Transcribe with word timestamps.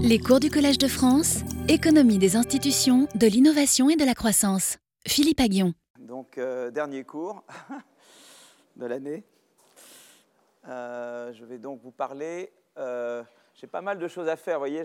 Les 0.00 0.18
cours 0.18 0.40
du 0.40 0.50
Collège 0.50 0.78
de 0.78 0.88
France, 0.88 1.40
économie 1.68 2.18
des 2.18 2.36
institutions, 2.36 3.08
de 3.14 3.26
l'innovation 3.26 3.88
et 3.90 3.96
de 3.96 4.04
la 4.04 4.14
croissance. 4.14 4.78
Philippe 5.06 5.40
Aguillon. 5.40 5.72
Donc, 5.98 6.38
euh, 6.38 6.70
dernier 6.70 7.04
cours 7.04 7.42
de 8.76 8.86
l'année. 8.86 9.24
Euh, 10.68 11.32
je 11.34 11.44
vais 11.44 11.58
donc 11.58 11.80
vous 11.82 11.90
parler. 11.90 12.52
euh, 12.78 13.22
J'ai 13.54 13.66
pas 13.66 13.80
mal 13.82 13.98
de 13.98 14.08
choses 14.08 14.28
à 14.28 14.36
faire, 14.36 14.56
vous 14.56 14.60
voyez, 14.66 14.82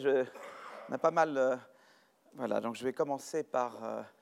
on 0.90 0.94
a 0.94 0.97
pas 0.97 1.12
mal. 1.12 1.60
voilà, 2.35 2.60
donc 2.62 2.76
je 2.76 2.83
vais 2.83 2.94
commencer 2.94 3.44
par. 3.44 3.78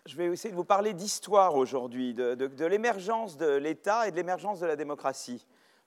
je 0.06 0.16
vais 0.16 0.26
essayer 0.28 0.52
de 0.52 0.56
vous 0.58 0.64
parler 0.66 0.94
d'histoire 0.94 1.56
aujourd'hui, 1.56 2.14
de 2.14 2.66
l'émergence 2.66 3.38
de 3.38 3.56
l'État 3.56 4.08
et 4.08 4.12
de 4.12 4.16
l'émergence 4.16 4.60
de 4.60 4.66
la 4.66 4.76
démocratie. 4.76 5.46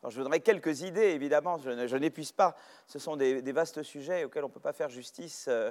Je 0.09 0.17
vous 0.17 0.23
donnerai 0.23 0.41
quelques 0.41 0.81
idées, 0.81 1.11
évidemment, 1.11 1.59
je, 1.59 1.97
n'épuise 1.97 2.33
pas. 2.33 2.57
Ce 2.87 2.99
sont 2.99 3.17
des, 3.17 3.43
des 3.43 3.53
vastes 3.53 3.83
sujets 3.83 4.25
auxquels 4.25 4.45
on 4.45 4.49
ne 4.49 4.53
peut 4.53 4.61
pas 4.61 4.73
faire 4.73 4.89
justice. 4.89 5.47
euh, 5.49 5.71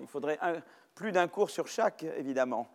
il 0.00 0.06
faudrait 0.06 0.38
plus 0.94 1.10
d'un 1.10 1.26
cours 1.26 1.50
sur 1.50 1.66
chaque, 1.66 2.04
évidemment. 2.04 2.68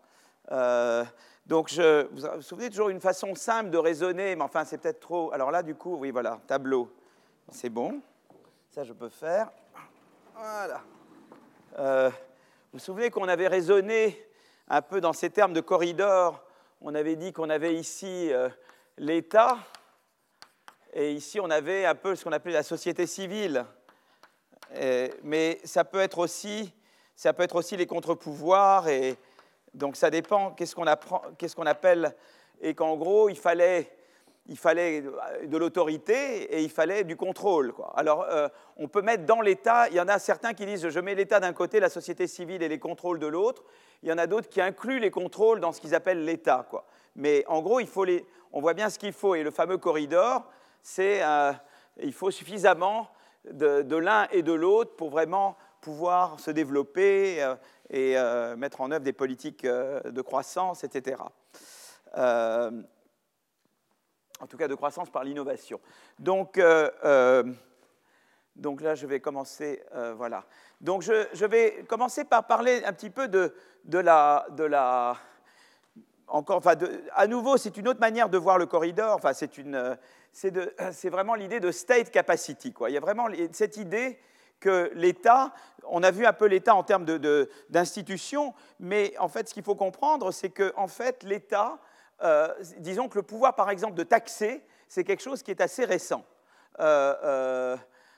Euh, 0.52 1.06
donc, 1.46 1.70
je, 1.70 2.06
vous 2.12 2.28
vous 2.36 2.42
souvenez 2.42 2.70
toujours 2.70 2.90
une 2.90 3.00
façon 3.00 3.34
simple 3.34 3.70
de 3.70 3.78
raisonner, 3.78 4.36
mais 4.36 4.44
enfin, 4.44 4.66
c'est 4.66 4.78
peut-être 4.78 5.00
trop. 5.00 5.32
Alors 5.32 5.52
là, 5.52 5.64
du 5.64 5.74
coup, 5.74 5.96
oui, 5.96 6.12
voilà, 6.12 6.40
tableau. 6.48 6.92
C'est 7.50 7.70
bon. 7.70 8.02
Ça, 8.70 8.84
je 8.84 8.92
peux 8.92 9.10
faire. 9.10 9.50
Voilà. 10.36 10.82
Euh, 11.80 12.10
vous 12.10 12.16
vous 12.74 12.80
souvenez 12.80 13.10
qu'on 13.10 13.28
avait 13.30 13.48
raisonné 13.48 14.22
un 14.68 14.82
peu 14.82 15.00
dans 15.00 15.14
ces 15.14 15.30
termes 15.30 15.54
de 15.54 15.62
corridor? 15.62 16.44
On 16.82 16.94
avait 16.94 17.16
dit 17.16 17.32
qu'on 17.32 17.50
avait 17.50 17.76
ici 17.76 18.32
l'État 18.98 19.58
et 20.94 21.12
ici 21.12 21.40
on 21.40 21.50
avait 21.50 21.86
un 21.86 21.96
peu 21.96 22.16
ce 22.16 22.24
qu'on 22.24 22.32
appelait 22.32 22.54
la 22.54 22.64
société 22.64 23.06
civile. 23.08 23.66
Mais 25.24 25.60
ça 25.64 25.84
peut 25.84 26.00
être 26.00 26.18
aussi, 26.18 26.74
les 27.78 27.86
contre-pouvoirs 27.88 28.88
et 28.88 29.18
donc 29.74 29.96
ça 29.96 30.10
dépend 30.10 30.52
qu'est-ce 30.52 30.76
qu'on 30.76 31.66
appelle? 31.66 32.16
Et 32.62 32.74
qu'en 32.74 32.96
gros 32.96 33.30
il 33.30 33.36
fallait 33.38 33.92
de 34.48 35.58
l'autorité 35.58 36.44
et 36.56 36.62
il 36.62 36.70
fallait 36.70 37.04
du 37.04 37.16
contrôle. 37.16 37.74
Alors, 37.96 38.26
euh, 38.30 38.48
on 38.78 38.88
peut 38.88 39.02
mettre 39.02 39.26
dans 39.26 39.42
l'État, 39.42 39.88
il 39.90 39.96
y 39.96 40.02
en 40.02 40.08
a 40.08 40.20
certains 40.20 40.54
qui 40.54 40.66
disent 40.66 40.90
je 40.90 41.00
mets 41.00 41.16
l'État 41.16 41.40
d'un 41.40 41.54
côté, 41.54 41.80
la 41.80 41.90
société 41.90 42.28
civile 42.28 42.64
et 42.64 42.68
les 42.68 42.80
contrôles 42.80 43.20
de 43.20 43.28
l'autre. 43.28 43.64
Il 44.04 44.10
y 44.10 44.12
en 44.12 44.18
a 44.18 44.28
d'autres 44.28 44.50
qui 44.50 44.62
incluent 44.62 45.00
les 45.00 45.12
contrôles 45.12 45.60
dans 45.60 45.72
ce 45.72 45.80
qu'ils 45.80 45.96
appellent 45.96 46.26
l'État. 46.26 46.68
Mais 47.16 47.46
en 47.48 47.62
gros, 47.62 47.80
il 47.80 47.88
faut 47.88 48.06
on 48.54 48.60
voit 48.60 48.74
bien 48.74 48.90
ce 48.90 49.00
qu'il 49.00 49.14
faut. 49.14 49.36
Et 49.36 49.44
le 49.44 49.52
fameux 49.52 49.78
corridor, 49.78 50.50
c'est 50.84 51.24
euh, 51.24 51.54
il 51.98 52.14
faut 52.14 52.32
suffisamment 52.32 53.10
de, 53.50 53.96
l'un 53.96 54.28
et 54.32 54.44
de 54.44 54.54
l'autre 54.54 54.96
pour 54.96 55.10
vraiment 55.10 55.58
pouvoir 55.82 56.40
se 56.40 56.52
développer 56.52 57.44
euh, 57.44 57.56
et 57.90 58.18
euh, 58.18 58.56
mettre 58.56 58.82
en 58.82 58.92
œuvre 58.92 59.04
des 59.04 59.14
politiques 59.14 59.66
euh, 59.66 60.00
de 60.02 60.22
croissance, 60.22 60.84
etc. 60.84 61.22
En 62.16 62.72
tout 64.48 64.58
cas 64.58 64.68
de 64.68 64.76
croissance 64.76 65.10
par 65.10 65.24
l'innovation. 65.24 65.80
Donc, 66.18 66.60
donc 68.56 68.82
là, 68.82 68.96
je 68.96 69.06
vais 69.06 69.20
commencer, 69.20 69.84
voilà. 70.18 70.46
Donc 70.82 71.04
je, 71.04 71.28
je 71.34 71.46
vais 71.46 71.86
commencer 71.88 72.26
par 72.26 72.48
parler 72.48 72.84
un 72.84 72.92
petit 72.92 73.12
peu 73.12 73.28
de, 73.28 73.54
de 73.86 74.00
la, 74.00 74.48
de 74.50 74.64
la, 74.64 75.16
encore, 76.28 76.58
enfin, 76.58 76.76
à 77.14 77.28
nouveau, 77.28 77.58
c'est 77.58 77.78
une 77.78 77.88
autre 77.88 78.00
manière 78.00 78.30
de 78.30 78.38
voir 78.38 78.58
le 78.58 78.66
corridor. 78.66 79.16
Enfin, 79.16 79.34
c'est 79.34 79.60
une, 79.60 79.96
c'est 80.34 81.10
vraiment 81.10 81.36
l'idée 81.36 81.60
de 81.60 81.72
state 81.72 82.12
capacity. 82.12 82.74
Il 82.88 82.94
y 82.94 82.98
a 82.98 83.02
vraiment 83.02 83.28
cette 83.52 83.78
idée 83.78 84.20
que 84.60 84.92
l'État, 84.94 85.54
on 85.84 86.04
a 86.04 86.12
vu 86.12 86.26
un 86.26 86.34
peu 86.34 86.46
l'État 86.46 86.76
en 86.76 86.84
termes 86.84 87.06
d'institutions, 87.70 88.54
mais 88.80 89.14
en 89.18 89.28
fait, 89.28 89.50
ce 89.50 89.54
qu'il 89.54 89.64
faut 89.64 89.76
comprendre, 89.76 90.32
c'est 90.32 90.52
que 90.52 90.72
en 90.78 90.88
fait, 90.88 91.24
l'État, 91.24 91.80
euh, 92.24 92.54
disons 92.78 93.10
que 93.10 93.18
le 93.18 93.24
pouvoir, 93.24 93.56
par 93.56 93.70
exemple, 93.70 93.96
de 93.96 94.04
taxer, 94.04 94.64
c'est 94.88 95.04
quelque 95.04 95.24
chose 95.24 95.42
qui 95.44 95.52
est 95.52 95.62
assez 95.62 95.84
récent. 95.84 96.24
Euh, 96.80 97.16
euh, 97.24 97.78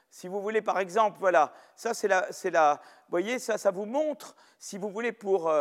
si 0.10 0.28
vous 0.28 0.42
voulez, 0.42 0.62
par 0.62 0.80
exemple, 0.80 1.18
voilà, 1.20 1.54
ça 1.76 1.94
c'est 1.94 2.08
la, 2.08 2.28
vous 2.34 3.10
voyez, 3.10 3.40
ça, 3.40 3.58
ça 3.58 3.72
vous 3.72 3.86
montre, 3.86 4.36
si 4.60 4.78
vous 4.78 4.90
voulez, 4.90 5.12
pour 5.12 5.52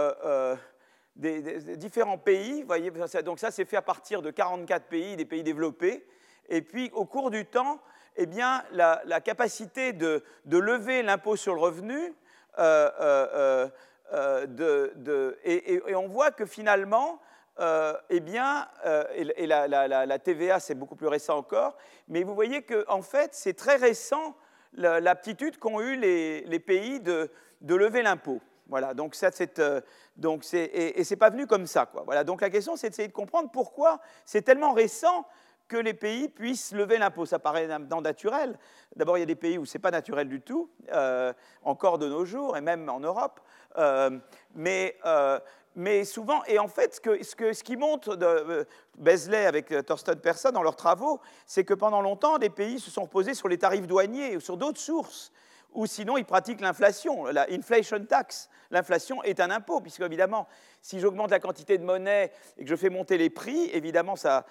différents 1.17 2.19
pays, 2.19 2.63
voyez, 2.65 2.91
donc 3.25 3.39
ça 3.39 3.51
c'est 3.51 3.65
fait 3.65 3.77
à 3.77 3.83
partir 3.83 4.21
de 4.21 4.31
44 4.31 4.87
pays, 4.87 5.17
des 5.17 5.25
pays 5.25 5.43
développés, 5.43 6.05
et 6.53 6.61
puis 6.61 6.91
au 6.95 7.07
cours 7.07 7.31
du 7.31 7.47
temps, 7.47 7.81
eh 8.17 8.27
bien, 8.27 8.63
la, 8.73 9.21
capacité 9.21 9.93
de, 9.95 10.23
lever 10.47 11.03
l'impôt 11.03 11.35
sur 11.35 11.55
le 11.55 11.61
revenu, 11.61 12.15
euh, 12.59 12.91
euh, 13.01 13.69
euh, 14.13 15.33
et, 15.45 15.95
on 15.95 16.09
voit 16.09 16.31
que 16.31 16.45
finalement, 16.45 17.21
eh 17.59 18.21
bien, 18.21 18.69
et, 19.15 19.47
la, 19.47 20.19
TVA, 20.19 20.61
c'est 20.61 20.75
beaucoup 20.75 20.95
plus 20.95 21.07
récent 21.09 21.39
encore, 21.39 21.77
mais 22.07 22.23
vous 22.23 22.35
voyez 22.35 22.63
qu'en 22.63 22.99
en 22.99 23.03
fait, 23.03 23.31
c'est 23.33 23.55
très 23.55 23.77
récent 23.77 24.37
la- 24.75 25.01
l'aptitude 25.01 25.59
qu'ont 25.59 25.81
eu 25.81 25.97
les, 25.97 26.61
pays 26.61 27.01
de, 27.01 27.31
lever 27.63 28.03
l'impôt. 28.03 28.41
Voilà, 28.69 28.93
donc 28.93 29.15
ça, 29.15 29.31
donc 30.17 30.45
c'est, 30.45 30.65
et, 30.65 31.01
et 31.01 31.05
c'est 31.05 31.17
pas 31.17 31.31
venu 31.31 31.47
comme 31.47 31.67
ça. 31.67 31.91
Voilà, 32.05 32.25
donc 32.25 32.43
la 32.43 32.51
question, 32.51 32.77
c'est 32.77 32.91
d'essayer 32.91 33.09
de 33.09 33.13
comprendre 33.13 33.51
pourquoi 33.51 34.01
c'est 34.27 34.43
tellement 34.43 34.73
récent 34.73 35.27
que 35.73 35.79
les 35.79 35.95
pays 35.95 36.29
puissent 36.29 36.73
lever 36.73 36.99
l'impôt. 36.99 37.25
Ça 37.25 37.39
paraît 37.39 37.67
maintenant 37.67 38.03
naturel. 38.03 38.59
D'abord, 38.95 39.17
il 39.17 39.21
y 39.21 39.23
a 39.23 39.27
des 39.27 39.35
pays 39.35 39.57
où 39.57 39.65
c'est 39.65 39.79
pas 39.79 39.91
naturel 39.91 40.29
du 40.29 40.43
tout, 40.43 40.69
euh, 40.93 41.33
encore 41.63 41.97
de 41.97 42.07
nos 42.07 42.27
jours, 42.27 42.59
et 42.59 42.61
même 42.61 42.91
en 42.91 43.01
Europe. 43.01 43.41
Euh, 43.79 44.19
mais, 44.55 44.99
euh, 45.07 45.41
mais 45.75 46.05
souvent, 46.05 46.45
et 46.45 46.59
en 46.59 46.69
fait, 46.69 47.01
ce, 47.03 47.23
ce, 47.23 47.53
ce 47.55 47.65
qui 47.65 47.79
montre 47.79 48.17
de 48.17 48.67
avec 49.47 49.75
Thorsten 49.87 50.21
Persson 50.21 50.51
dans 50.51 50.63
leurs 50.63 50.77
travaux, 50.77 51.21
c'est 51.47 51.65
que 51.65 51.73
pendant 51.73 52.03
longtemps, 52.03 52.37
des 52.37 52.51
pays 52.51 52.79
se 52.79 52.91
sont 52.91 53.05
reposés 53.05 53.33
sur 53.33 53.49
les 53.49 53.57
tarifs 53.57 53.87
douaniers 53.87 54.37
ou 54.37 54.41
sur 54.41 54.59
d'autres 54.59 54.81
sources, 54.81 55.33
ou 55.75 55.87
sinon 55.87 56.17
ils 56.17 56.25
pratiquent 56.25 56.61
l'inflation, 56.61 57.25
la 57.27 57.47
inflation 57.51 58.05
tax. 58.05 58.49
L'inflation 58.71 59.23
est 59.23 59.41
un 59.41 59.51
impôt, 59.51 59.81
puisque 59.81 60.01
évidemment, 60.01 60.49
si 60.81 60.99
j'augmente 60.99 61.31
la 61.31 61.41
quantité 61.41 61.77
de 61.79 61.85
monnaie 61.85 62.33
et 62.57 62.65
que 62.65 62.71
je 62.71 62.77
fais 62.77 62.89
monter 62.89 63.19
les 63.19 63.31
prix, 63.31 63.71
évidemment, 63.73 64.17
ça, 64.17 64.45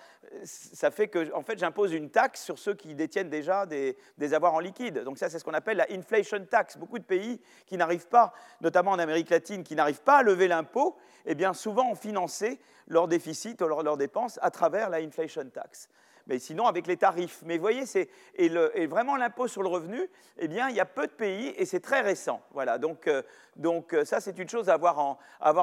fait 0.92 1.08
que 1.08 1.34
en 1.34 1.42
fait, 1.42 1.58
j'impose 1.58 1.92
une 1.94 2.10
taxe 2.10 2.44
sur 2.44 2.60
ceux 2.60 2.74
qui 2.74 2.94
détiennent 2.94 3.30
déjà 3.30 3.66
des, 3.66 3.96
avoirs 4.34 4.54
en 4.54 4.60
liquide. 4.60 5.00
Donc 5.00 5.18
ça, 5.18 5.30
c'est 5.30 5.40
ce 5.40 5.44
qu'on 5.44 5.54
appelle 5.54 5.78
la 5.78 5.88
inflation 5.92 6.46
tax. 6.46 6.78
Beaucoup 6.78 7.00
de 7.00 7.04
pays 7.04 7.42
qui 7.66 7.78
n'arrivent 7.78 8.08
pas, 8.08 8.34
notamment 8.62 8.92
en 8.92 9.00
Amérique 9.00 9.30
latine, 9.30 9.64
qui 9.64 9.76
n'arrivent 9.76 10.04
pas 10.04 10.20
à 10.20 10.24
lever 10.24 10.48
l'impôt, 10.48 10.98
eh 11.26 11.36
bien, 11.36 11.54
souvent 11.54 11.90
ont 11.90 11.96
financé 11.96 12.60
leur 12.88 13.08
déficit 13.08 13.62
ou 13.62 13.68
leurs 13.68 13.84
leurs 13.84 13.98
dépenses 13.98 14.40
à 14.42 14.52
travers 14.52 14.90
la 14.90 14.98
inflation 14.98 15.50
tax. 15.50 15.90
Mais 16.32 16.40
sinon, 16.40 16.66
avec 16.66 16.88
les 16.88 16.96
tarifs. 16.96 17.42
Mais 17.46 17.58
vous 17.58 17.62
voyez, 17.62 17.86
c'est, 17.86 18.08
et, 18.38 18.48
vraiment 18.88 19.18
l'impôt 19.18 19.50
sur 19.50 19.62
le 19.64 19.68
revenu, 19.68 20.10
eh 20.38 20.48
bien, 20.48 20.70
il 20.70 20.76
y 20.78 20.80
a 20.80 20.86
peu 20.86 21.06
de 21.06 21.12
pays 21.12 21.54
et 21.58 21.66
c'est 21.66 21.82
très 21.82 22.00
récent. 22.00 22.42
Voilà, 22.52 22.78
donc, 22.78 23.08
euh, 23.08 23.22
euh, 23.66 24.06
ça, 24.06 24.22
c'est 24.22 24.40
une 24.40 24.48
chose 24.48 24.70
à 24.70 24.76
avoir 24.76 24.98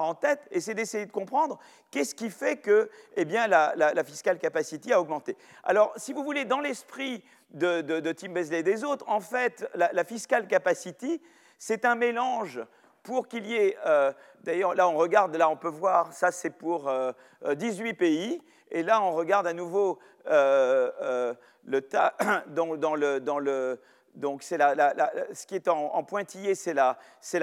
en, 0.04 0.14
tête 0.14 0.46
et 0.50 0.60
c'est 0.60 0.74
d'essayer 0.74 1.06
de 1.06 1.10
comprendre 1.10 1.58
qu'est-ce 1.90 2.14
qui 2.14 2.28
fait 2.28 2.58
que 2.58 2.90
eh 3.16 3.24
bien, 3.24 3.46
la, 3.46 3.72
la, 3.76 3.94
la 3.94 4.34
capacity 4.34 4.92
a 4.92 5.00
augmenté. 5.00 5.38
Alors, 5.64 5.94
si 5.96 6.12
vous 6.12 6.22
voulez, 6.22 6.44
dans 6.44 6.60
l'esprit 6.60 7.24
de, 7.52 8.12
Tim 8.12 8.32
Beasley 8.32 8.58
et 8.58 8.62
des 8.62 8.84
autres, 8.84 9.08
en 9.08 9.20
fait, 9.20 9.66
la, 9.74 9.90
la 9.94 10.04
fiscal 10.04 10.46
capacity, 10.46 11.22
c'est 11.58 11.86
un 11.86 11.94
mélange 11.94 12.60
pour 13.08 13.26
qu'il 13.26 13.46
y 13.46 13.54
ait, 13.54 13.74
euh, 13.86 14.12
d'ailleurs 14.42 14.74
là 14.74 14.86
on 14.86 14.98
regarde, 14.98 15.34
là 15.34 15.48
on 15.48 15.56
peut 15.56 15.68
voir, 15.68 16.12
ça 16.12 16.30
c'est 16.30 16.50
pour 16.50 16.88
euh, 16.88 17.12
euh, 17.46 17.54
18 17.54 17.94
pays, 17.94 18.42
et 18.70 18.82
là 18.82 19.02
on 19.02 19.12
regarde 19.12 19.46
à 19.46 19.52
nouveau 19.52 19.98
euh, 20.30 20.90
euh, 21.00 21.34
le 21.64 21.80
dans, 22.48 22.94
le, 22.94 23.78
donc 24.14 24.42
c'est 24.42 24.58
ce 24.58 25.46
qui 25.46 25.54
est 25.54 25.68
en, 25.68 26.02
pointillé, 26.04 26.54
c'est 26.54 26.74
la, 26.74 26.96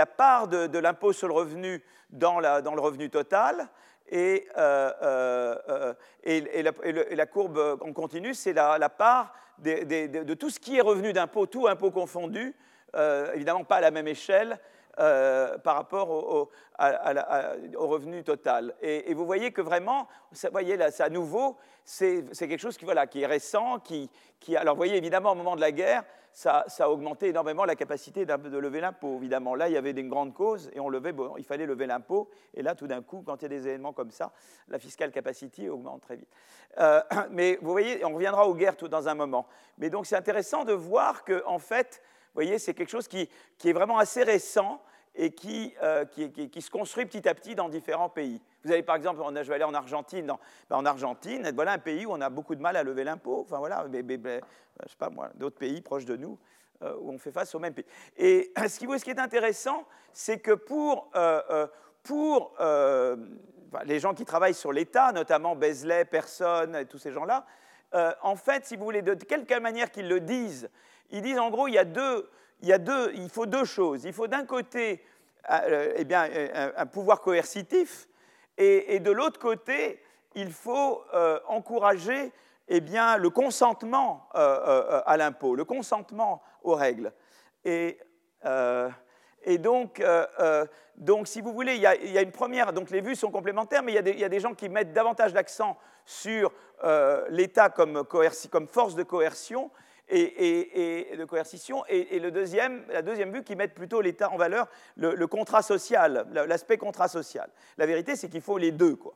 part 0.06 0.48
de, 0.48 0.77
l'impôt 0.80 1.13
sur 1.13 1.27
le 1.27 1.33
revenu 1.33 1.83
dans, 2.10 2.39
le 2.39 2.81
revenu 2.81 3.10
total. 3.10 3.68
Et, 4.07 4.48
euh, 4.57 5.94
et, 6.24 6.63
la, 6.63 7.25
courbe 7.25 7.80
en 7.81 7.94
continu, 7.94 8.33
c'est 8.33 8.54
la, 8.54 8.89
part 8.89 9.33
de, 9.60 10.33
tout 10.33 10.50
ce 10.50 10.60
qui 10.60 10.77
est 10.77 10.81
revenu 10.81 11.13
d'impôt, 11.13 11.45
tout 11.45 11.68
impôt 11.68 11.92
confondu, 11.92 12.56
évidemment 13.33 13.63
pas 13.63 13.77
à 13.77 13.81
la 13.81 13.92
même 13.92 14.07
échelle, 14.07 14.60
euh, 15.00 15.57
par 15.57 15.75
rapport 15.75 16.09
au, 16.09 16.50
revenu 17.75 18.24
total. 18.24 18.75
Et, 18.81 19.13
vous 19.13 19.25
voyez 19.25 19.51
que 19.51 19.62
vraiment, 19.62 20.07
ça, 20.31 20.50
voyez 20.50 20.77
là, 20.77 20.89
à 21.00 21.09
nouveau, 21.09 21.57
c'est 21.83 22.24
quelque 22.38 22.57
chose 22.57 22.77
qui, 22.77 22.86
voilà, 22.86 23.07
qui 23.07 23.21
est 23.21 23.25
récent, 23.25 23.80
qui, 23.80 24.09
alors 24.56 24.75
vous 24.75 24.80
voyez 24.80 24.97
évidemment 24.97 25.31
au 25.31 25.36
moment 25.36 25.56
de 25.56 25.62
la 25.62 25.71
guerre, 25.71 26.03
ça, 26.36 26.65
a 26.80 26.89
augmenté 26.89 27.30
énormément 27.30 27.63
la 27.63 27.75
capacité 27.75 28.25
de 28.25 28.57
lever 28.57 28.81
l'impôt. 28.81 29.15
Évidemment, 29.18 29.56
là, 29.56 29.69
il 29.69 29.74
y 29.74 29.77
avait 29.77 29.92
une 29.92 30.09
grande 30.09 30.33
cause 30.33 30.69
et 30.74 30.81
on 30.81 30.89
levait, 30.89 31.13
bon, 31.13 31.36
il 31.38 31.45
fallait 31.45 31.65
lever 31.65 31.88
l'impôt. 31.88 32.30
Et 32.53 32.62
là, 32.62 32.75
tout 32.75 32.88
d'un 32.88 33.01
coup, 33.01 33.24
quand 33.25 33.38
il 33.38 33.44
y 33.44 33.45
a 33.45 33.50
des 33.50 33.68
événements 33.68 33.94
comme 33.94 34.12
ça, 34.12 34.33
la 34.68 34.77
fiscal 34.77 35.12
capacity 35.12 35.69
augmente 35.69 36.01
très 36.01 36.18
vite. 36.18 36.27
Euh, 36.80 37.01
mais 37.31 37.57
vous 37.62 37.71
voyez, 37.71 38.03
on 38.03 38.13
reviendra 38.13 38.48
aux 38.48 38.53
guerres 38.53 38.75
dans 38.75 39.07
un 39.07 39.15
moment. 39.15 39.48
Mais 39.77 39.89
donc, 39.89 40.06
c'est 40.06 40.18
intéressant 40.18 40.65
de 40.65 40.74
voir 40.74 41.24
que, 41.24 41.41
en 41.45 41.59
fait, 41.59 42.01
voyez, 42.36 42.60
c'est 42.60 42.74
quelque 42.74 42.90
chose 42.90 43.08
qui, 43.08 43.30
est 43.64 43.74
vraiment 43.74 43.98
assez 43.98 44.24
récent 44.24 44.82
et 45.16 45.32
qui, 45.32 45.74
euh, 45.82 46.06
qui, 46.06 46.62
se 46.62 46.70
construit 46.70 47.06
petit 47.06 47.28
à 47.28 47.34
petit 47.34 47.56
dans 47.56 47.70
différents 47.70 48.10
pays. 48.10 48.42
Vous 48.64 48.72
avez 48.72 48.84
par 48.84 48.98
exemple, 48.98 49.22
je 49.34 49.48
vais 49.48 49.56
aller 49.56 49.64
en 49.64 49.74
Argentine, 49.74 50.28
ben, 50.70 50.76
en 50.76 50.86
Argentine, 50.86 51.50
voilà 51.56 51.74
un 51.74 51.80
pays 51.80 52.06
où 52.06 52.12
on 52.12 52.22
a 52.22 52.30
beaucoup 52.30 52.56
de 52.56 52.62
mal 52.62 52.76
à 52.76 52.84
lever 52.84 53.04
l'impôt, 53.04 53.42
enfin 53.46 53.58
voilà, 53.58 53.86
mais, 53.90 54.04
je 54.08 54.90
sais 54.90 54.98
pas 55.00 55.10
moi, 55.10 55.30
d'autres 55.36 55.58
pays 55.58 55.82
proches 55.82 56.06
de 56.06 56.18
nous 56.18 56.38
euh, 56.84 56.94
où 57.00 57.12
on 57.12 57.18
fait 57.18 57.32
face 57.32 57.56
au 57.56 57.60
même 57.60 57.74
pays. 57.74 57.86
Et 58.18 58.52
ce 58.68 58.78
qui, 58.78 59.10
est 59.10 59.20
intéressant, 59.20 59.86
c'est 60.12 60.40
que 60.40 60.52
pour, 60.52 61.10
euh, 61.16 61.68
les 63.86 64.00
gens 64.00 64.14
qui 64.14 64.26
travaillent 64.26 64.54
sur 64.54 64.74
l'État, 64.74 65.14
notamment 65.14 65.56
Besley, 65.56 66.06
Personne 66.06 66.86
tous 66.86 66.98
ces 66.98 67.12
gens-là, 67.12 67.46
en 68.22 68.36
fait, 68.36 68.66
si 68.66 68.76
vous 68.76 68.84
voulez, 68.84 69.02
de 69.02 69.14
quelque 69.14 69.58
manière 69.58 69.90
qu'ils 69.90 70.10
le 70.10 70.20
disent, 70.20 70.70
ils 71.12 71.22
disent 71.22 71.40
en 71.40 71.50
gros, 71.50 71.68
il 71.68 71.74
y 71.74 71.78
a 71.78 71.86
deux, 71.86 72.30
il, 72.62 72.69
y 72.69 72.74
a 72.74 72.78
deux, 72.78 73.12
il 73.16 73.30
faut 73.30 73.46
deux 73.46 73.66
choses. 73.66 74.06
Il 74.06 74.13
faut 74.13 74.28
d'un 74.28 74.46
côté 74.46 75.04
euh, 75.52 75.94
eh 75.96 76.06
bien, 76.06 76.28
un, 76.75 76.86
pouvoir 76.88 77.22
coercitif, 77.22 78.07
et, 78.57 79.00
de 79.00 79.12
l'autre 79.12 79.40
côté, 79.40 80.02
il 80.34 80.52
faut 80.52 81.04
euh, 81.13 81.40
encourager 81.48 82.31
eh 82.68 82.81
bien, 82.81 83.18
le 83.18 83.30
consentement 83.30 84.28
euh, 84.36 85.02
à 85.06 85.18
l'impôt, 85.18 85.56
le 85.56 85.66
consentement 85.66 86.42
aux 86.63 86.74
règles. 86.74 87.13
Et, 87.63 88.00
donc, 89.60 90.01
donc, 90.98 91.28
si 91.28 91.42
vous 91.42 91.54
voulez, 91.54 91.75
il 91.75 91.81
y, 91.81 91.86
a, 91.86 91.96
il 91.96 92.12
y, 92.12 92.18
a, 92.18 92.22
une 92.22 92.31
première. 92.31 92.74
Donc, 92.74 92.90
les 92.90 93.01
vues 93.01 93.16
sont 93.16 93.30
complémentaires, 93.30 93.84
mais 93.84 93.92
il 93.92 93.96
y 93.96 94.00
a 94.00 94.01
des, 94.01 94.12
il 94.12 94.19
y 94.19 94.24
a 94.24 94.30
des 94.30 94.40
gens 94.40 94.56
qui 94.56 94.69
mettent 94.69 94.94
davantage 94.94 95.34
l'accent 95.34 95.78
sur 96.06 96.51
l'État 97.30 97.69
comme, 97.69 98.04
comme, 98.04 98.68
force 98.68 98.96
de 98.96 99.04
coercion 99.04 99.69
et, 100.10 101.16
de 101.18 101.25
coercition. 101.25 101.84
Et, 101.88 102.19
le 102.19 102.31
deuxième, 102.31 102.84
la 102.90 103.02
deuxième 103.02 103.31
vue 103.31 103.44
qui 103.44 103.56
met 103.56 103.68
plutôt 103.68 104.02
l'État 104.02 104.30
en 104.31 104.38
valeur, 104.38 104.68
le, 104.98 105.25
contrat 105.28 105.62
social, 105.62 106.25
l'aspect 106.31 106.78
contrat 106.78 107.07
social. 107.07 107.50
La 107.78 107.86
vérité, 107.86 108.16
c'est 108.16 108.30
qu'il 108.30 108.42
faut 108.42 108.57
les 108.57 108.72
deux. 108.72 108.96
Quoi. 108.96 109.13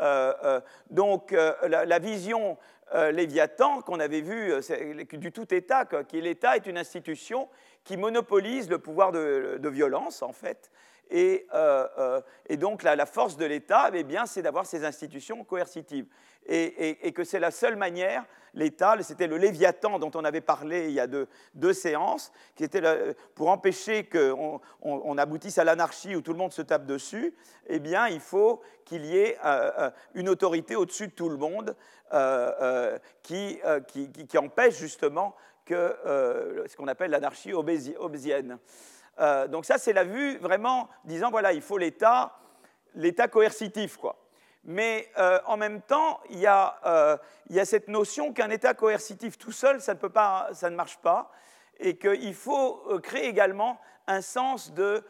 Euh, 0.00 0.32
euh, 0.44 0.60
donc 0.90 1.32
euh, 1.32 1.52
la, 1.68 1.98
vision 1.98 2.56
Léviathan 2.94 3.80
qu'on 3.80 4.00
avait 4.00 4.20
vue 4.20 4.52
du 5.12 5.32
tout 5.32 5.52
État, 5.54 5.86
qui 6.06 6.20
l'État 6.20 6.56
est 6.56 6.66
une 6.66 6.76
institution 6.76 7.48
qui 7.84 7.96
monopolise 7.96 8.68
le 8.68 8.78
pouvoir 8.78 9.12
de, 9.12 9.68
violence, 9.68 10.20
en 10.20 10.32
fait. 10.32 10.70
Et, 11.10 11.46
donc 12.50 12.82
la, 12.82 13.06
force 13.06 13.38
de 13.38 13.46
l'État, 13.46 13.90
eh 13.94 14.04
bien, 14.04 14.26
c'est 14.26 14.42
d'avoir 14.42 14.66
ces 14.66 14.84
institutions 14.84 15.42
coercitives. 15.42 16.06
et 16.46 17.12
que 17.14 17.24
c'est 17.24 17.40
la 17.40 17.50
seule 17.50 17.76
manière 17.76 18.26
l'État, 18.54 18.96
c'était 19.02 19.26
le 19.26 19.36
Léviathan 19.36 19.98
dont 19.98 20.10
on 20.14 20.24
avait 20.24 20.40
parlé 20.40 20.88
il 20.88 20.92
y 20.92 21.00
a 21.00 21.06
deux, 21.06 21.72
séances, 21.72 22.32
qui 22.54 22.64
était 22.64 22.82
pour 23.34 23.48
empêcher 23.48 24.04
qu'on 24.04 24.60
on, 24.82 25.18
aboutisse 25.18 25.58
à 25.58 25.64
l'anarchie 25.64 26.14
où 26.14 26.20
tout 26.20 26.32
le 26.32 26.38
monde 26.38 26.52
se 26.52 26.62
tape 26.62 26.86
dessus, 26.86 27.34
eh 27.66 27.78
bien, 27.78 28.08
il 28.08 28.20
faut 28.20 28.60
qu'il 28.84 29.04
y 29.04 29.16
ait 29.16 29.38
euh, 29.44 29.70
euh, 29.78 29.90
une 30.14 30.28
autorité 30.28 30.76
au-dessus 30.76 31.08
de 31.08 31.12
tout 31.12 31.28
le 31.28 31.36
monde 31.36 31.76
euh, 32.12 32.98
qui, 33.22 33.60
empêche 34.36 34.76
justement 34.76 35.34
ce 35.68 36.76
qu'on 36.76 36.88
appelle 36.88 37.10
l'anarchie 37.10 37.54
obésienne. 37.54 38.58
donc 39.48 39.64
ça, 39.64 39.78
c'est 39.78 39.92
la 39.92 40.04
vue 40.04 40.36
vraiment 40.38 40.88
disant, 41.04 41.30
voilà, 41.30 41.52
il 41.52 41.62
faut 41.62 41.78
l'État, 41.78 42.36
l'État 42.94 43.28
coercitif, 43.28 43.96
quoi. 43.96 44.21
Mais 44.64 45.10
euh, 45.18 45.40
en 45.46 45.56
même 45.56 45.80
temps, 45.80 46.20
euh, 46.30 47.16
il 47.50 47.56
y, 47.56 47.60
a, 47.60 47.64
cette 47.64 47.88
notion 47.88 48.32
qu'un 48.32 48.50
État 48.50 48.74
coercitif 48.74 49.36
tout 49.36 49.52
seul, 49.52 49.80
ça 49.80 49.94
ne, 49.94 50.76
marche 50.76 50.98
pas, 50.98 51.32
et 51.80 51.96
qu'il 51.96 52.34
faut 52.34 52.82
euh, 52.88 53.00
créer 53.00 53.26
également 53.26 53.80
un 54.06 54.20
sens 54.20 54.72
de, 54.72 55.04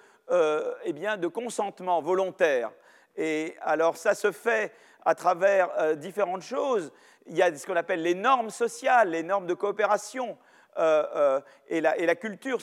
eh 0.84 0.92
de 0.92 1.26
consentement 1.26 2.00
volontaire. 2.00 2.70
Et 3.16 3.56
alors 3.60 3.96
ça 3.96 4.14
se 4.14 4.32
fait 4.32 4.72
à 5.04 5.14
travers 5.14 5.96
différentes 5.96 6.42
choses. 6.42 6.92
Il 7.26 7.36
y 7.36 7.42
a 7.42 7.54
ce 7.54 7.66
qu'on 7.66 7.76
appelle 7.76 8.02
les 8.02 8.14
normes 8.14 8.50
sociales, 8.50 9.10
les 9.10 9.22
normes 9.22 9.46
de 9.46 9.54
coopération. 9.54 10.38
Euh, 10.78 11.04
euh, 11.14 11.40
et, 11.68 11.82
la, 11.82 12.14
culture, 12.14 12.58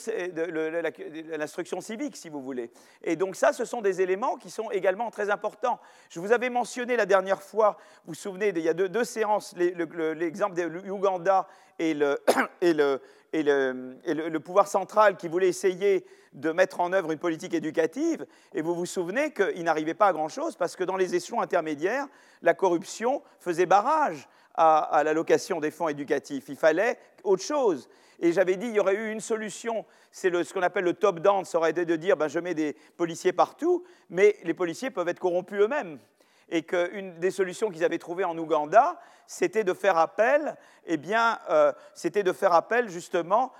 l'instruction 1.37 1.79
civique, 1.79 2.15
si 2.15 2.29
vous 2.29 2.41
voulez. 2.41 2.71
Et 3.03 3.15
donc 3.15 3.35
ça, 3.35 3.53
ce 3.53 3.65
sont 3.65 3.81
des 3.81 4.01
éléments 4.01 4.35
qui 4.37 4.49
sont 4.49 4.71
également 4.71 5.11
très 5.11 5.29
importants. 5.29 5.79
Je 6.09 6.19
vous 6.19 6.31
avais 6.31 6.49
mentionné 6.49 6.95
la 6.95 7.05
dernière 7.05 7.41
fois, 7.41 7.77
vous 8.05 8.13
vous 8.13 8.15
souvenez, 8.15 8.49
il 8.49 8.59
y 8.59 8.69
a 8.69 8.73
deux, 8.73 9.03
séances, 9.03 9.55
l'exemple 9.55 10.55
de 10.55 10.63
l'Ouganda 10.63 11.47
et, 11.77 11.93
le, 12.63 14.37
pouvoir 14.37 14.67
central 14.67 15.15
qui 15.15 15.27
voulait 15.27 15.49
essayer 15.49 16.05
de 16.33 16.51
mettre 16.51 16.79
en 16.79 16.93
œuvre 16.93 17.11
une 17.11 17.19
politique 17.19 17.53
éducative, 17.53 18.25
et 18.53 18.61
vous 18.61 18.75
vous 18.75 18.85
souvenez 18.85 19.33
qu'il 19.33 19.63
n'arrivait 19.63 19.95
pas 19.95 20.07
à 20.07 20.13
grand-chose 20.13 20.55
parce 20.55 20.75
que 20.75 20.83
dans 20.83 20.97
les 20.97 21.15
échelons 21.15 21.41
intermédiaires, 21.41 22.07
la 22.41 22.53
corruption 22.53 23.21
faisait 23.39 23.65
barrage 23.65 24.27
à, 24.55 25.01
l'allocation 25.03 25.59
des 25.59 25.71
fonds 25.71 25.87
éducatifs. 25.87 26.45
Il 26.49 26.55
fallait 26.55 26.97
autre 27.23 27.43
chose. 27.43 27.89
Et 28.19 28.33
j'avais 28.33 28.57
dit, 28.57 28.67
il 28.67 28.73
y 28.73 28.79
aurait 28.79 28.95
eu 28.95 29.11
une 29.11 29.21
solution, 29.21 29.85
c'est 30.11 30.31
ce 30.43 30.53
qu'on 30.53 30.61
appelle 30.61 30.83
le 30.83 30.93
top-down, 30.93 31.45
ça 31.45 31.57
aurait 31.57 31.71
été 31.71 31.85
de 31.85 31.95
dire, 31.95 32.17
ben, 32.17 32.27
je 32.27 32.39
mets 32.39 32.53
des 32.53 32.75
policiers 32.97 33.31
partout, 33.31 33.85
mais 34.09 34.35
les 34.43 34.53
policiers 34.53 34.89
peuvent 34.89 35.07
être 35.07 35.19
corrompus 35.19 35.61
eux-mêmes. 35.61 35.99
Et 36.49 36.63
qu'une 36.63 37.17
des 37.19 37.31
solutions 37.31 37.69
qu'ils 37.69 37.85
avaient 37.85 37.99
trouvées 37.99 38.25
en 38.25 38.37
Ouganda, 38.37 38.99
c'était 39.27 39.63
de 39.63 39.73
faire 39.73 39.97
appel, 39.97 40.57
eh 40.85 40.97
bien, 40.97 41.39
euh, 41.49 41.71
c'était 41.93 42.23
de 42.23 42.33
faire 42.33 42.53
appel 42.53 42.89
justement 42.89 43.53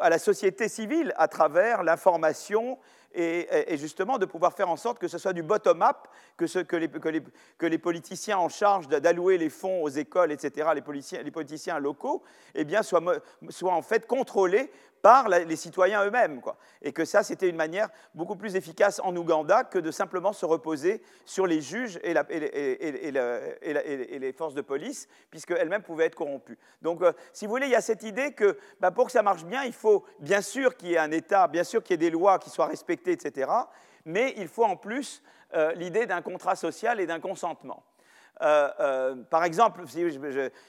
à 0.00 0.08
la 0.08 0.18
société 0.18 0.68
civile 0.68 1.12
à 1.16 1.28
travers 1.28 1.82
l'information 1.82 2.78
et, 3.16 3.76
justement 3.76 4.18
de 4.18 4.26
pouvoir 4.26 4.52
faire 4.52 4.68
en 4.68 4.76
sorte 4.76 4.98
que 4.98 5.08
ce 5.08 5.18
soit 5.18 5.32
du 5.32 5.42
bottom-up, 5.42 5.96
que, 6.36 6.44
que, 6.62 7.66
les, 7.66 7.78
politiciens 7.78 8.38
en 8.38 8.48
charge 8.48 8.88
d'allouer 8.88 9.38
les 9.38 9.48
fonds 9.48 9.82
aux 9.82 9.88
écoles, 9.88 10.32
etc., 10.32 10.70
les 10.74 11.30
politiciens, 11.30 11.78
locaux, 11.78 12.22
eh 12.54 12.66
soient 12.82 13.74
en 13.74 13.82
fait 13.82 14.06
contrôlés 14.06 14.70
par 15.02 15.28
les 15.28 15.56
citoyens 15.56 16.04
eux-mêmes. 16.04 16.40
Et 16.82 16.92
que 16.92 17.04
ça, 17.04 17.22
c'était 17.22 17.48
une 17.48 17.56
manière 17.56 17.88
beaucoup 18.14 18.36
plus 18.36 18.56
efficace 18.56 19.00
en 19.02 19.14
Ouganda 19.16 19.64
que 19.64 19.78
de 19.78 19.90
simplement 19.90 20.32
se 20.32 20.46
reposer 20.46 21.02
sur 21.24 21.46
les 21.46 21.60
juges 21.60 21.98
et, 22.02 22.14
les 24.18 24.32
forces 24.32 24.54
de 24.54 24.62
police, 24.62 25.08
puisqu'elles-mêmes 25.30 25.82
pouvaient 25.82 26.06
être 26.06 26.14
corrompues. 26.14 26.58
Donc, 26.82 27.02
euh, 27.02 27.12
si 27.32 27.46
vous 27.46 27.52
voulez, 27.52 27.66
il 27.66 27.72
y 27.72 27.76
a 27.76 27.80
cette 27.80 28.02
idée 28.02 28.32
que 28.32 28.58
bah, 28.80 28.90
pour 28.90 29.06
que 29.06 29.12
ça 29.12 29.22
marche 29.22 29.44
bien, 29.44 29.64
il 29.64 29.72
faut 29.72 30.04
bien 30.20 30.40
sûr 30.40 30.76
qu'il 30.76 30.88
y 30.88 30.94
ait 30.94 30.98
un 30.98 31.10
État, 31.10 31.48
bien 31.48 31.64
sûr 31.64 31.82
qu'il 31.82 31.94
y 31.94 31.96
ait 31.96 31.98
des 31.98 32.10
lois 32.10 32.38
qui 32.38 32.50
soient 32.50 32.66
respectées, 32.66 33.12
etc. 33.12 33.50
Mais 34.04 34.34
il 34.36 34.48
faut 34.48 34.64
en 34.64 34.76
plus 34.76 35.22
euh, 35.54 35.72
l'idée 35.74 36.06
d'un 36.06 36.22
contrat 36.22 36.56
social 36.56 37.00
et 37.00 37.06
d'un 37.06 37.20
consentement. 37.20 37.82
Euh, 38.42 38.70
euh, 38.80 39.14
par 39.30 39.44
exemple, 39.44 39.82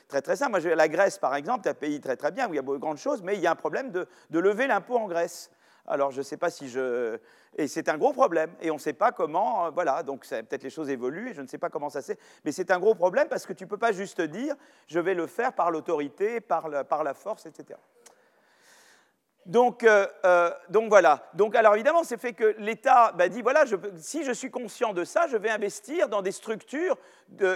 très 0.08 0.22
très 0.22 0.36
simple, 0.36 0.52
moi 0.52 0.60
je 0.60 0.70
la 0.70 0.88
Grèce 0.88 1.18
par 1.18 1.36
exemple, 1.36 1.62
c'est 1.64 1.70
un 1.70 1.74
pays 1.74 2.00
très 2.00 2.16
très 2.16 2.32
bien 2.32 2.48
où 2.48 2.54
il 2.54 2.56
y 2.56 2.60
a 2.60 2.62
beaucoup 2.62 2.78
de 2.78 2.82
grandes 2.82 2.98
choses, 2.98 3.22
mais 3.22 3.36
il 3.36 3.42
y 3.42 3.48
a 3.48 3.52
un 3.52 3.56
problème 3.56 3.92
de, 3.92 4.08
lever 4.32 4.68
l'impôt 4.68 4.98
en 4.98 5.08
Grèce. 5.08 5.52
Alors 5.86 6.12
je 6.12 6.20
ne 6.20 6.24
sais 6.24 6.38
pas 6.38 6.50
si 6.50 6.70
je... 6.70 7.18
Et 7.58 7.68
c'est 7.68 7.90
un 7.90 7.98
gros 7.98 8.14
problème, 8.14 8.52
et 8.62 8.72
on 8.72 8.76
ne 8.76 8.80
sait 8.80 8.94
pas 8.94 9.12
comment, 9.12 9.66
euh, 9.66 9.70
voilà, 9.72 10.04
donc 10.04 10.28
peut-être 10.28 10.64
les 10.64 10.70
choses 10.70 10.90
évoluent, 10.90 11.32
et 11.32 11.34
je 11.34 11.42
ne 11.42 11.48
sais 11.48 11.58
pas 11.58 11.70
comment 11.70 11.90
ça 11.90 12.02
s'est, 12.02 12.18
mais 12.46 12.52
c'est 12.52 12.72
un 12.72 12.80
gros 12.80 12.94
problème 12.94 13.28
parce 13.28 13.46
que 13.46 13.54
tu 13.54 13.64
ne 13.64 13.70
peux 13.70 13.78
pas 13.78 13.92
juste 13.92 14.22
dire, 14.22 14.56
je 14.88 15.00
vais 15.00 15.14
le 15.14 15.28
faire 15.28 15.54
par 15.54 15.72
l'autorité, 15.72 16.40
par 16.40 16.70
la 16.70 17.14
force, 17.14 17.46
etc. 17.46 17.80
Donc, 19.48 19.86
euh, 19.86 20.06
euh, 20.26 20.52
donc, 20.70 20.90
voilà. 20.90 21.24
Donc, 21.34 21.56
alors 21.56 21.74
évidemment, 21.76 22.04
c'est 22.04 22.20
fait 22.20 22.34
que 22.34 22.54
l'État 22.60 23.14
bah, 23.18 23.30
dit 23.30 23.42
voilà, 23.42 23.64
si 23.96 24.26
je 24.26 24.34
suis 24.34 24.52
conscient 24.52 24.94
de 24.94 25.06
ça, 25.06 25.28
je 25.28 25.38
vais 25.38 25.50
investir 25.50 26.10
dans 26.10 26.22
des 26.22 26.34
structures 26.34 26.98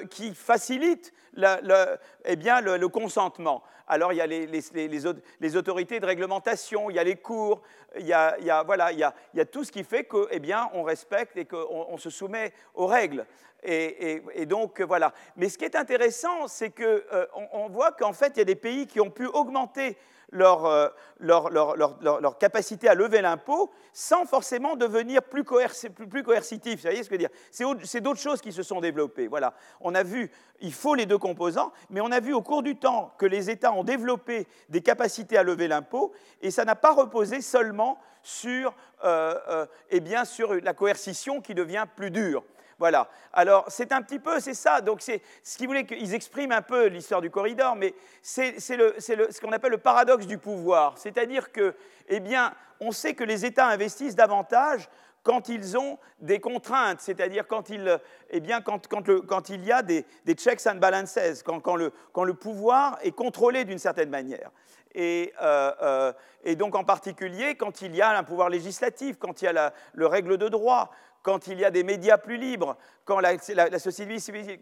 qui 0.10 0.34
facilitent 0.34 1.14
eh 1.38 1.40
le, 1.42 2.88
consentement. 2.88 3.62
Alors, 3.88 4.14
il 4.14 4.18
y 4.18 4.22
a 4.22 4.28
les, 4.28 5.58
autorités 5.58 6.00
de 6.00 6.06
réglementation, 6.06 6.90
il 6.90 6.96
y 6.96 7.00
a 7.00 7.04
les 7.04 7.18
cours, 7.18 7.62
il 8.00 8.08
y 8.08 8.14
a, 8.14 9.46
tout 9.52 9.66
ce 9.66 9.72
qui 9.72 9.84
fait 9.84 10.06
qu'on 10.06 10.28
eh 10.32 10.82
respecte 10.84 11.36
et 11.36 11.46
qu'on 11.46 11.88
on 11.90 11.98
se 11.98 12.10
soumet 12.10 12.54
aux 12.74 12.88
règles. 12.88 13.26
Et, 13.64 14.46
donc, 14.46 14.82
voilà. 14.82 15.14
Mais 15.36 15.50
ce 15.50 15.58
qui 15.58 15.66
est 15.66 15.76
intéressant, 15.76 16.48
c'est 16.48 16.72
qu'on 16.72 16.84
euh, 16.84 17.68
voit 17.70 17.92
qu'en 17.92 18.14
fait, 18.14 18.34
il 18.36 18.40
y 18.40 18.42
a 18.42 18.46
des 18.46 18.56
pays 18.56 18.88
qui 18.88 19.00
ont 19.00 19.12
pu 19.12 19.26
augmenter 19.28 19.98
euh, 20.34 20.90
leur, 21.20 22.38
capacité 22.40 22.88
à 22.88 22.96
lever 22.96 23.22
l'impôt 23.22 23.72
sans 23.94 24.26
forcément 24.26 24.76
devenir 24.76 25.22
plus, 25.22 25.44
plus, 25.44 26.24
coercitif. 26.24 26.76
Vous 26.76 26.82
voyez 26.82 27.04
ce 27.04 27.10
que 27.10 27.16
je 27.16 27.22
veux 27.22 27.28
dire? 27.28 27.82
C'est 27.84 28.02
d'autres 28.02 28.20
choses 28.20 28.42
qui 28.42 28.54
se 28.54 28.64
sont 28.64 28.80
développées. 28.80 29.28
Voilà. 29.28 29.54
On 29.82 29.94
a 29.94 30.04
vu, 30.04 30.32
il 30.62 30.74
faut 30.74 30.96
les 30.96 31.06
deux 31.06 31.18
composants, 31.18 31.72
mais 31.90 32.02
on 32.02 32.12
a 32.12 32.20
vu 32.20 32.34
au 32.34 32.42
cours 32.42 32.64
du 32.64 32.78
temps 32.78 33.14
que 33.18 33.26
les 33.26 33.50
États 33.50 33.74
ont 33.74 33.84
développé 33.84 34.48
des 34.70 34.82
capacités 34.82 35.38
à 35.38 35.44
lever 35.44 35.68
l'impôt 35.68 36.14
et 36.42 36.52
ça 36.52 36.66
n'a 36.66 36.76
pas 36.76 36.94
reposé 36.94 37.42
seulement 37.42 38.00
sur, 38.24 38.74
euh, 39.04 39.36
euh, 39.50 39.66
eh 39.90 40.00
bien, 40.00 40.26
sur 40.26 40.54
la 40.54 40.74
coercition 40.74 41.42
qui 41.42 41.54
devient 41.54 41.86
plus 41.96 42.12
dure. 42.12 42.44
Voilà. 42.82 43.08
Alors, 43.32 43.66
c'est 43.68 43.92
un 43.92 44.02
petit 44.02 44.18
peu, 44.18 44.40
c'est 44.40 44.56
ça. 44.56 44.82
Donc, 44.82 45.02
c'est 45.04 45.22
ce 45.44 45.56
qu'ils 45.56 45.68
voulaient 45.68 45.86
qu'ils 45.86 46.16
expriment 46.16 46.54
un 46.54 46.64
peu 46.64 46.88
l'histoire 46.88 47.22
du 47.22 47.30
corridor, 47.30 47.76
mais 47.76 47.94
c'est 48.24 48.60
ce 48.60 49.40
qu'on 49.40 49.52
appelle 49.52 49.70
le 49.70 49.78
paradoxe 49.78 50.26
du 50.26 50.40
pouvoir. 50.40 50.98
C'est-à-dire 50.98 51.52
que, 51.52 51.76
eh 52.08 52.20
bien, 52.20 52.56
on 52.80 52.92
sait 52.92 53.14
que 53.14 53.24
les 53.24 53.46
États 53.46 53.68
investissent 53.68 54.16
davantage 54.16 54.90
quand 55.22 55.48
ils 55.48 55.78
ont 55.78 56.00
des 56.20 56.40
contraintes, 56.40 57.02
c'est-à-dire 57.02 57.46
quand, 57.48 57.70
eh 57.70 58.42
quand, 58.66 58.88
quand, 58.88 59.26
quand 59.28 59.50
il 59.50 59.64
y 59.64 59.72
a 59.72 59.84
des, 59.84 60.04
des, 60.26 60.34
checks 60.34 60.66
and 60.66 60.78
balances, 60.78 61.20
quand, 61.46 61.76
le, 61.76 61.94
le 62.26 62.34
pouvoir 62.34 62.98
est 63.04 63.12
contrôlé 63.12 63.64
d'une 63.64 63.78
certaine 63.78 64.10
manière. 64.10 64.50
Et, 64.96 65.32
euh, 65.40 65.72
euh, 65.84 66.14
et, 66.44 66.56
donc 66.56 66.76
en 66.76 66.84
particulier 66.84 67.56
quand 67.56 67.82
il 67.82 67.96
y 67.96 68.02
a 68.02 68.18
un 68.18 68.24
pouvoir 68.24 68.50
législatif, 68.50 69.18
quand 69.20 69.42
il 69.42 69.46
y 69.46 69.48
a 69.48 69.54
la, 69.54 69.74
le 69.94 70.06
règle 70.06 70.38
de 70.38 70.50
droit, 70.50 70.92
quand 71.24 71.48
il 71.48 71.60
y 71.60 71.66
a 71.66 71.72
des 71.72 71.84
médias 71.84 72.18
plus 72.18 72.38
libres, 72.38 72.78
quand 73.06 73.20
la, 73.20 73.38
société 73.80 74.20
civile 74.20 74.60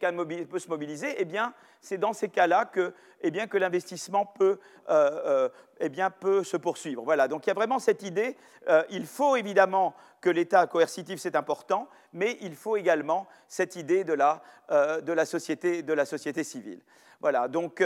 peut 0.49 0.59
se 0.59 0.67
mobiliser, 0.67 1.15
eh 1.17 1.25
bien, 1.25 1.53
c'est 1.81 1.97
dans 1.97 2.13
ces 2.13 2.29
cas-là 2.29 2.65
que, 2.65 2.93
eh 3.21 3.31
que 3.31 3.57
l'investissement 3.57 4.25
peut, 4.25 4.59
euh, 4.89 5.49
euh, 5.49 5.49
eh 5.79 5.89
peut, 6.19 6.43
se 6.43 6.57
poursuivre. 6.57 7.03
Voilà, 7.03 7.27
donc 7.27 7.45
il 7.45 7.49
y 7.49 7.51
a 7.51 7.55
vraiment 7.55 7.79
cette 7.79 8.03
idée, 8.03 8.35
euh, 8.67 8.83
il 8.89 9.05
faut 9.05 9.35
évidemment 9.35 9.95
que 10.21 10.29
l'État 10.29 10.67
coercitif, 10.67 11.19
c'est 11.19 11.35
important, 11.35 11.87
mais 12.11 12.37
il 12.41 12.55
faut 12.55 12.75
également 12.75 13.27
cette 13.47 13.75
idée 13.75 14.03
de 14.03 14.13
la, 14.13 14.41
de 14.69 15.13
la, 15.13 15.25
société, 15.25 15.81
de 15.81 15.93
la 15.93 16.05
société, 16.05 16.43
civile. 16.43 16.81
Voilà, 17.21 17.47
donc, 17.47 17.83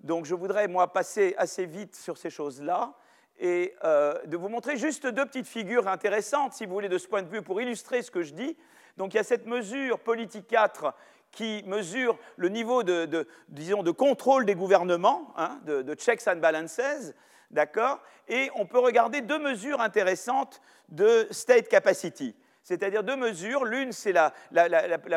donc 0.00 0.24
je 0.24 0.34
voudrais, 0.34 0.68
moi, 0.68 0.92
passer 0.92 1.34
assez 1.36 1.66
vite 1.66 1.94
sur 1.94 2.16
ces 2.16 2.30
choses-là 2.30 2.94
et 3.38 3.74
euh, 3.84 4.14
de 4.26 4.36
vous 4.36 4.48
montrer 4.48 4.76
juste 4.76 5.06
deux 5.06 5.26
petites 5.26 5.46
figures 5.46 5.88
intéressantes, 5.88 6.54
si 6.54 6.66
vous 6.66 6.72
voulez, 6.72 6.88
de 6.88 6.98
ce 6.98 7.08
point 7.08 7.22
de 7.22 7.28
vue, 7.28 7.42
pour 7.42 7.60
illustrer 7.60 8.02
ce 8.02 8.10
que 8.10 8.22
je 8.22 8.32
dis. 8.32 8.56
Donc 8.96 9.12
il 9.12 9.18
y 9.18 9.20
a 9.20 9.24
cette 9.24 9.46
mesure 9.46 9.98
politique 9.98 10.46
4 10.46 10.94
qui 11.32 11.62
mesure 11.66 12.18
le 12.36 12.48
niveau 12.48 12.82
de, 12.82 13.28
disons, 13.48 13.82
de 13.82 13.90
contrôle 13.90 14.46
des 14.46 14.54
gouvernements, 14.54 15.34
hein, 15.36 15.60
de, 15.66 15.94
checks 15.94 16.26
and 16.26 16.36
balances, 16.36 17.12
d'accord? 17.50 18.00
Et 18.28 18.50
on 18.54 18.64
peut 18.64 18.78
regarder 18.78 19.20
deux 19.20 19.38
mesures 19.38 19.80
intéressantes 19.82 20.62
de 20.88 21.26
state 21.30 21.68
capacity, 21.68 22.34
c'est-à-dire 22.62 23.02
deux 23.02 23.16
mesures. 23.16 23.64
L'une, 23.64 23.92
c'est 23.92 24.12
la, 24.12 24.32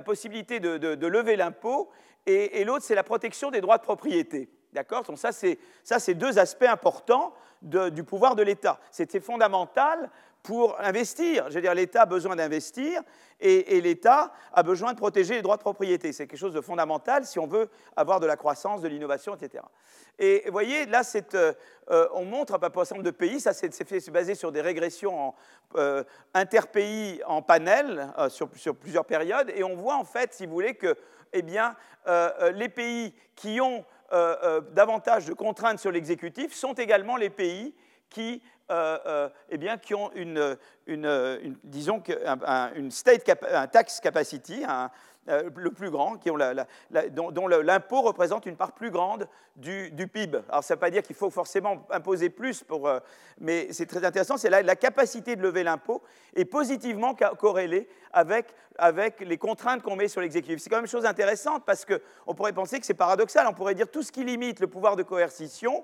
possibilité 0.04 0.60
de, 0.60 1.08
lever 1.08 1.38
l'impôt, 1.38 1.90
et, 2.26 2.60
et 2.60 2.66
l'autre, 2.66 2.84
c'est 2.84 2.96
la 2.96 3.04
protection 3.04 3.50
des 3.50 3.62
droits 3.62 3.78
de 3.78 3.84
propriété. 3.84 4.50
D'accord? 4.74 5.04
Donc 5.04 5.18
ça, 5.18 5.32
c'est 5.32 6.14
deux 6.14 6.38
aspects 6.38 6.64
importants 6.64 7.34
du 7.62 8.04
pouvoir 8.04 8.36
de 8.36 8.44
l'État. 8.44 8.80
C'était 8.92 9.20
fondamental 9.20 10.10
pour 10.44 10.80
investir. 10.80 11.50
Je 11.50 11.56
veux 11.56 11.62
dire, 11.62 11.74
l'État 11.74 12.04
a 12.04 12.06
besoin 12.06 12.36
d'investir 12.36 13.02
et, 13.42 13.82
l'État 13.82 14.32
a 14.54 14.64
besoin 14.64 14.94
de 14.94 14.98
protéger 14.98 15.36
les 15.36 15.42
droits 15.42 15.58
de 15.58 15.62
propriété. 15.62 16.14
C'est 16.14 16.28
quelque 16.28 16.40
chose 16.40 16.54
de 16.54 16.62
fondamental 16.62 17.26
si 17.26 17.40
on 17.40 17.48
veut 17.48 17.70
avoir 17.96 18.20
de 18.20 18.26
la 18.26 18.38
croissance, 18.38 18.82
de 18.82 18.88
l'innovation, 18.88 19.36
etc. 19.36 19.64
Et 20.18 20.44
vous 20.46 20.52
voyez, 20.52 20.86
là, 20.86 21.02
euh, 21.34 21.54
euh, 21.92 22.08
on 22.14 22.26
montre 22.26 22.54
à 22.54 22.60
peu 22.60 22.70
près 22.70 23.02
de 23.02 23.12
pays, 23.12 23.40
ça 23.40 23.54
c'est 23.54 24.10
basé 24.12 24.36
sur 24.36 24.52
des 24.52 24.62
régressions 24.62 25.34
euh, 25.76 26.04
interpays 26.34 27.22
en 27.26 27.42
panel 27.42 28.12
sur, 28.30 28.50
sur, 28.56 28.76
plusieurs 28.76 29.06
périodes, 29.06 29.52
et 29.56 29.64
on 29.64 29.76
voit 29.76 29.96
en 29.96 30.04
fait, 30.04 30.34
si 30.34 30.46
vous 30.46 30.54
voulez, 30.54 30.76
que 30.76 30.96
eh 31.32 31.42
bien, 31.42 31.76
les 32.54 32.70
pays 32.70 33.14
qui 33.36 33.62
ont 33.62 33.86
euh, 34.12 34.36
euh, 34.44 34.62
davantage 34.74 35.26
de 35.26 35.34
contraintes 35.34 35.80
sur 35.80 35.92
l'exécutif 35.92 36.54
sont 36.54 36.74
également 36.74 37.16
les 37.16 37.30
pays 37.30 37.74
qui, 38.10 38.42
euh, 38.72 39.30
eh 39.50 39.58
bien, 39.58 39.78
qui 39.78 39.96
ont 39.96 40.12
une, 40.14 40.58
disons, 41.64 42.04
un 42.46 43.68
tax 43.68 44.00
capacity, 44.00 44.64
euh, 45.30 45.50
le 45.56 45.70
plus 45.70 45.92
grand, 45.92 46.18
qui 46.18 46.32
ont 46.32 46.38
dont, 47.12 47.48
l'impôt 47.48 48.02
représente 48.02 48.48
une 48.48 48.56
part 48.56 48.72
plus 48.72 48.90
grande 48.90 49.28
du, 49.56 49.92
PIB. 50.12 50.40
Alors 50.50 50.64
ça 50.64 50.74
ne 50.74 50.78
veut 50.78 50.80
pas 50.80 50.90
dire 50.90 51.04
qu'il 51.04 51.16
faut 51.16 51.30
forcément 51.30 51.86
imposer 51.92 52.30
plus, 52.30 52.64
euh, 52.72 53.00
mais 53.40 53.68
c'est 53.72 53.86
très 53.86 54.04
intéressant, 54.04 54.38
c'est 54.38 54.50
la, 54.50 54.64
la 54.64 54.76
capacité 54.76 55.36
de 55.36 55.42
lever 55.44 55.64
l'impôt 55.64 56.02
est 56.36 56.46
positivement 56.46 57.14
corrélée 57.14 57.88
avec, 58.12 58.56
avec 58.78 59.20
les 59.20 59.38
contraintes 59.38 59.84
qu'on 59.84 59.96
met 59.96 60.08
sur 60.08 60.22
l'exécutif. 60.22 60.60
C'est 60.62 60.70
quand 60.70 60.78
même 60.78 60.88
chose 60.88 61.06
intéressante 61.06 61.64
parce 61.64 61.86
qu'on 61.86 62.34
pourrait 62.34 62.54
penser 62.54 62.80
que 62.80 62.86
c'est 62.86 62.96
paradoxal, 62.96 63.46
on 63.48 63.54
pourrait 63.54 63.76
dire 63.76 63.92
tout 63.92 64.02
ce 64.02 64.12
qui 64.12 64.24
limite 64.24 64.60
le 64.62 64.68
pouvoir 64.68 64.96
de 64.96 65.04
coercition, 65.04 65.84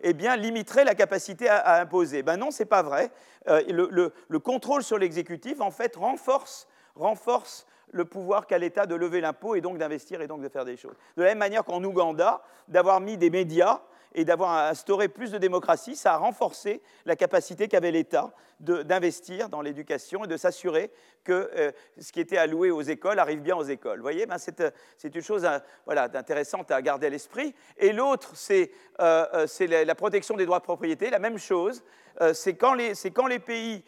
eh 0.00 0.12
bien, 0.14 0.36
limiterait 0.36 0.84
la 0.84 0.94
capacité 0.94 1.48
à, 1.48 1.80
imposer. 1.80 2.22
Ben 2.22 2.36
non, 2.36 2.50
ce 2.50 2.62
n'est 2.62 2.68
pas 2.68 2.82
vrai. 2.82 3.10
le, 3.46 4.12
le, 4.28 4.38
contrôle 4.38 4.82
sur 4.82 4.98
l'exécutif, 4.98 5.60
en 5.60 5.70
fait, 5.70 5.96
renforce, 5.96 6.68
renforce 6.94 7.66
le 7.92 8.04
pouvoir 8.04 8.46
qu'a 8.46 8.58
l'État 8.58 8.86
de 8.86 8.94
lever 8.94 9.20
l'impôt 9.20 9.54
et 9.54 9.60
donc 9.60 9.78
d'investir 9.78 10.20
et 10.20 10.26
donc 10.26 10.42
de 10.42 10.48
faire 10.48 10.64
des 10.64 10.76
choses. 10.76 10.96
De 11.16 11.22
la 11.22 11.30
même 11.30 11.38
manière 11.38 11.64
qu'en 11.64 11.82
Ouganda, 11.82 12.42
d'avoir 12.68 13.00
mis 13.00 13.16
des 13.16 13.30
médias 13.30 13.80
et 14.16 14.24
d'avoir 14.24 14.70
instauré 14.70 15.08
plus 15.08 15.30
de 15.30 15.36
démocratie, 15.36 15.94
ça 15.94 16.14
a 16.14 16.16
renforcé 16.16 16.80
la 17.04 17.16
capacité 17.16 17.68
qu'avait 17.68 17.90
l'État 17.90 18.32
d'investir 18.60 19.50
dans 19.50 19.60
l'éducation 19.60 20.24
et 20.24 20.26
de 20.26 20.38
s'assurer 20.38 20.90
que 21.22 21.50
euh, 21.54 21.70
ce 22.00 22.10
qui 22.12 22.20
était 22.20 22.38
alloué 22.38 22.70
aux 22.70 22.80
écoles 22.80 23.18
arrive 23.18 23.42
bien 23.42 23.54
aux 23.54 23.64
écoles. 23.64 23.98
Vous 23.98 24.02
voyez, 24.02 24.24
ben 24.24 24.38
c'est 24.38 25.14
une 25.14 25.22
chose 25.22 25.44
euh, 25.44 26.08
intéressante 26.14 26.70
à 26.70 26.80
garder 26.80 27.08
à 27.08 27.10
l'esprit. 27.10 27.54
Et 27.76 27.92
l'autre, 27.92 28.30
c'est 28.34 28.70
euh, 29.00 29.46
la, 29.60 29.94
protection 29.94 30.34
des 30.34 30.46
droits 30.46 30.60
de 30.60 30.64
propriété, 30.64 31.10
la 31.10 31.18
même 31.18 31.38
chose. 31.38 31.84
c'est 32.32 32.54
quand, 32.54 32.74
quand, 33.14 33.26
les 33.26 33.38
pays, 33.38 33.84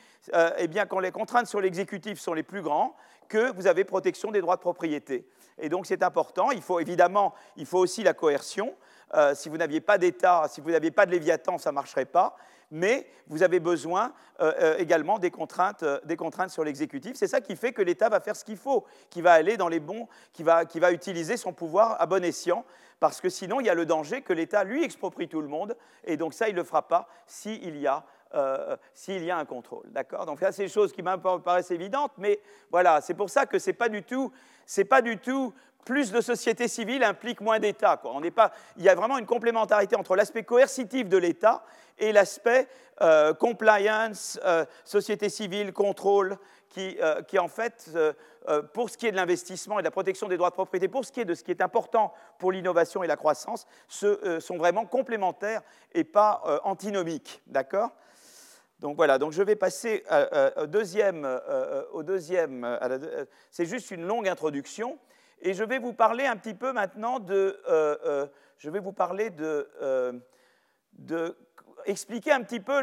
eh 0.58 0.68
bien, 0.68 0.84
quand 0.84 0.98
les 0.98 1.10
contraintes 1.10 1.46
sur 1.46 1.62
l'exécutif 1.62 2.20
sont 2.20 2.34
les 2.34 2.42
plus 2.42 2.60
grands, 2.60 2.94
que 3.28 3.52
vous 3.52 3.66
avez 3.66 3.84
protection 3.84 4.30
des 4.30 4.42
droits 4.42 4.56
de 4.56 4.60
propriété. 4.60 5.26
Et 5.58 5.68
donc 5.68 5.86
c'est 5.86 6.02
important. 6.02 6.50
Il 6.50 6.62
faut 6.62 6.80
évidemment, 6.80 7.34
il 7.56 7.66
faut 7.66 7.78
aussi 7.78 8.02
la 8.02 8.14
coercion. 8.14 8.74
Euh, 9.14 9.34
si 9.34 9.48
vous 9.48 9.56
n'aviez 9.56 9.80
pas 9.80 9.98
d'État, 9.98 10.46
si 10.48 10.60
vous 10.60 10.70
n'aviez 10.70 10.90
pas 10.90 11.06
de 11.06 11.10
Léviathan, 11.10 11.58
ça 11.58 11.70
ne 11.70 11.74
marcherait 11.74 12.04
pas. 12.04 12.36
Mais 12.70 13.06
vous 13.28 13.42
avez 13.42 13.60
besoin 13.60 14.12
euh, 14.40 14.52
euh, 14.60 14.76
également 14.78 15.18
des 15.18 15.30
contraintes, 15.30 15.84
des 16.04 16.16
contraintes 16.16 16.50
sur 16.50 16.64
l'exécutif. 16.64 17.16
C'est 17.16 17.26
ça 17.26 17.40
qui 17.40 17.56
fait 17.56 17.72
que 17.72 17.80
l'État 17.80 18.10
va 18.10 18.20
faire 18.20 18.36
ce 18.36 18.44
qu'il 18.44 18.58
faut, 18.58 18.84
qui 19.08 19.22
va 19.22 19.32
aller 19.32 19.56
dans 19.56 19.68
les 19.68 19.80
bons, 19.80 20.06
qui 20.34 20.42
va, 20.42 20.66
qui 20.66 20.78
va 20.78 20.92
utiliser 20.92 21.38
son 21.38 21.54
pouvoir 21.54 21.98
à 21.98 22.04
bon 22.04 22.22
escient, 22.22 22.66
parce 23.00 23.22
que 23.22 23.30
sinon 23.30 23.60
il 23.60 23.66
y 23.66 23.70
a 23.70 23.74
le 23.74 23.86
danger 23.86 24.20
que 24.20 24.34
l'État 24.34 24.64
lui 24.64 24.84
exproprie 24.84 25.28
tout 25.28 25.40
le 25.40 25.48
monde, 25.48 25.76
et 26.04 26.18
donc 26.18 26.34
ça 26.34 26.48
il 26.48 26.52
ne 26.52 26.58
le 26.58 26.64
fera 26.64 26.86
pas 26.86 27.08
s'il 27.26 27.78
y 27.78 27.86
a 27.86 28.04
y 28.34 29.30
a 29.30 29.38
un 29.38 29.44
contrôle. 29.46 29.86
D'accord? 29.90 30.26
Donc 30.26 30.42
là, 30.42 30.52
c'est 30.52 30.64
des 30.64 30.68
choses 30.68 30.92
qui 30.92 31.02
me 31.02 31.38
paraissent 31.38 31.70
évidentes, 31.70 32.12
mais 32.18 32.38
voilà, 32.70 33.00
c'est 33.00 33.14
pour 33.14 33.30
ça 33.30 33.46
que 33.46 33.58
ce 33.58 33.70
n'est 33.70 33.74
pas 33.74 33.88
du 33.88 34.02
tout, 34.02 34.30
pas 34.90 35.00
du 35.00 35.16
tout 35.16 35.54
plus 35.88 36.12
de 36.12 36.20
société 36.20 36.68
civile 36.68 37.02
implique 37.02 37.40
moins 37.40 37.58
d'État. 37.58 37.98
il 38.76 38.82
y 38.84 38.90
a 38.90 38.94
vraiment 38.94 39.16
une 39.16 39.24
complémentarité 39.24 39.96
entre 39.96 40.16
l'aspect 40.16 40.42
coercitif 40.42 41.08
de 41.08 41.16
l'État 41.16 41.64
et 41.98 42.12
l'aspect 42.12 42.68
euh, 43.00 43.32
compliance, 43.32 44.38
euh, 44.44 44.66
société 44.84 45.30
civile, 45.30 45.72
contrôle, 45.72 46.36
qui, 46.68 46.98
qui 47.26 47.38
en 47.38 47.48
fait, 47.48 47.90
pour 48.74 48.90
ce 48.90 48.98
qui 48.98 49.06
est 49.06 49.10
de 49.10 49.16
l'investissement 49.16 49.78
et 49.78 49.82
de 49.82 49.86
la 49.86 49.90
protection 49.90 50.28
des 50.28 50.36
droits 50.36 50.50
de 50.50 50.54
propriété, 50.54 50.86
pour 50.86 51.06
ce 51.06 51.10
qui 51.10 51.20
est 51.20 51.24
de 51.24 51.32
ce 51.32 51.42
qui 51.42 51.50
est 51.50 51.62
important 51.62 52.12
pour 52.38 52.52
l'innovation 52.52 53.02
et 53.02 53.06
la 53.06 53.16
croissance, 53.16 53.66
sont 53.88 54.58
vraiment 54.58 54.84
complémentaires 54.84 55.62
et 55.94 56.04
pas 56.04 56.60
antinomiques. 56.64 57.40
D'accord? 57.46 57.92
Donc 58.80 58.96
voilà, 58.96 59.16
donc 59.16 59.32
je 59.32 59.42
vais 59.42 59.56
passer 59.56 60.04
au 60.58 60.66
deuxième. 60.66 61.40
au 61.92 62.02
deuxième 62.02 62.78
c'est 63.50 63.64
juste 63.64 63.90
une 63.90 64.06
longue 64.06 64.28
introduction. 64.28 64.98
Et 65.40 65.54
je 65.54 65.64
vais 65.64 65.78
vous 65.78 65.92
parler 65.92 66.26
un 66.26 66.36
petit 66.36 66.54
peu 66.54 66.72
maintenant 66.72 67.20
de. 67.20 67.60
je 68.58 68.70
vais 68.70 68.80
vous 68.80 68.92
parler 68.92 69.30
de. 69.30 69.68
de 70.92 71.36
expliquer 71.84 72.32
un 72.32 72.42
petit 72.42 72.60
peu 72.60 72.82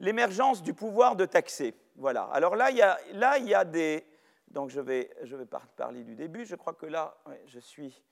l'émergence 0.00 0.62
du 0.62 0.74
pouvoir 0.74 1.16
de 1.16 1.24
taxer. 1.24 1.74
Voilà. 1.96 2.24
Alors 2.32 2.56
là, 2.56 2.70
il 2.70 2.76
y 2.76 2.82
a, 2.82 2.98
là, 3.12 3.38
il 3.38 3.46
y 3.46 3.54
a 3.54 3.64
des. 3.64 4.06
Donc 4.48 4.70
je 4.70 4.80
vais, 4.80 5.10
je 5.22 5.36
vais 5.36 5.46
parler 5.76 6.02
du 6.02 6.14
début. 6.14 6.44
Je 6.44 6.56
crois 6.56 6.74
que 6.74 6.86
là, 6.86 7.14
je 7.46 7.58
suis. 7.60 8.02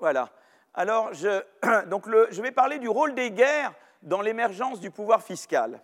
Voilà. 0.00 0.30
Alors, 0.74 1.12
je, 1.12 1.42
donc 1.86 2.06
le, 2.06 2.28
je 2.30 2.40
vais 2.40 2.50
parler 2.50 2.78
du 2.78 2.88
rôle 2.88 3.14
des 3.14 3.30
guerres 3.30 3.74
dans 4.02 4.20
l'émergence 4.20 4.80
du 4.80 4.90
pouvoir 4.90 5.22
fiscal. 5.22 5.80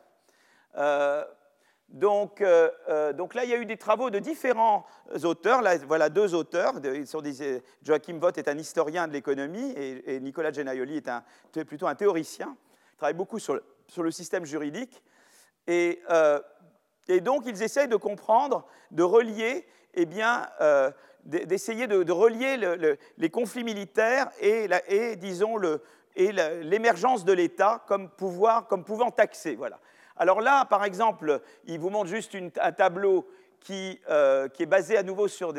Euh, 0.77 1.25
donc, 1.89 2.43
euh, 2.43 2.71
euh, 2.91 3.13
donc, 3.15 3.35
là, 3.35 3.45
il 3.45 3.51
y 3.51 3.55
a 3.55 3.57
eu 3.57 3.65
des 3.65 3.79
travaux 3.79 4.11
de 4.11 4.19
différents 4.19 4.85
auteurs. 5.25 5.63
Là, 5.63 5.79
voilà 5.79 6.11
deux 6.11 6.35
auteurs. 6.35 6.81
Des, 6.81 7.05
Joachim 7.83 8.19
Vott 8.19 8.37
est 8.37 8.49
un 8.49 8.59
historien 8.59 9.09
de 9.09 9.13
l'économie 9.15 9.73
et, 9.75 10.21
Nicolas 10.21 10.53
Genaioli 10.53 10.99
est 10.99 11.65
plutôt 11.65 11.87
un 11.87 11.95
théoricien. 11.95 12.57
Il 12.93 12.97
travaille 12.99 13.15
beaucoup 13.15 13.39
sur 13.39 13.55
le, 13.55 14.11
système 14.11 14.45
juridique. 14.45 15.03
Et, 15.67 16.01
donc, 17.23 17.45
ils 17.47 17.63
essayent 17.63 17.89
de 17.89 17.97
comprendre, 17.97 18.67
de 18.91 19.03
relier, 19.03 19.67
eh 19.95 20.05
bien, 20.05 20.47
d'essayer 21.25 21.87
de, 21.87 22.13
relier 22.13 22.99
les 23.17 23.31
conflits 23.31 23.65
militaires 23.65 24.31
et, 24.41 25.17
disons, 25.17 25.57
l'émergence 26.15 27.25
de 27.25 27.33
l'État 27.33 27.83
comme, 27.89 28.11
pouvoir, 28.11 28.67
comme 28.67 28.85
pouvant 28.85 29.11
taxer. 29.11 29.57
Voilà. 29.57 29.81
Alors 30.19 30.41
là, 30.41 30.65
par 30.65 30.85
exemple, 30.85 31.41
il 31.65 31.79
vous 31.79 31.91
montre 31.91 32.09
juste 32.09 32.37
un 32.61 32.73
tableau 32.73 33.29
qui, 33.61 34.01
est 34.09 34.67
basé 34.67 34.97
à 34.97 35.03
nouveau 35.03 35.29
sur, 35.29 35.55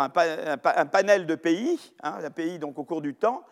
un, 0.00 0.08
panel 0.08 1.26
de 1.26 1.34
pays, 1.34 1.92
hein, 2.02 2.18
un 2.22 2.30
pays 2.30 2.58
donc 2.58 2.78
au 2.78 2.84
cours 2.84 3.02
du 3.02 3.14
temps, 3.14 3.44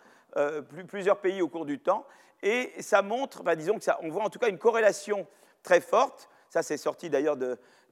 plusieurs 0.89 1.19
pays 1.19 1.43
au 1.43 1.49
cours 1.49 1.67
du 1.67 1.79
temps, 1.79 2.07
et 2.43 2.73
ça 2.81 3.03
montre, 3.03 3.43
bah, 3.43 3.57
disons 3.57 3.77
que 3.77 3.85
ça, 3.85 3.99
on 4.03 4.09
voit 4.09 4.25
en 4.25 4.31
tout 4.31 4.39
cas 4.39 4.49
une 4.49 4.59
corrélation 4.59 5.27
très 5.63 5.81
forte. 5.81 6.29
Ça, 6.49 6.63
c'est 6.63 6.77
sorti 6.77 7.11
d'ailleurs 7.11 7.37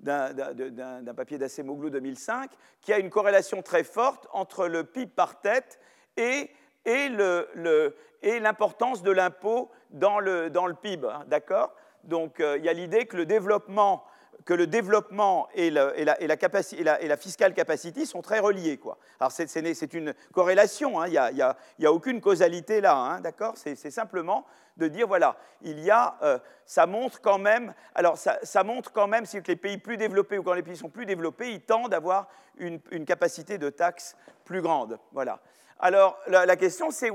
d'un 0.00 1.14
papier 1.14 1.38
d'Acemoglu 1.38 1.90
2005, 1.90 2.50
qui 2.80 2.92
a 2.92 2.99
une 2.99 3.11
corrélation 3.11 3.62
très 3.62 3.85
forte 3.85 4.26
entre 4.33 4.66
le 4.66 4.85
PIB 4.85 5.12
par 5.14 5.40
tête 5.40 5.78
et, 6.16 6.50
l'importance 8.23 9.02
de 9.02 9.11
l'impôt 9.11 9.71
dans 9.90 10.18
le, 10.18 10.50
dans 10.50 10.66
le 10.66 10.75
PIB. 10.75 11.07
Hein, 11.07 11.25
d'accord? 11.26 11.75
Donc, 12.08 12.40
euh, 12.40 12.56
il 12.58 12.64
y 12.64 12.68
a 12.68 12.72
l'idée 12.72 13.06
que 13.06 13.16
le 13.16 13.26
développement 13.26 14.04
que 14.44 14.54
et, 15.54 15.70
la, 15.70 17.16
fiscal 17.16 17.54
capacity 17.54 18.06
sont 18.06 18.22
très 18.22 18.38
reliés. 18.38 18.78
Quoi. 18.78 18.96
Alors 19.20 19.30
c'est 19.30 19.94
une 19.94 20.14
corrélation, 20.32 21.00
hein. 21.00 21.06
il 21.06 21.12
n'y 21.78 21.86
a, 21.86 21.92
aucune 21.92 22.20
causalité 22.20 22.80
là, 22.80 22.96
hein, 22.96 23.20
d'accord? 23.20 23.54
C'est 23.56 23.90
simplement 23.90 24.46
de 24.78 24.88
dire, 24.88 25.06
voilà, 25.06 25.36
il 25.62 25.80
y 25.80 25.90
a, 25.90 26.16
euh, 26.22 26.38
ça 26.64 26.86
montre 26.86 27.20
quand 27.20 27.38
même, 27.38 27.74
alors 27.94 28.16
ça, 28.16 28.38
ça 28.42 28.62
montre 28.64 28.92
quand 28.92 29.08
même, 29.08 29.26
si 29.26 29.38
les 29.46 29.56
pays 29.56 29.76
plus 29.76 29.96
développés 29.96 30.38
ou 30.38 30.42
quand 30.42 30.54
les 30.54 30.62
pays 30.62 30.76
sont 30.76 30.88
plus 30.88 31.04
développés, 31.04 31.52
ils 31.52 31.62
tendent 31.62 31.92
à 31.92 31.98
avoir 31.98 32.28
une, 32.58 32.80
une 32.92 33.04
capacité 33.04 33.58
de 33.58 33.70
taxe 33.70 34.16
plus 34.44 34.62
grande. 34.62 34.98
Voilà. 35.12 35.40
Alors, 35.80 36.18
la, 36.26 36.56
question, 36.56 36.90
c'est 36.90 37.11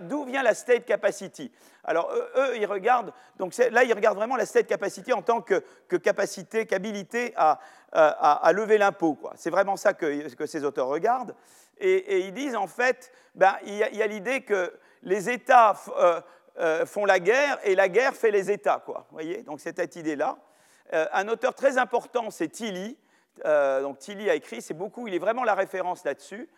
d'où 0.00 0.24
vient 0.24 0.42
la 0.42 0.54
state 0.54 0.86
capacity? 0.86 1.52
Alors, 1.84 2.10
eux, 2.36 2.56
ils 2.56 2.66
regardent, 2.66 3.12
donc 3.38 3.56
là, 3.56 3.84
ils 3.84 3.92
regardent 3.92 4.16
vraiment 4.16 4.36
la 4.36 4.46
state 4.46 4.66
capacity 4.66 5.12
en 5.12 5.20
tant 5.20 5.42
que, 5.42 5.62
capacité, 5.96 6.64
qu'habilité 6.64 7.34
à, 7.36 8.52
lever 8.52 8.78
l'impôt. 8.78 9.18
C'est 9.36 9.50
vraiment 9.50 9.76
ça 9.76 9.92
que, 9.92 10.46
ces 10.46 10.64
auteurs 10.64 10.88
regardent. 10.88 11.34
Et, 11.78 12.20
ils 12.20 12.32
disent, 12.32 12.56
en 12.56 12.66
fait, 12.66 13.12
ben, 13.34 13.56
il 13.64 13.74
y 13.76 14.02
a, 14.02 14.06
l'idée 14.06 14.40
que 14.40 14.72
les 15.02 15.28
États 15.28 15.76
euh, 15.98 16.20
euh, 16.58 16.86
font 16.86 17.04
la 17.04 17.20
guerre 17.20 17.58
et 17.62 17.74
la 17.74 17.88
guerre 17.88 18.14
fait 18.14 18.30
les 18.30 18.50
États. 18.50 18.82
Quoi. 18.84 19.06
voyez? 19.10 19.42
Donc, 19.42 19.60
cette 19.60 19.96
idée-là. 19.96 20.38
Euh, 20.94 21.06
un 21.12 21.28
auteur 21.28 21.54
très 21.54 21.76
important, 21.76 22.30
c'est 22.30 22.48
Tilly. 22.48 22.96
donc, 23.44 23.98
Tilly 23.98 24.30
a 24.30 24.34
écrit, 24.34 24.62
c'est 24.62 24.74
beaucoup, 24.74 25.06
il 25.08 25.14
est 25.14 25.18
vraiment 25.18 25.44
la 25.44 25.54
référence 25.54 26.04
là-dessus. 26.04 26.48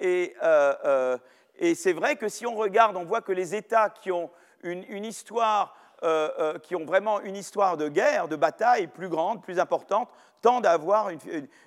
Euh, 0.00 0.28
euh, 0.42 1.18
et, 1.58 1.74
c'est 1.74 1.92
vrai 1.92 2.16
que 2.16 2.28
si 2.28 2.46
on 2.46 2.54
regarde, 2.54 2.96
on 2.96 3.04
voit 3.04 3.20
que 3.20 3.32
les 3.32 3.54
États 3.54 3.90
qui 3.90 4.10
ont 4.10 4.30
une, 4.62 5.04
histoire, 5.04 5.76
euh, 6.02 6.58
qui 6.60 6.76
ont 6.76 6.84
vraiment 6.84 7.20
une 7.20 7.36
histoire 7.36 7.76
de 7.76 7.88
guerre, 7.88 8.28
de 8.28 8.36
bataille 8.36 8.86
plus 8.86 9.08
grande, 9.08 9.42
plus 9.42 9.58
importante, 9.58 10.08
tendent 10.40 10.66
à 10.66 10.72
avoir 10.72 11.10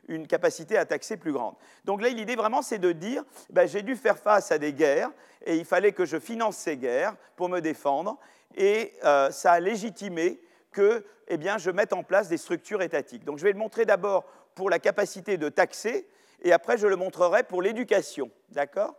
une, 0.08 0.28
capacité 0.28 0.78
à 0.78 0.86
taxer 0.86 1.18
plus 1.18 1.32
grande. 1.32 1.56
Donc 1.86 2.02
là, 2.02 2.10
l'idée 2.10 2.36
vraiment, 2.36 2.62
c'est 2.62 2.80
de 2.80 2.92
dire, 2.92 3.24
ben, 3.50 3.68
j'ai 3.68 3.82
dû 3.82 3.96
faire 3.96 4.18
face 4.18 4.52
à 4.52 4.58
des 4.58 4.74
guerres, 4.74 5.12
et 5.46 5.56
il 5.56 5.66
fallait 5.66 5.94
que 5.94 6.06
je 6.06 6.20
finance 6.20 6.58
ces 6.58 6.76
guerres 6.76 7.16
pour 7.36 7.48
me 7.48 7.62
défendre, 7.62 8.18
et 8.56 8.94
ça 9.02 9.54
a 9.54 9.60
légitimé 9.60 10.42
que 10.72 11.06
eh 11.28 11.38
bien, 11.38 11.58
je 11.58 11.72
mette 11.72 11.94
en 11.94 12.04
place 12.04 12.28
des 12.28 12.38
structures 12.38 12.82
étatiques. 12.82 13.24
Donc 13.24 13.38
je 13.38 13.44
vais 13.44 13.52
le 13.52 13.58
montrer 13.58 13.86
d'abord 13.86 14.26
pour 14.54 14.70
la 14.70 14.80
capacité 14.80 15.38
de 15.38 15.50
taxer, 15.50 16.08
et 16.42 16.54
après 16.54 16.78
je 16.78 16.88
le 16.88 16.96
montrerai 16.96 17.44
pour 17.44 17.62
l'éducation. 17.62 18.30
D'accord? 18.50 18.96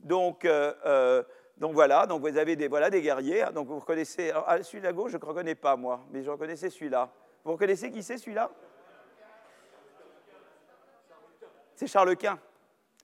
Donc, 0.00 0.44
euh, 0.44 0.72
euh, 0.84 1.22
donc, 1.56 1.72
voilà, 1.72 2.06
donc 2.06 2.20
vous 2.20 2.36
avez 2.36 2.54
des, 2.54 2.68
voilà, 2.68 2.90
des 2.90 3.00
guerriers. 3.00 3.42
Hein. 3.42 3.52
Donc 3.52 3.66
vous 3.66 3.78
reconnaissez. 3.78 4.30
Ah, 4.34 4.62
celui 4.62 4.82
la 4.82 4.92
gauche, 4.92 5.12
je 5.12 5.16
ne 5.16 5.24
reconnais 5.24 5.54
pas 5.54 5.76
moi, 5.76 6.04
mais 6.10 6.22
je 6.22 6.30
reconnaissais 6.30 6.70
celui-là. 6.70 7.10
Vous 7.44 7.52
reconnaissez 7.52 7.90
qui 7.90 8.02
c'est 8.02 8.18
celui-là? 8.18 8.50
C'est 11.74 11.86
Charles 11.86 12.16
Quint. 12.16 12.38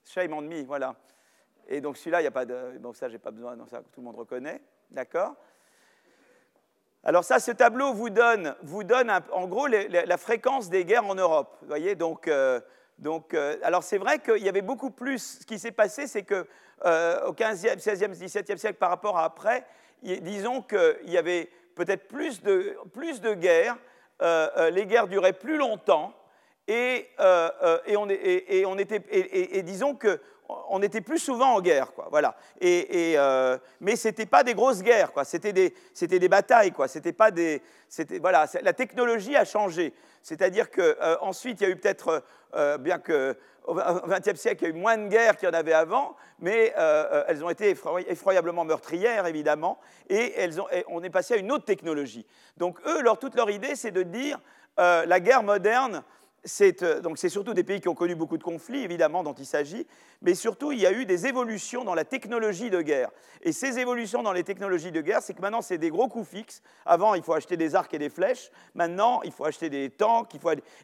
Shame 0.05 0.33
on 0.33 0.41
me, 0.41 0.63
voilà. 0.63 0.95
Et 1.67 1.79
donc 1.81 1.97
celui-là, 1.97 2.19
il 2.19 2.23
n'y 2.23 2.27
a 2.27 2.31
pas 2.31 2.45
de. 2.45 2.77
Bon, 2.79 2.93
ça, 2.93 3.09
j'ai 3.09 3.19
pas 3.19 3.31
besoin, 3.31 3.55
non, 3.55 3.65
ça, 3.67 3.81
tout 3.91 4.01
le 4.01 4.03
monde 4.03 4.17
reconnaît. 4.17 4.61
D'accord? 4.91 5.35
Alors 7.03 7.23
ça, 7.23 7.39
ce 7.39 7.51
tableau 7.51 7.93
vous 7.93 8.09
donne, 8.09 8.55
vous 8.61 8.83
donne 8.83 9.11
en 9.31 9.47
gros 9.47 9.67
la 9.67 10.17
fréquence 10.17 10.69
des 10.69 10.85
guerres 10.85 11.05
en 11.05 11.15
Europe. 11.15 11.57
Vous 11.61 11.67
voyez, 11.67 11.95
donc 11.95 12.27
euh, 12.27 12.61
donc, 12.99 13.33
euh, 13.33 13.57
alors 13.63 13.83
c'est 13.83 13.97
vrai 13.97 14.19
qu'il 14.19 14.43
y 14.43 14.49
avait 14.49 14.61
beaucoup 14.61 14.91
plus. 14.91 15.39
Ce 15.41 15.45
qui 15.45 15.59
s'est 15.59 15.71
passé, 15.71 16.07
c'est 16.07 16.23
qu'au 16.23 16.43
euh, 16.85 17.31
15e, 17.31 17.77
16e, 17.77 18.13
17e 18.13 18.57
siècle 18.57 18.77
par 18.77 18.89
rapport 18.89 19.17
à 19.17 19.25
après, 19.25 19.65
disons 20.01 20.61
qu'il 20.61 21.09
y 21.09 21.17
avait 21.17 21.49
peut-être 21.75 22.07
plus 22.07 22.41
de, 22.41 22.77
plus 22.93 23.21
de 23.21 23.33
guerres. 23.33 23.77
Euh, 24.21 24.69
les 24.69 24.85
guerres 24.85 25.07
duraient 25.07 25.33
plus 25.33 25.57
longtemps 25.57 26.13
et, 26.67 27.09
et, 27.87 27.97
on, 27.97 28.07
et 28.09 28.63
on, 28.65 28.77
était, 28.77 29.01
et, 29.09 29.63
disons 29.63 29.95
que 29.95 30.21
on 30.49 30.81
était 30.81 31.01
plus 31.01 31.19
souvent 31.19 31.55
en 31.55 31.61
guerre, 31.61 31.93
quoi. 31.93 32.07
Voilà. 32.09 32.35
Et, 32.59 33.13
euh, 33.17 33.57
mais 33.79 33.95
c'était 33.95 34.25
pas 34.25 34.43
des 34.43 34.53
grosses 34.53 34.81
guerres, 34.81 35.11
quoi. 35.11 35.23
C'était 35.23 35.53
des, 35.53 35.73
c'était 35.93 36.19
des 36.19 36.29
batailles, 36.29 36.71
quoi. 36.71 36.87
C'était 36.87 37.13
pas 37.13 37.31
des, 37.31 37.61
c'était 37.87 38.19
voilà. 38.19 38.45
La 38.61 38.73
technologie 38.73 39.35
a 39.35 39.45
changé. 39.45 39.93
C'est-à-dire 40.21 40.69
que 40.69 40.97
euh, 41.01 41.17
ensuite 41.21 41.61
il 41.61 41.63
y 41.63 41.67
a 41.67 41.69
eu 41.69 41.75
peut-être, 41.75 42.23
euh, 42.55 42.77
bien 42.77 42.99
que 42.99 43.37
au 43.65 43.75
XXe 43.75 44.35
siècle 44.35 44.63
il 44.63 44.67
y 44.69 44.71
a 44.71 44.75
eu 44.75 44.79
moins 44.79 44.97
de 44.97 45.07
guerres 45.07 45.37
qu'il 45.37 45.47
y 45.47 45.51
en 45.51 45.55
avait 45.55 45.73
avant, 45.73 46.17
mais 46.39 46.73
elles 47.27 47.45
ont 47.45 47.49
été 47.49 47.73
effroyablement 48.07 48.65
meurtrières 48.65 49.25
évidemment, 49.25 49.79
et 50.09 50.33
elles 50.35 50.59
ont, 50.59 50.67
on 50.89 51.01
est 51.01 51.09
passé 51.09 51.35
à 51.35 51.37
une 51.37 51.49
autre 51.49 51.63
technologie. 51.63 52.25
Donc 52.57 52.77
eux, 52.85 53.01
leur, 53.01 53.19
toute 53.19 53.35
leur 53.35 53.49
idée, 53.49 53.77
c'est 53.77 53.91
de 53.91 54.03
dire 54.03 54.37
la 54.77 55.19
guerre 55.21 55.43
moderne 55.43 56.03
euh, 56.81 57.01
donc 57.01 57.17
c'est 57.17 57.29
surtout 57.29 57.53
des 57.53 57.63
pays 57.63 57.79
qui 57.79 57.87
ont 57.87 57.95
connu 57.95 58.15
beaucoup 58.15 58.37
de 58.37 58.43
conflits, 58.43 58.83
évidemment, 58.83 59.23
dont 59.23 59.33
il 59.33 59.45
s'agit, 59.45 59.87
mais 60.21 60.35
surtout 60.35 60.71
il 60.71 60.79
y 60.79 60.85
a 60.85 60.91
eu 60.91 61.05
des 61.05 61.27
évolutions 61.27 61.83
dans 61.83 61.95
la 61.95 62.05
technologie 62.05 62.69
de 62.69 62.81
guerre. 62.81 63.09
Et 63.41 63.51
ces 63.51 63.79
évolutions 63.79 64.23
dans 64.23 64.33
les 64.33 64.43
technologies 64.43 64.91
de 64.91 65.01
guerre, 65.01 65.21
c'est 65.21 65.33
que 65.33 65.41
maintenant 65.41 65.61
c'est 65.61 65.77
des 65.77 65.89
gros 65.89 66.07
coûts 66.07 66.23
fixes. 66.25 66.61
Avant, 66.85 67.13
il 67.13 67.23
faut 67.23 67.33
acheter 67.33 67.57
des 67.57 67.75
arcs 67.75 67.93
et 67.93 67.99
des 67.99 68.09
flèches. 68.09 68.51
Maintenant, 68.75 69.21
il 69.23 69.31
faut 69.31 69.45
acheter 69.45 69.69
des 69.69 69.89
tanks. 69.89 70.33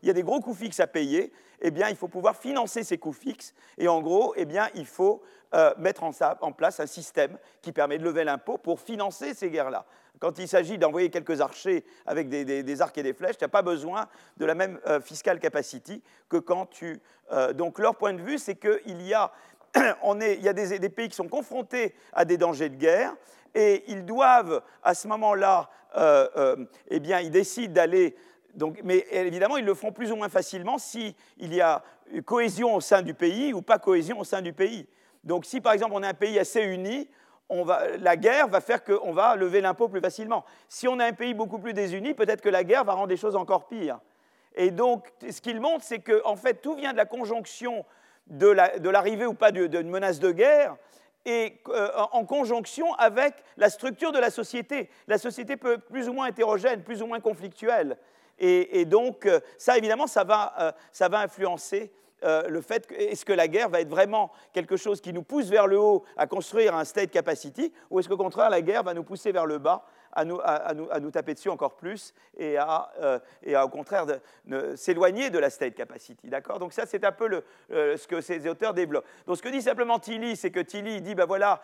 Il 0.01 0.07
y 0.07 0.09
a 0.09 0.13
des 0.13 0.23
gros 0.23 0.39
coûts 0.39 0.53
fixes 0.53 0.79
à 0.79 0.87
payer. 0.87 1.31
Eh 1.61 1.71
bien, 1.71 1.89
il 1.89 1.95
faut 1.95 2.07
pouvoir 2.07 2.37
financer 2.37 2.83
ces 2.83 2.97
coûts 2.97 3.13
fixes. 3.13 3.53
Et 3.77 3.87
en 3.87 4.01
gros, 4.01 4.33
eh 4.37 4.45
bien, 4.45 4.69
il 4.75 4.85
faut 4.85 5.21
euh, 5.53 5.73
mettre 5.77 6.03
en, 6.03 6.11
en 6.41 6.51
place 6.51 6.79
un 6.79 6.85
système 6.85 7.37
qui 7.61 7.71
permet 7.71 7.97
de 7.97 8.03
lever 8.03 8.23
l'impôt 8.23 8.57
pour 8.57 8.79
financer 8.79 9.33
ces 9.33 9.49
guerres-là. 9.49 9.85
Quand 10.19 10.37
il 10.37 10.47
s'agit 10.47 10.77
d'envoyer 10.77 11.09
quelques 11.09 11.41
archers 11.41 11.85
avec 12.05 12.29
des, 12.29 12.81
arcs 12.81 12.97
et 12.97 13.03
des 13.03 13.13
flèches, 13.13 13.37
tu 13.37 13.43
n'as 13.43 13.49
pas 13.49 13.61
besoin 13.61 14.07
de 14.37 14.45
la 14.45 14.53
même 14.53 14.79
euh, 14.87 14.99
fiscal 14.99 15.39
capacity 15.39 16.01
que 16.27 16.37
quand 16.37 16.65
tu... 16.67 16.99
Euh, 17.31 17.53
donc 17.53 17.79
leur 17.79 17.95
point 17.95 18.13
de 18.13 18.21
vue, 18.21 18.37
c'est 18.37 18.55
qu'il 18.55 19.01
y 19.01 19.13
a, 19.13 19.31
on 20.03 20.19
est, 20.19 20.35
il 20.35 20.43
y 20.43 20.49
a 20.49 20.53
des, 20.53 20.89
pays 20.89 21.09
qui 21.09 21.15
sont 21.15 21.27
confrontés 21.27 21.95
à 22.11 22.25
des 22.25 22.37
dangers 22.37 22.69
de 22.69 22.75
guerre 22.75 23.15
et 23.55 23.83
ils 23.87 24.05
doivent, 24.05 24.61
à 24.83 24.93
ce 24.93 25.07
moment-là, 25.07 25.69
euh, 25.95 26.65
eh 26.89 26.99
bien, 26.99 27.19
ils 27.19 27.31
décident 27.31 27.73
d'aller... 27.73 28.15
Donc, 28.55 28.79
mais 28.83 29.05
évidemment, 29.11 29.57
ils 29.57 29.65
le 29.65 29.75
font 29.75 29.91
plus 29.91 30.11
ou 30.11 30.15
moins 30.15 30.27
facilement 30.27 30.77
s'il 30.79 31.13
y 31.37 31.61
a 31.61 31.83
cohésion 32.25 32.75
au 32.75 32.81
sein 32.81 33.03
du 33.03 33.13
pays 33.13 33.53
ou 33.53 33.61
pas 33.61 33.77
cohésion 33.77 34.19
au 34.19 34.23
sein 34.23 34.41
du 34.41 34.53
pays. 34.53 34.87
Donc 35.23 35.45
si 35.45 35.61
par 35.61 35.73
exemple 35.73 35.93
on 35.95 36.03
est 36.03 36.07
un 36.07 36.13
pays 36.13 36.39
assez 36.39 36.61
uni, 36.61 37.07
la 37.49 38.15
guerre 38.15 38.47
va 38.47 38.61
faire 38.61 38.83
qu'on 38.83 39.11
va 39.11 39.35
lever 39.35 39.61
l'impôt 39.61 39.87
plus 39.87 40.01
facilement. 40.01 40.45
Si 40.67 40.87
on 40.87 40.99
a 40.99 41.05
un 41.05 41.13
pays 41.13 41.33
beaucoup 41.33 41.59
plus 41.59 41.73
désuni, 41.73 42.13
peut-être 42.13 42.41
que 42.41 42.49
la 42.49 42.63
guerre 42.63 42.83
va 42.83 42.93
rendre 42.93 43.07
des 43.07 43.17
choses 43.17 43.35
encore 43.35 43.67
pires. 43.67 43.99
Et 44.55 44.71
donc, 44.71 45.11
ce 45.29 45.41
qu'il 45.41 45.59
montre, 45.59 45.83
c'est 45.83 45.99
que 45.99 46.21
en 46.25 46.35
fait, 46.35 46.55
tout 46.55 46.75
vient 46.75 46.91
de 46.91 46.97
la 46.97 47.05
conjonction 47.05 47.85
de 48.27 48.89
l'arrivée 48.89 49.25
ou 49.25 49.33
pas 49.33 49.51
d'une 49.51 49.89
menace 49.89 50.19
de 50.19 50.31
guerre 50.31 50.75
et 51.25 51.61
euh, 51.69 51.91
en 52.11 52.25
conjonction 52.25 52.93
avec 52.95 53.33
la 53.57 53.69
structure 53.69 54.11
de 54.11 54.19
la 54.19 54.29
société. 54.29 54.89
La 55.07 55.17
société 55.17 55.57
peut 55.57 55.73
être 55.73 55.85
plus 55.85 56.09
ou 56.09 56.13
moins 56.13 56.27
hétérogène, 56.27 56.83
plus 56.83 57.01
ou 57.01 57.07
moins 57.07 57.19
conflictuelle. 57.19 57.97
Et, 58.41 58.85
donc, 58.85 59.25
euh, 59.25 59.41
ça, 59.57 59.77
évidemment, 59.77 60.07
ça 60.07 60.23
va, 60.23 60.53
euh, 60.59 60.71
ça 60.93 61.09
va 61.09 61.19
influencer 61.19 61.91
euh, 62.23 62.47
le 62.47 62.61
fait 62.61 62.87
que, 62.87 62.93
est-ce 62.93 63.25
que 63.25 63.33
la 63.33 63.47
guerre 63.47 63.69
va 63.69 63.81
être 63.81 63.89
vraiment 63.89 64.31
quelque 64.53 64.77
chose 64.77 65.01
qui 65.01 65.13
nous 65.13 65.23
pousse 65.23 65.47
vers 65.47 65.67
le 65.67 65.79
haut 65.79 66.03
à 66.17 66.27
construire 66.27 66.75
un 66.75 66.83
state 66.83 67.11
capacity, 67.11 67.73
ou 67.89 67.99
est-ce 67.99 68.09
qu'au 68.09 68.17
contraire 68.17 68.49
la 68.49 68.61
guerre 68.61 68.83
va 68.83 68.93
nous 68.93 69.03
pousser 69.03 69.31
vers 69.31 69.45
le 69.45 69.57
bas 69.57 69.85
à 70.11 70.25
nous, 70.25 70.39
à, 70.43 70.73
nous, 70.73 70.87
à 70.89 70.99
nous, 70.99 71.11
taper 71.11 71.35
dessus 71.35 71.49
encore 71.49 71.75
plus 71.75 72.15
et 72.35 72.57
à, 72.57 72.91
euh, 72.99 73.19
au 73.63 73.69
contraire 73.69 74.05
s'éloigner 74.75 75.29
de 75.29 75.37
la 75.37 75.49
state 75.49 75.75
capacity. 75.75 76.27
D'accord? 76.29 76.57
Donc 76.57 76.73
ça, 76.73 76.85
c'est 76.87 77.03
un 77.05 77.11
peu 77.11 77.27
le, 77.27 77.43
euh, 77.71 77.95
ce 77.95 78.07
que 78.07 78.19
ces 78.19 78.47
auteurs 78.47 78.73
développent. 78.73 79.05
Donc 79.27 79.37
ce 79.37 79.43
que 79.43 79.49
dit 79.49 79.61
simplement 79.61 79.99
Tilly, 79.99 80.35
c'est 80.35 80.49
que 80.49 80.59
Tilly 80.59 81.01
dit, 81.01 81.13
ben 81.13 81.25
voilà, 81.25 81.61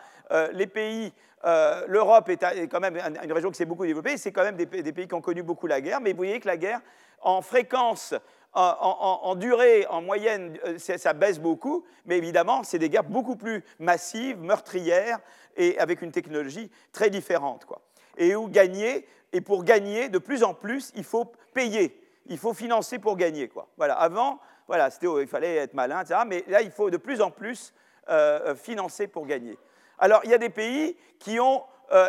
les 0.52 0.66
pays, 0.66 1.12
l'Europe 1.44 2.28
est, 2.28 2.68
quand 2.68 2.80
même 2.80 2.96
une 2.96 3.32
région 3.32 3.50
qui 3.50 3.56
s'est 3.56 3.64
beaucoup 3.64 3.84
développée, 3.84 4.16
c'est 4.16 4.32
quand 4.32 4.44
même 4.44 4.56
des, 4.56 4.66
des, 4.66 4.92
pays 4.92 5.08
qui 5.08 5.14
ont 5.14 5.20
connu 5.20 5.42
beaucoup 5.42 5.66
la 5.66 5.80
guerre, 5.80 6.00
mais 6.00 6.12
vous 6.12 6.18
voyez 6.18 6.38
que 6.38 6.48
la 6.48 6.56
guerre, 6.56 6.80
en 7.20 7.42
fréquence 7.42 8.14
en, 8.56 9.34
durée, 9.34 9.86
en 9.88 10.00
moyenne, 10.00 10.58
euh, 10.66 10.78
ça 10.78 11.12
baisse 11.12 11.38
beaucoup, 11.38 11.84
mais 12.06 12.16
évidemment, 12.16 12.62
c'est 12.62 12.78
des 12.78 12.88
guerres 12.88 13.04
beaucoup 13.04 13.36
plus 13.36 13.62
massives, 13.78 14.38
meurtrières, 14.40 15.20
et 15.56 15.78
avec 15.78 16.02
une 16.02 16.10
technologie 16.10 16.70
très 16.92 17.10
différente. 17.10 17.64
Quoi. 17.64 17.80
Et 18.16 18.34
où 18.34 18.48
gagner, 18.48 19.06
et 19.32 19.40
pour 19.40 19.64
gagner, 19.64 20.08
de 20.08 20.18
plus 20.18 20.42
en 20.42 20.54
plus, 20.54 20.92
il 20.96 21.04
faut 21.04 21.26
payer. 21.52 22.00
il 22.26 22.38
faut 22.38 22.54
financer 22.54 22.98
pour 22.98 23.16
gagner. 23.16 23.48
Quoi. 23.48 23.68
Voilà. 23.76 23.94
Avant, 23.94 24.40
voilà, 24.66 24.88
il 25.02 25.26
fallait 25.26 25.56
être 25.56 25.74
malin, 25.74 26.00
etc. 26.00 26.20
Mais 26.26 26.44
là, 26.48 26.62
il 26.62 26.70
faut 26.70 26.90
de 26.90 26.96
plus 26.96 27.20
en 27.20 27.30
plus 27.30 27.72
euh, 28.08 28.54
financer 28.54 29.06
pour 29.06 29.26
gagner. 29.26 29.58
Alors, 29.98 30.20
il 30.24 30.30
y 30.30 30.34
a 30.34 30.38
des 30.38 30.50
pays 30.50 30.96
qui 31.18 31.40
ont, 31.40 31.62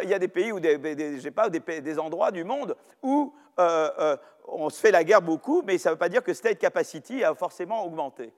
il 0.04 0.10
y 0.10 0.14
a 0.14 0.20
des 0.20 0.28
pays 0.28 0.52
ou 0.52 0.60
des, 0.60 0.78
pas, 1.32 1.50
des, 1.50 2.00
endroits 2.00 2.32
du 2.32 2.44
monde 2.44 2.76
où 3.04 3.34
on 4.48 4.70
se 4.70 4.80
fait 4.80 4.92
la 4.92 5.04
guerre 5.04 5.22
beaucoup, 5.22 5.62
mais 5.66 5.78
ça 5.78 5.90
ne 5.90 5.94
veut 5.94 6.00
pas 6.00 6.10
dire 6.10 6.24
que 6.24 6.34
state 6.34 6.58
capacity 6.58 7.24
a 7.24 7.36
forcément 7.36 7.86
augmenté. 7.86 8.34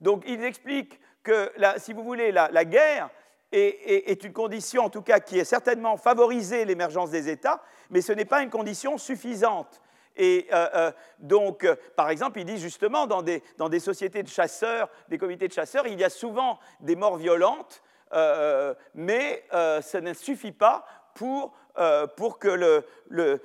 Donc, 0.00 0.24
ils 0.26 0.42
expliquent 0.44 1.00
que, 1.22 1.50
si 1.78 1.92
vous 1.92 2.02
voulez, 2.02 2.32
la, 2.32 2.64
guerre 2.64 3.10
est, 3.52 4.22
une 4.24 4.32
condition, 4.32 4.84
en 4.84 4.90
tout 4.90 5.02
cas, 5.02 5.20
qui 5.20 5.38
est 5.38 5.44
certainement 5.44 5.96
favorisé 5.96 6.64
l'émergence 6.64 7.10
des 7.10 7.28
États, 7.28 7.62
mais 7.90 8.00
ce 8.00 8.12
n'est 8.12 8.24
pas 8.24 8.42
une 8.42 8.50
condition 8.50 8.98
suffisante. 8.98 9.80
Et 10.16 10.46
euh, 10.52 10.68
euh, 10.74 10.92
donc, 11.18 11.64
euh, 11.64 11.76
par 11.94 12.08
exemple, 12.08 12.40
ils 12.40 12.46
disent 12.46 12.62
justement, 12.62 13.06
dans 13.06 13.22
des, 13.22 13.80
sociétés 13.80 14.22
de 14.22 14.28
chasseurs, 14.28 14.88
des 15.08 15.18
comités 15.18 15.46
de 15.46 15.52
chasseurs, 15.52 15.86
il 15.86 15.98
y 15.98 16.04
a 16.04 16.10
souvent 16.10 16.58
des 16.80 16.96
morts 16.96 17.16
violentes, 17.16 17.82
mais 18.94 19.44
ça 19.50 20.00
ne 20.00 20.12
suffit 20.14 20.52
pas 20.52 20.86
pour, 21.14 21.52
pour 22.16 22.38
que 22.38 22.48
le, 22.48 22.84
le, 23.08 23.40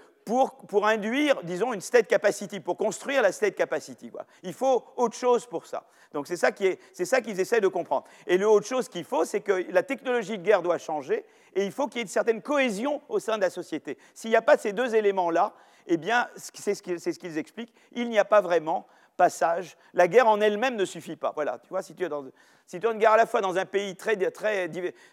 pour, 0.68 0.88
induire, 0.88 1.42
disons, 1.44 1.74
une 1.74 1.82
state 1.82 2.08
capacity, 2.08 2.60
pour 2.60 2.78
construire 2.78 3.22
la 3.22 3.32
state 3.32 3.56
capacity. 3.56 4.12
Il 4.44 4.54
faut 4.54 4.86
autre 4.96 5.16
chose 5.16 5.46
pour 5.46 5.66
ça. 5.66 5.84
Donc 6.14 6.28
c'est 6.28 6.38
ça 6.38 6.52
qu'ils 6.52 7.40
essaient 7.40 7.62
de 7.62 7.68
comprendre. 7.68 8.06
Et 8.28 8.38
le 8.38 8.48
autre 8.48 8.68
chose 8.68 8.90
qu'il 8.90 9.04
faut, 9.04 9.26
c'est 9.26 9.42
que 9.42 9.66
la 9.72 9.84
technologie 9.84 10.38
de 10.38 10.44
guerre 10.44 10.62
doit 10.62 10.78
changer 10.78 11.26
et 11.56 11.66
il 11.66 11.72
faut 11.72 11.88
qu'il 11.88 11.98
y 11.98 12.00
ait 12.00 12.04
une 12.04 12.08
certaine 12.08 12.42
cohésion 12.42 13.02
au 13.10 13.20
sein 13.20 13.38
de 13.38 13.42
la 13.42 13.50
société. 13.50 13.98
S'il 14.14 14.30
n'y 14.30 14.36
a 14.36 14.42
pas 14.42 14.58
ces 14.58 14.74
deux 14.74 14.96
éléments-là, 14.96 15.54
eh 15.88 15.98
bien, 15.98 16.28
c'est 16.36 16.76
ce 16.76 16.82
qu'ils 17.20 17.38
expliquent, 17.38 17.74
il 17.94 18.10
n'y 18.10 18.20
a 18.20 18.26
pas 18.26 18.42
vraiment 18.42 18.88
passage. 19.22 19.78
La 19.94 20.08
guerre 20.08 20.28
en 20.28 20.42
elle-même 20.42 20.76
ne 20.76 20.84
suffit 20.84 21.16
pas. 21.16 21.32
Voilà, 21.36 21.60
tu 21.60 21.70
vois, 21.70 21.84
si 21.84 21.94
tu, 21.94 22.04
es 22.04 22.10
dans, 22.10 22.26
si 22.66 22.80
tu 22.80 22.88
as 22.88 22.92
une 22.92 22.98
guerre 22.98 23.12
à 23.12 23.18
la 23.18 23.28
fois 23.28 23.40
dans 23.40 23.56
un 23.56 23.68
pays 23.68 23.96
très, 23.96 24.16
très, 24.32 24.68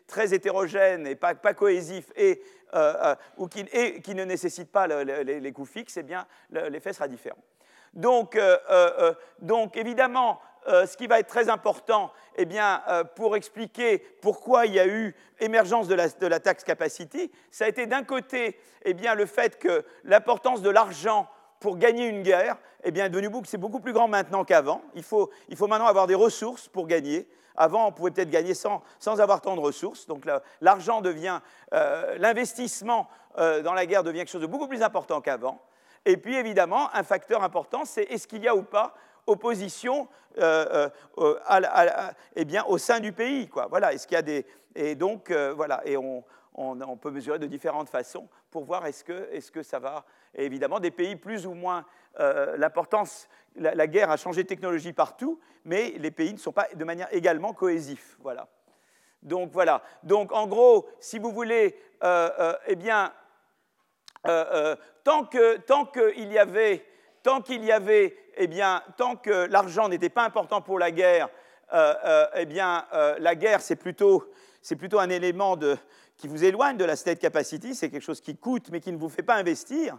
très 0.07 0.33
hétérogène 0.33 1.07
et 1.07 1.15
pas, 1.15 1.35
pas 1.35 1.53
cohésif 1.53 2.07
et, 2.17 2.41
euh, 2.73 2.95
euh, 3.05 3.15
ou 3.37 3.49
qui, 3.49 3.61
et, 3.71 4.01
qui, 4.01 4.15
ne 4.15 4.25
nécessite 4.25 4.73
pas 4.73 4.87
les, 4.87 5.53
coûts 5.53 5.67
fixes, 5.67 5.99
eh 5.99 6.03
bien, 6.03 6.27
l'effet 6.51 6.95
sera 6.95 7.07
différent. 7.07 7.37
Donc, 7.93 8.35
euh, 8.35 9.13
donc 9.41 9.77
évidemment, 9.77 10.41
ce 10.67 10.97
qui 10.97 11.07
va 11.07 11.21
être 11.21 11.29
très 11.29 11.51
important 11.51 12.11
eh 12.37 12.47
bien, 12.47 12.83
pour 13.15 13.37
expliquer 13.37 13.99
pourquoi 14.23 14.65
il 14.65 14.73
y 14.73 14.81
a 14.81 14.87
eu 14.87 15.15
émergence 15.39 15.87
de 15.87 15.95
la, 15.95 16.09
de 16.09 16.27
la 16.27 16.41
taxe 16.41 16.65
capacity, 16.65 17.31
ça 17.51 17.67
a 17.67 17.69
été 17.69 17.87
d'un 17.87 18.05
côté 18.05 18.59
eh 18.87 18.95
bien, 18.95 19.15
le 19.15 19.27
fait 19.27 19.59
que 19.59 19.85
l'importance 20.05 20.63
de 20.63 20.71
l'argent 20.71 21.29
pour 21.61 21.77
gagner 21.77 22.07
une 22.07 22.23
guerre, 22.23 22.57
eh 22.85 22.91
bien, 22.91 23.09
devenu 23.09 23.29
c'est 23.45 23.59
beaucoup 23.59 23.81
plus 23.81 23.93
grand 23.93 24.09
maintenant 24.09 24.45
qu'avant. 24.45 24.83
Il 24.95 25.03
faut, 25.03 25.31
il 25.49 25.57
faut 25.57 25.67
maintenant 25.67 25.87
avoir 25.87 26.07
des 26.07 26.15
ressources 26.15 26.69
pour 26.69 26.87
gagner. 26.87 27.29
Avant, 27.57 27.89
on 27.89 27.93
pouvait 27.93 28.13
peut-être 28.13 28.31
gagner 28.31 28.55
sans, 28.55 28.83
sans, 29.01 29.21
avoir 29.21 29.41
tant 29.41 29.57
de 29.57 29.61
ressources. 29.61 30.07
Donc 30.07 30.25
l'argent 30.61 31.01
devient, 31.01 31.41
euh, 31.75 32.17
l'investissement 32.19 33.09
euh, 33.37 33.63
dans 33.63 33.75
la 33.75 33.85
guerre 33.85 34.05
devient 34.05 34.21
quelque 34.21 34.31
chose 34.31 34.43
de 34.43 34.47
beaucoup 34.47 34.69
plus 34.69 34.83
important 34.83 35.21
qu'avant. 35.21 35.61
Et 36.07 36.17
puis 36.17 36.37
évidemment, 36.37 36.89
un 36.95 37.03
facteur 37.03 37.43
important, 37.43 37.85
c'est 37.85 38.05
est-ce 38.05 38.29
qu'il 38.29 38.45
y 38.45 38.49
a 38.49 38.55
ou 38.55 38.63
pas 38.63 38.95
opposition 39.27 40.09
euh, 40.39 40.89
eh 42.37 42.45
bien, 42.45 42.65
au 42.65 42.79
sein 42.79 43.01
du 43.01 43.13
pays. 43.13 43.49
Quoi. 43.49 43.67
Voilà, 43.69 43.93
est-ce 43.93 44.07
qu'il 44.07 44.15
y 44.15 44.19
a 44.19 44.23
des 44.23 44.47
et 44.75 44.95
donc 44.95 45.33
voilà, 45.33 45.83
et 45.85 45.97
on, 45.97 46.23
on, 46.55 46.81
on, 46.81 46.97
peut 46.97 47.11
mesurer 47.11 47.41
de 47.41 47.47
différentes 47.47 47.89
façons 47.89 48.29
pour 48.51 48.65
voir 48.65 48.87
est-ce 48.87 49.03
que, 49.03 49.29
est 49.33 49.41
-ce 49.41 49.51
que 49.51 49.65
ça 49.65 49.81
va 49.81 50.05
et 50.39 50.45
évidemment, 50.45 50.79
des 50.79 50.93
pays 50.93 51.17
plus 51.17 51.47
ou 51.47 51.53
moins 51.53 51.85
euh, 52.21 52.57
l'importance, 52.57 53.29
la, 53.57 53.87
guerre 53.89 54.11
a 54.11 54.17
changé 54.17 54.45
de 54.45 54.49
technologie 54.49 54.93
partout, 54.93 55.41
mais 55.65 55.95
les 55.99 56.13
pays 56.13 56.33
ne 56.33 56.39
sont 56.39 56.53
pas 56.53 56.69
de 56.73 56.85
manière 56.85 57.09
également 57.13 57.53
cohésifs. 57.53 58.17
Voilà. 58.21 58.49
Donc 59.21 59.51
voilà. 59.53 59.83
Donc 60.05 60.33
en 60.33 60.47
gros, 60.47 60.89
si 61.01 61.19
vous 61.19 61.33
voulez, 61.33 61.77
euh, 62.05 62.31
euh, 62.39 62.55
eh 62.69 62.77
bien, 62.77 63.13
tant 65.05 65.25
que 65.25 65.57
tant 65.59 65.87
qu'il 65.87 66.33
y 66.33 66.39
avait, 66.39 66.85
tant 67.25 67.41
qu'il 67.41 67.65
y 67.65 67.73
avait, 67.73 68.17
eh 68.37 68.47
bien, 68.47 68.83
tant 68.97 69.17
que 69.17 69.47
l'argent 69.47 69.89
n'était 69.89 70.09
pas 70.09 70.25
important 70.25 70.61
pour 70.61 70.79
la 70.79 70.93
guerre, 70.93 71.29
eh 71.73 72.47
bien, 72.47 72.87
la 73.19 73.35
guerre 73.35 73.61
c'est 73.61 73.77
plutôt 73.77 74.31
c'est 74.61 74.77
plutôt 74.77 74.99
un 74.99 75.09
élément 75.09 75.57
de, 75.57 75.77
qui 76.17 76.29
vous 76.29 76.45
éloigne 76.45 76.77
de 76.77 76.85
la 76.85 76.97
state 76.97 77.21
capacity, 77.21 77.75
c'est 77.75 77.91
quelque 77.91 78.03
chose 78.03 78.21
qui 78.21 78.37
coûte 78.37 78.69
mais 78.71 78.81
qui 78.81 78.93
ne 78.93 78.99
vous 78.99 79.09
fait 79.09 79.23
pas 79.23 79.37
investir. 79.37 79.99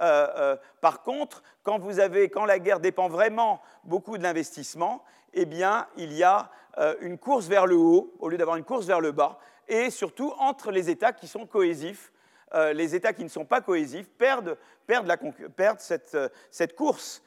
Euh, 0.00 0.28
euh, 0.36 0.56
par 0.80 1.02
contre, 1.02 1.42
quand, 1.62 1.78
vous 1.78 2.00
avez, 2.00 2.28
quand 2.28 2.44
la 2.44 2.58
guerre 2.58 2.80
dépend 2.80 3.08
vraiment 3.08 3.60
beaucoup 3.84 4.18
de 4.18 4.22
l'investissement, 4.22 5.04
eh 5.34 5.44
bien, 5.44 5.86
il 5.96 6.12
y 6.12 6.22
a 6.22 6.50
euh, 6.78 6.94
une 7.00 7.18
course 7.18 7.46
vers 7.46 7.66
le 7.66 7.76
haut 7.76 8.14
au 8.20 8.28
lieu 8.28 8.38
d'avoir 8.38 8.56
une 8.56 8.64
course 8.64 8.86
vers 8.86 9.00
le 9.00 9.12
bas, 9.12 9.38
et 9.66 9.90
surtout 9.90 10.32
entre 10.38 10.70
les 10.70 10.88
États 10.90 11.12
qui 11.12 11.26
sont 11.26 11.46
cohésifs. 11.46 12.12
les 12.54 12.94
États 12.94 13.12
qui 13.12 13.24
ne 13.24 13.28
sont 13.28 13.44
pas 13.44 13.60
cohésifs 13.60 14.08
perdent, 14.16 14.56
perdent, 14.86 15.06
la, 15.06 15.18
perdent 15.18 15.80
cette, 15.80 16.16
cette, 16.50 16.74
course. 16.74 17.22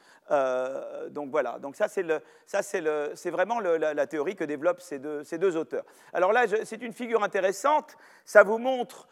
donc 1.11 1.29
voilà, 1.29 1.59
donc 1.59 1.75
ça 1.75 1.87
c'est 1.87 3.29
vraiment 3.29 3.59
le, 3.59 3.77
la, 3.77 3.93
la, 3.93 4.07
théorie 4.07 4.35
que 4.35 4.43
développent 4.43 4.81
ces 4.81 4.97
deux, 4.97 5.23
ces 5.23 5.37
deux 5.37 5.55
auteurs. 5.55 5.85
Alors 6.11 6.33
là, 6.33 6.45
c'est 6.63 6.81
une 6.81 6.93
figure 6.93 7.23
intéressante, 7.23 7.95
ça 8.25 8.41
vous 8.41 8.57
montre 8.57 9.07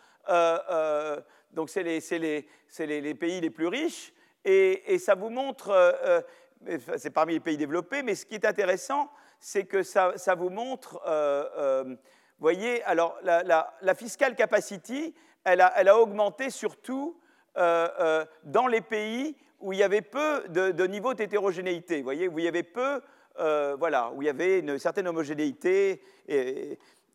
donc 1.52 1.70
c'est 1.70 1.84
les, 1.84 3.14
pays 3.14 3.42
les 3.42 3.50
plus 3.50 3.68
riches, 3.68 4.14
et, 4.46 4.98
ça 5.00 5.16
vous 5.16 5.30
montre, 5.30 5.70
euh, 5.70 6.22
euh, 6.68 6.78
c'est 6.98 7.10
parmi 7.10 7.34
les 7.34 7.40
pays 7.40 7.58
développés, 7.58 8.04
mais 8.04 8.16
ce 8.16 8.26
qui 8.26 8.36
est 8.36 8.46
intéressant, 8.46 9.12
c'est 9.40 9.66
que 9.66 9.84
ça, 9.84 10.14
vous 10.38 10.50
montre, 10.50 11.02
euh, 11.08 11.84
vous 11.86 11.96
voyez, 12.40 12.84
alors 12.84 13.18
la, 13.24 13.96
fiscal 13.96 14.36
capacity, 14.36 15.14
elle 15.44 15.62
a, 15.62 15.98
augmenté 16.00 16.50
surtout 16.50 17.20
dans 17.56 18.68
les 18.68 18.82
pays 18.82 19.36
où 19.60 19.74
il 19.74 19.80
y 19.80 19.84
avait 19.84 20.02
peu 20.02 20.44
de, 20.50 20.88
niveau 20.88 21.14
d'hétérogénéité, 21.14 21.98
vous 21.98 22.04
voyez, 22.04 22.28
où 22.28 22.40
il 22.40 22.46
y 22.46 22.50
avait 22.50 22.64
peu, 22.64 23.02
voilà, 23.38 24.12
où 24.16 24.22
il 24.22 24.26
y 24.26 24.30
avait 24.30 24.60
une 24.60 24.78
certaine 24.80 25.08
homogénéité 25.08 26.02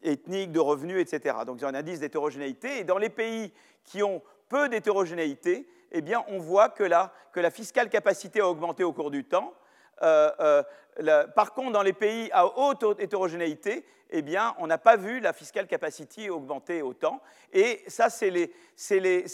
ethnique, 0.04 0.52
de 0.52 0.60
revenus, 0.60 1.00
etc. 1.00 1.36
Donc 1.46 1.58
il 1.58 1.62
y 1.62 1.64
a 1.64 1.68
un 1.68 1.74
indice 1.74 2.00
d'hétérogénéité, 2.00 2.78
et 2.78 2.84
dans 2.84 2.98
les 2.98 3.10
pays 3.10 3.52
qui 3.84 4.02
ont 4.02 4.22
peu 4.48 4.68
d'hétérogénéité, 4.68 5.66
eh 5.92 6.00
bien, 6.00 6.24
on 6.28 6.38
voit 6.38 6.68
que 6.68 6.84
la, 6.84 7.12
que 7.32 7.40
la 7.40 7.50
fiscale 7.50 7.88
capacité 7.88 8.40
a 8.40 8.48
augmenté 8.48 8.84
au 8.84 8.92
cours 8.92 9.10
du 9.10 9.24
temps. 9.24 9.54
Euh, 10.02 10.62
euh, 11.00 11.26
par 11.28 11.52
contre, 11.52 11.72
dans 11.72 11.82
les 11.82 11.92
pays 11.92 12.28
à 12.32 12.46
haute 12.46 12.96
qu'hétérogénéité, 12.96 13.84
eh 14.10 14.22
bien, 14.22 14.54
on 14.58 14.66
n'a 14.66 14.78
pas 14.78 14.96
vu 14.96 15.20
la 15.20 15.32
fiscal 15.32 15.66
capacity 15.66 16.30
augmenter 16.30 16.82
autant. 16.82 17.20
Et 17.52 17.82
ça, 17.86 18.10
c'est 18.10 18.30
les, 18.30 18.52
les, 18.90 19.24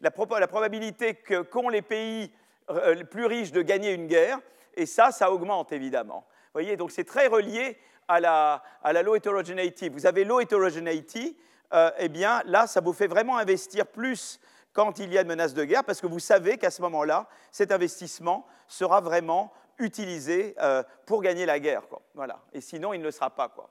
la, 0.00 0.10
la, 0.40 0.46
probabilité 0.46 1.14
qu'ont 1.14 1.68
les 1.68 1.82
pays 1.82 2.30
euh, 2.70 2.94
les 2.94 3.04
plus 3.04 3.26
riches 3.26 3.52
de 3.52 3.62
gagner 3.62 3.92
une 3.92 4.06
guerre. 4.06 4.38
Et 4.76 4.86
ça, 4.86 5.12
ça 5.12 5.30
augmente 5.30 5.72
évidemment. 5.72 6.26
Vous 6.46 6.60
voyez, 6.60 6.76
donc 6.76 6.92
c'est 6.92 7.04
très 7.04 7.26
relié 7.26 7.76
à 8.08 8.20
la, 8.20 8.62
à 8.82 8.92
la 8.92 9.02
low 9.02 9.14
heterogeneity. 9.14 9.88
Vous 9.88 10.06
avez 10.06 10.24
low 10.24 10.40
heterogeneity, 10.40 11.36
euh, 11.72 11.90
eh 11.98 12.08
bien 12.08 12.42
là, 12.46 12.66
ça 12.66 12.80
vous 12.80 12.92
fait 12.92 13.06
vraiment 13.06 13.38
investir 13.38 13.86
plus 13.86 14.40
quand 14.72 14.98
il 14.98 15.12
y 15.12 15.18
a 15.18 15.22
une 15.22 15.28
menace 15.28 15.54
de 15.54 15.64
guerre, 15.64 15.84
parce 15.84 16.00
que 16.00 16.06
vous 16.06 16.18
savez 16.18 16.58
qu'à 16.58 16.70
ce 16.70 16.82
moment-là, 16.82 17.28
cet 17.52 17.70
investissement 17.70 18.46
sera 18.66 19.00
vraiment 19.00 19.52
utilisé 19.78 20.54
euh, 20.60 20.82
pour 21.06 21.22
gagner 21.22 21.46
la 21.46 21.60
guerre. 21.60 21.82
Voilà. 22.14 22.40
Et 22.52 22.60
sinon, 22.60 22.92
il 22.92 22.98
ne 22.98 23.04
le 23.04 23.10
sera 23.10 23.30
pas. 23.30 23.48
Quoi. 23.48 23.70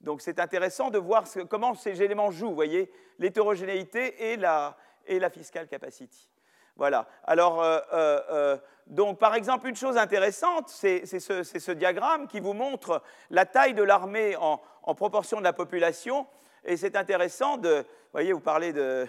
Donc 0.00 0.20
c'est 0.20 0.38
intéressant 0.40 0.90
de 0.90 0.98
voir 0.98 1.24
comment 1.48 1.74
ces 1.74 2.02
éléments 2.02 2.30
jouent, 2.30 2.48
vous 2.48 2.54
voyez, 2.54 2.92
l'hétérogénéité 3.18 4.32
et 4.32 4.36
la, 4.36 4.76
et 5.06 5.18
la 5.18 5.30
fiscal 5.30 5.68
capacity. 5.68 6.30
Voilà. 6.76 7.06
Alors, 7.24 7.62
euh, 7.62 8.56
donc, 8.86 9.18
par 9.18 9.34
exemple, 9.34 9.66
une 9.66 9.76
chose 9.76 9.96
intéressante, 9.96 10.68
c'est 10.68 11.06
ce, 11.06 11.72
diagramme 11.72 12.28
qui 12.28 12.38
vous 12.38 12.52
montre 12.52 13.02
la 13.30 13.46
taille 13.46 13.74
de 13.74 13.82
l'armée 13.82 14.36
en, 14.36 14.60
proportion 14.94 15.38
de 15.38 15.44
la 15.44 15.52
population 15.52 16.26
et 16.64 16.76
c'est 16.76 16.96
intéressant 16.96 17.56
de. 17.56 17.78
Vous 17.78 18.12
voyez, 18.12 18.32
vous 18.32 18.40
parlez 18.40 18.72
de, 18.72 19.08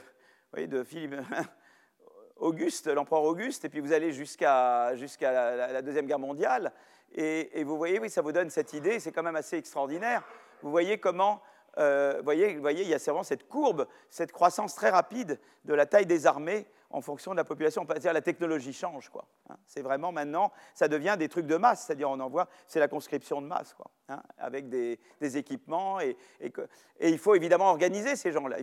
Philippe. 0.83 1.15
Auguste, 2.37 2.85
l'empereur 2.87 3.23
Auguste, 3.23 3.65
et 3.65 3.69
puis 3.69 3.79
vous 3.79 3.93
allez 3.93 4.11
jusqu'à 4.11 4.93
la, 5.21 5.81
Deuxième 5.81 6.05
Guerre 6.05 6.19
mondiale, 6.19 6.71
et, 7.15 7.63
vous 7.63 7.77
voyez, 7.77 7.99
oui, 7.99 8.11
ça 8.11 8.21
vous 8.21 8.31
donne 8.31 8.51
cette 8.51 8.73
idée, 8.73 8.99
c'est 8.99 9.11
quand 9.11 9.23
même 9.23 9.35
assez 9.35 9.57
extraordinaire. 9.57 10.21
Vous 10.61 10.69
voyez 10.69 10.99
comment, 10.99 11.41
euh, 11.79 12.21
voyez, 12.23 12.55
voyez, 12.57 12.83
il 12.83 12.89
y 12.89 12.93
a 12.93 12.97
vraiment 12.97 13.23
cette 13.23 13.47
courbe, 13.47 13.87
cette 14.11 14.31
croissance 14.31 14.75
très 14.75 14.91
rapide 14.91 15.39
de 15.65 15.73
la 15.73 15.87
taille 15.87 16.05
des 16.05 16.27
armées 16.27 16.67
en 16.89 17.01
fonction 17.01 17.31
de 17.31 17.37
la 17.37 17.43
population. 17.43 17.81
On 17.81 17.85
peut 17.85 17.97
dire 17.99 18.13
la 18.13 18.21
technologie 18.21 18.73
change. 18.73 19.09
Quoi, 19.09 19.25
hein. 19.49 19.57
C'est 19.65 19.81
vraiment 19.81 20.11
maintenant, 20.11 20.51
ça 20.73 20.87
devient 20.87 21.15
des 21.17 21.29
trucs 21.29 21.47
de 21.47 21.55
masse, 21.55 21.85
c'est-à-dire 21.85 22.09
on 22.09 22.19
envoie, 22.19 22.47
c'est 22.67 22.79
la 22.79 22.87
conscription 22.87 23.41
de 23.41 23.47
masse, 23.47 23.75
hein, 24.09 24.21
avec 24.37 24.69
des, 24.69 24.99
équipements. 25.37 25.99
Et, 25.99 26.17
il 27.01 27.17
faut 27.17 27.35
évidemment 27.35 27.69
organiser 27.69 28.15
ces 28.15 28.31
gens-là. 28.31 28.57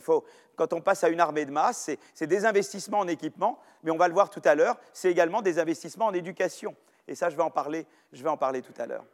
Quand 0.57 0.73
on 0.73 0.81
passe 0.81 1.05
à 1.05 1.09
une 1.09 1.21
armée 1.21 1.45
de 1.45 1.53
masse, 1.53 1.91
c'est 2.15 2.27
des 2.27 2.47
investissements 2.47 3.01
en 3.01 3.09
équipement, 3.09 3.59
mais 3.83 3.91
on 3.91 3.97
va 3.97 4.09
le 4.09 4.15
voir 4.15 4.31
tout 4.31 4.43
à 4.45 4.55
l'heure, 4.55 4.79
c'est 4.93 5.11
également 5.11 5.43
des 5.43 5.59
investissements 5.59 6.07
en 6.07 6.15
éducation. 6.15 6.75
Et 7.07 7.15
ça, 7.15 7.29
je 7.29 7.37
vais 7.37 7.43
en 7.43 7.51
parler, 7.51 7.87
je 8.13 8.23
vais 8.23 8.31
en 8.31 8.37
parler 8.37 8.63
tout 8.63 8.73
à 8.79 8.87
l'heure. 8.87 9.05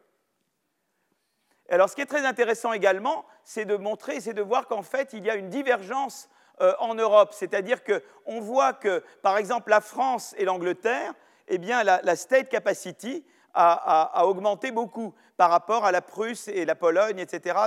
Alors, 1.69 1.89
ce 1.89 1.95
qui 1.95 2.01
est 2.01 2.07
très 2.07 2.27
intéressant 2.27 2.73
également, 2.73 3.25
c'est 3.45 3.65
de 3.65 3.77
montrer, 3.77 4.21
c'est 4.21 4.35
de 4.35 4.43
voir 4.43 4.67
qu'en 4.67 4.83
fait, 4.83 5.13
il 5.13 5.25
y 5.25 5.31
a 5.31 5.37
une 5.37 5.49
divergence 5.49 6.29
euh, 6.61 6.73
en 6.79 6.95
Europe. 6.95 7.33
C'est-à-dire 7.33 7.81
qu'on 7.85 8.41
voit 8.41 8.73
que, 8.73 9.03
par 9.23 9.37
exemple, 9.37 9.71
la 9.71 9.81
France 9.81 10.35
et 10.39 10.45
l'Angleterre, 10.45 11.15
eh 11.49 11.59
bien, 11.59 11.83
la, 11.83 12.17
state 12.17 12.49
capacity 12.49 13.25
a, 13.55 14.25
augmenté 14.27 14.71
beaucoup 14.71 15.13
par 15.37 15.51
rapport 15.51 15.85
à 15.85 15.91
la 15.91 16.01
Prusse 16.01 16.49
et 16.49 16.65
la 16.65 16.75
Pologne, 16.75 17.19
etc., 17.19 17.59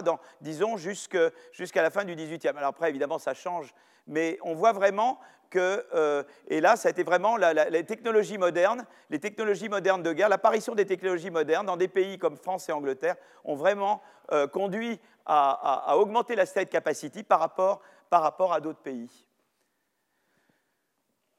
disons, 0.42 0.78
jusqu'à 0.78 1.32
la 1.76 1.90
fin 1.90 2.06
du 2.06 2.16
XVIIIe. 2.16 2.56
Alors 2.56 2.70
après, 2.70 2.90
évidemment, 2.90 3.20
ça 3.20 3.34
change, 3.34 3.74
mais 4.08 4.38
on 4.42 4.54
voit 4.54 4.72
vraiment 4.72 5.20
que, 5.54 5.86
euh, 5.94 6.24
et 6.48 6.62
là, 6.62 6.76
ça 6.76 6.88
a 6.88 6.92
été 6.92 7.04
vraiment 7.04 7.38
les 7.38 7.84
technologies 7.86 8.40
modernes, 8.40 8.86
les 9.12 9.20
technologies 9.20 9.70
modernes 9.70 10.02
de 10.02 10.12
guerre, 10.12 10.30
l'apparition 10.30 10.74
des 10.74 10.86
technologies 10.86 11.30
modernes 11.30 11.68
dans 11.68 11.78
des 11.78 11.88
pays 11.88 12.18
comme 12.18 12.38
France 12.38 12.68
et 12.70 12.72
Angleterre 12.72 13.16
ont 13.44 13.56
vraiment 13.56 14.02
euh, 14.32 14.48
conduit 14.48 15.00
à, 15.26 15.96
augmenter 15.96 16.36
la 16.36 16.46
state 16.46 16.70
capacity 16.70 17.24
par 17.24 17.40
rapport 17.40 17.82
par 18.14 18.22
rapport 18.22 18.54
à 18.54 18.62
d'autres 18.62 18.84
pays. 18.84 19.10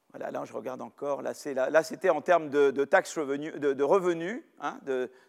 Voilà, 0.09 0.29
là, 0.29 0.43
je 0.43 0.51
regarde 0.51 0.81
encore. 0.81 1.21
Là, 1.21 1.33
c'était 1.33 2.09
en 2.09 2.19
termes 2.19 2.49
de, 2.49 2.83
taxes 2.83 3.17
revenus, 3.17 3.53
de, 3.55 3.81
revenus. 3.81 4.43
Hein, 4.59 4.81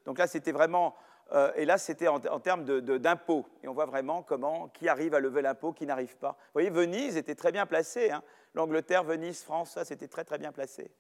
donc 0.05 0.19
là, 0.19 0.27
c'était 0.27 0.51
vraiment. 0.51 0.97
Euh, 1.31 1.53
et 1.55 1.65
là, 1.65 1.79
c'était 1.79 2.09
en, 2.09 2.19
termes 2.41 2.65
d'impôts. 2.65 3.47
Et 3.63 3.69
on 3.69 3.75
voit 3.75 3.87
vraiment 3.87 4.25
comment, 4.25 4.67
qui 4.71 4.89
arrive 4.89 5.15
à 5.15 5.21
lever 5.21 5.41
l'impôt, 5.41 5.73
qui 5.73 5.87
n'arrive 5.87 6.17
pas. 6.17 6.31
Vous 6.31 6.55
voyez, 6.55 6.71
Venise 6.71 7.17
était 7.17 7.37
très 7.37 7.53
bien 7.53 7.65
placée. 7.65 8.11
Hein. 8.11 8.25
L'Angleterre, 8.55 9.05
Venise, 9.05 9.45
France, 9.45 9.71
ça, 9.71 9.85
c'était 9.85 10.09
très, 10.09 10.25
très 10.25 10.39
bien 10.39 10.51
placé. 10.51 10.91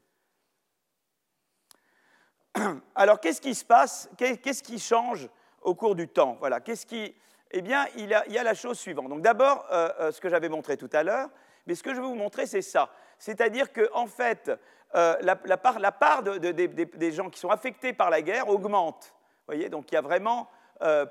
Alors, 2.94 3.18
qu'est-ce 3.18 3.40
qui 3.40 3.56
se 3.56 3.64
passe? 3.64 4.08
Qu'est-ce 4.16 4.62
qui 4.62 4.78
change 4.78 5.28
au 5.60 5.74
cours 5.74 5.96
du 5.96 6.06
temps? 6.06 6.36
Voilà, 6.38 6.60
qu'est-ce 6.60 6.86
qui 6.86 7.16
eh 7.52 7.62
bien, 7.62 7.86
il, 7.96 8.08
y 8.08 8.38
a 8.38 8.42
la 8.42 8.54
chose 8.54 8.78
suivante. 8.78 9.08
Donc 9.08 9.22
d'abord, 9.22 9.66
euh, 9.70 9.88
euh, 10.00 10.12
ce 10.12 10.20
que 10.20 10.28
j'avais 10.28 10.48
montré 10.48 10.76
tout 10.76 10.90
à 10.92 11.02
l'heure, 11.02 11.28
mais 11.66 11.74
ce 11.74 11.82
que 11.82 11.94
je 11.94 12.00
vais 12.00 12.06
vous 12.06 12.14
montrer, 12.14 12.46
c'est 12.46 12.62
ça. 12.62 12.90
C'est-à-dire 13.18 13.72
qu'en 13.72 14.02
en 14.02 14.06
fait, 14.06 14.50
euh, 14.94 15.16
la, 15.22 15.36
part, 15.56 16.22
des 16.22 17.12
gens 17.12 17.30
qui 17.30 17.38
sont 17.38 17.50
affectés 17.50 17.92
par 17.92 18.10
la 18.10 18.22
guerre 18.22 18.48
augmente. 18.48 19.14
Vous 19.40 19.54
voyez, 19.54 19.68
donc 19.68 19.90
il 19.90 19.94
y 19.94 19.98
a 19.98 20.02
vraiment 20.02 20.48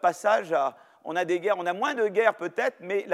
passage 0.02 0.54
à... 0.54 0.76
On 1.08 1.16
a 1.16 1.24
des 1.24 1.40
guerres, 1.40 1.58
on 1.60 1.66
a 1.68 1.74
moins 1.74 1.94
de 1.94 2.08
guerres 2.08 2.36
peut-être, 2.36 2.78
mais 2.80 3.06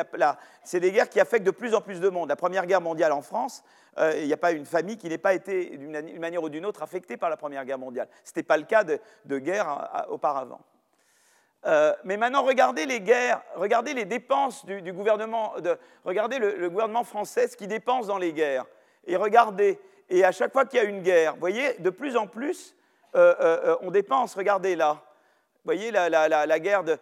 c'est 0.64 0.80
des 0.80 0.92
guerres 0.94 1.10
qui 1.10 1.20
affectent 1.20 1.46
de 1.46 1.52
plus 1.52 1.76
en 1.76 1.82
plus 1.82 2.00
de 2.00 2.08
monde. 2.08 2.30
La 2.30 2.38
Première 2.38 2.66
Guerre 2.66 2.80
mondiale 2.80 3.12
en 3.12 3.22
France, 3.22 3.64
il 3.98 4.26
n'y 4.26 4.34
a 4.34 4.38
pas 4.38 4.52
une 4.52 4.66
famille 4.66 4.98
qui 4.98 5.10
n'ait 5.10 5.18
pas 5.18 5.34
été 5.34 5.78
d'une 5.78 6.20
manière 6.20 6.42
ou 6.42 6.50
d'une 6.50 6.66
autre 6.66 6.84
affectée 6.84 7.18
par 7.18 7.30
la 7.30 7.36
Première 7.36 7.66
Guerre 7.66 7.80
mondiale. 7.80 8.08
Ce 8.24 8.32
n'était 8.32 8.44
pas 8.44 8.58
le 8.58 8.64
cas 8.64 8.86
de, 8.86 9.40
guerre 9.40 10.06
auparavant. 10.10 10.62
Euh, 11.66 11.94
mais 12.04 12.18
maintenant, 12.18 12.44
regardez 12.44 12.86
les 12.86 13.02
guerres, 13.02 13.42
regardez 13.56 13.94
les 13.94 14.06
dépenses 14.06 14.66
du, 14.66 14.94
gouvernement, 14.94 15.54
regardez 16.04 16.40
le, 16.40 16.70
gouvernement 16.70 17.04
français, 17.04 17.48
ce 17.48 17.56
qu'il 17.56 17.68
dépense 17.68 18.08
dans 18.08 18.18
les 18.18 18.34
guerres. 18.34 18.66
Et 19.06 19.16
regardez, 19.16 19.80
et 20.10 20.24
à 20.24 20.32
chaque 20.32 20.52
fois 20.52 20.66
qu'il 20.66 20.78
y 20.78 20.82
a 20.82 20.86
une 20.86 21.04
guerre, 21.04 21.34
vous 21.34 21.40
voyez, 21.40 21.74
de 21.76 21.90
plus 21.90 22.18
en 22.18 22.26
plus, 22.26 22.76
euh, 23.16 23.36
euh, 23.40 23.78
on 23.82 23.92
dépense, 23.92 24.36
regardez 24.36 24.76
là. 24.76 25.04
Vous 25.64 25.66
voyez, 25.66 25.92
la, 25.92 26.60
guerre 26.60 26.84
de. 26.84 26.98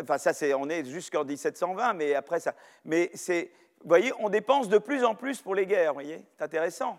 enfin, 0.00 0.18
ça, 0.18 0.32
c'est, 0.32 0.54
on 0.54 0.68
est 0.68 0.84
jusqu'en 0.84 1.24
1720, 1.24 1.94
mais 1.94 2.14
après 2.14 2.38
ça. 2.38 2.54
Mais 2.84 3.10
c'est. 3.14 3.50
Vous 3.80 3.88
voyez, 3.88 4.12
on 4.20 4.28
dépense 4.28 4.68
de 4.68 4.78
plus 4.78 5.04
en 5.04 5.14
plus 5.14 5.40
pour 5.40 5.54
les 5.54 5.66
guerres, 5.66 5.92
vous 5.92 6.00
voyez, 6.00 6.24
c'est 6.36 6.44
intéressant. 6.44 6.98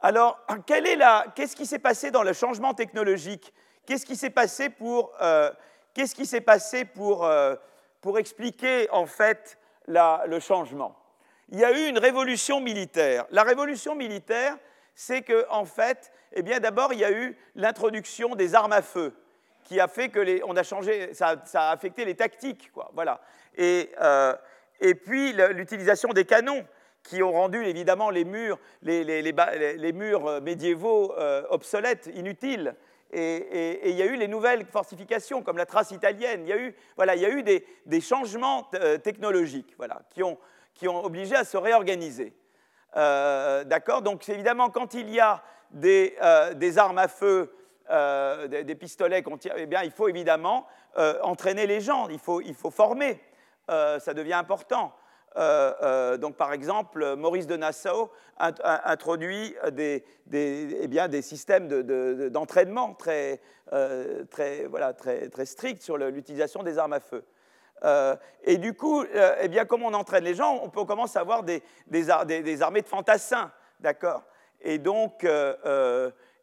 Alors, 0.00 0.44
quelle 0.66 0.86
est 0.86 0.96
la, 0.96 1.26
qu'est-ce 1.34 1.56
qui 1.56 1.64
s'est 1.64 1.78
passé 1.78 2.10
dans 2.10 2.22
le 2.22 2.32
changement 2.32 2.74
technologique 2.74 3.54
Qu'est-ce 3.86 4.06
qui 4.06 4.16
s'est 4.16 4.30
passé 4.30 4.70
pour, 4.70 5.14
euh, 5.20 5.50
euh, 7.26 7.56
expliquer 8.16 8.88
en 8.90 9.06
fait 9.06 9.58
le 9.86 10.38
changement? 10.40 10.96
Il 11.50 11.58
y 11.58 11.64
a 11.64 11.72
eu 11.72 11.88
une 11.88 11.98
révolution 11.98 12.60
militaire. 12.60 13.26
La 13.30 13.42
révolution 13.42 13.94
militaire, 13.94 14.56
c'est 14.94 15.22
que 15.22 15.46
en 15.50 15.64
fait, 15.64 16.12
eh 16.32 16.42
d'abord 16.42 16.92
il 16.92 17.00
y 17.00 17.04
a 17.04 17.12
eu 17.12 17.36
l'introduction 17.54 18.34
des 18.34 18.54
armes 18.54 18.72
à 18.72 18.82
feu 18.82 19.14
qui 19.64 19.80
a 19.80 19.88
fait 19.88 20.08
que 20.08 20.42
on 20.44 20.56
a 20.56 20.62
changé, 20.62 21.12
ça, 21.14 21.42
a 21.54 21.70
affecté 21.70 22.04
les 22.04 22.14
tactiques. 22.14 22.70
Voilà. 22.92 23.20
Et, 23.56 23.90
euh, 24.00 24.34
puis 25.04 25.32
l'utilisation 25.32 26.10
des 26.10 26.24
canons 26.24 26.66
qui 27.02 27.22
ont 27.22 27.32
rendu 27.32 27.64
évidemment 27.64 28.10
les 28.10 28.24
murs 28.24 28.58
médiévaux 30.42 31.14
obsolètes, 31.50 32.10
inutiles 32.14 32.74
et, 33.14 33.90
il 33.90 33.96
y 33.96 34.02
a 34.02 34.06
eu 34.06 34.16
les 34.16 34.28
nouvelles 34.28 34.66
fortifications, 34.66 35.42
comme 35.42 35.56
la 35.56 35.66
trace 35.66 35.90
italienne. 35.90 36.42
Il 36.44 36.48
y 36.48 36.52
a 36.52 36.58
eu, 36.58 36.74
voilà, 36.96 37.14
il 37.14 37.22
y 37.22 37.26
a 37.26 37.30
eu 37.30 37.42
des, 37.42 38.00
changements 38.00 38.68
euh, 38.74 38.98
technologiques 38.98 39.74
voilà, 39.76 40.02
qui, 40.10 40.22
ont, 40.22 40.38
qui, 40.74 40.88
ont, 40.88 41.04
obligé 41.04 41.36
à 41.36 41.44
se 41.44 41.56
réorganiser. 41.56 42.34
Euh, 42.96 43.64
d'accord? 43.64 44.02
Donc, 44.02 44.28
évidemment, 44.28 44.70
quand 44.70 44.94
il 44.94 45.10
y 45.10 45.20
a 45.20 45.42
des, 45.70 46.16
euh, 46.22 46.54
des 46.54 46.78
armes 46.78 46.98
à 46.98 47.08
feu, 47.08 47.52
des, 48.48 48.74
pistolets 48.74 49.22
qu'on 49.22 49.36
tire, 49.36 49.54
eh 49.56 49.66
bien, 49.66 49.82
il 49.82 49.90
faut 49.90 50.08
évidemment 50.08 50.66
entraîner 51.22 51.66
les 51.66 51.82
gens, 51.82 52.08
il 52.08 52.18
faut, 52.18 52.40
il 52.40 52.54
faut 52.54 52.70
former. 52.70 53.20
ça 53.68 54.14
devient 54.14 54.32
important. 54.32 54.94
Euh, 55.36 55.72
euh, 55.82 56.16
donc, 56.16 56.36
par 56.36 56.52
exemple, 56.52 57.16
Maurice 57.16 57.46
de 57.46 57.56
Nassau 57.56 58.10
introduit 58.38 59.54
des, 59.72 60.04
eh 60.32 60.88
bien, 60.88 61.08
des 61.08 61.22
systèmes 61.22 61.68
d'entraînement 62.30 62.94
très, 62.94 63.40
euh, 63.72 64.24
très, 64.30 64.66
voilà, 64.66 64.92
très, 64.92 65.28
très, 65.28 65.46
stricts 65.46 65.82
sur 65.82 65.96
l'utilisation 65.98 66.62
des 66.62 66.78
armes 66.78 66.92
à 66.92 67.00
feu. 67.00 67.24
et 68.44 68.56
du 68.58 68.74
coup, 68.74 69.04
eh 69.40 69.48
bien, 69.48 69.64
comme 69.64 69.82
on 69.82 69.94
entraîne 69.94 70.24
les 70.24 70.34
gens, 70.34 70.60
on, 70.62 70.70
peut, 70.70 70.84
commencer 70.84 71.18
à 71.18 71.22
avoir 71.22 71.42
des, 71.42 71.62
des, 71.86 72.10
armées 72.10 72.82
de 72.82 72.88
fantassins, 72.88 73.50
d'accord? 73.80 74.24
Et 74.60 74.78
donc, 74.78 75.26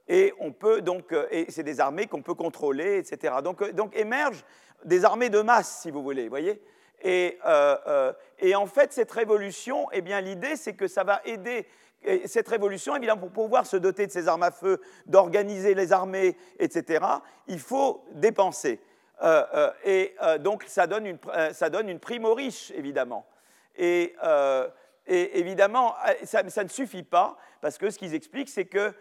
et 0.08 0.34
on 0.40 0.52
peut 0.52 0.82
donc, 0.82 1.16
et 1.32 1.46
c'est 1.50 1.64
des 1.64 1.80
armées 1.80 2.08
qu'on 2.08 2.22
peut 2.22 2.36
contrôler, 2.36 2.98
etc. 2.98 3.36
Donc, 3.44 3.70
donc 3.72 3.96
émergent 3.96 4.44
des 4.84 5.06
armées 5.06 5.30
de 5.30 5.42
masse, 5.42 5.82
si 5.82 5.92
vous 5.92 6.04
voulez, 6.04 6.28
voyez? 6.28 6.62
Et, 7.04 7.40
euh, 7.46 7.78
euh, 7.88 8.14
et, 8.40 8.56
en 8.56 8.68
fait, 8.68 8.94
cette 8.94 9.12
révolution, 9.12 9.88
eh 9.92 10.02
bien, 10.02 10.22
l'idée, 10.22 10.56
c'est 10.56 10.74
que 10.74 10.88
ça 10.88 11.04
va 11.04 11.22
aider 11.26 11.68
cette 12.26 12.48
révolution, 12.48 12.96
évidemment, 12.96 13.22
pour 13.22 13.32
pouvoir 13.32 13.68
se 13.68 13.78
doter 13.78 14.08
de 14.08 14.12
ces 14.12 14.28
armes 14.28 14.42
à 14.42 14.50
feu, 14.50 14.82
d'organiser 15.06 15.76
les 15.76 15.94
armées, 15.94 16.36
etc., 16.58 17.06
il 17.48 17.60
faut 17.60 18.04
dépenser. 18.14 18.80
Euh, 19.22 19.70
et 19.86 20.16
donc, 20.40 20.64
ça 20.68 20.88
donne, 20.88 21.06
une, 21.06 21.20
ça 21.54 21.70
donne 21.70 21.90
une 21.90 22.00
prime 22.00 22.26
aux 22.26 22.34
riches, 22.34 22.72
évidemment. 22.72 23.28
Et, 23.78 24.16
évidemment, 25.06 25.94
ça, 26.24 26.42
ne 26.42 26.70
suffit 26.70 27.04
pas, 27.04 27.38
parce 27.62 27.78
que 27.78 27.92
ce 27.92 28.00
qu'ils 28.00 28.16
expliquent, 28.16 28.50
c'est 28.50 28.66
que 28.66 28.94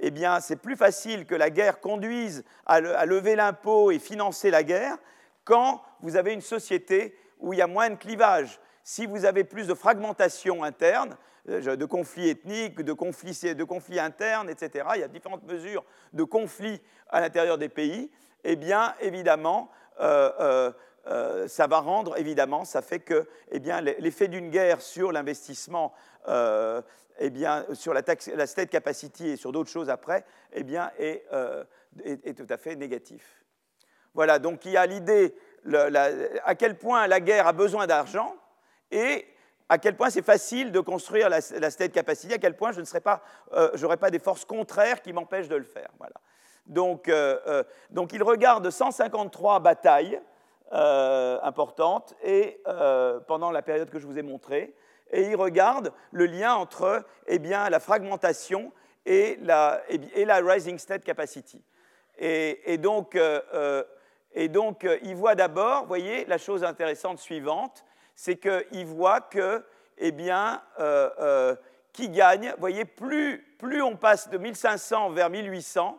eh 0.00 0.10
c'est 0.40 0.56
plus 0.56 0.76
facile 0.76 1.24
que 1.24 1.36
la 1.36 1.50
guerre 1.50 1.78
conduise 1.78 2.44
à, 2.66 2.74
à 2.74 3.06
lever 3.06 3.36
l'impôt 3.36 3.92
et 3.92 4.00
financer 4.00 4.50
la 4.50 4.64
guerre 4.64 4.98
quand 5.44 5.82
vous 6.00 6.16
avez 6.16 6.32
une 6.32 6.40
société 6.40 7.16
où 7.40 7.52
il 7.52 7.58
y 7.58 7.62
a 7.62 7.66
moins 7.66 7.90
de 7.90 7.96
clivage. 7.96 8.60
Si 8.82 9.06
vous 9.06 9.24
avez 9.24 9.44
plus 9.44 9.66
de 9.66 9.74
fragmentation 9.74 10.62
interne, 10.62 11.16
euh, 11.48 11.76
de 11.76 11.84
conflits 11.84 12.30
ethniques, 12.30 12.80
de 12.80 12.92
conflits, 12.92 13.98
internes, 13.98 14.48
etc., 14.48 14.86
il 14.94 15.00
y 15.00 15.04
a 15.04 15.08
différentes 15.08 15.44
mesures 15.44 15.84
de 16.12 16.24
conflits 16.24 16.80
à 17.08 17.20
l'intérieur 17.20 17.58
des 17.58 17.68
pays, 17.68 18.10
eh 18.44 18.56
bien, 18.56 18.94
évidemment, 19.00 19.70
euh, 20.00 20.72
euh, 21.06 21.48
ça 21.48 21.66
va 21.66 21.80
rendre, 21.80 22.18
évidemment, 22.18 22.64
ça 22.64 22.82
fait 22.82 23.00
que 23.00 23.28
eh 23.50 23.58
bien, 23.58 23.80
l'effet 23.80 24.28
d'une 24.28 24.50
guerre 24.50 24.80
sur 24.80 25.12
l'investissement, 25.12 25.92
eh 26.26 27.30
bien, 27.30 27.66
sur 27.74 27.92
la, 27.92 28.02
taxe, 28.02 28.28
la, 28.28 28.46
state 28.46 28.70
capacity 28.70 29.28
et 29.28 29.36
sur 29.36 29.52
d'autres 29.52 29.70
choses 29.70 29.90
après, 29.90 30.24
eh 30.52 30.62
bien, 30.62 30.90
est, 30.98 31.26
est 32.04 32.34
tout 32.34 32.46
à 32.48 32.56
fait 32.56 32.74
négatif. 32.74 33.43
Voilà, 34.14 34.38
donc 34.38 34.64
il 34.64 34.72
y 34.72 34.76
a 34.76 34.86
l'idée 34.86 35.34
à 36.44 36.54
quel 36.54 36.76
point 36.76 37.06
la 37.06 37.20
guerre 37.20 37.46
a 37.46 37.52
besoin 37.52 37.86
d'argent 37.86 38.34
et 38.90 39.26
à 39.68 39.78
quel 39.78 39.96
point 39.96 40.10
c'est 40.10 40.24
facile 40.24 40.72
de 40.72 40.80
construire 40.80 41.28
la, 41.28 41.40
state 41.40 41.92
capacity, 41.92 42.34
à 42.34 42.38
quel 42.38 42.54
point 42.54 42.70
je 42.72 42.80
n'aurai 42.80 43.00
pas, 43.00 43.22
euh, 43.54 43.96
pas 43.96 44.10
des 44.10 44.18
forces 44.18 44.44
contraires 44.44 45.00
qui 45.00 45.12
m'empêchent 45.12 45.48
de 45.48 45.56
le 45.56 45.64
faire. 45.64 45.88
Voilà. 45.98 46.14
Donc, 46.66 47.08
euh, 47.08 47.38
euh, 47.46 47.64
donc, 47.90 48.12
il 48.12 48.22
regarde 48.22 48.68
153 48.68 49.60
batailles 49.60 50.20
importantes 50.70 52.14
et, 52.24 52.60
pendant 53.28 53.52
la 53.52 53.62
période 53.62 53.90
que 53.90 53.98
je 53.98 54.06
vous 54.06 54.18
ai 54.18 54.22
montrée. 54.22 54.74
et 55.12 55.22
il 55.22 55.36
regarde 55.36 55.92
le 56.10 56.26
lien 56.26 56.54
entre 56.54 57.04
eh 57.28 57.38
bien, 57.38 57.68
la 57.70 57.78
fragmentation 57.78 58.72
et 59.06 59.38
la, 59.42 59.82
et 59.88 60.24
la 60.24 60.36
rising 60.38 60.78
state 60.78 61.04
capacity. 61.04 61.62
Et, 62.18 62.78
donc, 62.78 63.16
euh, 63.16 63.40
euh, 63.54 63.82
et 64.34 64.48
donc 64.48 64.84
euh, 64.84 64.98
il 65.02 65.14
voit 65.14 65.34
d'abord, 65.34 65.82
vous 65.82 65.88
voyez, 65.88 66.24
la 66.26 66.38
chose 66.38 66.64
intéressante 66.64 67.18
suivante, 67.18 67.84
c'est 68.14 68.36
qu'il 68.36 68.86
voit 68.86 69.20
que, 69.20 69.64
eh 69.98 70.12
bien, 70.12 70.62
qui 71.92 72.08
gagne, 72.08 72.50
vous 72.50 72.60
voyez, 72.60 72.84
plus, 72.84 73.44
plus 73.58 73.82
on 73.82 73.96
passe 73.96 74.28
de 74.28 74.38
1500 74.38 75.10
vers 75.10 75.30
1800, 75.30 75.98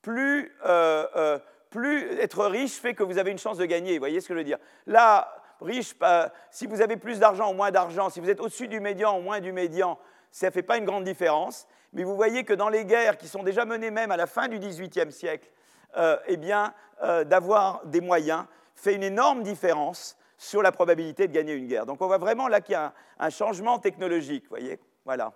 plus, 0.00 0.56
plus 1.68 2.18
être 2.18 2.46
riche 2.46 2.80
fait 2.80 2.94
que 2.94 3.02
vous 3.02 3.18
avez 3.18 3.30
une 3.30 3.38
chance 3.38 3.58
de 3.58 3.66
gagner. 3.66 3.92
Vous 3.92 3.98
voyez 3.98 4.22
ce 4.22 4.28
que 4.28 4.32
je 4.32 4.38
veux 4.38 4.44
dire 4.44 4.56
Là, 4.86 5.30
riche, 5.60 5.94
si 6.50 6.66
vous 6.66 6.80
avez 6.80 6.96
plus 6.96 7.18
d'argent 7.18 7.50
ou 7.50 7.54
moins 7.54 7.70
d'argent, 7.70 8.08
si 8.08 8.20
vous 8.20 8.30
êtes 8.30 8.40
au-dessus 8.40 8.68
du 8.68 8.80
médian 8.80 9.18
ou 9.18 9.20
moins 9.20 9.40
du 9.40 9.52
médian, 9.52 9.98
ça 10.30 10.46
ne 10.46 10.52
fait 10.52 10.62
pas 10.62 10.78
une 10.78 10.84
grande 10.84 11.04
différence. 11.04 11.66
Mais 11.92 12.04
vous 12.04 12.14
voyez 12.14 12.44
que 12.44 12.52
dans 12.52 12.68
les 12.68 12.84
guerres 12.84 13.16
qui 13.16 13.28
sont 13.28 13.42
déjà 13.42 13.64
menées 13.64 13.90
même 13.90 14.10
à 14.10 14.16
la 14.16 14.26
fin 14.26 14.48
du 14.48 14.58
XVIIIe 14.58 15.12
siècle, 15.12 15.48
euh, 15.96 16.16
eh 16.26 16.36
bien, 16.36 16.72
euh, 17.02 17.24
d'avoir 17.24 17.84
des 17.86 18.00
moyens 18.00 18.44
fait 18.74 18.94
une 18.94 19.02
énorme 19.02 19.42
différence 19.42 20.16
sur 20.36 20.62
la 20.62 20.72
probabilité 20.72 21.28
de 21.28 21.32
gagner 21.32 21.52
une 21.52 21.66
guerre. 21.66 21.86
Donc 21.86 22.00
on 22.00 22.06
voit 22.06 22.18
vraiment 22.18 22.48
là 22.48 22.60
qu'il 22.60 22.72
y 22.72 22.76
a 22.76 22.92
un, 23.18 23.30
changement 23.30 23.78
technologique, 23.78 24.44
voyez 24.48 24.78
Voilà. 25.04 25.32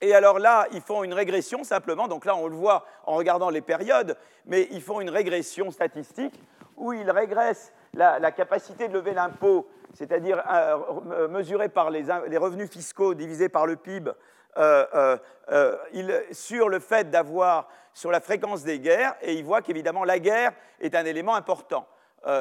Et 0.00 0.14
alors 0.14 0.38
là, 0.38 0.66
ils 0.72 0.80
font 0.80 1.04
une 1.04 1.14
régression 1.14 1.64
simplement, 1.64 2.08
donc 2.08 2.24
là 2.24 2.36
on 2.36 2.46
le 2.48 2.56
voit 2.56 2.86
en 3.04 3.14
regardant 3.14 3.50
les 3.50 3.60
périodes, 3.60 4.16
mais 4.46 4.68
ils 4.70 4.82
font 4.82 5.00
une 5.00 5.10
régression 5.10 5.70
statistique 5.70 6.34
où 6.76 6.92
ils 6.92 7.10
régressent 7.10 7.72
la, 7.94 8.32
capacité 8.32 8.88
de 8.88 8.94
lever 8.94 9.14
l'impôt, 9.14 9.68
c'est-à-dire 9.94 10.42
euh, 10.50 11.28
mesurée 11.28 11.68
par 11.68 11.90
les, 11.90 12.02
revenus 12.36 12.70
fiscaux 12.70 13.14
divisés 13.14 13.48
par 13.48 13.66
le 13.66 13.76
PIB, 13.76 14.10
euh, 14.58 15.16
euh, 15.50 16.22
sur 16.32 16.68
le 16.68 16.78
fait 16.78 17.10
d'avoir, 17.10 17.68
sur 17.94 18.10
la 18.10 18.20
fréquence 18.20 18.62
des 18.62 18.80
guerres, 18.80 19.14
et 19.22 19.34
ils 19.34 19.44
voient 19.44 19.62
qu'évidemment 19.62 20.04
la 20.04 20.18
guerre 20.18 20.52
est 20.80 20.94
un 20.94 21.04
élément 21.04 21.34
important. 21.34 21.86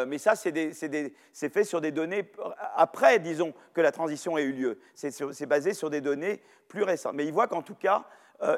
mais 0.08 0.18
ça, 0.18 0.36
c'est 0.36 1.50
fait 1.50 1.64
sur 1.64 1.82
des 1.82 1.92
données 1.92 2.32
après, 2.76 3.20
disons, 3.20 3.54
que 3.74 3.82
la 3.82 3.92
transition 3.92 4.38
ait 4.38 4.44
eu 4.44 4.54
lieu. 4.54 4.80
C'est 4.94 5.46
basé 5.46 5.74
sur 5.74 5.90
des 5.90 6.02
données 6.02 6.42
plus 6.68 6.84
récentes. 6.84 7.16
Mais 7.16 7.26
ils 7.26 7.34
voient 7.34 7.48
qu'en 7.48 7.64
tout 7.64 7.76
cas, 7.76 8.06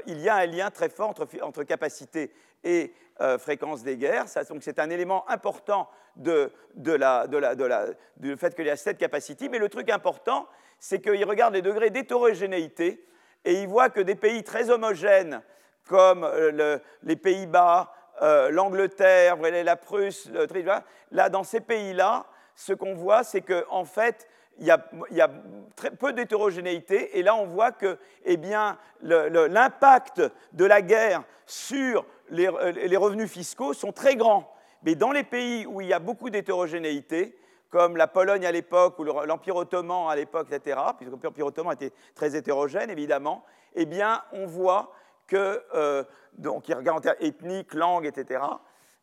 il 0.05 0.19
y 0.19 0.29
a 0.29 0.35
un 0.35 0.45
lien 0.45 0.69
très 0.69 0.89
fort 0.89 1.13
entre, 1.41 1.63
capacité 1.63 2.31
et 2.63 2.93
euh, 3.21 3.37
fréquence 3.37 3.83
des 3.83 3.95
guerres. 3.95 4.25
donc 4.49 4.63
c'est 4.63 4.79
un 4.79 4.89
élément 4.89 5.29
important 5.29 5.87
de, 6.15 6.51
la, 6.75 7.27
du 8.17 8.35
fait 8.37 8.55
qu'il 8.55 8.65
y 8.65 8.69
a 8.71 8.75
cette 8.75 8.97
capacité. 8.97 9.49
Mais 9.49 9.59
le 9.59 9.69
truc 9.69 9.89
important, 9.91 10.47
c'est 10.79 10.99
qu'il 10.99 11.23
regarde 11.25 11.53
les 11.53 11.61
degrés 11.61 11.91
d'hétérogénéité 11.91 13.05
et 13.45 13.62
il 13.62 13.67
voit 13.67 13.89
que 13.89 14.01
des 14.01 14.15
pays 14.15 14.43
très 14.43 14.69
homogènes, 14.69 15.41
comme 15.88 16.23
euh, 16.23 16.79
les 17.03 17.15
Pays-Bas, 17.15 17.93
euh, 18.21 18.49
l'Angleterre, 18.51 19.38
la 19.38 19.75
Prusse, 19.75 20.29
là, 21.12 21.29
dans 21.29 21.43
ces 21.43 21.60
pays-là, 21.60 22.25
ce 22.56 22.73
qu'on 22.73 22.93
voit, 22.93 23.23
c'est 23.23 23.41
qu'en 23.41 23.63
en 23.69 23.86
fait, 23.86 24.27
il 24.60 24.67
y 24.67 24.71
a, 24.71 25.29
très 25.75 25.91
peu 25.91 26.13
d'hétérogénéité, 26.13 27.17
et 27.17 27.23
là 27.23 27.36
on 27.36 27.47
voit 27.47 27.71
que 27.71 27.97
eh 28.25 28.38
l'impact 29.01 30.21
de 30.51 30.65
la 30.65 30.82
guerre 30.82 31.23
sur 31.47 32.06
euh, 32.32 32.71
les, 32.71 32.97
revenus 32.97 33.29
fiscaux 33.29 33.73
sont 33.73 33.91
très 33.91 34.15
grands. 34.15 34.49
Mais 34.84 34.95
dans 34.95 35.12
les 35.12 35.23
pays 35.23 35.65
où 35.65 35.82
il 35.82 35.88
y 35.88 35.93
a 35.93 35.99
beaucoup 35.99 36.29
d'hétérogénéité, 36.29 37.36
comme 37.73 37.97
la 37.97 38.05
Pologne 38.05 38.45
à 38.45 38.51
l'époque 38.51 38.99
ou 38.99 39.03
l'Empire 39.03 39.55
ottoman 39.55 40.07
à 40.07 40.15
l'époque, 40.15 40.45
etc., 40.51 40.79
puisque 40.95 41.23
l'Empire 41.23 41.47
ottoman 41.47 41.73
était 41.73 41.91
très 42.13 42.36
hétérogène, 42.36 42.91
évidemment, 42.91 43.43
eh 43.73 43.88
bien, 43.88 44.21
on 44.31 44.45
voit 44.45 44.93
que, 45.25 45.59
euh, 45.73 46.03
donc, 46.38 46.69
il 46.69 46.75
regarde 46.75 47.03
ethnique, 47.19 47.73
langue, 47.73 48.05
etc., 48.05 48.43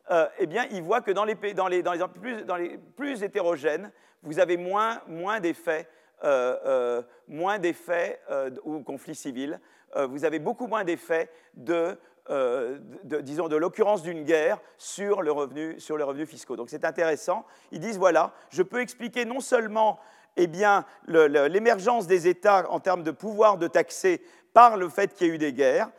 euh, 0.09 0.25
eh 0.39 0.47
bien, 0.47 0.67
il 0.71 0.81
voit 0.83 1.01
que 1.01 1.11
dans 1.11 1.25
les, 1.25 1.35
dans 1.53 1.67
les, 1.67 1.83
dans 1.83 1.91
les, 1.91 2.07
plus, 2.07 2.45
dans 2.45 2.55
les 2.55 2.77
plus 2.95 3.23
hétérogènes, 3.23 3.91
vous 4.23 4.39
avez 4.39 4.55
moins, 4.55 5.01
moins 5.05 5.41
d'effets 5.41 5.89
moins 7.27 7.57
d'effets 7.57 8.21
ou 8.63 8.83
conflits 8.83 9.15
civils. 9.15 9.59
vous 9.95 10.23
avez 10.23 10.37
beaucoup 10.37 10.67
moins 10.67 10.83
d'effets 10.83 11.31
de 11.55 11.97
euh, 12.29 12.77
de, 13.03 13.19
disons, 13.19 13.47
de 13.47 13.55
l'occurrence 13.55 14.03
d'une 14.03 14.23
guerre 14.23 14.59
sur 14.77 15.21
le 15.21 15.31
revenu, 15.31 15.79
sur 15.79 15.97
les 15.97 16.03
revenus 16.03 16.29
fiscaux. 16.29 16.55
Donc 16.55 16.69
c'est 16.69 16.85
intéressant. 16.85 17.45
Ils 17.71 17.79
disent 17.79 17.97
voilà, 17.97 18.33
je 18.49 18.63
peux 18.63 18.79
expliquer 18.79 19.25
non 19.25 19.39
seulement 19.39 19.99
eh 20.37 20.47
bien, 20.47 20.85
l'émergence 21.07 22.07
des 22.07 22.27
États 22.27 22.69
en 22.71 22.79
termes 22.79 23.03
de 23.03 23.11
pouvoir 23.11 23.57
de 23.57 23.67
taxer 23.67 24.21
par 24.53 24.77
le 24.77 24.87
fait 24.87 25.13
qu'il 25.13 25.27
y 25.27 25.29
ait 25.29 25.33
eu 25.33 25.37
des 25.37 25.53
guerres, 25.53 25.89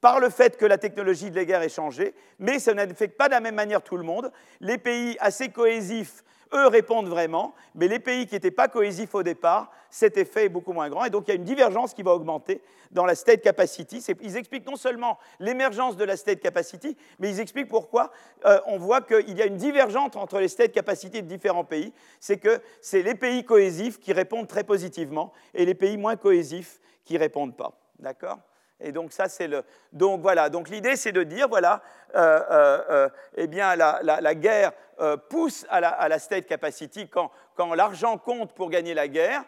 par 0.00 0.20
le 0.20 0.30
fait 0.30 0.56
que 0.56 0.66
la 0.66 0.78
technologie 0.78 1.30
de 1.30 1.36
la 1.36 1.44
guerre 1.44 1.62
ait 1.62 1.68
changé, 1.68 2.14
mais 2.38 2.58
ça 2.58 2.74
n'affecte 2.74 3.16
pas 3.16 3.26
de 3.26 3.32
la 3.32 3.40
même 3.40 3.54
manière 3.54 3.82
tout 3.82 3.96
le 3.96 4.02
monde. 4.02 4.30
Les 4.60 4.78
pays 4.78 5.16
assez 5.20 5.48
cohésifs 5.48 6.24
eux 6.52 6.66
répondent 6.66 7.08
vraiment, 7.08 7.54
mais 7.74 7.88
les 7.88 7.98
pays 7.98 8.26
qui 8.26 8.34
n'étaient 8.34 8.50
pas 8.50 8.68
cohésifs 8.68 9.14
au 9.14 9.22
départ, 9.22 9.70
cet 9.90 10.16
effet 10.16 10.46
est 10.46 10.48
beaucoup 10.48 10.72
moins 10.72 10.88
grand. 10.88 11.04
Et 11.04 11.10
donc 11.10 11.24
il 11.26 11.30
y 11.30 11.32
a 11.32 11.36
une 11.36 11.44
divergence 11.44 11.94
qui 11.94 12.02
va 12.02 12.12
augmenter 12.12 12.60
dans 12.90 13.06
la 13.06 13.14
state 13.14 13.42
capacity. 13.42 14.04
Ils 14.22 14.36
expliquent 14.36 14.66
non 14.66 14.76
seulement 14.76 15.18
l'émergence 15.40 15.96
de 15.96 16.04
la 16.04 16.16
state 16.16 16.40
capacity, 16.40 16.96
mais 17.18 17.30
ils 17.30 17.40
expliquent 17.40 17.68
pourquoi 17.68 18.10
euh, 18.44 18.60
on 18.66 18.78
voit 18.78 19.00
qu'il 19.00 19.36
y 19.36 19.42
a 19.42 19.46
une 19.46 19.56
divergence 19.56 20.16
entre 20.16 20.38
les 20.38 20.48
state 20.48 20.72
capacity 20.72 21.22
de 21.22 21.28
différents 21.28 21.64
pays. 21.64 21.92
C'est 22.20 22.38
que 22.38 22.60
c'est 22.80 23.02
les 23.02 23.14
pays 23.14 23.44
cohésifs 23.44 23.98
qui 23.98 24.12
répondent 24.12 24.48
très 24.48 24.64
positivement 24.64 25.32
et 25.54 25.64
les 25.64 25.74
pays 25.74 25.96
moins 25.96 26.16
cohésifs 26.16 26.80
qui 27.04 27.14
ne 27.14 27.18
répondent 27.18 27.56
pas. 27.56 27.72
D'accord? 27.98 28.38
Et 28.84 28.92
donc 28.92 29.12
ça, 29.12 29.28
c'est 29.28 29.48
le. 29.48 29.64
Donc 29.92 30.20
voilà. 30.20 30.50
Donc 30.50 30.68
l'idée, 30.68 30.96
c'est 30.96 31.10
de 31.10 31.22
dire 31.22 31.48
voilà, 31.48 31.80
euh, 32.14 32.40
euh, 32.50 32.78
euh 32.90 33.08
eh 33.36 33.46
bien 33.46 33.74
la, 33.76 34.00
la, 34.02 34.34
guerre 34.34 34.72
euh, 35.00 35.16
pousse 35.16 35.66
à 35.70 35.80
la, 35.80 35.88
à 35.88 36.08
la, 36.08 36.18
state 36.18 36.46
capacity 36.46 37.08
quand, 37.08 37.30
quand 37.56 37.72
l'argent 37.74 38.18
compte 38.18 38.52
pour 38.52 38.68
gagner 38.68 38.94
la 38.94 39.08
guerre, 39.08 39.42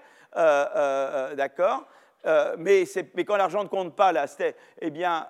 d'accord. 1.37 1.85
Mais, 2.59 2.85
mais, 3.15 3.25
quand 3.25 3.37
l'argent 3.37 3.63
ne 3.63 3.69
compte 3.69 3.95
pas, 3.95 4.11
la 4.11 4.27
eh 4.81 4.91
bien, 4.91 5.29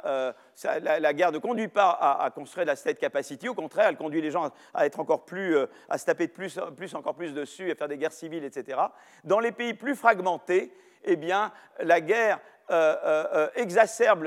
la, 0.64 1.12
guerre 1.12 1.30
ne 1.30 1.38
conduit 1.38 1.68
pas 1.68 1.90
à, 1.90 2.24
à, 2.24 2.30
construire 2.30 2.66
la 2.66 2.74
state 2.74 2.98
capacity. 2.98 3.50
Au 3.50 3.54
contraire, 3.54 3.88
elle 3.88 3.98
conduit 3.98 4.22
les 4.22 4.30
gens 4.30 4.50
à 4.72 4.86
être 4.86 4.98
encore 4.98 5.26
plus, 5.26 5.58
à 5.90 5.98
se 5.98 6.06
taper 6.06 6.28
de 6.28 6.32
plus, 6.32 6.58
plus, 6.74 6.94
encore 6.94 7.14
plus 7.14 7.34
dessus, 7.34 7.70
à 7.70 7.74
faire 7.74 7.88
des 7.88 7.98
guerres 7.98 8.12
civiles, 8.12 8.44
etc. 8.44 8.80
Dans 9.24 9.40
les 9.40 9.52
pays 9.52 9.74
plus 9.74 9.94
fragmentés, 9.94 10.72
eh 11.04 11.16
bien, 11.16 11.52
la 11.80 12.00
guerre 12.00 12.40
euh, 12.68 12.96
euh, 13.04 13.24
euh, 13.32 13.48
exacerbe 13.54 14.24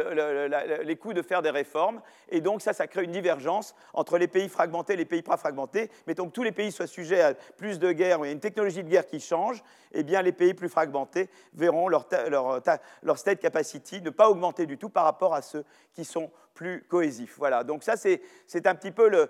les 0.83 0.95
coûts 0.95 1.11
de 1.11 1.21
faire 1.21 1.41
des 1.41 1.49
réformes. 1.49 2.01
Et 2.29 2.39
donc 2.39 2.61
ça, 2.61 2.71
ça 2.71 2.87
crée 2.87 3.03
une 3.03 3.11
divergence 3.11 3.75
entre 3.93 4.17
les 4.17 4.29
pays 4.29 4.47
fragmentés 4.47 4.93
et 4.93 4.95
les 4.95 5.03
pays 5.03 5.21
pas 5.21 5.35
fragmentés. 5.35 5.91
Mettons 6.07 6.27
que 6.27 6.31
tous 6.31 6.43
les 6.43 6.53
pays 6.53 6.71
soient 6.71 6.87
sujets 6.87 7.21
à 7.21 7.33
plus 7.33 7.79
de 7.79 7.91
guerres, 7.91 8.19
il 8.23 8.27
y 8.27 8.29
a 8.29 8.31
une 8.31 8.39
technologie 8.39 8.81
de 8.81 8.89
guerre 8.89 9.07
qui 9.07 9.19
change, 9.19 9.61
eh 9.91 10.03
bien 10.03 10.21
les 10.21 10.31
pays 10.31 10.53
plus 10.53 10.69
fragmentés 10.69 11.29
verront 11.53 11.89
leur, 11.89 12.07
leur, 13.01 13.17
state 13.17 13.39
capacity 13.39 14.01
ne 14.01 14.09
pas 14.09 14.29
augmenter 14.29 14.65
du 14.65 14.77
tout 14.77 14.89
par 14.89 15.03
rapport 15.03 15.35
à 15.35 15.41
ceux 15.41 15.65
qui 15.93 16.05
sont 16.05 16.31
plus 16.53 16.85
cohésifs. 16.89 17.35
Voilà, 17.37 17.65
donc 17.65 17.83
ça 17.83 17.95
c'est 17.97 18.67
un 18.67 18.75
petit 18.75 18.91
peu, 18.91 19.09
le, 19.09 19.29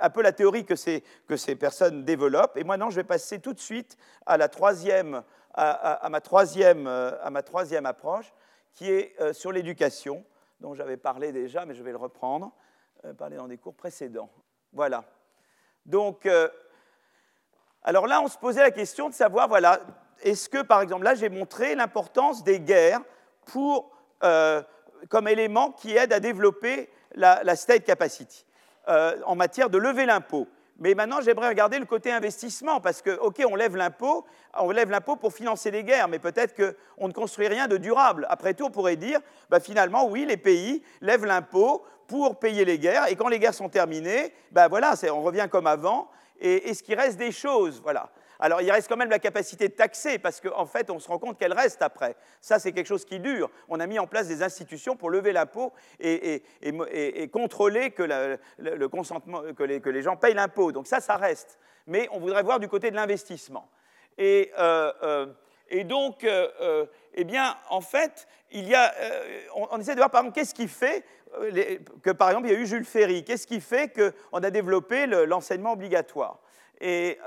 un 0.00 0.10
peu 0.10 0.22
la 0.22 0.32
théorie 0.32 0.64
que 0.64 0.76
ces, 0.76 1.04
que 1.28 1.36
ces 1.36 1.54
personnes 1.54 2.04
développent. 2.04 2.56
Et 2.56 2.64
maintenant, 2.64 2.88
je 2.88 2.96
vais 2.96 3.04
passer 3.04 3.40
tout 3.40 3.52
de 3.52 3.60
suite 3.60 3.98
à 4.24 4.38
la 4.38 4.48
troisième 4.48 5.22
à, 5.54 6.08
ma 6.10 6.20
troisième, 6.20 6.86
euh, 6.86 7.12
à, 7.22 7.30
ma 7.30 7.42
troisième, 7.42 7.86
approche, 7.86 8.32
qui 8.72 8.90
est 8.90 9.14
euh, 9.20 9.32
sur 9.32 9.52
l'éducation, 9.52 10.24
dont 10.60 10.74
j'avais 10.74 10.96
parlé 10.96 11.32
déjà, 11.32 11.66
mais 11.66 11.74
je 11.74 11.82
vais 11.82 11.90
le 11.90 11.96
reprendre, 11.96 12.52
euh, 13.04 13.14
parler 13.14 13.36
dans 13.36 13.48
des 13.48 13.58
cours 13.58 13.74
précédents. 13.74 14.30
Voilà. 14.72 15.04
Donc, 15.86 16.28
alors 17.82 18.06
là, 18.06 18.20
on 18.20 18.28
se 18.28 18.38
posait 18.38 18.60
la 18.60 18.70
question 18.70 19.08
de 19.08 19.14
savoir, 19.14 19.48
voilà, 19.48 19.80
est-ce 20.20 20.48
que, 20.48 20.62
par 20.62 20.82
exemple, 20.82 21.04
là, 21.04 21.14
j'ai 21.14 21.30
montré 21.30 21.74
l'importance 21.74 22.44
des 22.44 22.60
guerres 22.60 23.00
pour, 23.46 23.90
comme 25.08 25.26
élément 25.26 25.72
qui 25.72 25.96
aide 25.96 26.12
à 26.12 26.20
développer 26.20 26.90
la, 27.14 27.42
la 27.42 27.56
state 27.56 27.84
capacity 27.84 28.46
en 28.86 29.34
matière 29.34 29.70
de 29.70 29.78
lever 29.78 30.06
l'impôt. 30.06 30.46
Mais 30.80 30.94
maintenant, 30.94 31.20
j'aimerais 31.20 31.48
regarder 31.48 31.78
le 31.78 31.84
côté 31.84 32.10
investissement, 32.10 32.80
parce 32.80 33.02
que, 33.02 33.18
OK, 33.18 33.42
on 33.46 33.54
lève 33.54 33.76
l'impôt, 33.76 34.24
on 34.58 34.70
lève 34.70 34.90
l'impôt 34.90 35.14
pour 35.14 35.34
financer 35.34 35.70
les 35.70 35.84
guerres, 35.84 36.08
mais 36.08 36.18
peut-être 36.18 36.56
qu'on 36.56 37.08
ne 37.08 37.12
construit 37.12 37.48
rien 37.48 37.68
de 37.68 37.76
durable. 37.76 38.26
Après 38.30 38.54
tout, 38.54 38.64
on 38.64 38.70
pourrait 38.70 38.96
dire, 38.96 39.20
bah, 39.50 39.60
finalement, 39.60 40.08
oui, 40.08 40.24
les 40.24 40.38
pays 40.38 40.82
lèvent 41.02 41.26
l'impôt 41.26 41.84
pour 42.06 42.38
payer 42.38 42.64
les 42.64 42.78
guerres, 42.78 43.08
et 43.08 43.14
quand 43.14 43.28
les 43.28 43.38
guerres 43.38 43.54
sont 43.54 43.68
terminées, 43.68 44.32
bah, 44.52 44.68
voilà, 44.68 44.94
on 45.12 45.20
revient 45.20 45.48
comme 45.50 45.66
avant, 45.66 46.08
et 46.40 46.70
est-ce 46.70 46.82
qu'il 46.82 46.98
reste 46.98 47.18
des 47.18 47.30
choses 47.30 47.80
Voilà. 47.82 48.10
Alors 48.40 48.62
il 48.62 48.70
reste 48.70 48.88
quand 48.88 48.96
même 48.96 49.10
la 49.10 49.18
capacité 49.18 49.68
de 49.68 49.74
taxer, 49.74 50.18
parce 50.18 50.40
qu'en 50.40 50.66
fait, 50.66 50.90
on 50.90 50.98
se 50.98 51.08
rend 51.08 51.18
compte 51.18 51.38
qu'elle 51.38 51.52
reste 51.52 51.82
après. 51.82 52.16
Ça, 52.40 52.58
c'est 52.58 52.72
quelque 52.72 52.86
chose 52.86 53.04
qui 53.04 53.20
dure. 53.20 53.50
On 53.68 53.80
a 53.80 53.86
mis 53.86 53.98
en 53.98 54.06
place 54.06 54.28
des 54.28 54.42
institutions 54.42 54.96
pour 54.96 55.10
lever 55.10 55.32
l'impôt 55.32 55.72
et, 56.00 56.42
contrôler 57.32 57.90
que, 57.90 58.02
le 58.58 58.88
consentement, 58.88 59.42
que, 59.56 59.62
les, 59.62 60.02
gens 60.02 60.16
payent 60.16 60.34
l'impôt. 60.34 60.72
Donc 60.72 60.86
ça, 60.86 61.00
ça 61.00 61.16
reste. 61.16 61.58
Mais 61.86 62.08
on 62.12 62.20
voudrait 62.20 62.42
voir 62.42 62.60
du 62.60 62.68
côté 62.68 62.90
de 62.90 62.96
l'investissement. 62.96 63.68
Et, 64.18 64.52
et 65.68 65.84
donc, 65.84 66.26
eh 67.14 67.24
bien, 67.24 67.56
en 67.68 67.80
fait, 67.80 68.26
il 68.52 68.68
y 68.68 68.74
a, 68.74 68.92
on, 69.54 69.78
essaie 69.78 69.94
de 69.94 70.00
voir, 70.00 70.10
par 70.10 70.22
exemple, 70.22 70.34
qu'est-ce 70.34 70.54
qui 70.54 70.68
fait 70.68 71.04
que, 72.02 72.10
par 72.10 72.30
exemple, 72.30 72.48
il 72.48 72.52
y 72.52 72.56
a 72.56 72.58
eu 72.58 72.66
Jules 72.66 72.84
Ferry 72.84 73.24
Qu'est-ce 73.24 73.46
qui 73.46 73.60
fait 73.60 73.92
qu'on 73.92 74.38
a 74.38 74.50
développé 74.50 75.06
l'enseignement 75.06 75.72
obligatoire? 75.72 76.38
Et, 76.80 77.18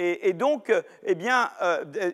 et, 0.00 0.32
donc, 0.32 0.72
eh 1.04 1.14
bien, 1.14 1.50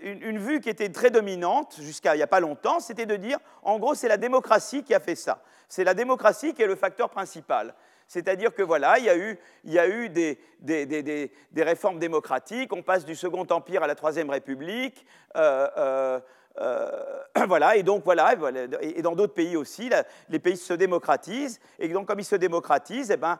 une, 0.02 0.22
une, 0.22 0.38
vue 0.38 0.60
qui 0.60 0.68
était 0.68 0.88
très 0.88 1.10
dominante 1.10 1.76
jusqu'à 1.80 2.14
il 2.14 2.18
n'y 2.18 2.22
a 2.22 2.26
pas 2.26 2.40
longtemps, 2.40 2.80
c'était 2.80 3.06
de 3.06 3.16
dire, 3.16 3.38
en 3.62 3.78
gros, 3.78 3.94
c'est 3.94 4.08
la 4.08 4.16
démocratie 4.16 4.82
qui 4.82 4.94
a 4.94 5.00
fait 5.00 5.14
ça. 5.14 5.42
C'est 5.68 5.84
la 5.84 5.94
démocratie 5.94 6.54
qui 6.54 6.62
est 6.62 6.66
le 6.66 6.76
facteur 6.76 7.10
principal. 7.10 7.74
C'est-à-dire 8.08 8.54
que 8.54 8.62
voilà, 8.62 8.98
il 8.98 9.04
y 9.04 9.10
a 9.10 9.16
eu, 9.16 9.38
il 9.64 9.72
y 9.72 9.78
a 9.78 9.88
eu 9.88 10.08
des, 10.08 10.38
des, 10.60 10.86
des, 10.86 11.02
des, 11.02 11.62
réformes 11.62 11.98
démocratiques, 11.98 12.72
on 12.72 12.82
passe 12.82 13.04
du 13.04 13.16
Second 13.16 13.46
Empire 13.50 13.82
à 13.82 13.86
la 13.86 13.96
Troisième 13.96 14.30
République, 14.30 15.04
euh, 15.36 15.68
euh, 15.76 16.20
euh, 16.60 16.90
voilà, 17.46 17.76
et 17.76 17.82
donc 17.82 18.04
voilà, 18.04 18.34
et 18.80 19.02
dans 19.02 19.14
d'autres 19.14 19.34
pays 19.34 19.56
aussi, 19.56 19.90
les 20.28 20.38
pays 20.38 20.56
se 20.56 20.72
démocratisent, 20.72 21.60
et 21.78 21.88
donc 21.88 22.06
comme 22.06 22.20
ils 22.20 22.24
se 22.24 22.36
démocratisent, 22.36 23.10
eh 23.10 23.16
ben, 23.16 23.38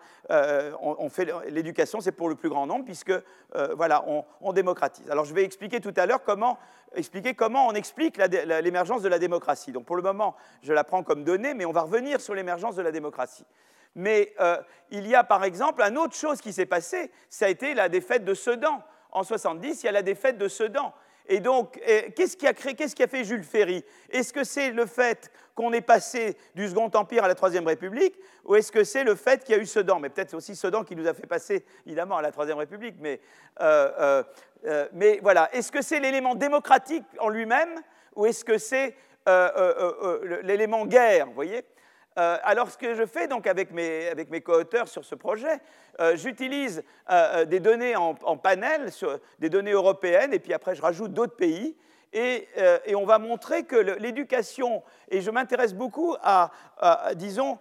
on, 0.80 1.08
fait 1.08 1.28
l'éducation, 1.48 2.00
c'est 2.00 2.12
pour 2.12 2.28
le 2.28 2.34
plus 2.34 2.48
grand 2.48 2.66
nombre, 2.66 2.84
puisque 2.84 3.12
voilà, 3.74 4.04
on, 4.40 4.52
démocratise. 4.52 5.10
Alors 5.10 5.24
je 5.24 5.34
vais 5.34 5.44
expliquer 5.44 5.80
tout 5.80 5.94
à 5.96 6.06
l'heure 6.06 6.22
comment 6.22 6.58
expliquer 6.94 7.34
comment 7.34 7.66
on 7.66 7.72
explique 7.72 8.16
l'émergence 8.16 9.02
de 9.02 9.08
la 9.08 9.18
démocratie. 9.18 9.72
Donc 9.72 9.84
pour 9.84 9.96
le 9.96 10.02
moment, 10.02 10.36
je 10.62 10.72
la 10.72 10.84
prends 10.84 11.02
comme 11.02 11.24
donnée, 11.24 11.54
mais 11.54 11.64
on 11.64 11.72
va 11.72 11.82
revenir 11.82 12.20
sur 12.20 12.34
l'émergence 12.34 12.76
de 12.76 12.82
la 12.82 12.92
démocratie. 12.92 13.44
Mais 13.96 14.34
euh, 14.40 14.58
il 14.90 15.06
y 15.06 15.14
a 15.14 15.24
par 15.24 15.42
exemple 15.42 15.80
une 15.80 15.96
autre 15.96 16.14
chose 16.14 16.42
qui 16.42 16.52
s'est 16.52 16.66
passée, 16.66 17.10
ça 17.30 17.46
a 17.46 17.48
été 17.48 17.74
la 17.74 17.88
défaite 17.88 18.24
de 18.24 18.34
Sedan. 18.34 18.82
En 19.10 19.24
70, 19.24 19.82
il 19.82 19.86
y 19.86 19.88
a 19.88 19.92
la 19.92 20.02
défaite 20.02 20.36
de 20.36 20.48
Sedan. 20.48 20.92
Et 21.28 21.40
donc, 21.40 21.80
qu'est-ce 22.14 22.36
qui 22.36 22.46
a 22.46 22.52
créé, 22.52 22.74
qu'est-ce 22.74 22.94
qui 22.94 23.02
a 23.02 23.06
fait 23.06 23.24
Jules 23.24 23.44
Ferry? 23.44 23.84
Est-ce 24.10 24.32
que 24.32 24.44
c'est 24.44 24.70
le 24.70 24.86
fait 24.86 25.30
qu'on 25.54 25.72
est 25.72 25.80
passé 25.80 26.36
du 26.54 26.68
Second 26.68 26.90
Empire 26.94 27.24
à 27.24 27.28
la 27.28 27.34
Troisième 27.34 27.66
République, 27.66 28.14
ou 28.44 28.54
est-ce 28.54 28.70
que 28.70 28.84
c'est 28.84 29.04
le 29.04 29.14
fait 29.14 29.42
qu'il 29.42 29.56
y 29.56 29.58
a 29.58 29.62
eu 29.62 29.66
Sedan? 29.66 29.98
Mais 29.98 30.10
peut-être 30.10 30.34
aussi 30.34 30.54
Sedan 30.54 30.84
qui 30.84 30.94
nous 30.94 31.06
a 31.06 31.14
fait 31.14 31.26
passer, 31.26 31.64
évidemment, 31.86 32.18
à 32.18 32.22
la 32.22 32.30
Troisième 32.30 32.58
République. 32.58 32.96
Mais, 33.00 33.20
euh, 33.60 34.22
euh, 34.66 34.88
mais 34.92 35.18
voilà, 35.22 35.48
est-ce 35.54 35.72
que 35.72 35.82
c'est 35.82 35.98
l'élément 35.98 36.34
démocratique 36.34 37.04
en 37.18 37.30
lui-même, 37.30 37.80
ou 38.14 38.26
est-ce 38.26 38.44
que 38.44 38.58
c'est 38.58 38.94
l'élément 40.42 40.86
guerre 40.86 41.26
Vous 41.26 41.34
voyez? 41.34 41.64
Euh, 42.18 42.38
alors, 42.42 42.70
ce 42.70 42.78
que 42.78 42.94
je 42.94 43.04
fais 43.04 43.28
donc 43.28 43.46
avec 43.46 43.72
mes, 43.72 44.08
avec 44.08 44.30
mes 44.30 44.40
co-auteurs 44.40 44.88
sur 44.88 45.04
ce 45.04 45.14
projet, 45.14 45.60
euh, 46.00 46.16
j'utilise 46.16 46.82
euh, 47.10 47.44
des 47.44 47.60
données 47.60 47.94
en, 47.94 48.14
panel, 48.36 48.90
sur, 48.90 49.18
des 49.38 49.50
données 49.50 49.72
européennes, 49.72 50.32
et 50.32 50.38
puis 50.38 50.54
après, 50.54 50.74
je 50.74 50.82
rajoute 50.82 51.12
d'autres 51.12 51.36
pays. 51.36 51.76
Et, 52.12 52.48
et, 52.86 52.94
on 52.94 53.04
va 53.04 53.18
montrer 53.18 53.64
que 53.64 53.76
l'éducation, 53.76 54.82
et 55.10 55.20
je 55.20 55.30
m'intéresse 55.30 55.74
beaucoup 55.74 56.16
à, 56.22 56.50
disons, 57.14 57.58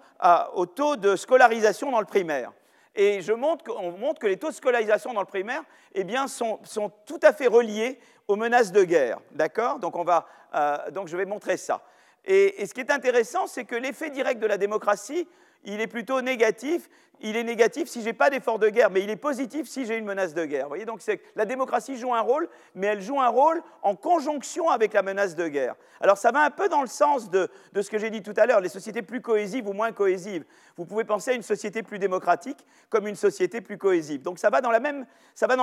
au 0.53 0.66
taux 0.66 0.95
de 0.95 1.18
scolarisation 1.18 1.91
dans 1.91 1.99
le 1.99 2.06
primaire. 2.06 2.53
Et 2.93 3.20
je 3.22 3.34
montre, 3.34 3.66
on 3.76 3.91
montre 3.91 4.22
que 4.22 4.28
les 4.28 4.38
taux 4.38 4.49
de 4.49 4.53
scolarisation 4.53 5.12
dans 5.12 5.20
le 5.20 5.26
primaire 5.26 5.64
eh 5.93 6.06
bien, 6.06 6.28
sont, 6.28 6.60
sont 6.64 6.89
tout 7.06 7.20
à 7.24 7.34
fait 7.34 7.47
reliés 7.47 7.99
aux 8.30 8.38
menaces 8.38 8.72
de 8.72 8.86
guerre. 8.86 9.20
D'accord? 9.32 9.80
Donc, 9.80 9.95
donc, 9.95 11.08
je 11.08 11.18
vais 11.18 11.26
montrer 11.26 11.58
ça. 11.58 11.82
Et, 12.26 12.65
ce 12.65 12.73
qui 12.73 12.82
est 12.82 12.91
intéressant, 12.91 13.47
c'est 13.47 13.65
que 13.65 13.76
l'effet 13.76 14.09
direct 14.09 14.41
de 14.41 14.47
la 14.47 14.57
démocratie, 14.57 15.28
il 15.63 15.82
est 15.82 15.88
plutôt 15.88 16.21
négatif. 16.21 16.89
Il 17.22 17.38
est 17.38 17.43
négatif 17.43 17.88
si 17.88 18.01
je 18.01 18.05
n'ai 18.05 18.13
pas 18.13 18.30
d'effort 18.30 18.59
de 18.59 18.70
guerre, 18.70 18.89
mais 18.89 19.01
il 19.01 19.09
est 19.09 19.16
positif 19.16 19.68
si 19.68 19.86
j'ai 19.86 19.97
une 19.97 20.05
menace 20.05 20.34
de 20.34 20.45
guerre. 20.45 20.63
Vous 20.63 20.70
voyez, 20.70 20.86
donc 20.86 21.01
la 21.36 21.45
démocratie 21.45 21.97
joue 21.97 22.13
un 22.13 22.22
rôle, 22.22 22.49
mais 22.74 22.88
elle 22.88 23.01
joue 23.01 23.20
un 23.20 23.28
rôle 23.28 23.61
en 23.82 23.95
conjonction 23.95 24.70
avec 24.70 24.93
la 24.93 25.01
menace 25.01 25.36
de 25.36 25.47
guerre. 25.47 25.76
Alors 26.01 26.18
ça 26.18 26.32
va 26.32 26.43
un 26.43 26.49
peu 26.49 26.70
dans 26.70 26.82
le 26.82 26.88
sens 26.88 27.30
de, 27.30 27.49
ce 27.76 27.89
que 27.89 27.97
j'ai 27.97 28.09
dit 28.09 28.22
tout 28.22 28.34
à 28.38 28.45
l'heure, 28.45 28.59
les 28.59 28.70
sociétés 28.70 29.01
plus 29.01 29.22
cohésives 29.22 29.68
ou 29.68 29.74
moins 29.74 29.91
cohésives. 29.91 30.45
Vous 30.78 30.86
pouvez 30.86 31.05
penser 31.05 31.32
à 31.32 31.34
une 31.36 31.41
société 31.41 31.84
plus 31.84 31.99
démocratique 31.99 32.66
comme 32.89 33.07
une 33.07 33.16
société 33.16 33.61
plus 33.61 33.78
cohésive. 33.78 34.22
Donc 34.22 34.39
ça 34.39 34.49
va 34.49 34.61
dans, 34.61 34.72
le 34.72 34.80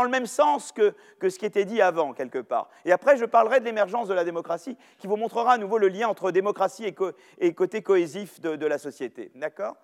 même 0.09 0.27
sens 0.27 0.73
que, 0.73 0.95
ce 1.29 1.39
qui 1.39 1.47
était 1.47 1.65
dit 1.65 1.83
avant, 1.83 2.13
quelque 2.13 2.39
part. 2.39 2.71
Et 2.85 2.93
après, 2.93 3.17
je 3.17 3.25
parlerai 3.25 3.61
de 3.61 3.65
l'émergence 3.65 4.09
de 4.09 4.15
la 4.15 4.25
démocratie, 4.25 4.77
qui 4.99 5.07
vous 5.07 5.17
montrera 5.17 5.53
à 5.53 5.59
nouveau 5.59 5.79
le 5.79 5.89
lien 5.89 6.09
entre 6.09 6.31
démocratie 6.31 6.87
et, 6.87 6.95
et 7.39 7.55
côté 7.55 7.83
cohésif 7.83 8.41
de, 8.41 8.57
de 8.57 8.67
la 8.67 8.79
société. 8.79 9.31
D'accord? 9.35 9.77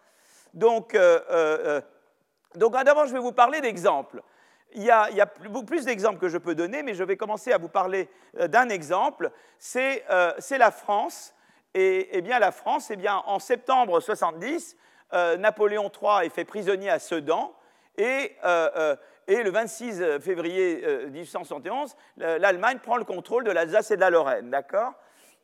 Donc, 0.54 0.94
euh, 0.94 1.20
euh, 1.30 1.58
euh, 1.66 1.80
donc 2.54 2.72
d'abord, 2.72 3.06
je 3.06 3.12
vais 3.12 3.18
vous 3.18 3.32
parler 3.32 3.60
d'exemples. 3.60 4.22
Il 4.74 4.82
y 4.82 4.90
a, 4.90 5.26
plus 5.66 5.86
d'exemples 5.86 6.18
que 6.18 6.28
je 6.28 6.36
peux 6.36 6.54
donner, 6.54 6.82
mais 6.82 6.92
je 6.92 7.02
vais 7.02 7.16
commencer 7.16 7.52
à 7.52 7.58
vous 7.58 7.70
parler 7.70 8.08
d'un 8.34 8.68
exemple. 8.68 9.30
C'est 9.58 10.04
la 10.08 10.70
France. 10.70 11.34
Et, 11.72 12.08
eh 12.12 12.20
bien, 12.20 12.38
la 12.38 12.52
France, 12.52 12.90
eh 12.90 12.96
bien, 12.96 13.22
en 13.26 13.38
septembre 13.38 14.00
70, 14.00 14.76
Napoléon 15.38 15.90
III 15.90 16.26
est 16.26 16.28
fait 16.28 16.44
prisonnier 16.44 16.90
à 16.90 16.98
Sedan. 16.98 17.54
Et, 17.96 18.36
et 19.26 19.42
le 19.42 19.50
26 19.50 20.20
février 20.20 20.84
1871, 21.12 21.96
l'Allemagne 22.18 22.78
prend 22.78 22.98
le 22.98 23.04
contrôle 23.04 23.44
de 23.44 23.50
l'Alsace 23.50 23.90
et 23.90 23.96
de 23.96 24.02
la 24.02 24.10
Lorraine. 24.10 24.50
D'accord? 24.50 24.92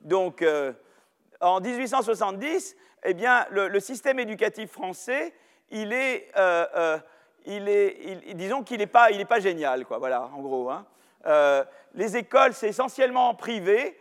Donc, 0.03 0.45
en 1.41 1.61
1870, 1.61 2.77
eh 3.05 3.15
bien, 3.15 3.47
le, 3.51 3.81
système 3.81 4.19
éducatif 4.19 4.71
français, 4.71 5.35
il 5.71 5.93
est, 5.93 6.29
euh, 6.37 6.67
euh, 6.77 6.99
il 7.47 7.69
est 7.69 8.35
disons 8.35 8.63
qu'il 8.63 8.79
n'est 8.79 8.87
pas, 8.87 9.09
pas, 9.29 9.41
génial, 9.41 9.85
quoi, 9.85 9.99
voilà, 9.99 10.31
en 10.35 10.41
gros. 10.41 10.71
Hein. 10.71 10.87
Euh, 11.27 11.65
les 11.95 12.17
écoles, 12.17 12.55
c'est 12.55 12.69
essentiellement 12.69 13.35
privé, 13.35 13.99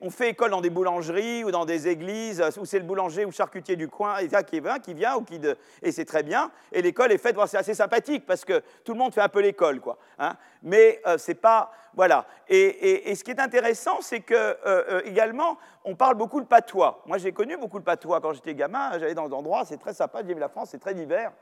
on 0.00 0.10
fait 0.10 0.30
école 0.30 0.50
dans 0.50 0.60
des 0.60 0.70
boulangeries 0.70 1.44
ou 1.44 1.50
dans 1.50 1.64
des 1.64 1.88
églises, 1.88 2.42
où 2.58 2.64
c'est 2.64 2.78
le 2.78 2.84
boulanger 2.84 3.24
ou 3.24 3.30
charcutier 3.30 3.76
du 3.76 3.88
coin 3.88 4.16
qui 4.18 4.60
vient, 4.60 4.78
qui 4.78 4.94
vient 4.94 5.16
ou 5.16 5.22
qui 5.22 5.40
et 5.82 5.92
c'est 5.92 6.04
très 6.04 6.22
bien. 6.22 6.50
Et 6.72 6.82
l'école 6.82 7.12
est 7.12 7.18
faite, 7.18 7.36
c'est 7.46 7.58
assez 7.58 7.74
sympathique 7.74 8.26
parce 8.26 8.44
que 8.44 8.62
tout 8.84 8.92
le 8.92 8.98
monde 8.98 9.14
fait 9.14 9.20
un 9.20 9.28
peu 9.28 9.40
l'école, 9.40 9.80
quoi. 9.80 9.98
Hein. 10.18 10.34
Mais 10.62 11.00
euh, 11.06 11.18
c'est 11.18 11.34
pas, 11.34 11.72
voilà. 11.94 12.26
Et, 12.48 13.14
ce 13.14 13.22
qui 13.22 13.30
est 13.30 13.40
intéressant, 13.40 14.00
c'est 14.00 14.20
que 14.20 14.34
euh, 14.34 14.56
euh, 14.66 15.00
également, 15.04 15.58
on 15.84 15.94
parle 15.94 16.16
beaucoup 16.16 16.40
le 16.40 16.46
patois. 16.46 17.02
Moi, 17.06 17.18
j'ai 17.18 17.32
connu 17.32 17.56
beaucoup 17.56 17.78
le 17.78 17.84
patois 17.84 18.20
quand 18.20 18.32
j'étais 18.32 18.54
gamin. 18.54 18.98
J'allais 18.98 19.14
dans 19.14 19.28
des 19.28 19.34
endroits, 19.34 19.64
c'est 19.64 19.78
très 19.78 19.94
sympa. 19.94 20.22
J'aime 20.26 20.38
la 20.38 20.48
France, 20.48 20.70
c'est 20.70 20.80
très 20.80 20.94
divers 20.94 21.32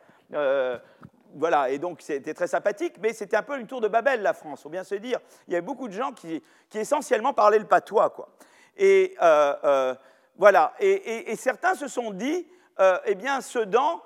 voilà, 1.38 1.70
et 1.70 1.78
donc 1.78 2.00
c'était 2.00 2.34
très 2.34 2.46
sympathique, 2.46 2.94
mais 3.00 3.12
c'était 3.12 3.36
un 3.36 3.42
peu 3.42 3.58
une 3.58 3.66
tour 3.66 3.80
de 3.80 3.88
Babel, 3.88 4.22
la 4.22 4.32
France, 4.32 4.62
faut 4.62 4.68
bien 4.68 4.84
se 4.84 4.94
dire. 4.94 5.20
Il 5.46 5.52
y 5.52 5.56
avait 5.56 5.64
beaucoup 5.64 5.88
de 5.88 5.92
gens 5.92 6.12
qui, 6.12 6.42
essentiellement 6.74 7.32
parlaient 7.32 7.58
le 7.58 7.66
patois, 7.66 8.10
quoi. 8.10 8.28
Et 8.76 9.14
euh, 9.22 9.54
euh, 9.64 9.94
voilà, 10.36 10.74
et, 10.80 11.34
certains 11.36 11.74
se 11.74 11.88
sont 11.88 12.10
dit, 12.10 12.46
euh, 12.80 12.98
eh 13.06 13.14
bien, 13.14 13.40
Sedan, 13.40 14.02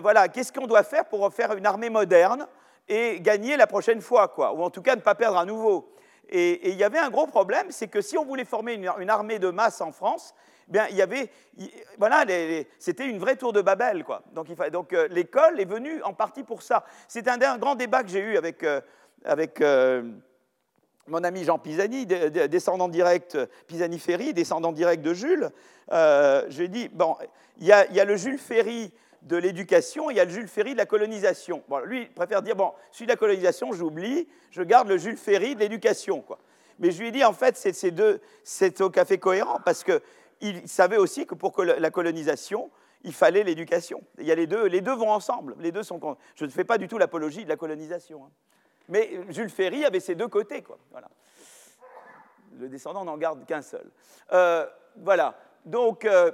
voilà, 0.00 0.28
qu'est-ce 0.28 0.52
qu'on 0.52 0.66
doit 0.66 0.84
faire 0.84 1.06
pour 1.06 1.32
faire 1.32 1.56
une 1.56 1.66
armée 1.66 1.90
moderne 1.90 2.46
et 2.88 3.20
gagner 3.20 3.56
la 3.56 3.66
prochaine 3.66 4.00
fois, 4.00 4.28
quoi, 4.28 4.52
ou 4.52 4.62
en 4.62 4.70
tout 4.70 4.82
cas 4.82 4.94
ne 4.94 5.00
pas 5.00 5.14
perdre 5.14 5.38
à 5.38 5.44
nouveau? 5.44 5.92
Et, 6.28 6.70
il 6.70 6.76
y 6.76 6.84
avait 6.84 6.98
un 6.98 7.10
gros 7.10 7.26
problème, 7.26 7.66
c'est 7.70 7.88
que 7.88 8.00
si 8.00 8.16
on 8.16 8.24
voulait 8.24 8.44
former 8.44 8.74
une 8.74 9.10
armée 9.10 9.38
de 9.38 9.50
masse 9.50 9.80
en 9.80 9.90
France, 9.90 10.34
bien, 10.72 10.86
il 10.90 10.96
y 10.96 11.02
avait, 11.02 11.30
voilà, 11.98 12.24
c'était 12.78 13.06
une 13.06 13.18
vraie 13.18 13.36
tour 13.36 13.52
de 13.52 13.60
Babel, 13.60 14.02
quoi. 14.02 14.22
Donc, 14.32 14.48
donc 14.70 14.92
euh, 14.92 15.06
l'école 15.10 15.60
est 15.60 15.66
venue 15.66 16.02
en 16.02 16.14
partie 16.14 16.42
pour 16.42 16.62
ça. 16.62 16.84
C'est 17.06 17.28
un, 17.28 17.58
grand 17.58 17.76
débat 17.76 18.02
que 18.02 18.08
j'ai 18.08 18.20
eu 18.20 18.36
avec, 18.36 18.64
euh, 18.64 18.80
avec 19.24 19.60
euh, 19.60 20.02
mon 21.06 21.22
ami 21.22 21.44
Jean 21.44 21.58
Pisani, 21.58 22.06
descendant 22.06 22.88
direct, 22.88 23.38
Pisani-Ferry, 23.68 24.34
descendant 24.34 24.72
direct 24.72 25.04
de 25.04 25.14
Jules. 25.14 25.50
je 25.90 26.56
lui 26.56 26.64
ai 26.64 26.68
dit, 26.68 26.88
bon, 26.88 27.16
il 27.58 27.66
y, 27.66 27.72
a, 27.72 27.88
y 27.92 28.00
a 28.00 28.04
le 28.04 28.16
Jules 28.16 28.38
Ferry 28.38 28.92
de 29.22 29.36
l'éducation, 29.36 30.10
il 30.10 30.16
y 30.16 30.20
a 30.20 30.24
le 30.24 30.30
Jules 30.30 30.48
Ferry 30.48 30.72
de 30.72 30.78
la 30.78 30.86
colonisation. 30.86 31.62
Bon, 31.68 31.78
lui, 31.80 32.02
il 32.02 32.10
préfère 32.10 32.42
dire, 32.42 32.56
bon, 32.56 32.72
celui 32.90 33.06
de 33.06 33.12
la 33.12 33.16
colonisation, 33.16 33.72
j'oublie, 33.72 34.26
je 34.50 34.62
garde 34.62 34.88
le 34.88 34.96
Jules 34.96 35.16
Ferry 35.16 35.54
de 35.54 35.60
l'éducation, 35.60 36.22
quoi. 36.22 36.38
Mais 36.78 36.90
je 36.90 37.00
lui 37.00 37.08
ai 37.08 37.10
dit, 37.12 37.22
en 37.22 37.32
fait, 37.32 37.56
c'est 37.56 37.90
deux, 37.90 38.20
c'est 38.42 38.80
au 38.80 38.90
café 38.90 39.18
cohérent, 39.18 39.60
parce 39.64 39.84
que 39.84 40.02
il 40.42 40.68
savait 40.68 40.98
aussi 40.98 41.26
que 41.26 41.34
pour 41.34 41.62
la 41.62 41.90
colonisation, 41.90 42.70
il 43.04 43.12
fallait 43.12 43.42
l'éducation. 43.42 44.02
Il 44.18 44.26
y 44.26 44.32
a 44.32 44.34
les 44.34 44.46
deux, 44.46 44.66
les 44.66 44.80
deux 44.80 44.94
vont 44.94 45.10
ensemble. 45.10 45.56
Les 45.58 45.72
deux 45.72 45.82
sont. 45.82 46.00
Je 46.34 46.44
ne 46.44 46.50
fais 46.50 46.64
pas 46.64 46.78
du 46.78 46.88
tout 46.88 46.98
l'apologie 46.98 47.44
de 47.44 47.48
la 47.48 47.56
colonisation. 47.56 48.24
Hein. 48.24 48.30
Mais 48.88 49.20
Jules 49.30 49.50
Ferry 49.50 49.84
avait 49.84 50.00
ses 50.00 50.14
deux 50.14 50.28
côtés, 50.28 50.62
quoi. 50.62 50.78
Voilà. 50.90 51.08
Le 52.58 52.68
descendant 52.68 53.04
n'en 53.04 53.16
garde 53.16 53.46
qu'un 53.46 53.62
seul. 53.62 53.90
Euh, 54.32 54.66
voilà. 54.96 55.34
Donc, 55.64 56.04
euh, 56.04 56.30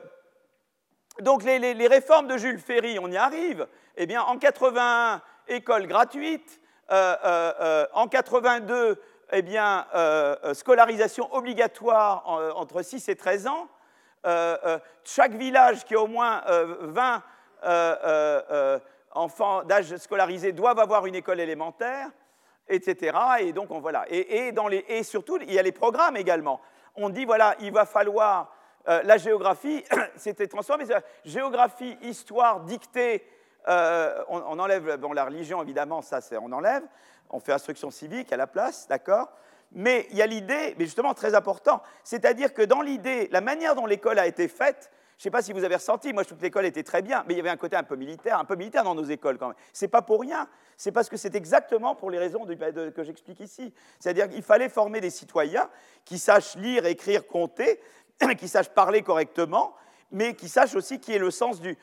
donc 1.20 1.44
les, 1.44 1.86
réformes 1.86 2.26
de 2.26 2.36
Jules 2.36 2.58
Ferry, 2.58 2.98
on 2.98 3.10
y 3.10 3.16
arrive. 3.16 3.66
Eh 3.96 4.06
bien, 4.06 4.22
en 4.22 4.38
81, 4.38 5.22
école 5.46 5.86
gratuite. 5.86 6.60
Euh, 6.90 7.86
en 7.92 8.08
82, 8.08 9.00
eh 9.32 9.42
bien, 9.42 9.86
scolarisation 10.54 11.32
obligatoire 11.34 12.26
entre 12.56 12.82
6 12.82 13.08
et 13.08 13.16
13 13.16 13.46
ans. 13.46 13.68
Euh, 14.26 14.56
euh, 14.64 14.78
chaque 15.04 15.32
village 15.32 15.84
qui 15.84 15.94
a 15.94 16.00
au 16.00 16.06
moins 16.06 16.42
20 16.46 17.22
euh, 17.64 18.78
enfants 19.12 19.62
d'âge 19.62 19.96
scolarisé 19.96 20.52
doivent 20.52 20.78
avoir 20.78 21.06
une 21.06 21.14
école 21.14 21.40
élémentaire. 21.40 22.08
etc. 22.68 23.16
Et 23.40 23.52
donc, 23.52 23.70
on, 23.70 23.80
voilà. 23.80 24.04
Et, 24.10 24.52
surtout, 25.02 25.38
il 25.40 25.52
y 25.52 25.58
a 25.58 25.62
les 25.62 25.72
programmes 25.72 26.16
également. 26.16 26.60
On 26.96 27.08
dit, 27.08 27.24
voilà, 27.24 27.54
il 27.60 27.72
va 27.72 27.86
falloir 27.86 28.52
la 28.86 29.18
géographie, 29.18 29.84
c'était 30.16 30.46
transformé. 30.46 30.84
Géographie, 31.24 31.96
histoire, 32.02 32.60
dictée, 32.60 33.24
on, 33.66 34.58
enlève 34.58 35.00
la 35.14 35.24
religion, 35.24 35.62
évidemment, 35.62 36.02
ça, 36.02 36.20
on 36.42 36.52
enlève. 36.52 36.82
On 37.30 37.40
fait 37.40 37.52
instruction 37.52 37.90
civique 37.90 38.32
à 38.32 38.36
la 38.36 38.46
place, 38.46 38.86
d'accord 38.88 39.28
Mais 39.72 40.06
il 40.10 40.16
y 40.16 40.22
a 40.22 40.26
l'idée, 40.26 40.74
mais 40.78 40.84
justement 40.84 41.14
très 41.14 41.34
important, 41.34 41.82
c'est-à-dire 42.04 42.54
que 42.54 42.62
dans 42.62 42.80
l'idée, 42.80 43.28
la 43.30 43.40
manière 43.40 43.74
dont 43.74 43.86
l'école 43.86 44.18
a 44.18 44.26
été 44.26 44.48
faite, 44.48 44.90
je 45.18 45.22
ne 45.22 45.24
sais 45.24 45.30
pas 45.30 45.42
si 45.42 45.52
vous 45.52 45.64
avez 45.64 45.74
ressenti, 45.74 46.12
moi 46.12 46.22
je 46.22 46.28
trouve 46.28 46.38
que 46.38 46.44
l'école 46.44 46.64
était 46.64 46.84
très 46.84 47.02
bien, 47.02 47.24
mais 47.26 47.34
il 47.34 47.38
y 47.38 47.40
avait 47.40 47.50
un 47.50 47.56
côté 47.56 47.74
un 47.74 47.82
peu 47.82 47.96
militaire, 47.96 48.38
un 48.38 48.44
peu 48.44 48.54
militaire 48.54 48.84
dans 48.84 48.94
nos 48.94 49.04
écoles 49.04 49.36
quand 49.36 49.48
même. 49.48 49.56
C'est 49.72 49.88
pas 49.88 50.00
pour 50.00 50.20
rien, 50.20 50.48
c'est 50.76 50.92
parce 50.92 51.08
que 51.08 51.16
c'est 51.16 51.34
exactement 51.34 51.96
pour 51.96 52.10
les 52.10 52.18
raisons 52.18 52.46
que 52.46 53.02
j'explique 53.02 53.40
ici. 53.40 53.74
C'est-à-dire 53.98 54.28
qu'il 54.28 54.42
fallait 54.42 54.68
former 54.68 55.00
des 55.00 55.10
citoyens 55.10 55.68
qui 56.04 56.18
sachent 56.18 56.54
lire, 56.54 56.86
écrire, 56.86 57.26
compter, 57.26 57.80
qui 58.38 58.46
sachent 58.46 58.70
parler 58.70 59.02
correctement, 59.02 59.74
mais 60.10 60.34
qui 60.34 60.48
sachent 60.48 60.74
aussi 60.74 61.00
qui 61.00 61.12
est 61.14 61.18
le 61.18 61.30
sens 61.30 61.60
du, 61.60 61.76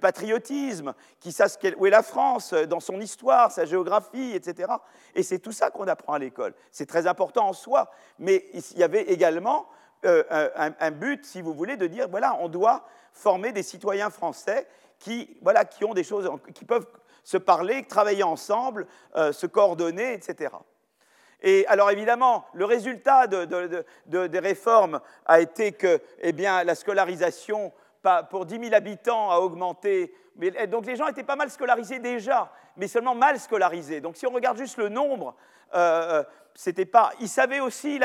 patriotisme, 0.00 0.94
qui 1.20 1.32
sachent 1.32 1.54
où 1.76 1.86
est 1.86 1.90
la 1.90 2.02
France 2.02 2.52
dans 2.52 2.80
son 2.80 3.00
histoire, 3.00 3.52
sa 3.52 3.64
géographie, 3.64 4.32
etc. 4.34 4.72
Et 5.14 5.22
c'est 5.22 5.38
tout 5.38 5.52
ça 5.52 5.70
qu'on 5.70 5.86
apprend 5.86 6.14
à 6.14 6.18
l'école. 6.18 6.54
C'est 6.70 6.86
très 6.86 7.06
important 7.06 7.48
en 7.48 7.52
soi, 7.52 7.90
mais 8.18 8.44
il 8.52 8.78
y 8.78 8.82
avait 8.82 9.02
également 9.02 9.68
euh, 10.04 10.24
un, 10.56 10.90
but, 10.90 11.24
si 11.26 11.42
vous 11.42 11.52
voulez, 11.52 11.76
de 11.76 11.86
dire 11.86 12.08
voilà, 12.08 12.36
on 12.40 12.48
doit 12.48 12.86
former 13.12 13.52
des 13.52 13.62
citoyens 13.62 14.10
français 14.10 14.66
qui, 14.98 15.36
voilà, 15.42 15.64
qui 15.64 15.84
ont 15.84 15.94
des 15.94 16.04
choses, 16.04 16.30
qui 16.54 16.64
peuvent 16.64 16.86
se 17.22 17.36
parler, 17.36 17.84
travailler 17.86 18.22
ensemble, 18.22 18.86
euh, 19.16 19.32
se 19.32 19.46
coordonner, 19.46 20.14
etc. 20.14 20.54
Et 21.42 21.66
alors 21.68 21.90
évidemment, 21.90 22.44
le 22.52 22.64
résultat 22.64 23.26
des 23.26 24.38
réformes 24.38 25.00
a 25.26 25.40
été 25.40 25.72
que 25.72 26.00
eh 26.20 26.32
bien, 26.32 26.64
la 26.64 26.74
scolarisation 26.74 27.72
pour 28.30 28.46
10 28.46 28.60
000 28.60 28.74
habitants 28.74 29.30
a 29.30 29.38
augmenté. 29.38 30.14
donc 30.68 30.86
les 30.86 30.96
gens 30.96 31.06
étaient 31.08 31.22
pas 31.22 31.36
mal 31.36 31.50
scolarisés 31.50 31.98
déjà, 31.98 32.52
mais 32.76 32.88
seulement 32.88 33.14
mal 33.14 33.38
scolarisés. 33.38 34.00
Donc 34.00 34.16
si 34.16 34.26
on 34.26 34.30
regarde 34.30 34.58
juste 34.58 34.78
le 34.78 34.88
nombre, 34.88 35.34
euh, 35.74 36.22
c'était 36.54 36.86
pas. 36.86 37.12
Ils 37.20 37.28
savaient 37.28 37.60
aussi, 37.60 38.00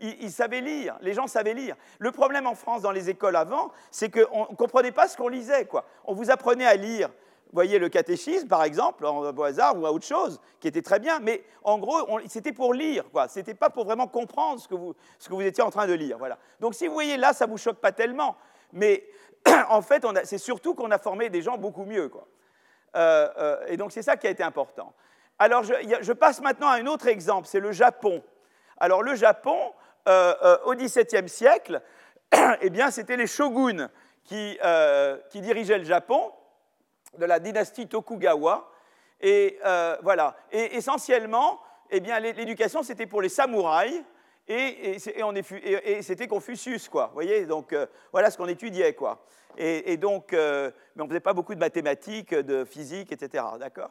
ils, 0.00 0.32
savaient 0.32 0.60
lire. 0.60 0.96
Les 1.00 1.14
gens 1.14 1.26
savaient 1.26 1.54
lire. 1.54 1.76
Le 1.98 2.10
problème 2.10 2.46
en 2.46 2.54
France 2.54 2.82
dans 2.82 2.90
les 2.90 3.08
écoles 3.08 3.36
avant, 3.36 3.72
c'est 3.90 4.10
qu'on 4.10 4.48
ne 4.50 4.56
comprenait 4.56 4.92
pas 4.92 5.08
ce 5.08 5.16
qu'on 5.16 5.28
lisait. 5.28 5.66
Quoi. 5.66 5.84
On 6.04 6.14
vous 6.14 6.30
apprenait 6.30 6.66
à 6.66 6.74
lire. 6.74 7.10
Voyez 7.52 7.78
le 7.78 7.88
catéchisme, 7.88 8.48
par 8.48 8.64
exemple, 8.64 9.04
au 9.04 9.42
hasard 9.42 9.78
ou 9.78 9.86
à 9.86 9.92
autre 9.92 10.06
chose, 10.06 10.40
qui 10.60 10.68
était 10.68 10.82
très 10.82 10.98
bien, 10.98 11.20
mais 11.20 11.44
en 11.62 11.78
gros, 11.78 12.18
c'était 12.26 12.52
pour 12.52 12.74
lire, 12.74 13.04
quoi. 13.12 13.28
C'était 13.28 13.54
pas 13.54 13.70
pour 13.70 13.84
vraiment 13.84 14.06
comprendre 14.06 14.60
ce 14.60 14.68
que, 14.68 14.74
vous, 14.74 14.94
ce 15.18 15.28
que 15.28 15.34
vous 15.34 15.42
étiez 15.42 15.62
en 15.62 15.70
train 15.70 15.86
de 15.86 15.92
lire, 15.92 16.18
voilà. 16.18 16.38
Donc, 16.60 16.74
si 16.74 16.86
vous 16.86 16.94
voyez 16.94 17.16
là, 17.16 17.32
ça 17.32 17.46
vous 17.46 17.58
choque 17.58 17.78
pas 17.78 17.92
tellement, 17.92 18.36
mais 18.72 19.06
en 19.68 19.82
fait, 19.82 20.04
c'est 20.24 20.38
surtout 20.38 20.74
qu'on 20.74 20.90
a 20.90 20.98
formé 20.98 21.28
des 21.28 21.42
gens 21.42 21.58
beaucoup 21.58 21.84
mieux, 21.84 22.08
quoi. 22.08 22.26
Euh, 22.96 23.28
euh, 23.38 23.66
et 23.68 23.76
donc, 23.76 23.92
c'est 23.92 24.02
ça 24.02 24.16
qui 24.16 24.26
a 24.26 24.30
été 24.30 24.42
important. 24.42 24.92
Alors, 25.38 25.64
je, 25.64 26.12
passe 26.12 26.40
maintenant 26.40 26.68
à 26.68 26.76
un 26.76 26.86
autre 26.86 27.08
exemple, 27.08 27.48
c'est 27.48 27.60
le 27.60 27.72
Japon. 27.72 28.22
Alors, 28.78 29.02
le 29.02 29.14
Japon, 29.14 29.72
euh, 30.08 30.56
au 30.64 30.74
XVIIe 30.74 31.28
siècle, 31.28 31.82
eh 32.60 32.70
bien, 32.70 32.90
c'était 32.90 33.16
les 33.16 33.26
shoguns 33.26 33.88
qui, 34.24 34.58
qui, 35.30 35.40
dirigeaient 35.40 35.78
le 35.78 35.84
Japon, 35.84 36.32
de 37.18 37.24
la 37.24 37.38
dynastie 37.38 37.88
Tokugawa. 37.88 38.70
Et 39.20 39.58
voilà. 40.02 40.36
Et 40.50 40.76
essentiellement, 40.76 41.60
eh 41.90 42.00
bien, 42.00 42.18
l'éducation, 42.20 42.82
c'était 42.82 43.06
pour 43.06 43.22
les 43.22 43.28
samouraïs. 43.28 44.02
Et, 44.48 44.96
et, 44.96 46.02
c'était 46.02 46.26
Confucius, 46.26 46.88
quoi. 46.88 47.10
Voyez, 47.14 47.46
donc 47.46 47.76
voilà 48.10 48.30
ce 48.30 48.36
qu'on 48.36 48.48
étudiait, 48.48 48.94
quoi. 48.94 49.24
Et, 49.56 49.96
donc, 49.96 50.32
mais 50.32 50.72
on 50.98 51.04
ne 51.04 51.08
faisait 51.08 51.20
pas 51.20 51.32
beaucoup 51.32 51.54
de 51.54 51.60
mathématiques, 51.60 52.34
de 52.34 52.64
physique, 52.64 53.12
etc. 53.12 53.44
D'accord? 53.58 53.90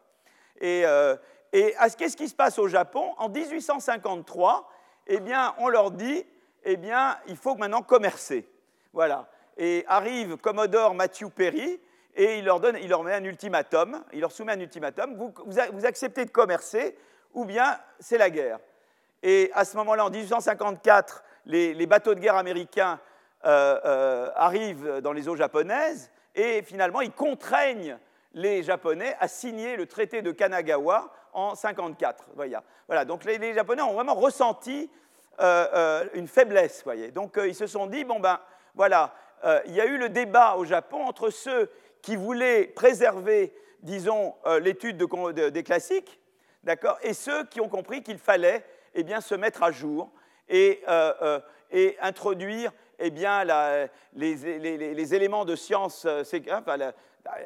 Et, 0.61 0.83
euh, 0.85 1.15
qu'est-ce 1.51 2.15
qui 2.15 2.29
se 2.29 2.35
passe 2.35 2.59
au 2.59 2.67
Japon? 2.67 3.13
En 3.17 3.29
1853, 3.29 4.69
eh 5.07 5.19
bien, 5.19 5.53
on 5.57 5.67
leur 5.67 5.91
dit, 5.91 6.25
eh 6.63 6.77
bien, 6.77 7.17
il 7.27 7.35
faut 7.35 7.55
maintenant 7.55 7.81
commercer. 7.81 8.47
Voilà. 8.93 9.29
Et 9.57 9.83
arrive 9.87 10.37
Commodore 10.37 10.93
Matthew 10.93 11.29
Perry 11.29 11.79
et 12.15 12.39
il 12.39 12.45
leur, 12.45 12.59
donne, 12.59 12.77
il 12.81 12.89
leur 12.89 13.03
met 13.03 13.13
un 13.13 13.23
ultimatum, 13.23 14.03
il 14.11 14.19
leur 14.19 14.31
soumet 14.31 14.53
un 14.53 14.59
ultimatum, 14.59 15.15
vous, 15.15 15.85
acceptez 15.85 16.25
de 16.25 16.31
commercer 16.31 16.97
ou 17.33 17.45
bien 17.45 17.79
c'est 17.99 18.17
la 18.17 18.29
guerre. 18.29 18.59
Et 19.23 19.51
à 19.53 19.65
ce 19.65 19.77
moment-là, 19.77 20.05
en 20.05 20.09
1854, 20.09 21.23
les, 21.45 21.85
bateaux 21.85 22.13
de 22.13 22.19
guerre 22.19 22.35
américains 22.35 22.99
euh, 23.45 23.79
euh, 23.85 24.29
arrivent 24.35 24.99
dans 25.01 25.13
les 25.13 25.29
eaux 25.29 25.35
japonaises 25.35 26.11
et 26.35 26.61
finalement 26.63 27.01
ils 27.01 27.11
contraignent 27.11 27.97
les 28.33 28.63
Japonais 28.63 29.15
à 29.19 29.27
signer 29.27 29.75
le 29.75 29.85
traité 29.85 30.21
de 30.21 30.31
Kanagawa 30.31 31.09
en 31.33 31.53
1954. 31.53 32.29
Voilà, 32.87 33.05
donc 33.05 33.23
les, 33.25 33.53
Japonais 33.53 33.81
ont 33.81 33.93
vraiment 33.93 34.15
ressenti 34.15 34.89
euh, 35.39 36.05
une 36.13 36.27
faiblesse. 36.27 36.83
Voyez. 36.83 37.11
Donc 37.11 37.39
ils 37.43 37.55
se 37.55 37.67
sont 37.67 37.87
dit, 37.87 38.03
bon 38.03 38.19
ben 38.19 38.39
voilà, 38.75 39.13
il 39.65 39.73
y 39.73 39.81
a 39.81 39.85
eu 39.85 39.97
le 39.97 40.09
débat 40.09 40.55
au 40.55 40.65
Japon 40.65 41.03
entre 41.03 41.29
ceux 41.29 41.69
qui 42.01 42.15
voulaient 42.15 42.65
préserver, 42.65 43.53
disons, 43.81 44.35
l'étude 44.61 44.97
des 44.97 45.63
classiques, 45.63 46.19
d'accord, 46.63 46.97
et 47.03 47.13
ceux 47.13 47.45
qui 47.45 47.61
ont 47.61 47.69
compris 47.69 48.03
qu'il 48.03 48.17
fallait 48.17 48.63
eh 48.93 49.03
bien, 49.03 49.21
se 49.21 49.35
mettre 49.35 49.63
à 49.63 49.71
jour 49.71 50.11
et, 50.49 50.83
introduire 52.01 52.71
eh 52.99 53.09
bien, 53.09 53.43
les, 54.13 55.13
éléments 55.13 55.45
de 55.45 55.55
science, 55.55 56.05
enfin, 56.51 56.91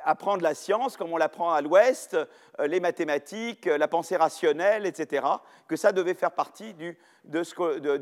apprendre 0.04 0.44
la 0.44 0.54
science 0.54 0.98
comme 0.98 1.12
on 1.12 1.18
l'apprend 1.18 1.54
à 1.54 1.62
l'Ouest, 1.62 2.14
euh, 2.14 2.68
les 2.68 2.80
mathématiques, 2.80 3.68
euh, 3.68 3.78
la 3.78 3.88
pensée 3.88 4.16
rationnelle, 4.16 4.86
etc., 4.86 5.26
que 5.68 5.76
ça 5.76 5.92
devait 5.92 6.14
faire 6.14 6.32
partie 6.32 6.74
du, 6.74 6.98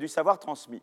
savoir 0.07 0.39
transmis. 0.39 0.81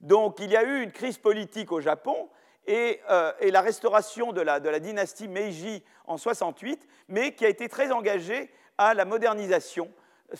Donc 0.00 0.38
il 0.40 0.50
y 0.50 0.56
a 0.56 0.64
eu 0.64 0.82
une 0.82 0.92
crise 0.92 1.18
politique 1.18 1.72
au 1.72 1.80
Japon 1.80 2.28
et, 2.66 3.00
euh, 3.10 3.32
la 3.42 3.60
restauration 3.60 4.32
de 4.32 4.40
la, 4.40 4.60
dynastie 4.60 5.28
Meiji 5.28 5.82
en 6.06 6.16
68, 6.16 6.86
mais 7.08 7.34
qui 7.34 7.44
a 7.44 7.48
été 7.48 7.68
très 7.68 7.90
engagée 7.92 8.50
à 8.78 8.94
la 8.94 9.04
modernisation 9.04 9.90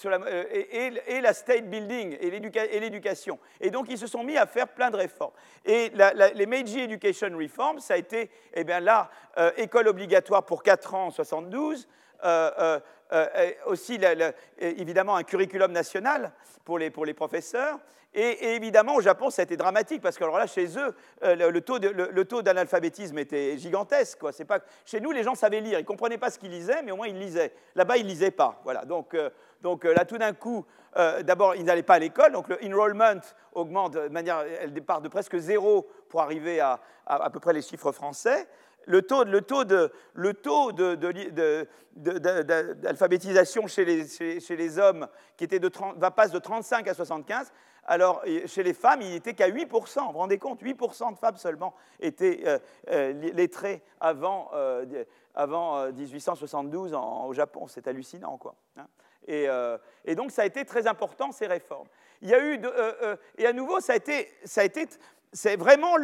euh, 0.06 0.44
et, 1.06 1.20
la 1.20 1.34
state 1.34 1.68
building 1.68 2.16
et 2.20 2.30
l'éducation. 2.80 3.38
Et 3.60 3.70
donc, 3.70 3.86
ils 3.90 3.98
se 3.98 4.06
sont 4.06 4.24
mis 4.24 4.38
à 4.38 4.46
faire 4.46 4.68
plein 4.68 4.90
de 4.90 4.96
réformes. 4.96 5.32
Et 5.64 5.92
les 6.34 6.46
Meiji 6.46 6.80
Education 6.80 7.36
Reforms, 7.36 7.80
ça 7.80 7.94
a 7.94 7.98
été, 7.98 8.30
eh 8.54 8.64
bien 8.64 8.80
là, 8.80 9.10
euh, 9.38 9.50
obligatoire 9.86 10.44
pour 10.44 10.62
4 10.62 10.94
ans 10.94 11.06
en 11.06 11.10
72, 11.10 11.88
euh, 13.12 13.50
aussi 13.66 13.98
évidemment 14.58 15.16
un 15.16 15.22
curriculum 15.22 15.72
national 15.72 16.32
pour 16.64 16.78
les, 16.78 16.90
pour 16.90 17.04
les 17.04 17.14
professeurs, 17.14 17.78
et, 18.14 18.56
évidemment, 18.56 18.96
au 18.96 19.00
Japon, 19.00 19.30
ça 19.30 19.40
a 19.40 19.44
été 19.44 19.56
dramatique 19.56 20.02
parce 20.02 20.18
que 20.18 20.24
alors 20.24 20.36
là, 20.36 20.46
chez 20.46 20.78
eux, 20.78 20.94
euh, 21.22 21.50
le, 21.50 22.24
taux 22.24 22.42
d'analphabétisme 22.42 23.18
était 23.18 23.56
gigantesque. 23.56 24.18
Quoi. 24.18 24.32
Pas... 24.46 24.60
Chez 24.84 25.00
nous, 25.00 25.12
les 25.12 25.22
gens 25.22 25.34
savaient 25.34 25.60
lire. 25.60 25.78
Ils 25.78 25.82
ne 25.82 25.86
comprenaient 25.86 26.18
pas 26.18 26.30
ce 26.30 26.38
qu'ils 26.38 26.50
lisaient, 26.50 26.82
mais 26.82 26.92
au 26.92 26.96
moins 26.96 27.06
ils 27.06 27.18
lisaient. 27.18 27.54
Là-bas, 27.74 27.96
ils 27.96 28.04
ne 28.04 28.10
lisaient 28.10 28.30
pas. 28.30 28.60
Voilà. 28.64 28.84
Donc, 28.84 29.14
euh, 29.14 29.30
donc 29.62 29.86
euh, 29.86 29.94
là, 29.94 30.04
tout 30.04 30.18
d'un 30.18 30.34
coup, 30.34 30.66
d'abord, 31.22 31.54
ils 31.54 31.64
n'allaient 31.64 31.82
pas 31.82 31.94
à 31.94 31.98
l'école. 32.00 32.32
Donc 32.32 32.48
le 32.48 32.58
enrollment 32.66 33.22
augmente 33.54 33.94
de 33.94 34.08
manière. 34.08 34.44
Elle 34.60 34.74
départ 34.74 35.00
de 35.00 35.08
presque 35.08 35.38
zéro 35.38 35.88
pour 36.10 36.20
arriver 36.20 36.60
à, 36.60 36.80
à, 37.06 37.30
peu 37.30 37.40
près 37.40 37.54
les 37.54 37.62
chiffres 37.62 37.92
français. 37.92 38.46
Le 38.86 39.02
taux, 39.02 39.24
de, 39.24 39.90
d'alphabétisation 41.96 43.66
chez 43.66 43.84
les, 43.84 44.78
hommes 44.78 45.08
qui 45.36 45.44
était 45.44 45.58
de 45.58 45.68
30, 45.68 45.98
va 45.98 46.10
passe 46.10 46.30
de 46.30 46.38
35 46.38 46.88
à 46.88 46.94
75 46.94 47.52
alors, 47.84 48.22
chez 48.46 48.62
les 48.62 48.74
femmes, 48.74 49.02
il 49.02 49.10
n'était 49.10 49.34
qu'à 49.34 49.48
8%. 49.48 50.06
Vous 50.06 50.12
vous 50.12 50.18
rendez 50.18 50.38
compte 50.38 50.62
8% 50.62 51.14
de 51.14 51.18
femmes 51.18 51.36
seulement 51.36 51.74
étaient 51.98 52.42
euh, 52.46 52.58
euh, 52.90 53.12
lettrées 53.32 53.82
avant, 54.00 54.50
1872 55.92 56.92
euh, 56.92 56.96
au 56.96 57.32
Japon. 57.32 57.66
C'est 57.66 57.88
hallucinant, 57.88 58.38
quoi. 58.38 58.54
Hein. 58.76 58.86
et, 59.26 60.14
donc, 60.14 60.30
ça 60.30 60.42
a 60.42 60.46
été 60.46 60.64
très 60.64 60.86
important, 60.86 61.32
ces 61.32 61.46
réformes. 61.46 61.88
Il 62.20 62.28
y 62.28 62.34
a 62.34 62.40
eu, 62.40 62.60
et 63.36 63.46
à 63.46 63.52
nouveau, 63.52 63.80
ça 63.80 63.94
a 63.94 63.96
été, 63.96 64.28
c'est 65.32 65.56
vraiment 65.56 65.96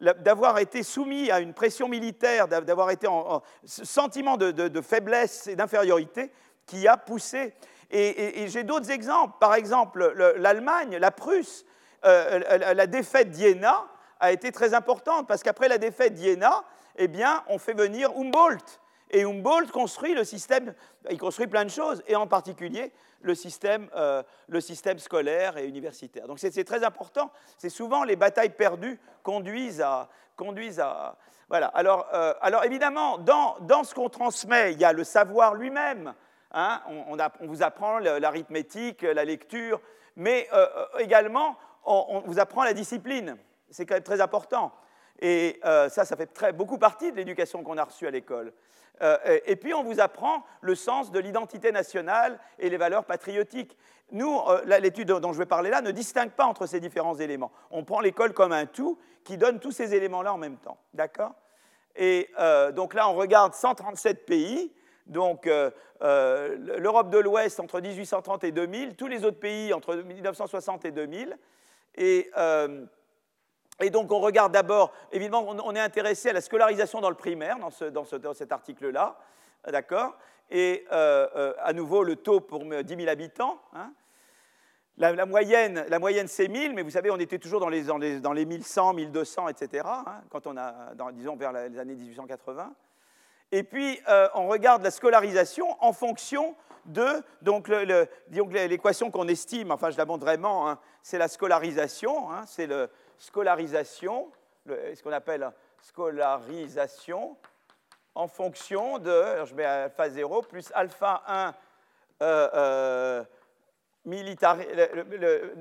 d'avoir 0.00 0.58
été 0.58 0.82
soumis 0.82 1.30
à 1.30 1.40
une 1.40 1.54
pression 1.54 1.88
militaire, 1.88 2.48
d'avoir 2.48 2.90
été 2.90 3.06
en, 3.06 3.42
sentiment 3.64 4.36
de 4.36 4.80
faiblesse 4.80 5.46
et 5.46 5.56
d'infériorité 5.56 6.30
qui 6.66 6.86
a 6.86 6.96
poussé 6.96 7.54
et, 7.90 8.46
j'ai 8.48 8.64
d'autres 8.64 8.90
exemples. 8.90 9.34
Par 9.40 9.54
exemple, 9.54 10.12
l'Allemagne, 10.36 10.96
la 10.96 11.10
Prusse, 11.10 11.64
euh, 12.04 12.40
la 12.58 12.86
défaite 12.86 13.30
d'Iéna 13.30 13.86
a 14.20 14.32
été 14.32 14.52
très 14.52 14.74
importante 14.74 15.26
parce 15.26 15.42
qu'après 15.42 15.68
la 15.68 15.78
défaite 15.78 16.14
d'Iéna, 16.14 16.64
eh 16.96 17.08
bien, 17.08 17.44
on 17.48 17.58
fait 17.58 17.74
venir 17.74 18.10
Humboldt. 18.16 18.80
Et 19.10 19.24
Humboldt 19.24 19.70
construit 19.72 20.14
le 20.14 20.24
système, 20.24 20.74
il 21.10 21.18
construit 21.18 21.46
plein 21.46 21.64
de 21.64 21.70
choses, 21.70 22.02
et 22.06 22.14
en 22.14 22.26
particulier 22.26 22.92
le 23.20 23.34
système, 23.34 23.88
euh, 23.96 24.22
le 24.48 24.60
système 24.60 24.98
scolaire 24.98 25.56
et 25.56 25.66
universitaire. 25.66 26.26
Donc 26.26 26.38
c'est 26.38 26.64
très 26.64 26.84
important. 26.84 27.30
C'est 27.56 27.68
souvent 27.68 28.04
les 28.04 28.16
batailles 28.16 28.54
perdues 28.54 29.00
conduisent 29.22 29.80
à... 29.80 30.08
Conduisent 30.36 30.80
à 30.80 31.16
voilà. 31.48 31.68
Alors, 31.68 32.08
euh, 32.12 32.34
alors 32.42 32.64
évidemment, 32.64 33.18
dans, 33.18 33.56
dans 33.60 33.82
ce 33.82 33.94
qu'on 33.94 34.10
transmet, 34.10 34.74
il 34.74 34.78
y 34.78 34.84
a 34.84 34.92
le 34.92 35.02
savoir 35.02 35.54
lui-même. 35.54 36.14
Hein. 36.52 36.80
on, 36.86 37.46
vous 37.46 37.62
apprend 37.62 37.98
l'arithmétique, 37.98 39.02
la 39.02 39.24
lecture, 39.24 39.80
mais 40.16 40.48
euh, 40.52 40.66
également, 40.98 41.56
on, 41.84 42.04
on, 42.08 42.20
vous 42.20 42.38
apprend 42.38 42.64
la 42.64 42.74
discipline. 42.74 43.36
C'est 43.70 43.86
quand 43.86 43.94
même 43.94 44.02
très 44.02 44.20
important. 44.20 44.72
Et 45.20 45.60
ça, 45.62 45.88
ça 45.88 46.16
fait 46.16 46.26
très, 46.26 46.52
beaucoup 46.52 46.78
partie 46.78 47.10
de 47.10 47.16
l'éducation 47.16 47.62
qu'on 47.64 47.76
a 47.76 47.84
reçue 47.84 48.06
à 48.06 48.10
l'école. 48.10 48.52
Euh, 49.02 49.38
et 49.46 49.56
puis 49.56 49.74
on 49.74 49.82
vous 49.82 50.00
apprend 50.00 50.44
le 50.60 50.74
sens 50.74 51.10
de 51.10 51.18
l'identité 51.18 51.72
nationale 51.72 52.38
et 52.58 52.68
les 52.68 52.76
valeurs 52.76 53.04
patriotiques. 53.04 53.76
Nous, 54.10 54.40
euh, 54.48 54.78
l'étude 54.80 55.08
dont 55.08 55.32
je 55.32 55.38
vais 55.38 55.46
parler 55.46 55.70
là 55.70 55.80
ne 55.82 55.90
distingue 55.90 56.30
pas 56.30 56.46
entre 56.46 56.66
ces 56.66 56.80
différents 56.80 57.14
éléments. 57.14 57.52
On 57.70 57.84
prend 57.84 58.00
l'école 58.00 58.32
comme 58.32 58.52
un 58.52 58.66
tout 58.66 58.98
qui 59.24 59.36
donne 59.36 59.60
tous 59.60 59.72
ces 59.72 59.94
éléments-là 59.94 60.34
en 60.34 60.38
même 60.38 60.56
temps. 60.56 60.78
D'accord? 60.94 61.34
Et 61.96 62.30
euh, 62.38 62.72
donc 62.72 62.94
là, 62.94 63.08
on 63.08 63.14
regarde 63.14 63.54
137 63.54 64.26
pays. 64.26 64.72
Donc 65.06 65.48
l'Europe 66.00 67.08
de 67.08 67.18
l'Ouest 67.18 67.60
entre 67.60 67.80
1830 67.80 68.44
et 68.44 68.52
2000, 68.52 68.94
tous 68.94 69.06
les 69.06 69.24
autres 69.24 69.40
pays 69.40 69.72
entre 69.72 69.94
1960 69.94 70.84
et 70.84 70.90
2000. 70.90 71.38
Et 71.96 72.30
et 73.80 73.90
donc 73.90 74.10
on 74.10 74.20
regarde 74.20 74.52
d'abord, 74.52 74.92
évidemment, 75.12 75.46
on, 75.46 75.74
est 75.74 75.80
intéressé 75.80 76.30
à 76.30 76.32
la 76.32 76.40
scolarisation 76.40 77.00
dans 77.00 77.10
le 77.10 77.16
primaire, 77.16 77.58
dans, 77.58 78.34
cet 78.34 78.52
article-là, 78.52 79.16
d'accord? 79.68 80.16
Et 80.50 80.84
euh, 80.92 81.28
euh, 81.36 81.52
à 81.60 81.72
nouveau, 81.72 82.02
le 82.02 82.16
taux 82.16 82.40
pour 82.40 82.64
10 82.64 82.96
000 82.96 83.08
habitants. 83.08 83.60
Hein. 83.74 83.92
la, 84.96 85.26
moyenne, 85.26 85.84
la 85.88 85.98
moyenne 85.98 86.26
c'est 86.26 86.48
1000, 86.48 86.74
mais 86.74 86.82
vous 86.82 86.90
savez, 86.90 87.10
on 87.10 87.18
était 87.18 87.38
toujours 87.38 87.60
dans 87.60 87.68
les, 87.68 87.82
dans 87.82 87.98
les, 87.98 88.18
dans 88.20 88.32
les 88.32 88.46
1100, 88.46 88.94
1200, 88.94 89.48
etc., 89.48 89.86
quand 90.30 90.46
on 90.46 90.56
a, 90.56 90.94
disons, 91.12 91.36
vers 91.36 91.52
les 91.52 91.78
années 91.78 91.94
1880. 91.94 92.72
Et 93.52 93.62
puis, 93.62 94.00
euh, 94.08 94.28
on 94.34 94.48
regarde 94.48 94.82
la 94.82 94.90
scolarisation 94.90 95.76
en 95.82 95.92
fonction 95.92 96.54
de, 96.84 97.22
donc 97.42 97.68
l'équation 97.68 99.10
qu'on 99.10 99.28
estime, 99.28 99.70
enfin 99.70 99.90
je 99.90 99.98
la 99.98 100.04
montre 100.04 100.24
vraiment, 100.24 100.68
hein, 100.68 100.78
c'est 101.02 101.18
la 101.18 101.28
scolarisation, 101.28 102.30
hein, 102.32 102.44
c'est 102.46 102.66
le, 102.66 102.88
scolarisation, 103.18 104.30
ce 104.66 105.02
qu'on 105.02 105.12
appelle 105.12 105.50
scolarisation, 105.80 107.36
en 108.14 108.26
fonction 108.26 108.98
de, 108.98 109.44
je 109.44 109.54
mets 109.54 109.64
alpha 109.64 110.10
0 110.10 110.42
plus 110.42 110.72
alpha 110.74 111.22
1 111.26 111.54
euh, 112.20 112.48
euh, 112.54 113.24
militaire, 114.04 114.56
le, 114.56 115.54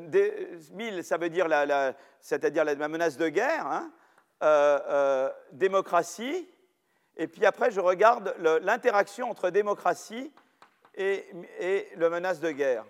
1000, 0.72 1.04
ça 1.04 1.18
veut 1.18 1.30
dire 1.30 1.48
la, 1.48 1.94
c'est-à-dire 2.20 2.64
la, 2.64 2.88
menace 2.88 3.18
de 3.18 3.28
guerre, 3.30 3.68
hein, 3.68 3.92
euh, 4.44 4.80
euh, 4.90 5.30
démocratie, 5.52 6.48
et 7.16 7.28
puis 7.28 7.46
après 7.46 7.72
je 7.72 7.80
regarde 7.80 8.34
l'interaction 8.62 9.30
entre 9.30 9.50
démocratie 9.50 10.32
et, 10.96 11.26
la 11.96 12.10
menace 12.10 12.40
de 12.40 12.52
guerre, 12.52 12.86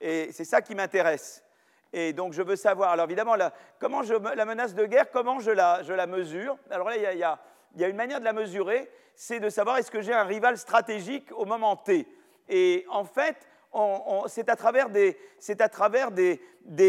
Et 0.00 0.30
c'est 0.32 0.44
ça 0.44 0.62
qui 0.62 0.74
m'intéresse. 0.74 1.42
Et 1.92 2.12
donc 2.12 2.32
je 2.32 2.42
veux 2.42 2.56
savoir, 2.56 2.90
alors 2.90 3.06
évidemment, 3.06 3.34
la, 3.34 3.52
menace 4.44 4.74
de 4.74 4.86
guerre, 4.86 5.10
comment 5.10 5.40
je 5.40 5.50
la, 5.50 6.06
mesure? 6.06 6.56
Alors 6.70 6.88
là, 6.88 6.96
il 6.96 7.18
y, 7.18 7.24
a, 7.24 7.88
une 7.88 7.96
manière 7.96 8.20
de 8.20 8.24
la 8.24 8.32
mesurer, 8.32 8.90
c'est 9.14 9.40
de 9.40 9.48
savoir 9.48 9.78
est-ce 9.78 9.90
que 9.90 10.00
j'ai 10.00 10.12
un 10.12 10.24
rival 10.24 10.56
stratégique 10.56 11.30
au 11.32 11.44
moment 11.44 11.76
T? 11.76 12.06
Et 12.48 12.86
en 12.88 13.04
fait, 13.04 13.36
c'est 14.26 14.50
à 14.50 14.56
travers, 14.56 14.90
des, 14.90 15.16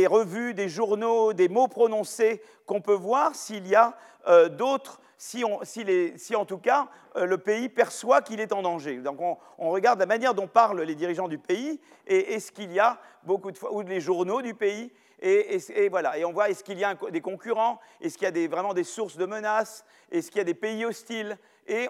revues, 0.07 0.53
des 0.53 0.69
journaux, 0.69 1.33
des 1.33 1.49
mots 1.49 1.67
prononcés 1.67 2.41
qu'on 2.65 2.81
peut 2.81 2.93
voir 2.93 3.35
s'il 3.35 3.67
y 3.67 3.75
a 3.75 3.95
euh, 4.27 4.49
d'autres, 4.49 4.99
si, 5.21 6.35
en 6.35 6.45
tout 6.45 6.57
cas 6.57 6.87
euh, 7.15 7.25
le 7.27 7.37
pays 7.37 7.69
perçoit 7.69 8.23
qu'il 8.23 8.39
est 8.39 8.51
en 8.51 8.63
danger. 8.63 8.97
Donc 8.97 9.19
on, 9.21 9.69
regarde 9.69 9.99
la 9.99 10.07
manière 10.07 10.33
dont 10.33 10.47
parlent 10.47 10.81
les 10.81 10.95
dirigeants 10.95 11.27
du 11.27 11.37
pays 11.37 11.79
et 12.07 12.33
est-ce 12.33 12.51
qu'il 12.51 12.71
y 12.71 12.79
a 12.79 12.99
beaucoup 13.23 13.51
de 13.51 13.57
fois, 13.57 13.71
ou 13.71 13.81
les 13.81 14.01
journaux 14.01 14.41
du 14.41 14.55
pays, 14.55 14.91
et, 15.21 15.89
voilà, 15.89 16.17
et 16.17 16.25
on 16.25 16.31
voit 16.31 16.49
est-ce 16.49 16.63
qu'il 16.63 16.79
y 16.79 16.83
a 16.83 16.95
des 17.11 17.21
concurrents, 17.21 17.79
est-ce 18.01 18.17
qu'il 18.17 18.35
y 18.35 18.43
a 18.43 18.47
vraiment 18.47 18.73
des 18.73 18.83
sources 18.83 19.15
de 19.15 19.27
menaces, 19.27 19.85
est-ce 20.11 20.31
qu'il 20.31 20.39
y 20.39 20.41
a 20.41 20.45
des 20.45 20.55
pays 20.55 20.83
hostiles, 20.83 21.37
et, 21.67 21.87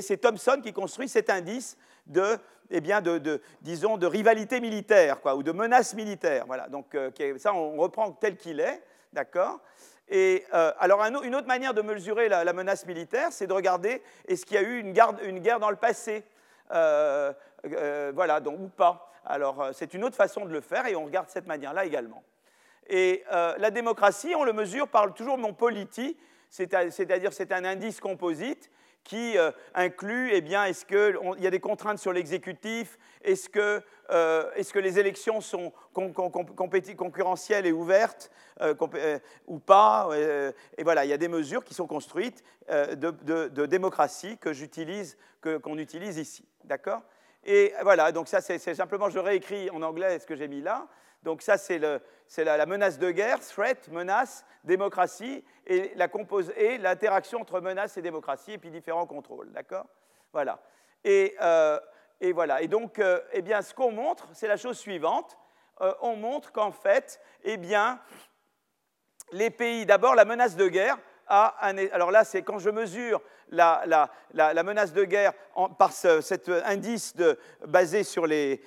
c'est 0.00 0.16
Thomson 0.16 0.62
qui 0.62 0.72
construit 0.72 1.10
cet 1.10 1.28
indice 1.28 1.76
de, 2.06 2.38
eh 2.70 2.80
de, 2.80 3.42
disons, 3.60 3.98
de 3.98 4.06
rivalité 4.06 4.60
militaire, 4.60 5.20
quoi, 5.20 5.36
ou 5.36 5.42
de 5.42 5.52
menace 5.52 5.92
militaire. 5.92 6.44
Voilà, 6.46 6.68
donc 6.68 6.94
euh, 6.94 7.10
ça, 7.36 7.52
on 7.52 7.76
reprend 7.76 8.12
tel 8.12 8.38
qu'il 8.38 8.60
est, 8.60 8.82
d'accord? 9.12 9.60
Et 10.10 10.44
euh, 10.54 10.72
alors, 10.78 11.02
une 11.02 11.34
autre 11.34 11.46
manière 11.46 11.74
de 11.74 11.82
mesurer 11.82 12.28
la, 12.28 12.52
menace 12.52 12.86
militaire, 12.86 13.28
c'est 13.30 13.46
de 13.46 13.52
regarder 13.52 14.02
est-ce 14.26 14.46
qu'il 14.46 14.54
y 14.54 14.58
a 14.58 14.62
eu 14.62 14.78
une, 14.78 14.92
guerre 14.92 15.60
dans 15.60 15.70
le 15.70 15.76
passé, 15.76 16.24
euh, 16.72 17.32
voilà, 18.14 18.40
donc, 18.40 18.58
ou 18.60 18.68
pas. 18.68 19.08
Alors, 19.24 19.60
euh, 19.60 19.70
c'est 19.74 19.94
une 19.94 20.04
autre 20.04 20.16
façon 20.16 20.46
de 20.46 20.52
le 20.52 20.60
faire 20.60 20.86
et 20.86 20.96
on 20.96 21.04
regarde 21.04 21.28
cette 21.28 21.46
manière-là 21.46 21.84
également. 21.84 22.22
Et 22.88 23.22
euh, 23.30 23.54
la 23.58 23.70
démocratie, 23.70 24.34
on 24.34 24.44
le 24.44 24.54
mesure 24.54 24.88
par 24.88 25.12
toujours 25.12 25.36
mon 25.36 25.52
polity, 25.52 26.16
c'est-à-dire 26.48 27.32
c'est 27.32 27.52
un 27.52 27.64
indice 27.64 28.00
composite 28.00 28.70
qui 29.08 29.38
euh, 29.38 29.50
inclut, 29.74 30.30
eh 30.32 30.42
bien, 30.42 30.66
est-ce 30.66 30.84
qu'il 30.84 31.42
y 31.42 31.46
a 31.46 31.50
des 31.50 31.60
contraintes 31.60 31.98
sur 31.98 32.12
l'exécutif? 32.12 32.98
Est-ce 33.22 33.48
que, 33.48 33.82
est 34.54 34.70
que, 34.70 34.78
les 34.78 34.98
élections 34.98 35.40
sont 35.40 35.72
concurrentielles 35.94 37.66
et 37.66 37.72
ouvertes 37.72 38.30
ou 39.46 39.58
pas? 39.58 40.10
Et 40.76 40.84
voilà, 40.84 41.06
il 41.06 41.08
y 41.08 41.12
a 41.12 41.18
des 41.18 41.28
mesures 41.28 41.64
qui 41.64 41.74
sont 41.74 41.86
construites 41.86 42.44
de, 42.68 43.66
démocratie 43.66 44.36
que 44.38 44.52
j'utilise, 44.52 45.16
qu'on 45.40 45.78
utilise 45.78 46.18
ici. 46.18 46.44
D'accord? 46.64 47.00
Et 47.44 47.72
voilà, 47.82 48.12
donc 48.12 48.28
ça, 48.28 48.40
c'est 48.42 48.58
simplement, 48.74 49.08
je 49.08 49.18
réécris 49.18 49.70
en 49.70 49.82
anglais 49.82 50.18
ce 50.18 50.26
que 50.26 50.36
j'ai 50.36 50.48
mis 50.48 50.60
là. 50.60 50.86
Donc 51.22 51.42
ça, 51.42 51.58
c'est 51.58 51.80
la, 52.36 52.56
la, 52.56 52.66
menace 52.66 52.98
de 52.98 53.10
guerre, 53.10 53.40
threat, 53.40 53.88
menace, 53.88 54.44
démocratie, 54.64 55.44
et 55.66 56.78
l'interaction 56.78 57.40
entre 57.40 57.60
menace 57.60 57.96
et 57.96 58.02
démocratie, 58.02 58.52
et 58.52 58.58
puis 58.58 58.70
différents 58.70 59.06
contrôles, 59.06 59.50
d'accord? 59.52 59.86
Voilà. 60.32 60.60
Et, 61.04 61.36
euh, 61.40 61.78
et, 62.20 62.32
voilà. 62.32 62.62
Et 62.62 62.68
donc, 62.68 62.98
euh, 62.98 63.20
eh 63.32 63.42
bien, 63.42 63.62
ce 63.62 63.74
qu'on 63.74 63.92
montre, 63.92 64.28
c'est 64.32 64.48
la 64.48 64.56
chose 64.56 64.78
suivante. 64.78 65.38
Euh, 65.80 65.92
on 66.00 66.16
montre 66.16 66.52
qu'en 66.52 66.72
fait, 66.72 67.20
eh 67.44 67.56
bien, 67.56 68.00
les 69.32 69.50
pays, 69.50 69.86
d'abord, 69.86 70.14
la 70.14 70.24
menace 70.24 70.56
de 70.56 70.68
guerre, 70.68 70.98
alors 71.30 72.10
là, 72.10 72.24
c'est 72.24 72.40
quand 72.40 72.58
je 72.58 72.70
mesure 72.70 73.20
la, 73.50 74.08
menace 74.64 74.94
de 74.94 75.04
guerre 75.04 75.34
par 75.78 75.92
cet 75.92 76.48
indice 76.48 77.14
basé 77.66 78.02
sur 78.02 78.26
les, 78.26 78.62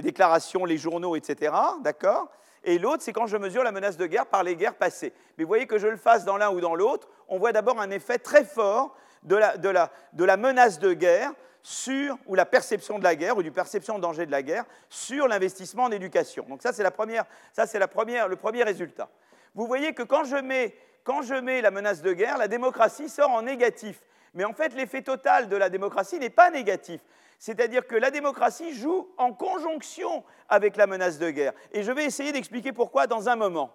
déclarations, 0.00 0.64
les 0.64 0.78
journaux, 0.78 1.16
etc. 1.16 1.54
D'accord? 1.80 2.28
Et 2.64 2.78
l'autre, 2.78 3.02
c'est 3.02 3.12
quand 3.12 3.26
je 3.26 3.36
mesure 3.36 3.64
la 3.64 3.72
menace 3.72 3.96
de 3.96 4.06
guerre 4.06 4.26
par 4.26 4.42
les 4.42 4.54
guerres 4.54 4.76
passées. 4.76 5.12
Mais 5.36 5.44
vous 5.44 5.48
voyez 5.48 5.66
que 5.66 5.78
je 5.78 5.88
le 5.88 5.96
fasse 5.96 6.24
dans 6.24 6.36
l'un 6.36 6.50
ou 6.50 6.60
dans 6.60 6.74
l'autre, 6.74 7.08
on 7.28 7.38
voit 7.38 7.52
d'abord 7.52 7.80
un 7.80 7.90
effet 7.90 8.18
très 8.18 8.44
fort 8.44 8.94
de 9.24 9.36
la, 9.36 10.36
menace 10.36 10.78
de 10.78 10.92
guerre 10.92 11.32
sur, 11.62 12.16
ou 12.26 12.34
la 12.34 12.46
perception 12.46 12.98
de 12.98 13.04
la 13.04 13.14
guerre, 13.16 13.36
ou 13.36 13.42
du 13.42 13.52
perception 13.52 13.96
de 13.96 14.02
danger 14.02 14.26
de 14.26 14.30
la 14.30 14.42
guerre, 14.42 14.64
sur 14.88 15.26
l'investissement 15.28 15.84
en 15.84 15.90
éducation. 15.90 16.44
Donc 16.48 16.62
ça, 16.62 16.72
c'est 16.72 16.82
le 16.82 18.36
premier 18.36 18.62
résultat. 18.62 19.08
Vous 19.54 19.66
voyez 19.66 19.92
que 19.92 20.02
quand 20.02 20.24
je 20.24 20.36
mets 20.36 20.74
quand 21.04 21.22
je 21.22 21.34
mets 21.34 21.60
la 21.60 21.70
menace 21.70 22.02
de 22.02 22.12
guerre, 22.12 22.38
la 22.38 22.48
démocratie 22.48 23.08
sort 23.08 23.30
en 23.30 23.42
négatif. 23.42 24.00
Mais 24.34 24.44
en 24.44 24.52
fait, 24.52 24.74
l'effet 24.74 25.02
total 25.02 25.48
de 25.48 25.56
la 25.56 25.68
démocratie 25.68 26.18
n'est 26.18 26.30
pas 26.30 26.50
négatif. 26.50 27.00
C'est-à-dire 27.42 27.88
que 27.88 27.96
la 27.96 28.12
démocratie 28.12 28.72
joue 28.72 29.12
en 29.18 29.32
conjonction 29.32 30.22
avec 30.48 30.76
la 30.76 30.86
menace 30.86 31.18
de 31.18 31.28
guerre. 31.28 31.52
Et 31.72 31.82
je 31.82 31.90
vais 31.90 32.04
essayer 32.04 32.30
d'expliquer 32.30 32.70
pourquoi 32.70 33.08
dans 33.08 33.28
un 33.28 33.34
moment. 33.34 33.74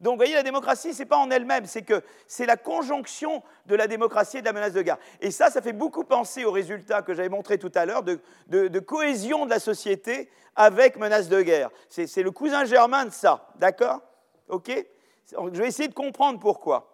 Donc, 0.00 0.14
vous 0.14 0.16
voyez, 0.16 0.34
la 0.34 0.42
démocratie, 0.42 0.92
ce 0.92 0.98
n'est 0.98 1.06
pas 1.06 1.16
en 1.16 1.30
elle-même, 1.30 1.66
c'est 1.66 1.82
que 1.82 2.02
c'est 2.26 2.46
la 2.46 2.56
conjonction 2.56 3.44
de 3.66 3.76
la 3.76 3.86
démocratie 3.86 4.38
et 4.38 4.40
de 4.40 4.46
la 4.46 4.52
menace 4.52 4.72
de 4.72 4.82
guerre. 4.82 4.98
Et 5.20 5.30
ça, 5.30 5.50
ça 5.50 5.62
fait 5.62 5.72
beaucoup 5.72 6.02
penser 6.02 6.44
aux 6.44 6.50
résultats 6.50 7.02
que 7.02 7.14
j'avais 7.14 7.28
montrés 7.28 7.58
tout 7.58 7.70
à 7.76 7.86
l'heure 7.86 8.02
de, 8.02 8.78
cohésion 8.80 9.44
de 9.44 9.50
la 9.50 9.60
société 9.60 10.28
avec 10.56 10.96
menace 10.96 11.28
de 11.28 11.40
guerre. 11.42 11.70
C'est 11.88 12.24
le 12.24 12.32
cousin 12.32 12.64
germain 12.64 13.04
de 13.04 13.12
ça, 13.12 13.52
d'accord? 13.54 14.00
OK? 14.48 14.84
Je 15.30 15.60
vais 15.60 15.68
essayer 15.68 15.88
de 15.88 15.94
comprendre 15.94 16.40
pourquoi. 16.40 16.92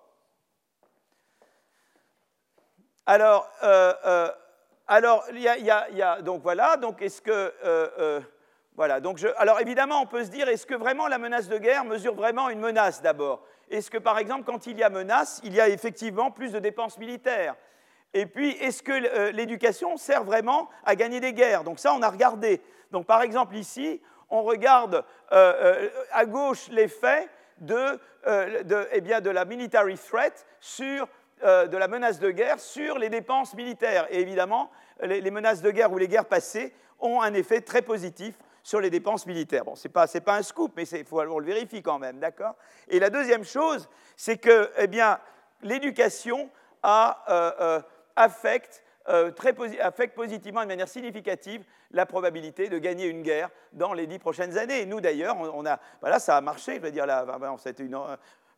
Alors, 3.06 3.50
euh, 3.62 3.94
euh, 4.04 4.30
alors 4.86 5.24
il 5.32 5.40
y, 5.40 6.22
donc 6.22 6.42
voilà, 6.42 6.76
donc 6.76 7.02
est-ce 7.02 7.22
que 7.22 7.54
euh, 7.64 8.20
voilà, 8.76 9.00
donc 9.00 9.20
alors 9.36 9.60
évidemment, 9.60 10.00
on 10.00 10.06
peut 10.06 10.24
se 10.24 10.30
dire, 10.30 10.48
est-ce 10.48 10.66
que 10.66 10.74
vraiment 10.74 11.06
la 11.06 11.18
menace 11.18 11.48
de 11.48 11.58
guerre 11.58 11.84
mesure 11.84 12.14
vraiment 12.14 12.48
une 12.50 12.60
menace 12.60 13.02
d'abord? 13.02 13.44
Est-ce 13.70 13.90
que 13.90 13.98
par 13.98 14.18
exemple, 14.18 14.44
quand 14.44 14.66
il 14.66 14.78
y 14.78 14.82
a 14.82 14.90
menace, 14.90 15.40
il 15.44 15.54
y 15.54 15.60
a 15.60 15.68
effectivement 15.68 16.30
plus 16.30 16.52
de 16.52 16.58
dépenses 16.58 16.98
militaires? 16.98 17.54
Et 18.14 18.26
puis, 18.26 18.50
est-ce 18.50 18.82
que 18.82 18.92
euh, 18.92 19.32
l'éducation 19.32 19.96
sert 19.96 20.24
vraiment 20.24 20.68
à 20.84 20.96
gagner 20.96 21.20
des 21.20 21.32
guerres? 21.32 21.64
Donc 21.64 21.78
ça, 21.78 21.94
on 21.94 22.02
a 22.02 22.10
regardé. 22.10 22.60
Donc 22.90 23.06
par 23.06 23.22
exemple 23.22 23.56
ici, 23.56 24.02
on 24.28 24.42
regarde 24.42 25.04
à 25.30 26.24
gauche 26.26 26.68
l'effet 26.68 27.28
de, 27.58 27.98
eh 28.26 29.00
de, 29.00 29.30
la 29.30 29.44
military 29.44 29.96
threat 29.96 30.46
sur 30.60 31.06
de 31.42 31.76
la 31.76 31.88
menace 31.88 32.18
de 32.18 32.30
guerre 32.30 32.60
sur 32.60 32.98
les 32.98 33.08
dépenses 33.08 33.54
militaires. 33.54 34.06
Et 34.10 34.20
évidemment, 34.20 34.70
les, 35.02 35.30
menaces 35.30 35.62
de 35.62 35.70
guerre 35.70 35.92
ou 35.92 35.98
les 35.98 36.08
guerres 36.08 36.26
passées 36.26 36.72
ont 37.00 37.20
un 37.20 37.34
effet 37.34 37.60
très 37.60 37.82
positif 37.82 38.34
sur 38.62 38.80
les 38.80 38.90
dépenses 38.90 39.26
militaires. 39.26 39.64
Bon, 39.64 39.74
ce 39.74 39.88
n'est 39.88 39.92
pas, 39.92 40.06
pas, 40.06 40.36
un 40.36 40.42
scoop, 40.42 40.72
mais 40.76 40.84
il 40.84 41.04
faut 41.04 41.20
on 41.20 41.38
le 41.38 41.46
vérifie 41.46 41.82
quand 41.82 41.98
même, 41.98 42.18
d'accord? 42.18 42.54
Et 42.88 42.98
la 43.00 43.10
deuxième 43.10 43.44
chose, 43.44 43.88
c'est 44.16 44.36
que 44.36 44.70
eh 44.78 44.86
bien, 44.86 45.18
l'éducation 45.62 46.48
euh, 46.84 47.10
euh, 47.28 47.80
affecte, 48.16 48.82
euh, 49.08 49.30
très 49.30 49.54
affecte 49.80 50.14
positivement 50.14 50.62
de 50.62 50.66
manière 50.66 50.88
significative 50.88 51.64
la 51.90 52.06
probabilité 52.06 52.68
de 52.68 52.78
gagner 52.78 53.06
une 53.06 53.22
guerre 53.22 53.50
dans 53.72 53.92
les 53.92 54.06
dix 54.06 54.18
prochaines 54.18 54.58
années. 54.58 54.82
Et 54.82 54.86
nous, 54.86 55.00
d'ailleurs, 55.00 55.36
on, 55.38 55.66
a, 55.66 55.78
voilà, 56.00 56.18
ça 56.18 56.36
a 56.36 56.40
marché, 56.40 56.76
je 56.76 56.80
veux 56.80 56.90
dire, 56.90 57.06
là, 57.06 57.26
c'était 57.58 57.84
une, 57.84 57.98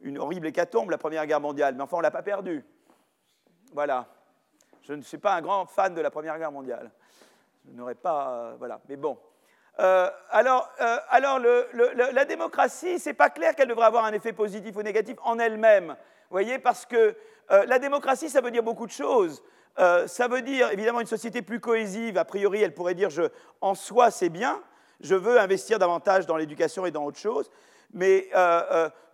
une 0.01 0.19
horrible 0.19 0.47
hécatombe, 0.47 0.91
la 0.91 0.99
Première 0.99 1.27
Guerre 1.27 1.41
mondiale, 1.41 1.75
mais 1.75 1.83
enfin, 1.83 1.97
on 1.97 2.01
ne 2.01 2.05
l'a 2.05 2.11
pas 2.11 2.23
perdue. 2.23 2.65
Voilà. 3.75 4.07
Je 4.83 4.93
ne 4.93 5.03
suis 5.03 5.19
pas 5.19 5.35
un 5.35 5.43
grand 5.43 5.67
fan 5.67 5.95
de 5.95 6.01
la 6.01 6.11
Première 6.11 6.39
Guerre 6.39 6.53
mondiale. 6.53 6.93
Je 7.67 7.73
n'aurais 7.73 7.97
pas. 7.97 8.55
voilà. 8.59 8.81
Mais 8.89 8.97
bon. 8.97 9.19
Euh, 9.81 10.09
alors, 10.31 10.71
euh, 10.81 10.99
alors 11.11 11.41
la 11.41 12.25
démocratie, 12.25 13.01
c'est 13.01 13.15
pas 13.15 13.31
clair 13.31 13.57
qu'elle 13.57 13.67
devrait 13.67 13.87
avoir 13.87 14.05
un 14.05 14.13
effet 14.13 14.33
positif 14.33 14.77
ou 14.77 14.83
négatif 14.83 15.17
en 15.25 15.41
elle-même. 15.41 15.89
Vous 15.89 16.31
voyez, 16.31 16.61
parce 16.61 16.87
que 16.87 17.17
euh, 17.51 17.65
la 17.67 17.81
démocratie, 17.81 18.31
ça 18.31 18.41
veut 18.41 18.53
dire 18.53 18.63
beaucoup 18.63 18.87
de 18.87 18.93
choses. 18.93 19.43
ça 19.77 20.29
veut 20.29 20.43
dire 20.43 20.71
évidemment 20.71 21.01
une 21.01 21.09
société 21.09 21.43
plus 21.43 21.59
cohésive. 21.59 22.17
A 22.17 22.25
priori, 22.25 22.63
elle 22.63 22.75
pourrait 22.75 22.95
dire 22.95 23.11
je, 23.11 23.23
en 23.61 23.75
soi, 23.75 24.13
c'est 24.13 24.29
bien. 24.29 24.63
Je 25.01 25.17
veux 25.17 25.41
investir 25.41 25.81
davantage 25.81 26.27
dans 26.27 26.37
l'éducation 26.37 26.87
et 26.87 26.93
dans 26.93 27.05
autre 27.05 27.19
chose. 27.19 27.51
Mais 27.93 28.31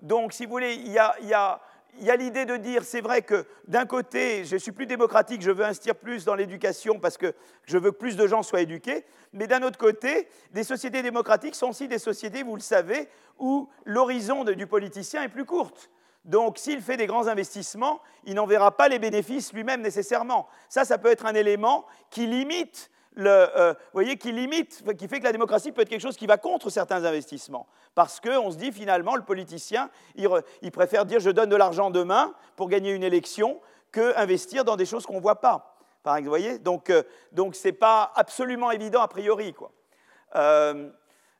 donc, 0.02 0.34
si 0.34 0.44
vous 0.44 0.52
voulez, 0.52 0.74
il 0.74 0.92
y 0.92 0.98
a, 0.98 1.14
il 1.22 1.28
y 1.28 1.34
a 1.34 1.60
il 1.98 2.04
y 2.04 2.10
a 2.10 2.16
l'idée 2.16 2.46
de 2.46 2.56
dire, 2.56 2.84
c'est 2.84 3.00
vrai 3.00 3.22
que 3.22 3.44
d'un 3.66 3.86
côté, 3.86 4.44
je 4.44 4.56
suis 4.56 4.72
plus 4.72 4.86
démocratique, 4.86 5.42
je 5.42 5.50
veux 5.50 5.64
investir 5.64 5.94
plus 5.94 6.24
dans 6.24 6.34
l'éducation 6.34 6.98
parce 6.98 7.18
que 7.18 7.34
je 7.64 7.78
veux 7.78 7.90
que 7.90 7.96
plus 7.96 8.16
de 8.16 8.26
gens 8.26 8.42
soient 8.42 8.62
éduqués, 8.62 9.04
mais 9.32 9.46
d'un 9.46 9.62
autre 9.62 9.78
côté, 9.78 10.28
des 10.52 10.64
sociétés 10.64 11.02
démocratiques 11.02 11.54
sont 11.54 11.70
aussi 11.70 11.88
des 11.88 11.98
sociétés, 11.98 12.42
vous 12.42 12.56
le 12.56 12.62
savez, 12.62 13.08
où 13.38 13.68
l'horizon 13.84 14.44
du 14.44 14.66
politicien 14.66 15.22
est 15.22 15.28
plus 15.28 15.44
courte. 15.44 15.90
Donc 16.24 16.58
s'il 16.58 16.80
fait 16.80 16.96
des 16.96 17.06
grands 17.06 17.28
investissements, 17.28 18.00
il 18.24 18.34
n'en 18.34 18.46
verra 18.46 18.76
pas 18.76 18.88
les 18.88 18.98
bénéfices 18.98 19.52
lui-même 19.52 19.80
nécessairement. 19.80 20.48
Ça, 20.68 20.84
ça 20.84 20.98
peut 20.98 21.10
être 21.10 21.26
un 21.26 21.34
élément 21.34 21.86
qui 22.10 22.26
limite 22.26 22.90
euh, 23.26 23.74
voyez, 23.92 24.16
qui 24.16 24.32
limite, 24.32 24.82
qui 24.96 25.08
fait 25.08 25.18
que 25.18 25.24
la 25.24 25.32
démocratie 25.32 25.72
peut 25.72 25.82
être 25.82 25.88
quelque 25.88 26.00
chose 26.00 26.16
qui 26.16 26.26
va 26.26 26.38
contre 26.38 26.70
certains 26.70 27.04
investissements. 27.04 27.66
Parce 27.94 28.20
qu'on 28.20 28.50
se 28.50 28.56
dit 28.56 28.72
finalement, 28.72 29.16
le 29.16 29.22
politicien, 29.22 29.90
il, 30.16 30.70
préfère 30.70 31.04
dire 31.04 31.20
je 31.20 31.30
donne 31.30 31.48
de 31.48 31.56
l'argent 31.56 31.90
demain 31.90 32.34
pour 32.56 32.68
gagner 32.68 32.92
une 32.92 33.02
élection 33.02 33.60
que 33.92 34.16
investir 34.16 34.64
dans 34.64 34.76
des 34.76 34.86
choses 34.86 35.06
qu'on 35.06 35.16
ne 35.16 35.20
voit 35.20 35.40
pas. 35.40 35.76
Par 36.02 36.16
exemple, 36.16 36.28
voyez 36.28 36.58
Donc, 36.58 36.90
euh, 36.90 37.02
donc 37.32 37.54
ce 37.54 37.68
n'est 37.68 37.72
pas 37.72 38.12
absolument 38.14 38.70
évident 38.70 39.02
a 39.02 39.08
priori. 39.08 39.52
Quoi. 39.52 39.72
Euh, 40.36 40.90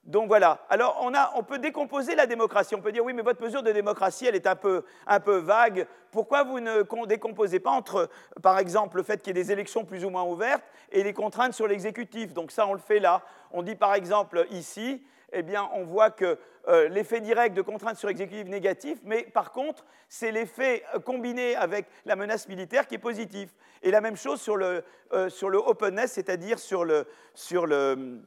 donc 0.05 0.29
voilà. 0.29 0.67
Alors 0.71 0.99
on, 1.03 1.15
a, 1.15 1.33
on, 1.37 1.43
peut 1.43 1.59
décomposer 1.59 2.15
la 2.15 2.27
démocratie. 2.27 2.75
On 2.75 2.81
peut 2.81 2.91
dire 2.91 3.05
oui, 3.05 3.13
mais 3.13 3.23
votre 3.23 3.43
mesure 3.43 3.63
de 3.63 3.71
démocratie, 3.71 4.27
elle 4.27 4.35
est 4.35 4.47
un 4.47 4.57
peu, 4.57 4.85
un 5.07 5.21
peu 5.21 5.37
vague. 5.37 5.87
Pourquoi 6.11 6.43
vous 6.43 6.59
ne 6.59 6.83
décomposez 7.07 7.61
pas 7.61 7.71
entre, 7.71 8.09
par 8.43 8.59
exemple, 8.59 8.97
le 8.97 9.03
fait 9.03 9.19
qu'il 9.23 9.37
y 9.37 9.39
ait 9.39 9.43
des 9.45 9.53
élections 9.53 9.85
plus 9.85 10.05
ou 10.05 10.11
moins 10.11 10.25
ouvertes 10.25 10.65
et 10.91 11.03
les 11.03 11.13
contraintes 11.13 11.53
sur 11.53 11.69
l'exécutif? 11.69 12.33
Donc 12.33 12.51
ça, 12.51 12.67
on 12.67 12.73
le 12.73 12.81
fait 12.81 12.99
là. 12.99 13.23
On 13.53 13.63
dit 13.63 13.77
par 13.77 13.95
exemple 13.95 14.47
ici, 14.51 15.03
eh 15.33 15.43
bien, 15.43 15.69
on 15.75 15.85
voit 15.85 16.11
que 16.11 16.39
euh, 16.69 16.89
l'effet 16.89 17.21
direct 17.21 17.57
de 17.57 17.63
contraintes 17.63 17.97
sur 17.97 18.09
l'exécutif 18.09 18.47
négatif, 18.47 18.99
mais 19.05 19.23
par 19.23 19.53
contre, 19.53 19.85
c'est 20.09 20.33
l'effet 20.33 20.83
euh, 20.95 20.99
combiné 20.99 21.57
avec 21.57 21.87
la 22.05 22.17
menace 22.17 22.49
militaire 22.49 22.87
qui 22.87 22.97
est 22.97 22.99
positif. 22.99 23.51
Et 23.83 23.91
la 23.91 24.01
même 24.01 24.17
chose 24.17 24.41
sur 24.41 24.57
le, 24.57 24.85
euh, 25.13 25.29
sur 25.29 25.51
le 25.51 25.59
openness, 25.59 26.13
c'est-à-dire 26.13 26.59
sur 26.59 26.85
le, 26.85 27.07
sur 27.35 27.67
le 27.67 28.21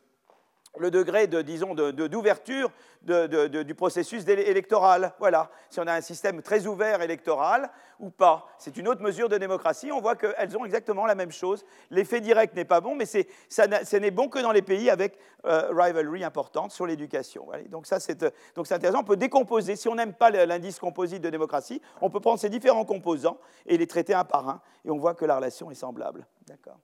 le 0.78 0.89
degré 0.89 1.28
de, 1.28 1.41
disons, 1.41 1.76
d'ouverture 1.76 2.71
du 3.01 3.76
processus 3.76 4.28
électoral. 4.28 5.13
Voilà, 5.19 5.49
si 5.69 5.80
on 5.80 5.88
a 5.88 5.93
un 5.93 6.01
système 6.01 6.41
très 6.41 6.65
ouvert 6.65 7.01
électoral 7.01 7.69
ou 7.99 8.09
pas. 8.09 8.47
C'est 8.57 8.78
une 8.78 8.88
autre 8.88 9.01
mesure 9.01 9.30
de 9.30 9.38
démocratie. 9.38 9.91
On 9.91 10.01
voit 10.01 10.15
qu'elles 10.15 10.57
ont 10.57 10.65
exactement 10.65 11.05
la 11.05 11.15
même 11.15 11.32
chose. 11.32 11.63
L'effet 11.91 12.21
direct 12.21 12.55
n'est 12.55 12.65
pas 12.65 12.82
bon, 12.82 12.95
mais 12.95 13.05
ça, 13.05 13.67
n'est 13.67 14.11
bon 14.11 14.30
que 14.30 14.39
dans 14.39 14.51
les 14.51 14.61
pays 14.61 14.89
avec 14.89 15.17
euh, 15.45 15.69
rivalry 15.71 16.24
importante 16.24 16.71
sur 16.71 16.88
l'éducation. 16.88 17.47
Donc 17.69 17.86
ça, 17.86 17.99
c'est 17.99 18.24
intéressant. 18.57 19.01
On 19.01 19.03
peut 19.03 19.17
décomposer. 19.17 19.76
Si 19.76 19.88
on 19.88 19.95
n'aime 19.95 20.13
pas 20.13 20.32
l'indice 20.32 20.80
composite 20.80 21.21
de 21.21 21.30
démocratie, 21.30 21.82
on 22.01 22.09
peut 22.09 22.19
prendre 22.19 22.39
ces 22.39 22.49
différents 22.49 22.86
composants 22.86 23.38
et 23.65 23.78
les 23.78 23.88
traiter 23.88 24.13
un 24.13 24.26
par 24.26 24.49
un, 24.49 24.61
et 24.86 24.89
on 24.89 24.97
voit 24.97 25.13
que 25.13 25.26
la 25.26 25.36
relation 25.36 25.69
est 25.69 25.76
semblable. 25.76 26.26
D'accord 26.47 26.80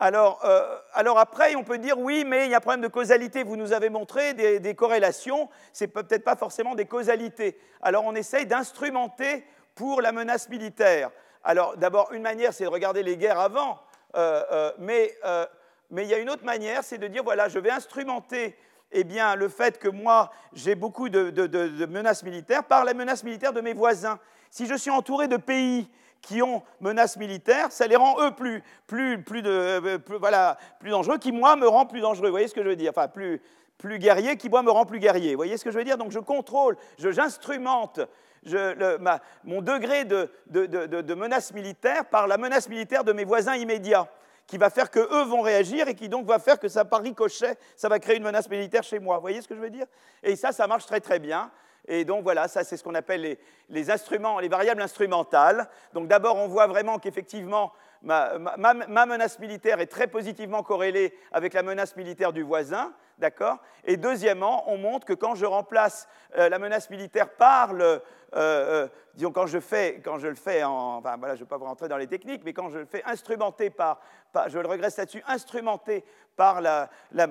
euh, 0.00 0.78
alors, 0.94 1.18
après, 1.18 1.54
on 1.54 1.64
peut 1.64 1.78
dire 1.78 1.98
oui, 1.98 2.24
mais 2.26 2.46
il 2.46 2.50
y 2.50 2.54
a 2.54 2.58
un 2.58 2.60
problème 2.60 2.80
de 2.80 2.88
causalité. 2.88 3.42
Vous 3.44 3.56
nous 3.56 3.72
avez 3.72 3.88
montré 3.88 4.34
des, 4.34 4.74
corrélations, 4.74 5.48
c'est 5.72 5.88
peut-être 5.88 6.24
pas 6.24 6.36
forcément 6.36 6.74
des 6.74 6.86
causalités. 6.86 7.58
Alors 7.82 8.04
on 8.04 8.14
essaye 8.14 8.46
d'instrumenter 8.46 9.44
pour 9.74 10.02
la 10.02 10.12
menace 10.12 10.48
militaire. 10.48 11.10
Alors 11.44 11.76
d'abord, 11.76 12.12
une 12.12 12.22
manière, 12.22 12.52
c'est 12.52 12.64
de 12.64 12.68
regarder 12.68 13.02
les 13.02 13.16
guerres 13.16 13.40
avant, 13.40 13.80
euh, 14.16 14.42
euh, 14.52 14.72
mais, 14.78 15.14
il 15.90 16.08
y 16.08 16.14
a 16.14 16.18
une 16.18 16.30
autre 16.30 16.44
manière, 16.44 16.82
c'est 16.84 16.98
de 16.98 17.06
dire 17.06 17.22
voilà, 17.22 17.48
je 17.48 17.58
vais 17.58 17.70
instrumenter 17.70 18.56
eh 18.92 19.04
bien, 19.04 19.36
le 19.36 19.48
fait 19.48 19.78
que 19.78 19.88
moi, 19.88 20.30
j'ai 20.52 20.74
beaucoup 20.74 21.08
de, 21.08 21.86
menaces 21.86 22.22
militaires 22.22 22.64
par 22.64 22.84
la 22.84 22.92
menace 22.92 23.24
militaire 23.24 23.52
de 23.52 23.60
mes 23.60 23.72
voisins. 23.72 24.18
Si 24.50 24.66
je 24.66 24.74
suis 24.74 24.90
entouré 24.90 25.28
de 25.28 25.38
pays 25.38 25.88
qui 26.22 26.40
ont 26.40 26.62
menaces 26.80 27.16
militaires, 27.16 27.70
ça 27.72 27.86
les 27.86 27.96
rend 27.96 28.22
eux 28.22 28.30
plus, 28.30 28.62
plus, 28.86 29.22
plus, 29.22 29.42
de, 29.42 29.50
euh, 29.50 29.98
voilà, 30.18 30.56
plus 30.80 30.90
dangereux, 30.90 31.18
qui 31.18 31.32
moi 31.32 31.56
me 31.56 31.68
rend 31.68 31.84
plus 31.84 32.00
dangereux. 32.00 32.28
Vous 32.28 32.32
voyez 32.32 32.48
ce 32.48 32.54
que 32.54 32.62
je 32.62 32.68
veux 32.68 32.76
dire? 32.76 32.92
Enfin, 32.96 33.08
plus, 33.08 33.42
plus 33.76 33.98
guerrier, 33.98 34.36
qui 34.36 34.48
moi 34.48 34.62
me 34.62 34.70
rend 34.70 34.86
plus 34.86 35.00
guerrier. 35.00 35.32
Vous 35.32 35.38
voyez 35.38 35.56
ce 35.56 35.64
que 35.64 35.70
je 35.70 35.78
veux 35.78 35.84
dire? 35.84 35.98
Donc 35.98 36.12
je 36.12 36.20
contrôle, 36.20 36.76
j'instrumente 36.98 38.00
mon 39.44 39.62
degré 39.62 40.04
de, 40.04 40.30
de, 40.46 41.14
menace 41.14 41.52
militaire 41.52 42.06
par 42.06 42.26
la 42.26 42.38
menace 42.38 42.68
militaire 42.68 43.04
de 43.04 43.12
mes 43.12 43.24
voisins 43.24 43.56
immédiats 43.56 44.08
qui 44.46 44.58
va 44.58 44.70
faire 44.70 44.90
qu'eux 44.90 45.24
vont 45.24 45.40
réagir 45.40 45.88
et 45.88 45.94
qui 45.94 46.08
donc 46.08 46.26
va 46.26 46.38
faire 46.38 46.58
que 46.58 46.68
ça, 46.68 46.84
par 46.84 47.02
ricochet, 47.02 47.56
ça 47.76 47.88
va 47.88 47.98
créer 47.98 48.16
une 48.16 48.24
menace 48.24 48.50
militaire 48.50 48.82
chez 48.82 48.98
moi. 48.98 49.16
Vous 49.16 49.22
voyez 49.22 49.40
ce 49.40 49.48
que 49.48 49.54
je 49.54 49.60
veux 49.60 49.70
dire? 49.70 49.86
Et 50.22 50.36
ça, 50.36 50.52
ça 50.52 50.66
marche 50.66 50.86
très 50.86 51.00
très 51.00 51.18
bien. 51.18 51.50
Et 51.88 52.04
donc 52.04 52.22
voilà, 52.22 52.48
ça 52.48 52.64
c'est 52.64 52.76
ce 52.76 52.84
qu'on 52.84 52.94
appelle 52.94 53.38
les, 53.68 53.90
instruments, 53.90 54.38
les 54.38 54.48
variables 54.48 54.82
instrumentales. 54.82 55.68
Donc 55.94 56.06
d'abord, 56.06 56.36
on 56.36 56.46
voit 56.46 56.66
vraiment 56.66 56.98
qu'effectivement, 56.98 57.72
ma, 58.02 58.38
menace 59.06 59.38
militaire 59.38 59.80
est 59.80 59.86
très 59.86 60.06
positivement 60.06 60.62
corrélée 60.62 61.14
avec 61.32 61.54
la 61.54 61.62
menace 61.62 61.96
militaire 61.96 62.32
du 62.32 62.42
voisin, 62.42 62.92
d'accord? 63.18 63.58
Et 63.84 63.96
deuxièmement, 63.96 64.70
on 64.70 64.78
montre 64.78 65.06
que 65.06 65.12
quand 65.12 65.34
je 65.34 65.46
remplace 65.46 66.08
euh, 66.36 66.48
la 66.48 66.58
menace 66.58 66.88
militaire 66.88 67.30
par 67.30 67.72
le, 67.72 67.84
euh, 67.84 68.00
euh, 68.36 68.88
disons, 69.14 69.32
quand 69.32 69.46
je, 69.46 69.60
fais, 69.60 70.00
quand 70.04 70.18
je 70.18 70.28
le 70.28 70.34
fais 70.34 70.64
en. 70.64 70.96
Enfin, 70.96 71.16
voilà, 71.18 71.34
je 71.34 71.40
ne 71.40 71.44
vais 71.44 71.48
pas 71.48 71.58
vous 71.58 71.64
rentrer 71.64 71.88
dans 71.88 71.98
les 71.98 72.06
techniques, 72.06 72.42
mais 72.44 72.52
quand 72.52 72.70
je 72.70 72.78
le 72.78 72.86
fais 72.86 73.02
instrumenté 73.04 73.70
par. 73.70 74.00
je 74.46 74.58
le 74.58 74.66
regrette 74.66 74.96
là-dessus, 74.96 75.22
instrumenté 75.26 76.04
par 76.36 76.60
la, 76.60 76.90
la, 77.12 77.26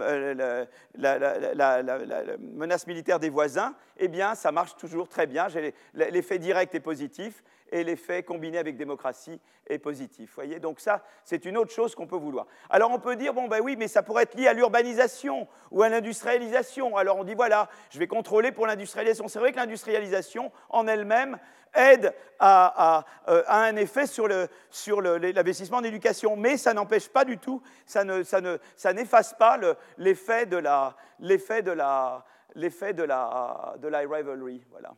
menace 2.39 2.87
militaire 2.87 3.19
des 3.19 3.29
voisins, 3.29 3.75
eh 3.97 4.07
bien, 4.07 4.35
ça 4.35 4.51
marche 4.51 4.75
toujours 4.75 5.07
très 5.07 5.27
bien. 5.27 5.47
L'effet 5.93 6.39
direct 6.39 6.75
est 6.75 6.79
positif 6.79 7.43
et 7.71 7.83
l'effet 7.83 8.23
combiné 8.23 8.57
avec 8.57 8.75
démocratie 8.75 9.39
est 9.67 9.79
positif. 9.79 10.33
Voyez 10.35 10.59
Donc 10.59 10.79
ça, 10.79 11.03
c'est 11.23 11.45
une 11.45 11.57
autre 11.57 11.71
chose 11.71 11.95
qu'on 11.95 12.07
peut 12.07 12.17
vouloir. 12.17 12.45
Alors 12.69 12.91
on 12.91 12.99
peut 12.99 13.15
dire, 13.15 13.33
bon 13.33 13.47
ben 13.47 13.61
oui, 13.61 13.75
mais 13.77 13.87
ça 13.87 14.03
pourrait 14.03 14.23
être 14.23 14.35
lié 14.35 14.47
à 14.47 14.53
l'urbanisation 14.53 15.47
ou 15.71 15.81
à 15.81 15.89
l'industrialisation. 15.89 16.97
Alors 16.97 17.17
on 17.17 17.23
dit, 17.23 17.35
voilà, 17.35 17.69
je 17.89 17.99
vais 17.99 18.07
contrôler 18.07 18.51
pour 18.51 18.67
l'industrialisation. 18.67 19.27
C'est 19.27 19.39
vrai 19.39 19.51
que 19.51 19.57
l'industrialisation 19.57 20.51
en 20.69 20.87
elle-même 20.87 21.37
aide 21.73 22.13
à, 22.39 23.05
euh, 23.29 23.43
un 23.47 23.75
effet 23.77 24.05
sur 24.05 24.27
l'investissement 24.27 25.77
en 25.77 25.83
éducation, 25.83 26.35
mais 26.35 26.57
ça 26.57 26.73
n'empêche 26.73 27.07
pas 27.07 27.23
du 27.23 27.37
tout, 27.37 27.61
ça 27.85 28.03
n'efface 28.03 29.33
pas 29.35 29.57
l'effet 29.97 30.45
de 30.45 30.57
la, 30.57 30.97
l'effet 31.19 31.61
de 31.61 31.71
la 31.71 32.25
rivalry. 32.55 34.65
Voilà. 34.69 34.93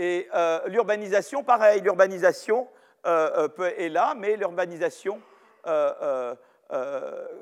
Et 0.00 0.28
euh, 0.34 0.60
l'urbanisation, 0.68 1.44
pareil, 1.44 1.82
l'urbanisation 1.82 2.66
euh, 3.04 3.48
euh, 3.58 3.70
est 3.76 3.90
là, 3.90 4.14
mais 4.16 4.34
l'urbanisation 4.34 5.20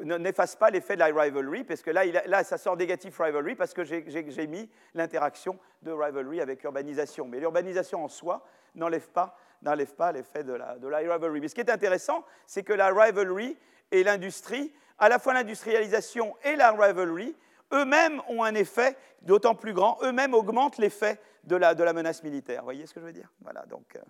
n'efface 0.02 0.56
pas 0.56 0.68
l'effet 0.68 0.94
de 0.94 0.98
la 0.98 1.06
rivalry, 1.06 1.62
parce 1.62 1.82
que 1.82 1.92
là, 1.92 2.42
ça 2.42 2.58
sort 2.58 2.76
négatif 2.76 3.16
rivalry, 3.20 3.54
parce 3.54 3.72
que 3.72 3.84
j'ai 3.84 4.46
mis 4.48 4.68
l'interaction 4.94 5.56
de 5.82 5.92
rivalry 5.92 6.40
avec 6.40 6.64
urbanisation. 6.64 7.28
Mais 7.28 7.38
l'urbanisation 7.38 8.02
en 8.02 8.08
soi 8.08 8.44
n'enlève 8.74 9.08
pas, 9.10 9.36
pas 9.96 10.10
l'effet 10.10 10.42
de 10.42 10.54
la, 10.54 10.78
de 10.78 10.88
la 10.88 10.98
rivalry. 10.98 11.40
Mais 11.40 11.46
ce 11.46 11.54
qui 11.54 11.60
est 11.60 11.70
intéressant, 11.70 12.24
c'est 12.44 12.64
que 12.64 12.72
la 12.72 12.88
rivalry 12.88 13.56
et 13.92 14.02
l'industrie, 14.02 14.74
à 14.98 15.08
la 15.08 15.20
fois 15.20 15.32
l'industrialisation 15.32 16.34
et 16.42 16.56
la 16.56 16.72
rivalry, 16.72 17.36
eux-mêmes 17.72 18.20
ont 18.28 18.42
un 18.42 18.56
effet 18.56 18.96
d'autant 19.22 19.54
plus 19.54 19.74
grand, 19.74 19.96
eux-mêmes 20.02 20.34
augmentent 20.34 20.78
l'effet 20.78 21.20
de 21.48 21.82
la, 21.82 21.92
menace 21.92 22.22
militaire. 22.22 22.60
Vous 22.60 22.66
voyez 22.66 22.86
ce 22.86 22.94
que 22.94 23.00
je 23.00 23.06
veux 23.06 23.12
dire? 23.12 23.30
Voilà, 23.40 23.64
donc... 23.66 23.96
Euh, 23.96 24.00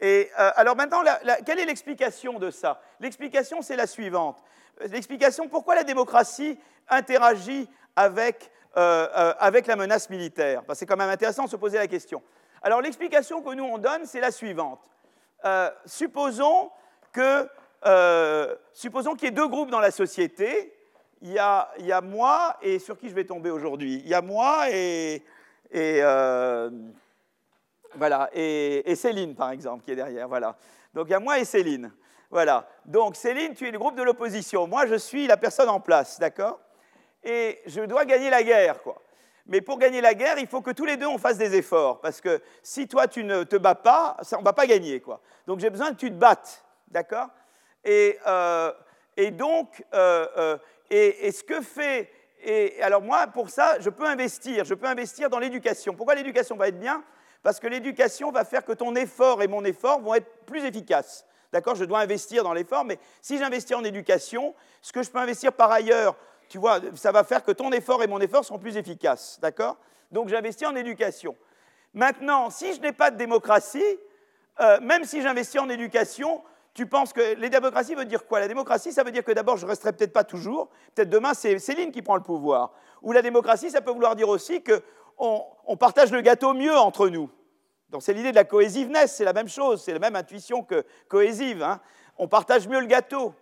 et 0.00 0.28
euh, 0.38 0.50
alors 0.56 0.74
maintenant, 0.74 1.02
quelle 1.46 1.60
est 1.60 1.64
l'explication 1.64 2.40
de 2.40 2.50
ça? 2.50 2.80
L'explication, 2.98 3.62
c'est 3.62 3.76
la 3.76 3.86
suivante. 3.86 4.42
L'explication, 4.90 5.48
pourquoi 5.48 5.76
la 5.76 5.84
démocratie 5.84 6.58
interagit 6.88 7.70
avec, 7.94 8.50
euh, 8.76 9.34
avec 9.38 9.68
la 9.68 9.76
menace 9.76 10.10
militaire? 10.10 10.62
C'est 10.74 10.84
quand 10.84 10.96
même 10.96 11.10
intéressant 11.10 11.44
de 11.44 11.50
se 11.50 11.56
poser 11.56 11.78
la 11.78 11.86
question. 11.86 12.22
Alors 12.60 12.82
l'explication 12.82 13.40
que 13.40 13.54
nous, 13.54 13.64
on 13.64 13.78
donne, 13.78 14.04
c'est 14.04 14.20
la 14.20 14.32
suivante. 14.32 14.80
supposons 15.86 16.70
que 17.12 17.48
supposons 18.72 19.14
qu'il 19.14 19.26
y 19.26 19.28
ait 19.28 19.30
deux 19.30 19.48
groupes 19.48 19.70
dans 19.70 19.80
la 19.80 19.92
société, 19.92 20.74
il 21.24 21.32
y, 21.32 21.38
a, 21.38 22.00
moi 22.02 22.56
et 22.60 22.78
sur 22.78 22.98
qui 22.98 23.08
je 23.08 23.14
vais 23.14 23.24
tomber 23.24 23.50
aujourd'hui? 23.50 24.02
Il 24.04 24.08
y 24.08 24.14
a 24.14 24.20
moi 24.20 24.70
et, 24.70 25.22
euh, 25.74 26.70
voilà, 27.96 28.30
et, 28.32 28.94
Céline, 28.96 29.34
par 29.34 29.50
exemple, 29.50 29.84
qui 29.84 29.92
est 29.92 29.96
derrière. 29.96 30.28
Voilà. 30.28 30.56
Donc 30.92 31.06
il 31.08 31.10
y 31.10 31.14
a 31.14 31.20
moi 31.20 31.38
et 31.38 31.44
Céline. 31.44 31.92
Voilà. 32.30 32.68
Donc 32.84 33.16
Céline, 33.16 33.54
tu 33.54 33.66
es 33.66 33.70
le 33.70 33.78
groupe 33.78 33.96
de 33.96 34.02
l'opposition. 34.02 34.66
Moi, 34.66 34.86
je 34.86 34.94
suis 34.96 35.26
la 35.26 35.36
personne 35.36 35.68
en 35.68 35.80
place, 35.80 36.18
d'accord? 36.18 36.60
Et 37.22 37.60
je 37.66 37.82
dois 37.82 38.04
gagner 38.04 38.30
la 38.30 38.42
guerre, 38.42 38.82
quoi. 38.82 39.00
Mais 39.46 39.60
pour 39.60 39.78
gagner 39.78 40.00
la 40.00 40.14
guerre, 40.14 40.38
il 40.38 40.46
faut 40.46 40.62
que 40.62 40.70
tous 40.70 40.86
les 40.86 40.96
deux 40.96 41.06
on 41.06 41.18
fasse 41.18 41.36
des 41.36 41.54
efforts, 41.54 42.00
parce 42.00 42.20
que 42.20 42.40
si 42.62 42.88
toi 42.88 43.06
tu 43.06 43.24
ne 43.24 43.44
te 43.44 43.56
bats 43.56 43.74
pas, 43.74 44.16
on 44.32 44.38
ne 44.38 44.44
va 44.44 44.54
pas 44.54 44.66
gagner, 44.66 45.00
quoi. 45.00 45.20
Donc 45.46 45.60
j'ai 45.60 45.68
besoin 45.68 45.90
que 45.90 45.96
tu 45.96 46.08
te 46.08 46.16
battes, 46.16 46.64
d'accord? 46.88 47.28
Et, 47.84 48.18
euh, 48.26 48.72
et, 49.16 49.30
donc, 49.30 49.84
euh, 49.92 50.56
et, 50.90 51.30
ce 51.30 51.44
que 51.44 51.60
fait. 51.60 52.10
Et 52.46 52.82
alors, 52.82 53.00
moi, 53.00 53.26
pour 53.26 53.48
ça, 53.48 53.80
je 53.80 53.88
peux 53.88 54.06
investir. 54.06 54.64
Je 54.64 54.74
peux 54.74 54.86
investir 54.86 55.30
dans 55.30 55.38
l'éducation. 55.38 55.94
Pourquoi 55.94 56.14
l'éducation 56.14 56.56
va 56.56 56.68
être 56.68 56.78
bien? 56.78 57.02
Parce 57.42 57.58
que 57.58 57.66
l'éducation 57.66 58.30
va 58.30 58.44
faire 58.44 58.64
que 58.64 58.72
ton 58.72 58.94
effort 58.96 59.42
et 59.42 59.48
mon 59.48 59.64
effort 59.64 60.00
vont 60.00 60.14
être 60.14 60.44
plus 60.44 60.64
efficaces. 60.64 61.24
D'accord? 61.52 61.74
Je 61.74 61.84
dois 61.84 62.00
investir 62.00 62.44
dans 62.44 62.52
l'effort, 62.52 62.84
mais 62.84 62.98
si 63.22 63.38
j'investis 63.38 63.74
en 63.74 63.84
éducation, 63.84 64.54
ce 64.82 64.92
que 64.92 65.02
je 65.02 65.10
peux 65.10 65.18
investir 65.18 65.52
par 65.52 65.70
ailleurs, 65.70 66.16
tu 66.48 66.58
vois, 66.58 66.80
ça 66.94 67.12
va 67.12 67.24
faire 67.24 67.42
que 67.42 67.52
ton 67.52 67.72
effort 67.72 68.02
et 68.02 68.06
mon 68.06 68.20
effort 68.20 68.44
sont 68.44 68.58
plus 68.58 68.76
efficaces. 68.76 69.38
D'accord? 69.40 69.78
Donc, 70.10 70.28
j'investis 70.28 70.68
en 70.68 70.76
éducation. 70.76 71.36
Maintenant, 71.94 72.50
si 72.50 72.74
je 72.74 72.80
n'ai 72.80 72.92
pas 72.92 73.10
de 73.10 73.16
démocratie, 73.16 73.98
euh, 74.60 74.80
même 74.80 75.04
si 75.04 75.22
j'investis 75.22 75.60
en 75.60 75.70
éducation, 75.70 76.42
tu 76.74 76.86
penses 76.86 77.12
que 77.12 77.36
les 77.36 77.48
démocraties 77.48 77.94
veut 77.94 78.04
dire 78.04 78.26
quoi? 78.26 78.40
La 78.40 78.48
démocratie, 78.48 78.92
ça 78.92 79.04
veut 79.04 79.12
dire 79.12 79.24
que 79.24 79.32
d'abord, 79.32 79.56
je 79.56 79.64
resterai 79.64 79.92
peut-être 79.92 80.12
pas 80.12 80.24
toujours. 80.24 80.68
Peut-être 80.94 81.08
demain, 81.08 81.32
c'est 81.32 81.58
Céline 81.60 81.92
qui 81.92 82.02
prend 82.02 82.16
le 82.16 82.22
pouvoir. 82.22 82.72
Ou 83.00 83.12
la 83.12 83.22
démocratie, 83.22 83.70
ça 83.70 83.80
peut 83.80 83.92
vouloir 83.92 84.16
dire 84.16 84.28
aussi 84.28 84.62
qu'on 84.62 85.44
on 85.66 85.76
partage 85.76 86.10
le 86.10 86.20
gâteau 86.20 86.52
mieux 86.52 86.76
entre 86.76 87.08
nous. 87.08 87.30
Donc 87.90 88.02
c'est 88.02 88.12
l'idée 88.12 88.32
de 88.32 88.36
la 88.36 88.44
cohésiveness, 88.44 89.14
c'est 89.14 89.24
la 89.24 89.32
même 89.32 89.48
chose, 89.48 89.82
c'est 89.82 89.92
la 89.92 90.00
même 90.00 90.16
intuition 90.16 90.64
que 90.64 90.84
cohésive. 91.06 91.62
Hein. 91.62 91.80
On 92.18 92.26
partage 92.26 92.66
mieux 92.66 92.80
le 92.80 92.86
gâteau. 92.86 93.32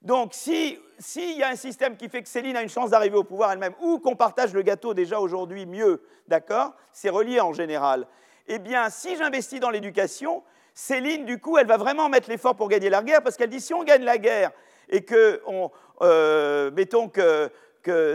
Donc 0.00 0.34
s'il 0.34 0.80
y 1.16 1.42
a 1.44 1.48
un 1.48 1.56
système 1.56 1.96
qui 1.96 2.08
fait 2.08 2.22
que 2.22 2.28
Céline 2.28 2.56
a 2.56 2.62
une 2.62 2.68
chance 2.68 2.90
d'arriver 2.90 3.16
au 3.16 3.22
pouvoir 3.22 3.52
elle-même, 3.52 3.74
ou 3.80 4.00
qu'on 4.00 4.16
partage 4.16 4.52
le 4.52 4.62
gâteau 4.62 4.92
déjà 4.92 5.20
aujourd'hui 5.20 5.66
mieux, 5.66 6.02
d'accord? 6.26 6.72
C'est 6.90 7.10
relié 7.10 7.40
en 7.40 7.52
général. 7.52 8.08
Eh 8.48 8.58
bien, 8.58 8.90
si 8.90 9.14
j'investis 9.14 9.60
dans 9.60 9.70
l'éducation, 9.70 10.42
Céline, 10.74 11.24
du 11.24 11.38
coup, 11.38 11.58
elle 11.58 11.66
va 11.66 11.76
vraiment 11.76 12.08
mettre 12.08 12.30
l'effort 12.30 12.56
pour 12.56 12.68
gagner 12.68 12.90
la 12.90 13.02
guerre, 13.02 13.22
parce 13.22 13.36
qu'elle 13.36 13.50
dit 13.50 13.60
si 13.60 13.74
on 13.74 13.84
gagne 13.84 14.04
la 14.04 14.18
guerre 14.18 14.50
et 14.88 15.02
que, 15.04 15.40
euh, 16.02 16.70
mettons 16.72 17.08
que, 17.08 17.50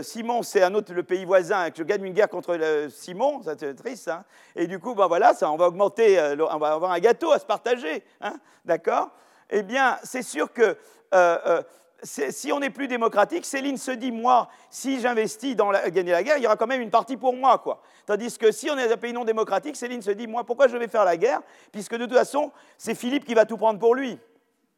Simon, 0.02 0.42
c'est 0.42 0.62
un 0.62 0.74
autre, 0.74 0.92
le 0.94 1.02
pays 1.02 1.24
voisin, 1.24 1.66
et 1.66 1.70
que 1.70 1.76
je 1.76 1.82
gagne 1.82 2.04
une 2.04 2.14
guerre 2.14 2.28
contre 2.28 2.58
Simon, 2.90 3.42
c'est 3.44 3.74
triste, 3.74 4.08
hein, 4.08 4.24
et 4.56 4.66
du 4.66 4.78
coup, 4.78 4.94
ben 4.94 5.06
voilà, 5.06 5.34
ça, 5.34 5.50
on 5.50 5.56
va 5.56 5.68
augmenter, 5.68 6.18
euh, 6.18 6.36
on 6.50 6.58
va 6.58 6.72
avoir 6.72 6.92
un 6.92 6.98
gâteau 6.98 7.32
à 7.32 7.38
se 7.38 7.44
partager, 7.44 8.02
hein, 8.20 8.34
d'accord? 8.64 9.10
Eh 9.50 9.62
bien, 9.62 9.98
c'est 10.04 10.22
sûr 10.22 10.52
que 10.52 10.76
euh, 11.14 11.62
si 12.02 12.52
on 12.52 12.60
est 12.60 12.70
plus 12.70 12.88
démocratique, 12.88 13.44
Céline 13.44 13.76
se 13.76 13.90
dit, 13.90 14.12
moi, 14.12 14.48
si 14.70 15.00
j'investis 15.00 15.56
dans 15.56 15.72
gagner 15.88 16.12
la 16.12 16.22
guerre, 16.22 16.36
il 16.38 16.44
y 16.44 16.46
aura 16.46 16.56
quand 16.56 16.66
même 16.66 16.80
une 16.80 16.90
partie 16.90 17.16
pour 17.16 17.34
moi. 17.34 17.58
Quoi. 17.58 17.82
Tandis 18.06 18.38
que 18.38 18.52
si 18.52 18.70
on 18.70 18.78
est 18.78 18.92
un 18.92 18.96
pays 18.96 19.12
non 19.12 19.24
démocratique, 19.24 19.76
Céline 19.76 20.02
se 20.02 20.12
dit, 20.12 20.26
moi, 20.26 20.44
pourquoi 20.44 20.68
je 20.68 20.76
vais 20.76 20.88
faire 20.88 21.04
la 21.04 21.16
guerre 21.16 21.40
Puisque 21.72 21.94
de 21.94 22.06
toute 22.06 22.16
façon, 22.16 22.52
c'est 22.76 22.94
Philippe 22.94 23.24
qui 23.24 23.34
va 23.34 23.44
tout 23.44 23.56
prendre 23.56 23.78
pour 23.78 23.94
lui. 23.94 24.18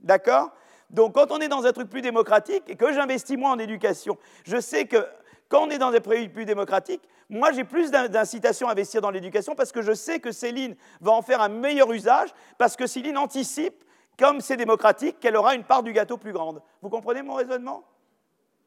D'accord? 0.00 0.50
Donc 0.90 1.14
quand 1.14 1.30
on 1.30 1.38
est 1.38 1.48
dans 1.48 1.64
un 1.66 1.72
truc 1.72 1.88
plus 1.88 2.02
démocratique 2.02 2.64
et 2.66 2.76
que 2.76 2.92
j'investis 2.92 3.36
moi 3.36 3.50
en 3.50 3.58
éducation, 3.58 4.18
je 4.44 4.58
sais 4.58 4.86
que 4.86 5.06
quand 5.48 5.62
on 5.62 5.70
est 5.70 5.78
dans 5.78 5.92
un 5.92 6.00
pays 6.00 6.28
plus 6.28 6.44
démocratique, 6.44 7.02
moi 7.28 7.52
j'ai 7.52 7.64
plus 7.64 7.90
d'incitation 7.90 8.68
à 8.68 8.72
investir 8.72 9.00
dans 9.00 9.10
l'éducation 9.10 9.54
parce 9.54 9.72
que 9.72 9.82
je 9.82 9.92
sais 9.92 10.18
que 10.18 10.32
Céline 10.32 10.74
va 11.00 11.12
en 11.12 11.22
faire 11.22 11.40
un 11.40 11.48
meilleur 11.48 11.92
usage, 11.92 12.30
parce 12.58 12.76
que 12.76 12.86
Céline 12.86 13.18
anticipe 13.18 13.84
comme 14.20 14.42
c'est 14.42 14.58
démocratique, 14.58 15.18
qu'elle 15.18 15.34
aura 15.34 15.54
une 15.54 15.64
part 15.64 15.82
du 15.82 15.94
gâteau 15.94 16.18
plus 16.18 16.32
grande. 16.32 16.60
Vous 16.82 16.90
comprenez 16.90 17.22
mon 17.22 17.34
raisonnement? 17.34 17.82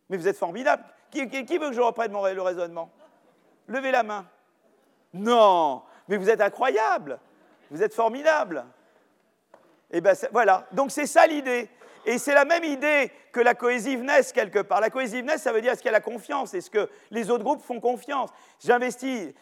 Mais 0.10 0.18
vous 0.18 0.28
êtes 0.28 0.38
formidable. 0.38 0.84
Qui, 1.12 1.26
veut 1.26 1.70
que 1.70 1.74
je 1.74 1.80
reprenne 1.80 2.12
mon, 2.12 2.26
le 2.26 2.41
raisonnement? 2.41 2.89
Levez 3.68 3.91
la 3.91 4.01
main. 4.01 4.26
Non, 5.14 5.84
mais 6.08 6.18
vous 6.18 6.28
êtes 6.28 6.41
incroyable. 6.41 7.20
Vous 7.70 7.84
êtes 7.84 7.93
formidable. 7.93 8.66
Et 9.91 9.97
eh 9.97 10.01
bien 10.01 10.14
voilà, 10.32 10.66
donc 10.72 10.89
c'est 10.89 11.06
ça 11.06 11.28
l'idée. 11.28 11.70
Et 12.06 12.18
c'est 12.18 12.34
la 12.34 12.45
même 12.45 12.64
idée 12.64 13.12
que 13.32 13.39
la 13.39 13.56
cohésiveness 13.56 14.32
quelque 14.32 14.60
part. 14.60 14.82
La 14.82 14.89
cohésiveness, 14.89 15.41
ça 15.41 15.51
veut 15.51 15.62
dire 15.62 15.72
est-ce 15.72 15.82
qu'il 15.82 15.89
y 15.91 15.95
a 15.95 15.97
la 15.97 16.01
confiance? 16.01 16.54
Est-ce 16.54 16.70
que 16.70 16.89
les 17.12 17.30
autres 17.30 17.43
groupes 17.43 17.64
font 17.64 17.80
confiance? 17.80 18.30
J'investis 18.64 19.34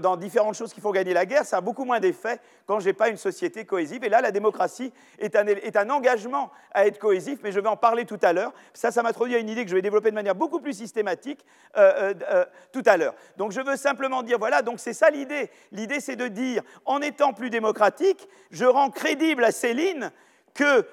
dans 0.00 0.16
différentes 0.16 0.54
choses 0.54 0.72
qui 0.72 0.80
font 0.80 0.90
gagner 0.90 1.14
la 1.14 1.24
guerre, 1.24 1.44
ça 1.44 1.58
a 1.58 1.60
beaucoup 1.60 1.84
moins 1.84 2.00
d'effet 2.00 2.40
quand 2.66 2.80
je 2.80 2.86
n'ai 2.86 2.92
pas 2.92 3.08
une 3.08 3.16
société 3.16 3.64
cohésive. 3.64 4.02
Et 4.04 4.08
là, 4.08 4.20
la 4.20 4.32
démocratie 4.32 4.92
est 5.18 5.36
un, 5.36 5.90
engagement 5.90 6.50
à 6.72 6.86
être 6.86 6.98
cohésif, 6.98 7.38
mais 7.42 7.52
je 7.52 7.60
vais 7.60 7.68
en 7.68 7.76
parler 7.76 8.04
tout 8.04 8.18
à 8.22 8.32
l'heure. 8.32 8.52
Ça, 8.72 8.90
ça 8.90 9.02
m'introduit 9.02 9.36
à 9.36 9.38
une 9.38 9.48
idée 9.48 9.64
que 9.64 9.70
je 9.70 9.76
vais 9.76 9.82
développer 9.82 10.10
de 10.10 10.14
manière 10.14 10.34
beaucoup 10.34 10.60
plus 10.60 10.72
systématique 10.72 11.44
euh, 11.76 12.12
euh, 12.12 12.14
euh, 12.30 12.44
tout 12.72 12.82
à 12.86 12.96
l'heure. 12.96 13.14
Donc 13.36 13.52
je 13.52 13.60
veux 13.60 13.76
simplement 13.76 14.22
dire, 14.22 14.38
voilà, 14.38 14.62
donc 14.62 14.80
c'est 14.80 14.92
ça 14.92 15.10
l'idée. 15.10 15.50
L'idée, 15.72 16.00
c'est 16.00 16.16
de 16.16 16.28
dire, 16.28 16.62
en 16.84 17.00
étant 17.00 17.32
plus 17.32 17.50
démocratique, 17.50 18.28
je 18.50 18.64
rends 18.64 18.90
crédible 18.90 19.44
à 19.44 19.52
Céline 19.52 20.10
que 20.54 20.84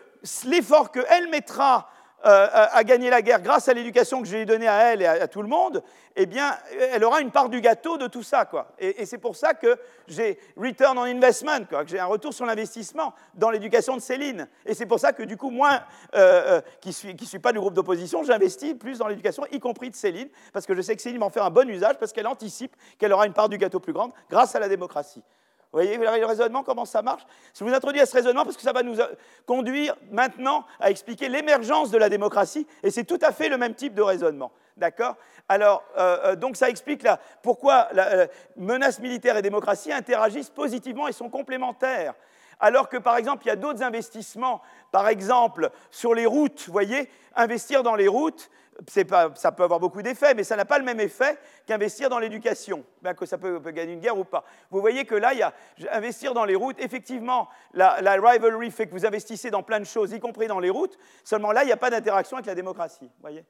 l'effort 0.46 0.92
qu'elle 0.92 1.30
mettra 1.30 1.90
euh, 2.26 2.48
à 2.52 2.84
gagner 2.84 3.12
la 3.12 3.22
guerre 3.22 3.42
grâce 3.42 3.70
à 3.70 3.74
l'éducation 3.74 4.24
que 4.24 4.28
j'ai 4.28 4.44
donnée 4.44 4.68
à 4.68 4.92
elle 4.92 5.04
et 5.04 5.06
à, 5.06 5.28
tout 5.28 5.44
le 5.44 5.48
monde, 5.48 5.84
eh 6.16 6.26
bien, 6.26 6.58
elle 6.92 7.04
aura 7.04 7.22
une 7.22 7.30
part 7.30 7.48
du 7.48 7.62
gâteau 7.62 8.00
de 8.00 8.08
tout 8.08 8.24
ça. 8.24 8.46
Quoi. 8.46 8.70
Et, 8.80 9.06
c'est 9.06 9.20
pour 9.20 9.36
ça 9.36 9.54
que 9.54 9.78
j'ai 10.08 10.40
return 10.58 10.98
on 10.98 11.04
investment, 11.04 11.66
quoi, 11.70 11.84
que 11.84 11.92
j'ai 11.92 12.00
un 12.00 12.08
retour 12.08 12.34
sur 12.34 12.48
l'investissement 12.48 13.14
dans 13.36 13.52
l'éducation 13.52 13.96
de 13.96 14.02
Céline. 14.02 14.48
Et 14.66 14.74
c'est 14.74 14.88
pour 14.88 15.00
ça 15.00 15.14
que, 15.14 15.22
du 15.22 15.38
coup, 15.38 15.52
moi, 15.52 15.82
euh, 16.16 16.58
euh, 16.58 16.62
qui 16.82 16.90
ne 16.90 16.94
suis, 16.94 17.16
suis, 17.24 17.40
pas 17.40 17.54
du 17.54 17.60
groupe 17.60 17.76
d'opposition, 17.76 18.24
j'investis 18.24 18.74
plus 18.74 18.98
dans 18.98 19.08
l'éducation, 19.08 19.46
y 19.52 19.60
compris 19.60 19.92
de 19.92 19.96
Céline, 19.96 20.30
parce 20.54 20.66
que 20.66 20.74
je 20.74 20.82
sais 20.82 20.96
que 20.96 21.04
Céline 21.04 21.20
va 21.20 21.28
en 21.28 21.30
faire 21.30 21.46
un 21.46 21.52
bon 21.52 21.70
usage, 21.70 22.00
parce 22.00 22.14
qu'elle 22.14 22.28
anticipe 22.28 22.76
qu'elle 22.98 23.14
aura 23.14 23.28
une 23.28 23.34
part 23.34 23.48
du 23.48 23.60
gâteau 23.60 23.80
plus 23.80 23.94
grande 23.94 24.12
grâce 24.28 24.56
à 24.56 24.60
la 24.60 24.70
démocratie. 24.70 25.24
Vous 25.72 25.80
voyez 25.80 25.98
le 25.98 26.26
raisonnement, 26.26 26.64
comment 26.64 26.86
ça 26.86 27.02
marche? 27.02 27.24
Je 27.54 27.64
vous 27.64 27.74
introduis 27.74 28.00
à 28.00 28.06
ce 28.06 28.16
raisonnement 28.16 28.46
parce 28.46 28.56
que 28.56 28.64
ça 28.64 28.72
va 28.72 28.84
nous 28.84 29.02
euh, 29.02 29.08
conduire 29.46 29.96
maintenant 30.12 30.66
à 30.80 30.90
expliquer 30.90 31.28
l'émergence 31.28 31.92
de 31.92 31.98
la 31.98 32.08
démocratie, 32.08 32.66
et 32.84 32.92
c'est 32.92 33.04
tout 33.04 33.20
à 33.22 33.34
fait 33.34 33.50
le 33.50 33.58
même 33.58 33.76
type 33.76 33.94
de 33.94 34.02
raisonnement. 34.02 34.52
D'accord? 34.78 35.16
Alors, 35.50 35.84
euh, 35.98 36.18
euh, 36.24 36.36
donc 36.36 36.56
ça 36.56 36.70
explique 36.70 37.04
là, 37.04 37.20
pourquoi 37.42 37.90
la, 37.92 38.28
menace 38.56 39.00
militaire 39.00 39.36
et 39.36 39.42
démocratie 39.42 39.92
interagissent 39.92 40.50
positivement 40.50 41.10
et 41.10 41.14
sont 41.14 41.30
complémentaires. 41.30 42.14
Alors 42.60 42.88
que, 42.90 42.98
par 42.98 43.18
exemple, 43.18 43.44
il 43.46 43.50
y 43.50 43.52
a 43.52 43.56
d'autres 43.56 43.84
investissements, 43.84 44.62
par 44.92 45.08
exemple, 45.10 45.70
sur 45.92 46.14
les 46.14 46.26
routes, 46.26 46.64
vous 46.66 46.74
voyez, 46.74 47.10
investir 47.36 47.84
dans 47.84 47.96
les 47.96 48.08
routes, 48.08 48.50
ça 48.88 49.52
peut 49.52 49.64
avoir 49.64 49.80
beaucoup 49.80 50.02
d'effets, 50.02 50.34
mais 50.34 50.44
ça 50.44 50.56
n'a 50.56 50.66
pas 50.66 50.78
le 50.78 50.86
même 50.86 51.00
effet 51.00 51.38
qu'investir 51.66 52.10
dans 52.10 52.20
l'éducation, 52.20 52.84
bien 53.02 53.14
que 53.14 53.26
ça 53.26 53.38
peut, 53.38 53.60
gagner 53.72 53.94
une 53.94 54.00
guerre 54.00 54.18
ou 54.18 54.24
pas. 54.24 54.44
Vous 54.70 54.82
voyez 54.82 55.06
que 55.06 55.16
là, 55.16 55.34
il 55.34 55.40
y 55.40 55.44
a 55.44 55.54
investir 55.92 56.34
dans 56.34 56.46
les 56.46 56.56
routes. 56.56 56.80
Effectivement, 56.80 57.50
la, 57.74 57.96
rivalry 58.14 58.72
fait 58.72 58.88
que 58.88 58.92
vous 58.92 59.06
investissez 59.06 59.52
dans 59.52 59.64
plein 59.64 59.80
de 59.80 59.86
choses, 59.86 60.12
y 60.14 60.20
compris 60.20 60.48
dans 60.48 60.60
les 60.60 60.70
routes. 60.70 60.98
Seulement 61.24 61.52
là, 61.52 61.64
il 61.64 61.68
n'y 61.68 61.72
a 61.72 61.78
pas 61.78 61.90
d'interaction 61.90 62.38
avec 62.38 62.48
la 62.48 62.56
démocratie. 62.56 63.10
Voyez 63.22 63.44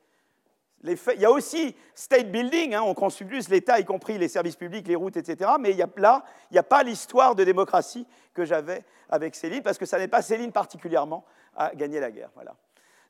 il 0.83 1.19
y 1.19 1.25
a 1.25 1.31
aussi 1.31 1.75
state 1.95 2.31
building, 2.31 2.75
hein, 2.75 2.83
on 2.83 2.93
construit 2.93 3.27
plus 3.27 3.49
l'État, 3.49 3.79
y 3.79 3.85
compris 3.85 4.17
les 4.17 4.27
services 4.27 4.55
publics, 4.55 4.87
les 4.87 4.95
routes, 4.95 5.17
etc. 5.17 5.51
Mais 5.59 5.71
il 5.71 5.77
y 5.77 5.81
a, 5.81 5.89
là, 5.97 6.23
il 6.51 6.53
n'y 6.53 6.59
a 6.59 6.63
pas 6.63 6.83
l'histoire 6.83 7.35
de 7.35 7.43
démocratie 7.43 8.05
que 8.33 8.45
j'avais 8.45 8.83
avec 9.09 9.35
Céline, 9.35 9.63
parce 9.63 9.77
que 9.77 9.85
ça 9.85 9.97
n'est 9.97 10.07
pas 10.07 10.21
Céline 10.21 10.51
particulièrement 10.51 11.25
à 11.55 11.73
gagner 11.73 11.99
la 11.99 12.11
guerre. 12.11 12.29
Voilà. 12.35 12.55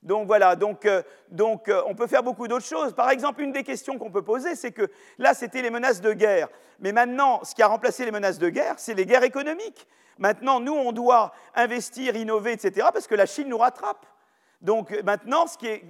Donc 0.03 0.27
voilà, 0.27 0.51
euh, 0.51 1.01
euh, 1.39 1.81
on 1.87 1.95
peut 1.95 2.07
faire 2.07 2.23
beaucoup 2.23 2.47
d'autres 2.47 2.65
choses. 2.65 2.93
Par 2.93 3.09
exemple, 3.09 3.41
une 3.41 3.51
des 3.51 3.63
questions 3.63 3.97
qu'on 3.97 4.11
peut 4.11 4.21
poser, 4.21 4.55
c'est 4.55 4.71
que 4.71 4.89
là, 5.17 5.33
c'était 5.33 5.61
les 5.61 5.69
menaces 5.69 6.01
de 6.01 6.13
guerre. 6.13 6.49
Mais 6.79 6.91
maintenant, 6.91 7.43
ce 7.43 7.55
qui 7.55 7.61
a 7.61 7.67
remplacé 7.67 8.05
les 8.05 8.11
menaces 8.11 8.39
de 8.39 8.49
guerre, 8.49 8.75
c'est 8.77 8.93
les 8.93 9.05
guerres 9.05 9.23
économiques. 9.23 9.87
Maintenant, 10.17 10.59
nous, 10.59 10.73
on 10.73 10.91
doit 10.91 11.33
investir, 11.55 12.15
innover, 12.15 12.53
etc., 12.53 12.87
parce 12.93 13.07
que 13.07 13.15
la 13.15 13.25
Chine 13.25 13.49
nous 13.49 13.57
rattrape. 13.57 14.05
Donc 14.61 14.91
maintenant, 15.03 15.45
ce 15.45 15.57
qui 15.57 15.67
est, 15.67 15.83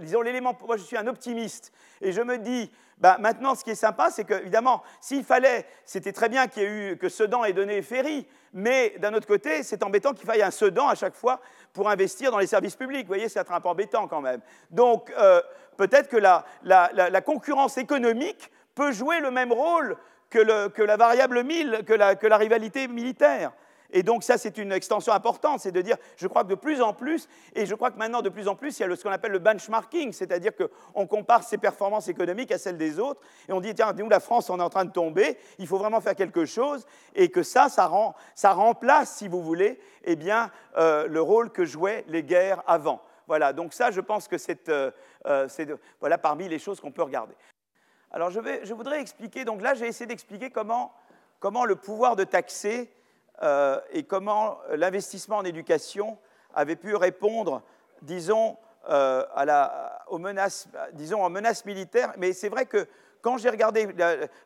disons 0.00 0.22
l'élément, 0.22 0.56
moi 0.66 0.76
je 0.76 0.82
suis 0.82 0.96
un 0.96 1.06
optimiste, 1.06 1.72
et 2.00 2.12
je 2.12 2.20
me 2.22 2.38
dis, 2.38 2.70
bah, 2.98 3.16
maintenant 3.20 3.54
ce 3.54 3.62
qui 3.62 3.70
est 3.70 3.76
sympa, 3.76 4.10
c'est 4.10 4.24
que 4.24 4.34
évidemment, 4.34 4.82
s'il 5.00 5.24
fallait, 5.24 5.64
c'était 5.84 6.12
très 6.12 6.28
bien 6.28 6.48
qu'il 6.48 6.62
y 6.62 6.66
ait 6.66 6.92
eu 6.92 6.96
que 6.96 7.08
Sedan 7.08 7.44
ait 7.44 7.52
donné 7.52 7.82
Ferry, 7.82 8.26
mais 8.52 8.94
d'un 8.98 9.14
autre 9.14 9.28
côté, 9.28 9.62
c'est 9.62 9.82
embêtant 9.84 10.12
qu'il 10.12 10.26
faille 10.26 10.42
un 10.42 10.50
Sedan 10.50 10.88
à 10.88 10.96
chaque 10.96 11.14
fois 11.14 11.40
pour 11.72 11.88
investir 11.88 12.32
dans 12.32 12.38
les 12.38 12.48
services 12.48 12.74
publics. 12.74 13.02
Vous 13.02 13.14
voyez, 13.14 13.28
c'est 13.28 13.38
un 13.38 13.60
peu 13.60 13.68
embêtant 13.68 14.08
quand 14.08 14.20
même. 14.20 14.40
Donc 14.70 15.12
euh, 15.16 15.40
peut-être 15.76 16.08
que 16.08 16.16
la, 16.16 17.20
concurrence 17.20 17.78
économique 17.78 18.50
peut 18.74 18.90
jouer 18.90 19.20
le 19.20 19.30
même 19.30 19.52
rôle 19.52 19.96
que, 20.30 20.40
la 20.40 20.96
variable 20.96 21.44
1000, 21.44 21.84
que 21.86 22.14
que 22.14 22.26
la 22.26 22.36
rivalité 22.36 22.88
militaire. 22.88 23.52
Et 23.92 24.02
donc 24.02 24.22
ça, 24.22 24.38
c'est 24.38 24.58
une 24.58 24.72
extension 24.72 25.12
importante, 25.12 25.60
c'est 25.60 25.72
de 25.72 25.80
dire, 25.80 25.96
je 26.16 26.26
crois 26.26 26.44
que 26.44 26.48
de 26.48 26.54
plus 26.54 26.80
en 26.80 26.92
plus, 26.92 27.28
et 27.54 27.66
je 27.66 27.74
crois 27.74 27.90
que 27.90 27.98
maintenant 27.98 28.22
de 28.22 28.28
plus 28.28 28.48
en 28.48 28.54
plus, 28.54 28.78
il 28.78 28.82
y 28.82 28.84
a 28.84 28.96
ce 28.96 29.02
qu'on 29.02 29.10
appelle 29.10 29.32
le 29.32 29.38
benchmarking, 29.38 30.12
c'est-à-dire 30.12 30.52
qu'on 30.54 31.06
compare 31.06 31.42
ses 31.42 31.58
performances 31.58 32.08
économiques 32.08 32.52
à 32.52 32.58
celles 32.58 32.78
des 32.78 32.98
autres, 32.98 33.20
et 33.48 33.52
on 33.52 33.60
dit, 33.60 33.74
tiens, 33.74 33.92
nous, 33.92 34.08
la 34.08 34.20
France, 34.20 34.50
on 34.50 34.58
est 34.58 34.62
en 34.62 34.70
train 34.70 34.84
de 34.84 34.92
tomber, 34.92 35.38
il 35.58 35.66
faut 35.66 35.78
vraiment 35.78 36.00
faire 36.00 36.14
quelque 36.14 36.44
chose, 36.44 36.86
et 37.14 37.30
que 37.30 37.42
ça, 37.42 37.68
ça, 37.68 38.52
remplace, 38.52 39.16
si 39.16 39.28
vous 39.28 39.42
voulez, 39.42 39.80
eh 40.04 40.16
bien, 40.16 40.50
euh, 40.76 41.06
le 41.06 41.20
rôle 41.20 41.50
que 41.50 41.64
jouaient 41.64 42.04
les 42.08 42.22
guerres 42.22 42.62
avant. 42.66 43.02
Voilà, 43.26 43.52
donc 43.52 43.72
ça, 43.74 43.90
je 43.90 44.00
pense 44.00 44.26
que 44.26 44.38
c'est 44.38 44.68
euh, 44.68 44.90
euh, 45.26 45.48
voilà, 46.00 46.18
parmi 46.18 46.48
les 46.48 46.58
choses 46.58 46.80
qu'on 46.80 46.90
peut 46.90 47.02
regarder. 47.02 47.34
Alors, 48.10 48.30
je, 48.30 48.40
je 48.64 48.74
voudrais 48.74 49.00
expliquer, 49.00 49.44
donc 49.44 49.62
là, 49.62 49.74
j'ai 49.74 49.86
essayé 49.86 50.06
d'expliquer 50.06 50.50
comment, 50.50 50.92
comment 51.38 51.64
le 51.64 51.76
pouvoir 51.76 52.16
de 52.16 52.24
taxer 52.24 52.90
euh, 53.42 53.80
et 53.92 54.04
comment 54.04 54.58
l'investissement 54.74 55.38
en 55.38 55.44
éducation 55.44 56.18
avait 56.54 56.76
pu 56.76 56.94
répondre, 56.94 57.62
disons, 58.02 58.56
euh, 58.88 59.24
aux, 60.08 60.18
menaces, 60.18 60.68
disons, 60.92 61.24
aux 61.24 61.28
menaces 61.28 61.64
militaires. 61.64 62.12
Mais 62.18 62.32
c'est 62.32 62.48
vrai 62.48 62.66
que 62.66 62.86
quand 63.22 63.36
j'ai 63.36 63.50
regardé, 63.50 63.88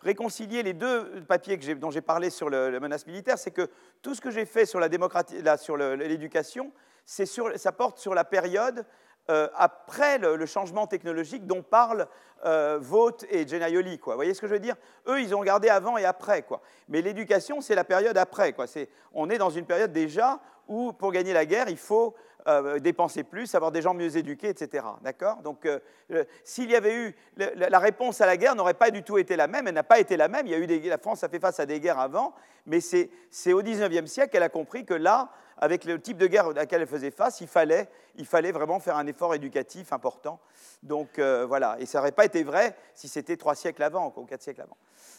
réconcilier 0.02 0.62
les 0.62 0.72
deux 0.72 1.22
papiers 1.28 1.56
dont 1.76 1.90
j'ai 1.90 2.00
parlé 2.00 2.30
sur 2.30 2.50
le, 2.50 2.70
les 2.70 2.80
menaces 2.80 3.06
militaires, 3.06 3.38
c'est 3.38 3.52
que 3.52 3.70
tout 4.02 4.14
ce 4.14 4.20
que 4.20 4.30
j'ai 4.30 4.46
fait 4.46 4.66
sur 4.66 4.80
la 4.80 4.88
démocratie, 4.88 5.36
sur 5.58 5.76
l'éducation, 5.76 6.72
ça 7.06 7.72
porte 7.72 7.98
sur 7.98 8.14
la 8.14 8.24
période 8.24 8.84
euh, 9.30 9.48
après 9.56 10.18
le, 10.18 10.44
changement 10.44 10.86
technologique 10.86 11.46
dont 11.46 11.62
parlent 11.62 12.06
euh, 12.44 12.78
et 13.30 13.48
Genaioli. 13.48 13.98
Vous 14.04 14.12
voyez 14.12 14.34
ce 14.34 14.40
que 14.42 14.46
je 14.46 14.52
veux 14.52 14.60
dire? 14.60 14.76
Eux, 15.06 15.22
ils 15.22 15.34
ont 15.34 15.38
regardé 15.38 15.70
avant 15.70 15.96
et 15.96 16.04
après. 16.04 16.42
Quoi. 16.42 16.60
Mais 16.90 17.00
l'éducation, 17.00 17.62
c'est 17.62 17.74
la 17.74 17.84
période 17.84 18.18
après. 18.18 18.52
Quoi. 18.52 18.66
on 19.14 19.30
est 19.30 19.38
dans 19.38 19.48
une 19.48 19.64
période 19.64 19.92
déjà 19.92 20.40
où, 20.68 20.92
pour 20.92 21.10
gagner 21.10 21.32
la 21.32 21.46
guerre, 21.46 21.70
il 21.70 21.78
faut 21.78 22.14
euh, 22.46 22.78
dépenser 22.78 23.22
plus, 23.22 23.54
avoir 23.54 23.72
des 23.72 23.80
gens 23.80 23.94
mieux 23.94 24.14
éduqués, 24.14 24.50
etc. 24.50 24.84
D'accord? 25.00 25.36
Donc, 25.38 25.66
s'il 26.42 26.70
y 26.70 26.76
avait 26.76 26.94
eu 26.94 27.16
la, 27.38 27.78
réponse 27.78 28.20
à 28.20 28.26
la 28.26 28.36
guerre 28.36 28.54
n'aurait 28.54 28.74
pas 28.74 28.90
du 28.90 29.02
tout 29.02 29.16
été 29.16 29.36
la 29.36 29.46
même. 29.46 29.66
Elle 29.66 29.74
n'a 29.74 29.82
pas 29.84 30.00
été 30.00 30.18
la 30.18 30.28
même. 30.28 30.46
Il 30.46 30.52
y 30.52 30.54
a 30.54 30.58
eu 30.58 30.66
la 30.66 30.98
France 30.98 31.24
a 31.24 31.30
fait 31.30 31.40
face 31.40 31.60
à 31.60 31.64
des 31.64 31.80
guerres 31.80 31.98
avant, 31.98 32.34
mais 32.66 32.80
c'est 32.80 33.52
au 33.54 33.62
19e 33.62 34.06
siècle 34.06 34.32
qu'elle 34.32 34.42
a 34.42 34.50
compris 34.50 34.84
que 34.84 34.92
là, 34.92 35.30
avec 35.58 35.84
le 35.84 36.00
type 36.00 36.18
de 36.18 36.26
guerre 36.26 36.48
à 36.48 36.52
laquelle 36.52 36.82
elle 36.82 36.88
faisait 36.88 37.10
face, 37.10 37.40
il 37.40 37.46
fallait, 37.46 37.88
il 38.16 38.26
fallait 38.26 38.52
vraiment 38.52 38.80
faire 38.80 38.96
un 38.96 39.06
effort 39.06 39.34
éducatif 39.34 39.92
important. 39.92 40.40
Donc 40.82 41.18
euh, 41.18 41.46
voilà, 41.46 41.76
et 41.78 41.86
ça 41.86 41.98
n'aurait 41.98 42.12
pas 42.12 42.24
été 42.24 42.42
vrai 42.42 42.76
si 42.94 43.08
c'était 43.08 43.36
trois 43.36 43.54
siècles 43.54 43.82
avant, 43.82 44.12
ou 44.16 44.24
quatre 44.24 44.42
siècles 44.42 44.62
avant. 44.62 44.76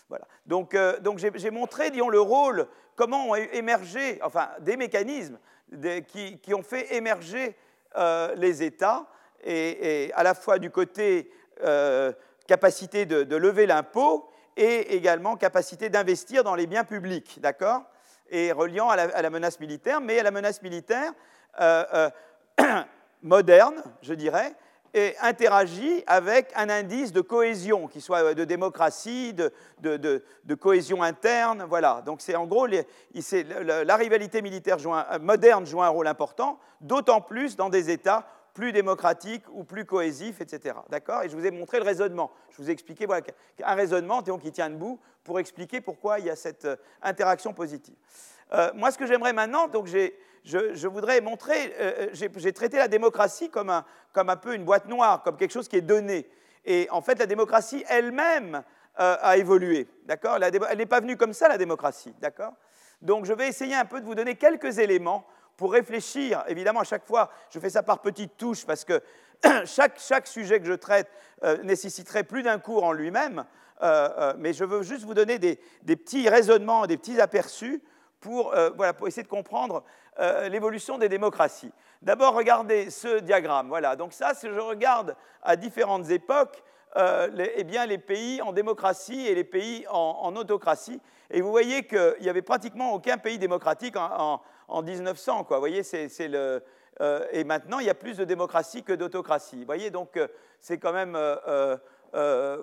Voilà. 0.09 0.27
Donc, 0.45 0.75
euh, 0.75 0.99
donc 0.99 1.19
j'ai 1.19 1.51
montré, 1.51 1.89
disons, 1.89 2.09
le 2.09 2.21
rôle, 2.21 2.67
comment 2.95 3.29
ont 3.29 3.35
émergé, 3.35 4.19
enfin, 4.23 4.49
des 4.59 4.77
mécanismes 4.77 5.39
qui, 6.07 6.39
qui, 6.39 6.53
ont 6.53 6.61
fait 6.61 6.93
émerger 6.95 7.55
euh, 7.97 8.35
les 8.35 8.61
États, 8.61 9.07
et, 9.43 10.11
à 10.15 10.23
la 10.23 10.33
fois 10.33 10.59
du 10.59 10.71
côté 10.71 11.31
capacité 12.47 13.05
de, 13.05 13.23
de 13.23 13.35
lever 13.35 13.65
l'impôt 13.65 14.29
et 14.57 14.95
également 14.95 15.35
capacité 15.35 15.89
d'investir 15.89 16.43
dans 16.43 16.55
les 16.55 16.67
biens 16.67 16.83
publics, 16.83 17.39
d'accord? 17.41 17.83
Et 18.29 18.51
reliant 18.51 18.89
à 18.89 19.21
la, 19.21 19.29
menace 19.29 19.59
militaire, 19.59 20.01
mais 20.01 20.19
à 20.19 20.23
la 20.23 20.31
menace 20.31 20.61
militaire 20.61 21.13
euh, 21.59 22.09
euh, 22.59 22.81
moderne, 23.21 23.83
je 24.01 24.13
dirais, 24.13 24.55
et 24.93 25.13
interagit 25.21 26.03
avec 26.07 26.53
un 26.55 26.69
indice 26.69 27.11
de 27.11 27.19
cohésion, 27.19 27.87
qui 27.87 27.99
soit 27.99 28.33
de 28.33 28.45
démocratie, 28.45 29.33
de, 29.33 29.51
de, 29.81 30.55
cohésion 30.55 31.03
interne. 31.03 31.65
Voilà. 31.67 32.01
Donc 32.05 32.21
c'est 32.21 32.35
en 32.35 32.45
gros, 32.45 32.65
la 32.65 33.95
rivalité 33.97 34.41
militaire 34.41 34.77
moderne 35.19 35.65
joue 35.65 35.83
un 35.83 35.89
rôle 35.89 36.07
important, 36.07 36.59
d'autant 36.79 37.19
plus 37.19 37.57
dans 37.57 37.69
des 37.69 37.89
États 37.89 38.25
plus 38.55 38.71
démocratique 38.71 39.43
ou 39.51 39.63
plus 39.65 39.85
cohésif, 39.85 40.41
etc. 40.41 40.75
D'accord? 40.89 41.21
Et 41.23 41.29
je 41.29 41.35
vous 41.35 41.45
ai 41.45 41.51
montré 41.51 41.77
le 41.77 41.83
raisonnement. 41.83 42.31
Je 42.49 42.61
vous 42.61 42.69
ai 42.69 42.73
expliqué 42.73 43.05
voilà, 43.05 43.23
un 43.63 43.75
raisonnement 43.75 44.23
qui 44.23 44.51
tient 44.51 44.69
debout 44.69 44.99
pour 45.23 45.39
expliquer 45.39 45.81
pourquoi 45.81 46.19
il 46.19 46.25
y 46.25 46.29
a 46.29 46.37
cette 46.37 46.63
euh, 46.63 46.77
interaction 47.01 47.53
positive. 47.53 47.95
Euh, 48.53 48.71
moi, 48.73 48.91
ce 48.91 48.97
que 48.97 49.05
j'aimerais 49.05 49.33
maintenant, 49.33 49.67
donc 49.67 49.87
je, 49.87 50.87
voudrais 50.87 51.19
montrer, 51.19 51.75
euh, 51.79 52.07
j'ai 52.13 52.53
traité 52.53 52.77
la 52.77 52.87
démocratie 52.87 53.49
comme 53.49 53.69
un, 53.69 53.83
comme 54.13 54.29
un 54.29 54.37
peu 54.37 54.55
une 54.55 54.63
boîte 54.63 54.87
noire, 54.87 55.21
comme 55.21 55.35
quelque 55.35 55.51
chose 55.51 55.67
qui 55.67 55.75
est 55.75 55.81
donné. 55.81 56.25
Et 56.63 56.87
en 56.91 57.01
fait, 57.01 57.19
la 57.19 57.25
démocratie 57.25 57.83
elle-même 57.89 58.63
a 58.97 59.35
évolué. 59.35 59.89
D'accord? 60.05 60.37
Elle 60.41 60.77
n'est 60.77 60.85
pas 60.85 61.01
venue 61.01 61.17
comme 61.17 61.33
ça, 61.33 61.49
la 61.49 61.57
démocratie. 61.57 62.15
D'accord? 62.21 62.53
Donc, 63.01 63.25
je 63.25 63.33
vais 63.33 63.49
essayer 63.49 63.75
un 63.75 63.83
peu 63.83 63.99
de 63.99 64.05
vous 64.05 64.15
donner 64.15 64.35
quelques 64.35 64.79
éléments 64.79 65.27
pour 65.57 65.71
réfléchir. 65.71 66.43
Évidemment, 66.47 66.81
à 66.81 66.85
chaque 66.85 67.05
fois, 67.05 67.29
je 67.49 67.59
fais 67.59 67.69
ça 67.69 67.83
par 67.83 67.99
petites 67.99 68.37
touches 68.37 68.65
parce 68.65 68.83
que 68.83 69.01
chaque, 69.65 69.99
chaque 69.99 70.27
sujet 70.27 70.59
que 70.59 70.65
je 70.65 70.73
traite 70.73 71.09
euh, 71.43 71.57
nécessiterait 71.63 72.23
plus 72.23 72.43
d'un 72.43 72.59
cours 72.59 72.83
en 72.83 72.91
lui-même, 72.91 73.45
euh, 73.81 74.09
euh, 74.17 74.33
mais 74.37 74.53
je 74.53 74.63
veux 74.63 74.83
juste 74.83 75.03
vous 75.03 75.13
donner 75.13 75.39
des, 75.39 75.59
des 75.83 75.95
petits 75.95 76.29
raisonnements, 76.29 76.87
des 76.87 76.97
petits 76.97 77.19
aperçus 77.19 77.81
pour, 78.19 78.55
voilà, 78.75 78.93
pour 78.93 79.07
essayer 79.07 79.21
de 79.21 79.27
comprendre 79.27 79.83
l'évolution 80.49 80.97
des 80.97 81.09
démocraties. 81.09 81.71
D'abord, 82.01 82.33
regardez 82.33 82.89
ce 82.89 83.19
diagramme. 83.19 83.67
Voilà. 83.67 83.95
Donc 83.95 84.13
ça, 84.13 84.33
si 84.33 84.47
je 84.47 84.59
regarde 84.59 85.15
à 85.43 85.55
différentes 85.55 86.09
époques, 86.09 86.63
les, 86.95 87.51
eh 87.55 87.63
bien, 87.63 87.85
les 87.85 87.97
pays 87.97 88.41
en 88.41 88.53
démocratie 88.53 89.27
et 89.27 89.35
les 89.35 89.43
pays 89.43 89.85
en, 89.89 90.35
autocratie. 90.35 91.01
Et 91.31 91.41
vous 91.41 91.49
voyez 91.49 91.83
qu'il 91.87 92.15
n'y 92.21 92.29
avait 92.29 92.41
pratiquement 92.41 92.93
aucun 92.93 93.17
pays 93.17 93.37
démocratique 93.37 93.97
en, 93.97 94.09
en, 94.17 94.41
en 94.67 94.81
1900. 94.81 95.43
Quoi. 95.43 95.57
Vous 95.57 95.61
voyez, 95.61 95.83
c'est, 95.83 96.27
le, 96.27 96.63
euh, 97.01 97.25
et 97.31 97.43
maintenant, 97.43 97.79
il 97.79 97.85
y 97.85 97.89
a 97.89 97.95
plus 97.95 98.17
de 98.17 98.23
démocratie 98.23 98.83
que 98.83 98.93
d'autocratie. 98.93 99.59
Vous 99.59 99.65
voyez, 99.65 99.91
donc 99.91 100.17
euh, 100.17 100.27
c'est 100.59 100.77
quand 100.77 100.93
même... 100.93 101.15
Euh, 101.15 101.77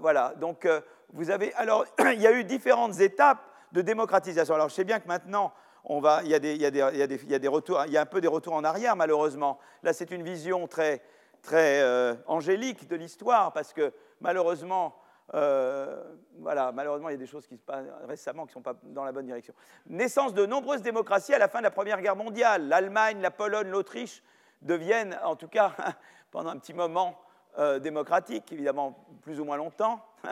voilà, 0.00 0.32
donc 0.38 0.66
vous 1.12 1.30
avez... 1.30 1.52
Alors, 1.54 1.84
il 2.14 2.20
y 2.20 2.26
a 2.26 2.32
eu 2.32 2.44
différentes 2.44 3.00
étapes 3.00 3.42
de 3.72 3.82
démocratisation. 3.82 4.54
Alors, 4.54 4.70
je 4.70 4.74
sais 4.74 4.84
bien 4.84 4.98
que 4.98 5.08
maintenant, 5.08 5.52
on 5.84 6.00
va, 6.00 6.22
il 6.24 6.30
y 6.30 6.34
a 6.34 6.38
des 6.38 7.48
retours, 7.48 7.82
il 7.86 7.92
y 7.92 7.98
a 7.98 8.00
un 8.00 8.06
peu 8.06 8.22
des 8.22 8.28
retours 8.28 8.54
en 8.54 8.64
arrière, 8.64 8.96
malheureusement. 8.96 9.58
Là, 9.82 9.92
c'est 9.92 10.10
une 10.10 10.22
vision 10.22 10.66
très, 10.68 11.02
très 11.42 12.16
angélique 12.26 12.88
de 12.88 12.96
l'histoire, 12.96 13.52
parce 13.52 13.72
que 13.72 13.92
malheureusement, 14.20 14.96
euh, 15.34 16.02
voilà, 16.38 16.72
malheureusement, 16.72 17.08
il 17.08 17.12
y 17.12 17.14
a 17.14 17.18
des 17.18 17.26
choses 17.26 17.46
qui 17.46 17.56
se 17.56 17.62
passent 17.62 17.86
récemment 18.06 18.44
qui 18.44 18.50
ne 18.50 18.54
sont 18.54 18.62
pas 18.62 18.74
dans 18.82 19.04
la 19.04 19.12
bonne 19.12 19.26
direction. 19.26 19.54
Naissance 19.86 20.34
de 20.34 20.44
nombreuses 20.44 20.82
démocraties 20.82 21.34
à 21.34 21.38
la 21.38 21.48
fin 21.48 21.58
de 21.58 21.64
la 21.64 21.70
Première 21.70 22.00
Guerre 22.02 22.16
mondiale. 22.16 22.68
L'Allemagne, 22.68 23.20
la 23.20 23.30
Pologne, 23.30 23.68
l'Autriche 23.68 24.22
deviennent, 24.60 25.18
en 25.24 25.36
tout 25.36 25.48
cas 25.48 25.74
pendant 26.30 26.50
un 26.50 26.58
petit 26.58 26.74
moment, 26.74 27.18
euh, 27.58 27.78
démocratiques, 27.78 28.52
évidemment 28.52 29.06
plus 29.22 29.40
ou 29.40 29.44
moins 29.44 29.56
longtemps. 29.56 30.04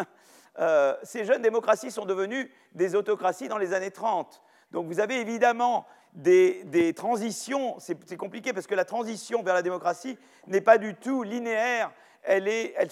Euh, 0.58 0.96
ces 1.04 1.24
jeunes 1.24 1.42
démocraties 1.42 1.92
sont 1.92 2.04
devenues 2.04 2.52
des 2.74 2.96
autocraties 2.96 3.46
dans 3.46 3.56
les 3.56 3.72
années 3.72 3.92
30. 3.92 4.42
Donc 4.72 4.88
vous 4.88 4.98
avez 4.98 5.20
évidemment 5.20 5.86
des, 6.14 6.92
transitions, 6.94 7.76
c'est 7.78 8.16
compliqué 8.16 8.52
parce 8.52 8.66
que 8.66 8.74
la 8.74 8.84
transition 8.84 9.42
vers 9.42 9.54
la 9.54 9.62
démocratie 9.62 10.18
n'est 10.46 10.60
pas 10.60 10.78
du 10.78 10.94
tout 10.94 11.22
linéaire, 11.22 11.90
elle 12.24 12.90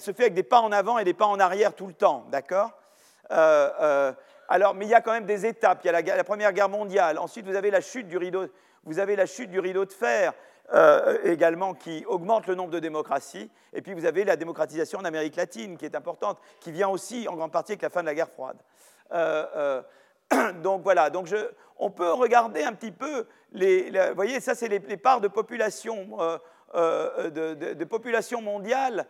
se 0.00 0.12
fait 0.12 0.22
avec 0.22 0.34
des 0.34 0.42
pas 0.42 0.60
en 0.60 0.72
avant 0.72 0.98
et 0.98 1.04
des 1.04 1.14
pas 1.14 1.26
en 1.26 1.40
arrière 1.40 1.74
tout 1.74 1.86
le 1.86 1.92
temps, 1.92 2.26
d'accord? 2.30 2.72
Euh, 3.32 3.70
euh, 3.80 4.12
alors, 4.48 4.74
mais 4.74 4.86
il 4.86 4.88
y 4.88 4.94
a 4.94 5.00
quand 5.00 5.12
même 5.12 5.26
des 5.26 5.46
étapes. 5.46 5.80
Il 5.84 5.86
y 5.86 5.90
a 5.90 6.16
la, 6.16 6.24
Première 6.24 6.52
Guerre 6.52 6.68
mondiale. 6.68 7.18
Ensuite, 7.18 7.46
vous 7.46 7.56
avez 7.56 7.70
la 7.70 7.80
chute 7.80 8.08
du 8.08 8.16
rideau, 8.16 8.46
vous 8.84 8.98
avez 8.98 9.16
la 9.16 9.26
chute 9.26 9.50
du 9.50 9.60
rideau 9.60 9.84
de 9.84 9.92
fer 9.92 10.32
euh, 10.72 11.18
également 11.24 11.74
qui 11.74 12.04
augmente 12.06 12.46
le 12.46 12.56
nombre 12.56 12.70
de 12.70 12.80
démocraties. 12.80 13.50
Et 13.72 13.82
puis, 13.82 13.94
vous 13.94 14.06
avez 14.06 14.24
la 14.24 14.36
démocratisation 14.36 14.98
en 14.98 15.04
Amérique 15.04 15.36
latine 15.36 15.76
qui 15.76 15.84
est 15.84 15.94
importante, 15.94 16.38
qui 16.58 16.72
vient 16.72 16.88
aussi 16.88 17.28
en 17.28 17.36
grande 17.36 17.52
partie 17.52 17.72
avec 17.72 17.82
la 17.82 17.90
fin 17.90 18.00
de 18.00 18.06
la 18.06 18.14
guerre 18.14 18.30
froide. 18.30 18.56
donc 20.62 20.82
voilà, 20.82 21.10
donc 21.10 21.28
on 21.78 21.90
peut 21.90 22.12
regarder 22.12 22.62
un 22.62 22.72
petit 22.72 22.92
peu, 22.92 23.26
les, 23.52 23.90
vous 23.90 24.14
voyez, 24.14 24.40
ça 24.40 24.54
c'est 24.54 24.68
les, 24.68 24.96
parts 24.96 25.20
de 25.20 25.28
population, 25.28 26.20
euh, 26.20 26.38
euh, 26.74 27.74
de, 27.74 27.84
population 27.84 28.42
mondiale 28.42 29.06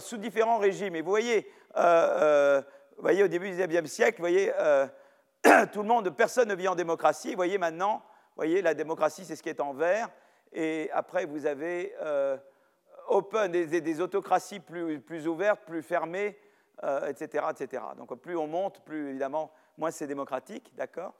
sous 0.00 0.16
différents 0.16 0.58
régimes. 0.58 0.96
Et 0.96 1.02
vous 1.02 1.10
voyez, 1.10 1.50
euh, 1.76 2.60
vous 2.96 3.02
voyez 3.02 3.22
au 3.22 3.28
début 3.28 3.50
du 3.50 3.56
XIXe 3.56 3.90
siècle, 3.90 4.16
vous 4.18 4.22
voyez, 4.22 4.52
tout 5.72 5.82
le 5.82 5.88
monde, 5.88 6.10
personne 6.10 6.48
ne 6.48 6.54
vit 6.54 6.68
en 6.68 6.74
démocratie. 6.74 7.30
Vous 7.30 7.36
voyez 7.36 7.58
maintenant, 7.58 8.02
vous 8.30 8.36
voyez, 8.36 8.60
la 8.60 8.74
démocratie 8.74 9.24
c'est 9.24 9.36
ce 9.36 9.42
qui 9.42 9.48
est 9.48 9.60
en 9.60 9.72
vert. 9.72 10.08
Et 10.52 10.90
après, 10.92 11.26
vous 11.26 11.46
avez 11.46 11.94
open, 13.08 13.52
des, 13.52 13.80
des, 13.80 14.00
autocraties 14.00 14.60
plus, 14.60 15.00
plus, 15.00 15.28
ouvertes, 15.28 15.60
plus 15.64 15.82
fermées, 15.82 16.38
etc., 17.08 17.44
etc. 17.50 17.82
Donc 17.96 18.14
plus 18.20 18.36
on 18.36 18.48
monte, 18.48 18.80
plus 18.84 19.10
évidemment, 19.10 19.52
moins 19.78 19.90
c'est 19.90 20.06
démocratique, 20.06 20.70
d'accord 20.76 21.14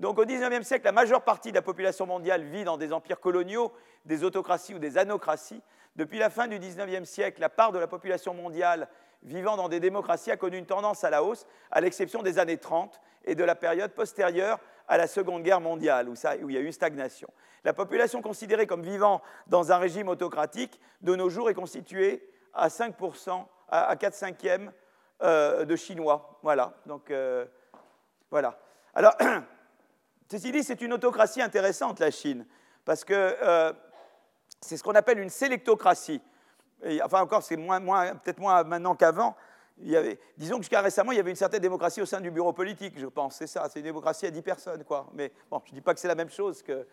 donc 0.00 0.18
au 0.18 0.24
XIXe 0.24 0.66
siècle, 0.66 0.86
la 0.86 0.92
majeure 0.92 1.22
partie 1.22 1.50
de 1.50 1.56
la 1.56 1.62
population 1.62 2.06
mondiale 2.06 2.42
vit 2.44 2.64
dans 2.64 2.78
des 2.78 2.90
empires 2.90 3.20
coloniaux, 3.20 3.70
des 4.06 4.24
autocraties 4.24 4.74
ou 4.74 4.78
des 4.78 4.96
anocraties. 4.96 5.60
Depuis 5.96 6.18
la 6.18 6.30
fin 6.30 6.46
du 6.46 6.58
XIXe 6.58 7.06
siècle, 7.06 7.38
la 7.38 7.50
part 7.50 7.70
de 7.70 7.78
la 7.78 7.86
population 7.86 8.32
mondiale 8.32 8.88
vivant 9.22 9.56
dans 9.56 9.68
des 9.68 9.78
démocraties 9.78 10.30
a 10.30 10.38
connu 10.38 10.56
une 10.56 10.64
tendance 10.64 11.04
à 11.04 11.10
la 11.10 11.22
hausse, 11.22 11.46
à 11.70 11.82
l'exception 11.82 12.22
des 12.22 12.38
années 12.38 12.56
30 12.56 12.98
et 13.26 13.34
de 13.34 13.44
la 13.44 13.54
période 13.54 13.92
postérieure 13.92 14.58
à 14.88 14.96
la 14.96 15.06
Seconde 15.06 15.42
Guerre 15.42 15.60
mondiale, 15.60 16.08
où, 16.08 16.14
il 16.48 16.54
y 16.54 16.56
a 16.56 16.60
eu 16.60 16.72
stagnation. 16.72 17.28
La 17.64 17.74
population 17.74 18.22
considérée 18.22 18.66
comme 18.66 18.82
vivant 18.82 19.20
dans 19.48 19.70
un 19.70 19.76
régime 19.76 20.08
autocratique, 20.08 20.80
de 21.02 21.14
nos 21.14 21.28
jours, 21.28 21.50
est 21.50 21.54
constituée 21.54 22.26
à 22.54 22.68
5%, 22.68 23.44
à 23.68 23.94
4 23.96 24.14
cinquièmes 24.14 24.72
euh, 25.22 25.66
de 25.66 25.76
Chinois. 25.76 26.40
Voilà. 26.42 26.72
Donc, 26.86 27.10
euh, 27.10 27.44
voilà. 28.30 28.58
Alors, 28.94 29.16
Ceci 30.30 30.52
dit, 30.52 30.62
c'est 30.62 30.80
une 30.80 30.92
autocratie 30.92 31.42
intéressante, 31.42 31.98
la 31.98 32.12
Chine, 32.12 32.46
parce 32.84 33.04
que 33.04 33.14
euh, 33.14 33.72
c'est 34.60 34.76
ce 34.76 34.82
qu'on 34.84 34.94
appelle 34.94 35.18
une 35.18 35.28
sélectocratie. 35.28 36.22
enfin, 37.02 37.22
encore, 37.22 37.42
c'est 37.42 37.56
peut-être 37.56 38.38
moins 38.38 38.62
maintenant 38.62 38.94
qu'avant. 38.94 39.34
disons 40.36 40.58
que 40.58 40.62
jusqu'à 40.62 40.82
récemment, 40.82 41.10
il 41.10 41.16
y 41.16 41.18
avait 41.20 41.30
une 41.30 41.36
certaine 41.36 41.60
démocratie 41.60 42.00
au 42.00 42.06
sein 42.06 42.20
du 42.20 42.30
bureau 42.30 42.52
politique, 42.52 42.96
je 42.96 43.06
pense. 43.06 43.38
C'est 43.38 43.48
ça, 43.48 43.68
c'est 43.68 43.80
une 43.80 43.86
démocratie 43.86 44.24
à 44.24 44.30
10 44.30 44.42
personnes, 44.42 44.84
quoi. 44.84 45.08
Mais 45.14 45.32
bon, 45.50 45.60
je 45.64 45.72
ne 45.72 45.74
dis 45.74 45.80
pas 45.80 45.94
que 45.94 46.00
c'est 46.00 46.06
la 46.06 46.14
même 46.14 46.30
chose 46.30 46.62
que. 46.62 46.86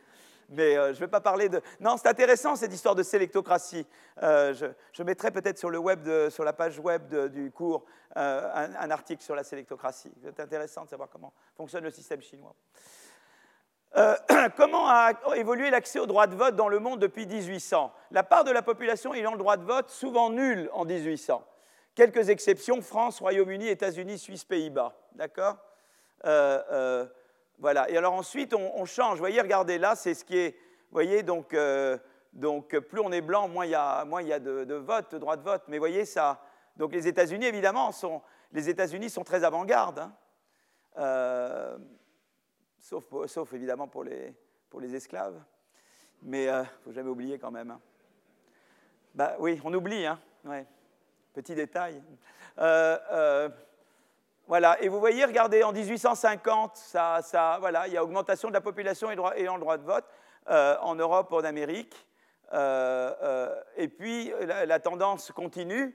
Mais 0.50 0.78
euh, 0.78 0.88
je 0.88 1.00
ne 1.00 1.06
vais 1.06 1.08
pas 1.08 1.20
parler 1.20 1.50
de. 1.50 1.62
Non, 1.80 1.98
c'est 1.98 2.08
intéressant 2.08 2.56
cette 2.56 2.74
histoire 2.74 2.96
de 2.96 3.04
sélectocratie. 3.04 3.86
Euh, 4.24 4.54
je, 4.94 5.04
mettrai 5.04 5.32
peut-être 5.32 5.58
sur, 5.58 5.70
web 5.70 6.08
sur 6.30 6.44
la 6.44 6.54
page 6.54 6.80
web 6.80 7.14
du 7.32 7.52
cours 7.52 7.86
un, 8.16 8.70
un, 8.80 8.92
article 8.92 9.22
sur 9.22 9.36
la 9.36 9.44
sélectocratie. 9.44 10.12
C'est 10.24 10.40
intéressant 10.40 10.86
de 10.86 10.90
savoir 10.90 11.10
comment 11.10 11.34
fonctionne 11.56 11.84
le 11.84 11.92
système 11.92 12.22
chinois. 12.22 12.56
Euh, 13.96 14.16
comment 14.58 14.88
a 14.88 15.14
évolué 15.36 15.70
l'accès 15.70 16.00
au 16.00 16.06
droit 16.06 16.28
de 16.28 16.36
vote 16.36 16.56
dans 16.56 16.68
le 16.68 16.80
monde 16.80 17.00
depuis 17.00 17.26
1800 17.26 17.92
La 18.12 18.24
part 18.24 18.44
de 18.44 18.52
la 18.52 18.62
population 18.62 19.14
ayant 19.14 19.32
le 19.32 19.38
droit 19.38 19.58
de 19.58 19.64
vote, 19.64 19.90
souvent 19.90 20.30
nulle 20.30 20.70
en 20.74 20.86
1800. 20.86 21.44
Quelques 21.96 22.30
exceptions, 22.30 22.82
France, 22.82 23.20
Royaume-Uni, 23.20 23.68
États-Unis, 23.68 24.20
Suisse, 24.20 24.44
Pays-Bas. 24.44 24.96
D'accord? 25.14 25.58
Euh, 26.26 26.62
euh, 26.72 27.06
Voilà. 27.58 27.90
Et 27.90 27.98
alors 27.98 28.14
ensuite, 28.14 28.54
on, 28.54 28.86
change. 28.86 29.14
Vous 29.14 29.24
voyez, 29.24 29.42
regardez 29.42 29.78
là, 29.78 29.96
c'est 29.96 30.14
ce 30.14 30.24
qui 30.24 30.38
est. 30.38 30.52
Vous 30.52 30.94
voyez, 30.94 31.24
donc, 31.24 31.56
donc 32.34 32.78
plus 32.80 33.02
on 33.02 33.12
est 33.12 33.22
blanc, 33.22 33.48
moins 33.48 33.66
il 33.66 33.72
y 33.72 33.76
a, 33.76 34.06
moins 34.06 34.22
y 34.22 34.32
a 34.32 34.40
de, 34.40 34.74
vote, 34.76 35.12
de 35.12 35.18
droit 35.18 35.36
de 35.36 35.44
vote. 35.44 35.64
Mais 35.68 35.78
vous 35.78 35.82
voyez, 35.82 36.06
ça. 36.06 36.42
Donc 36.78 36.94
les 36.94 37.08
États-Unis, 37.08 37.46
évidemment, 37.46 37.92
sont, 37.92 38.22
les 38.54 38.70
États-Unis 38.70 39.10
sont 39.10 39.24
très 39.24 39.44
avant-garde. 39.44 40.10
Hein 40.96 41.78
sauf, 42.80 43.54
évidemment 43.54 43.88
pour 43.88 44.04
les, 44.04 44.34
pour 44.70 44.80
les 44.80 44.96
esclaves. 44.96 45.42
Mais 46.22 46.46
il 46.46 46.50
euh, 46.50 46.62
ne 46.62 46.68
faut 46.84 46.92
jamais 46.92 47.10
oublier 47.10 47.38
quand 47.38 47.52
même. 47.52 47.72
Hein. 47.72 47.82
Bah, 49.14 49.36
oui, 49.40 49.60
on 49.64 49.74
oublie, 49.74 50.06
hein. 50.06 50.20
ouais. 50.46 50.66
petit 51.34 51.56
détail. 51.56 52.02
Euh, 52.60 52.98
euh, 53.12 53.50
voilà, 54.48 54.82
et 54.82 54.88
vous 54.88 55.00
voyez, 55.00 55.26
regardez, 55.26 55.64
en 55.64 55.74
1850, 55.74 56.76
ça, 56.76 57.58
voilà, 57.60 57.88
il 57.88 57.94
y 57.94 57.98
a 57.98 58.04
augmentation 58.04 58.48
de 58.50 58.54
la 58.54 58.62
population 58.62 59.10
ayant 59.12 59.56
le 59.56 59.62
droit 59.62 59.78
de 59.78 59.84
vote 59.84 60.06
en 60.48 60.96
Europe, 60.96 61.34
en 61.34 61.44
Amérique. 61.44 61.96
et 62.54 63.88
puis, 63.90 64.32
la, 64.46 64.80
tendance 64.80 65.32
continue 65.32 65.94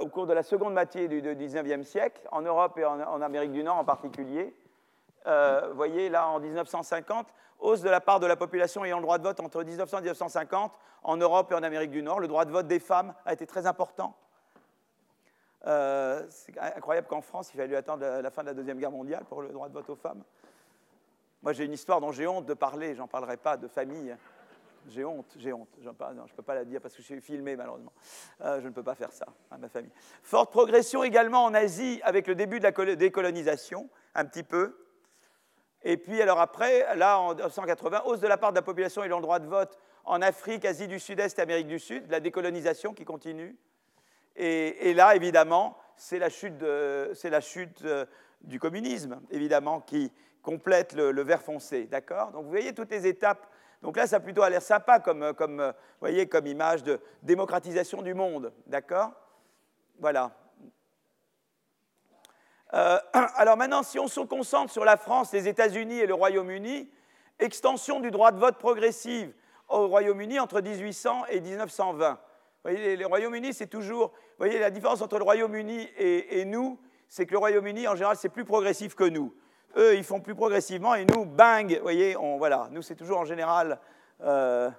au 0.00 0.06
cours 0.08 0.26
de 0.26 0.32
la 0.32 0.42
seconde 0.42 0.72
moitié 0.72 1.06
du, 1.06 1.22
19e 1.22 1.84
siècle, 1.84 2.20
en 2.32 2.42
Europe 2.42 2.76
et 2.78 2.84
en 2.84 3.22
Amérique 3.22 3.52
du 3.52 3.62
Nord 3.62 3.76
en 3.76 3.84
particulier. 3.84 4.52
Euh, 5.26 5.66
vous 5.70 5.76
voyez, 5.76 6.08
là, 6.08 6.28
en 6.28 6.40
1950, 6.40 7.26
hausse 7.58 7.82
de 7.82 7.90
la 7.90 8.00
part 8.00 8.20
de 8.20 8.26
la 8.26 8.36
population 8.36 8.84
ayant 8.84 8.96
le 8.96 9.02
droit 9.02 9.18
de 9.18 9.22
vote 9.22 9.40
entre 9.40 9.62
1900 9.62 9.98
et 9.98 10.00
1950 10.02 10.72
en 11.02 11.16
Europe 11.16 11.52
et 11.52 11.54
en 11.54 11.62
Amérique 11.62 11.90
du 11.90 12.02
Nord. 12.02 12.20
Le 12.20 12.28
droit 12.28 12.44
de 12.44 12.50
vote 12.50 12.66
des 12.66 12.80
femmes 12.80 13.14
a 13.26 13.32
été 13.32 13.46
très 13.46 13.66
important. 13.66 14.16
Euh, 15.66 16.24
c'est 16.30 16.58
incroyable 16.58 17.06
qu'en 17.06 17.20
France, 17.20 17.50
il 17.52 17.58
fallu 17.58 17.76
attendre 17.76 18.04
la 18.04 18.30
fin 18.30 18.42
de 18.42 18.48
la 18.48 18.54
Deuxième 18.54 18.78
Guerre 18.78 18.90
mondiale 18.90 19.24
pour 19.28 19.42
le 19.42 19.48
droit 19.48 19.68
de 19.68 19.74
vote 19.74 19.90
aux 19.90 19.96
femmes. 19.96 20.22
Moi, 21.42 21.52
j'ai 21.52 21.64
une 21.64 21.72
histoire 21.72 22.00
dont 22.00 22.12
j'ai 22.12 22.26
honte 22.26 22.46
de 22.46 22.54
parler, 22.54 22.94
j'en 22.94 23.06
parlerai 23.06 23.36
pas, 23.36 23.56
de 23.56 23.68
famille. 23.68 24.14
J'ai 24.88 25.04
honte, 25.04 25.26
j'ai 25.36 25.52
honte. 25.52 25.68
je 25.82 25.88
ne 25.88 25.92
peux 26.36 26.42
pas 26.42 26.54
la 26.54 26.64
dire 26.64 26.80
parce 26.80 26.94
que 26.94 27.02
je 27.02 27.06
suis 27.06 27.20
filmé, 27.20 27.56
malheureusement. 27.56 27.92
Euh, 28.40 28.60
je 28.60 28.68
ne 28.68 28.72
peux 28.72 28.82
pas 28.82 28.94
faire 28.94 29.12
ça 29.12 29.26
à 29.50 29.58
ma 29.58 29.68
famille. 29.68 29.92
Forte 30.22 30.50
progression 30.50 31.04
également 31.04 31.44
en 31.44 31.54
Asie 31.54 32.00
avec 32.02 32.26
le 32.26 32.34
début 32.34 32.60
de 32.60 32.64
la 32.64 32.96
décolonisation, 32.96 33.88
un 34.14 34.24
petit 34.24 34.42
peu. 34.42 34.86
Et 35.82 35.96
puis, 35.96 36.20
alors 36.20 36.40
après, 36.40 36.96
là, 36.96 37.18
en 37.20 37.34
1980, 37.34 38.02
hausse 38.06 38.20
de 38.20 38.26
la 38.26 38.36
part 38.36 38.52
de 38.52 38.56
la 38.56 38.62
population 38.62 39.02
ayant 39.02 39.16
le 39.16 39.22
droit 39.22 39.38
de 39.38 39.46
vote 39.46 39.78
en 40.04 40.22
Afrique, 40.22 40.64
Asie 40.64 40.88
du 40.88 40.98
Sud-Est 40.98 41.38
Amérique 41.38 41.68
du 41.68 41.78
Sud, 41.78 42.10
la 42.10 42.20
décolonisation 42.20 42.92
qui 42.94 43.04
continue. 43.04 43.56
Et, 44.36 44.94
là, 44.94 45.14
évidemment, 45.16 45.76
c'est 45.96 46.18
la 46.18 46.30
chute, 46.30 46.62
euh, 46.62 48.06
du 48.40 48.58
communisme, 48.58 49.20
évidemment, 49.30 49.80
qui 49.80 50.10
complète 50.42 50.94
le, 50.94 51.22
vert 51.22 51.42
foncé. 51.42 51.86
D'accord? 51.86 52.30
Donc, 52.32 52.44
vous 52.44 52.50
voyez 52.50 52.72
toutes 52.72 52.90
les 52.90 53.06
étapes. 53.06 53.46
Donc 53.82 53.96
là, 53.96 54.06
ça 54.06 54.16
a 54.16 54.20
plutôt 54.20 54.46
l'air 54.48 54.62
sympa 54.62 54.98
comme, 55.00 55.74
voyez, 56.00 56.26
comme 56.26 56.46
image 56.46 56.82
de 56.82 57.00
démocratisation 57.22 58.02
du 58.02 58.14
monde. 58.14 58.52
D'accord? 58.66 59.12
Voilà. 59.98 60.32
Euh, 62.72 62.98
alors 63.12 63.56
maintenant, 63.56 63.82
si 63.82 63.98
on 63.98 64.08
se 64.08 64.20
concentre 64.20 64.72
sur 64.72 64.84
la 64.84 64.96
France, 64.96 65.32
les 65.32 65.48
États-Unis 65.48 65.98
et 65.98 66.06
le 66.06 66.14
Royaume-Uni, 66.14 66.90
extension 67.38 68.00
du 68.00 68.10
droit 68.10 68.32
de 68.32 68.38
vote 68.38 68.58
progressive 68.58 69.32
au 69.68 69.88
Royaume-Uni 69.88 70.38
entre 70.38 70.60
1800 70.60 71.26
et 71.30 71.40
1920. 71.40 72.18
Vous 72.64 72.70
voyez, 72.70 72.96
le 72.96 73.06
Royaume-Uni, 73.06 73.54
c'est 73.54 73.66
toujours. 73.66 74.08
Vous 74.08 74.46
voyez, 74.46 74.58
la 74.58 74.70
différence 74.70 75.00
entre 75.00 75.18
le 75.18 75.24
Royaume-Uni 75.24 75.88
et, 75.96 76.44
nous, 76.44 76.78
c'est 77.08 77.26
que 77.26 77.32
le 77.32 77.38
Royaume-Uni, 77.38 77.88
en 77.88 77.94
général, 77.94 78.16
c'est 78.16 78.28
plus 78.28 78.44
progressif 78.44 78.94
que 78.94 79.04
nous. 79.04 79.34
Eux, 79.76 79.96
ils 79.96 80.04
font 80.04 80.20
plus 80.20 80.34
progressivement 80.34 80.94
et 80.94 81.04
nous, 81.04 81.24
bang, 81.24 81.74
vous 81.74 81.82
voyez, 81.82 82.16
on, 82.16 82.38
voilà. 82.38 82.68
Nous, 82.70 82.82
c'est 82.82 82.96
toujours 82.96 83.18
en 83.18 83.24
général. 83.24 83.78
Euh, 84.22 84.70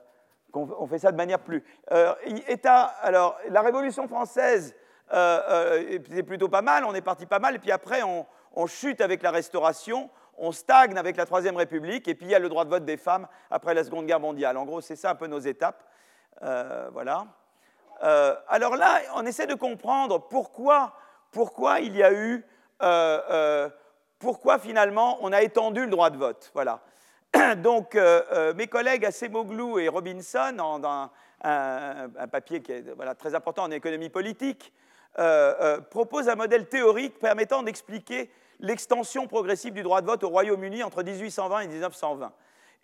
qu'on 0.51 0.85
fait 0.85 0.99
ça 0.99 1.11
de 1.11 1.17
manière 1.17 1.39
plus. 1.39 1.63
Euh, 1.91 2.13
état, 2.47 2.83
alors, 3.01 3.37
la 3.49 3.61
Révolution 3.61 4.07
française 4.07 4.75
euh, 5.13 5.99
c'est 6.09 6.23
plutôt 6.23 6.47
pas 6.47 6.61
mal, 6.61 6.85
on 6.85 6.93
est 6.93 7.01
parti 7.01 7.25
pas 7.25 7.39
mal, 7.39 7.55
et 7.55 7.59
puis 7.59 7.71
après 7.71 8.01
on, 8.03 8.25
chute 8.67 9.01
avec 9.01 9.23
la 9.23 9.31
Restauration, 9.31 10.09
on 10.37 10.51
stagne 10.51 10.97
avec 10.97 11.17
la 11.17 11.25
Troisième 11.25 11.57
République, 11.57 12.07
et 12.07 12.15
puis 12.15 12.27
il 12.27 12.31
y 12.31 12.35
a 12.35 12.39
le 12.39 12.49
droit 12.49 12.65
de 12.65 12.69
vote 12.69 12.85
des 12.85 12.97
femmes 12.97 13.27
après 13.49 13.73
la 13.73 13.83
Seconde 13.83 14.05
Guerre 14.05 14.19
mondiale. 14.19 14.57
En 14.57 14.65
gros, 14.65 14.81
c'est 14.81 14.95
ça 14.95 15.11
un 15.11 15.15
peu 15.15 15.27
nos 15.27 15.39
étapes. 15.39 15.83
Euh, 18.03 18.35
alors 18.47 18.75
là, 18.75 18.99
on 19.15 19.25
essaie 19.25 19.47
de 19.47 19.53
comprendre 19.53 20.19
pourquoi, 20.19 20.93
pourquoi 21.31 21.79
il 21.79 21.95
y 21.95 22.03
a 22.03 22.13
eu, 22.13 22.45
pourquoi 24.19 24.59
finalement 24.59 25.17
on 25.21 25.31
a 25.31 25.41
étendu 25.41 25.81
le 25.81 25.91
droit 25.91 26.09
de 26.09 26.17
vote. 26.17 26.51
Voilà. 26.53 26.81
Donc, 27.57 27.97
mes 28.55 28.67
collègues 28.67 29.05
Acemoglu 29.05 29.81
et 29.81 29.87
Robinson, 29.87 30.53
dans 30.55 31.09
un, 31.43 32.09
papier 32.31 32.61
qui 32.61 32.71
est 32.71 32.83
très 33.19 33.35
important 33.35 33.63
en 33.63 33.71
économie 33.71 34.09
politique, 34.09 34.73
euh, 35.19 35.53
euh, 35.59 35.81
propose 35.81 36.29
un 36.29 36.35
modèle 36.35 36.69
théorique 36.69 37.19
permettant 37.19 37.63
d'expliquer 37.63 38.31
l'extension 38.61 39.27
progressive 39.27 39.73
du 39.73 39.83
droit 39.83 39.99
de 39.99 40.05
vote 40.05 40.23
au 40.23 40.29
Royaume-Uni 40.29 40.83
entre 40.83 41.03
1820 41.03 41.59
et 41.59 41.67
1920. 41.67 42.31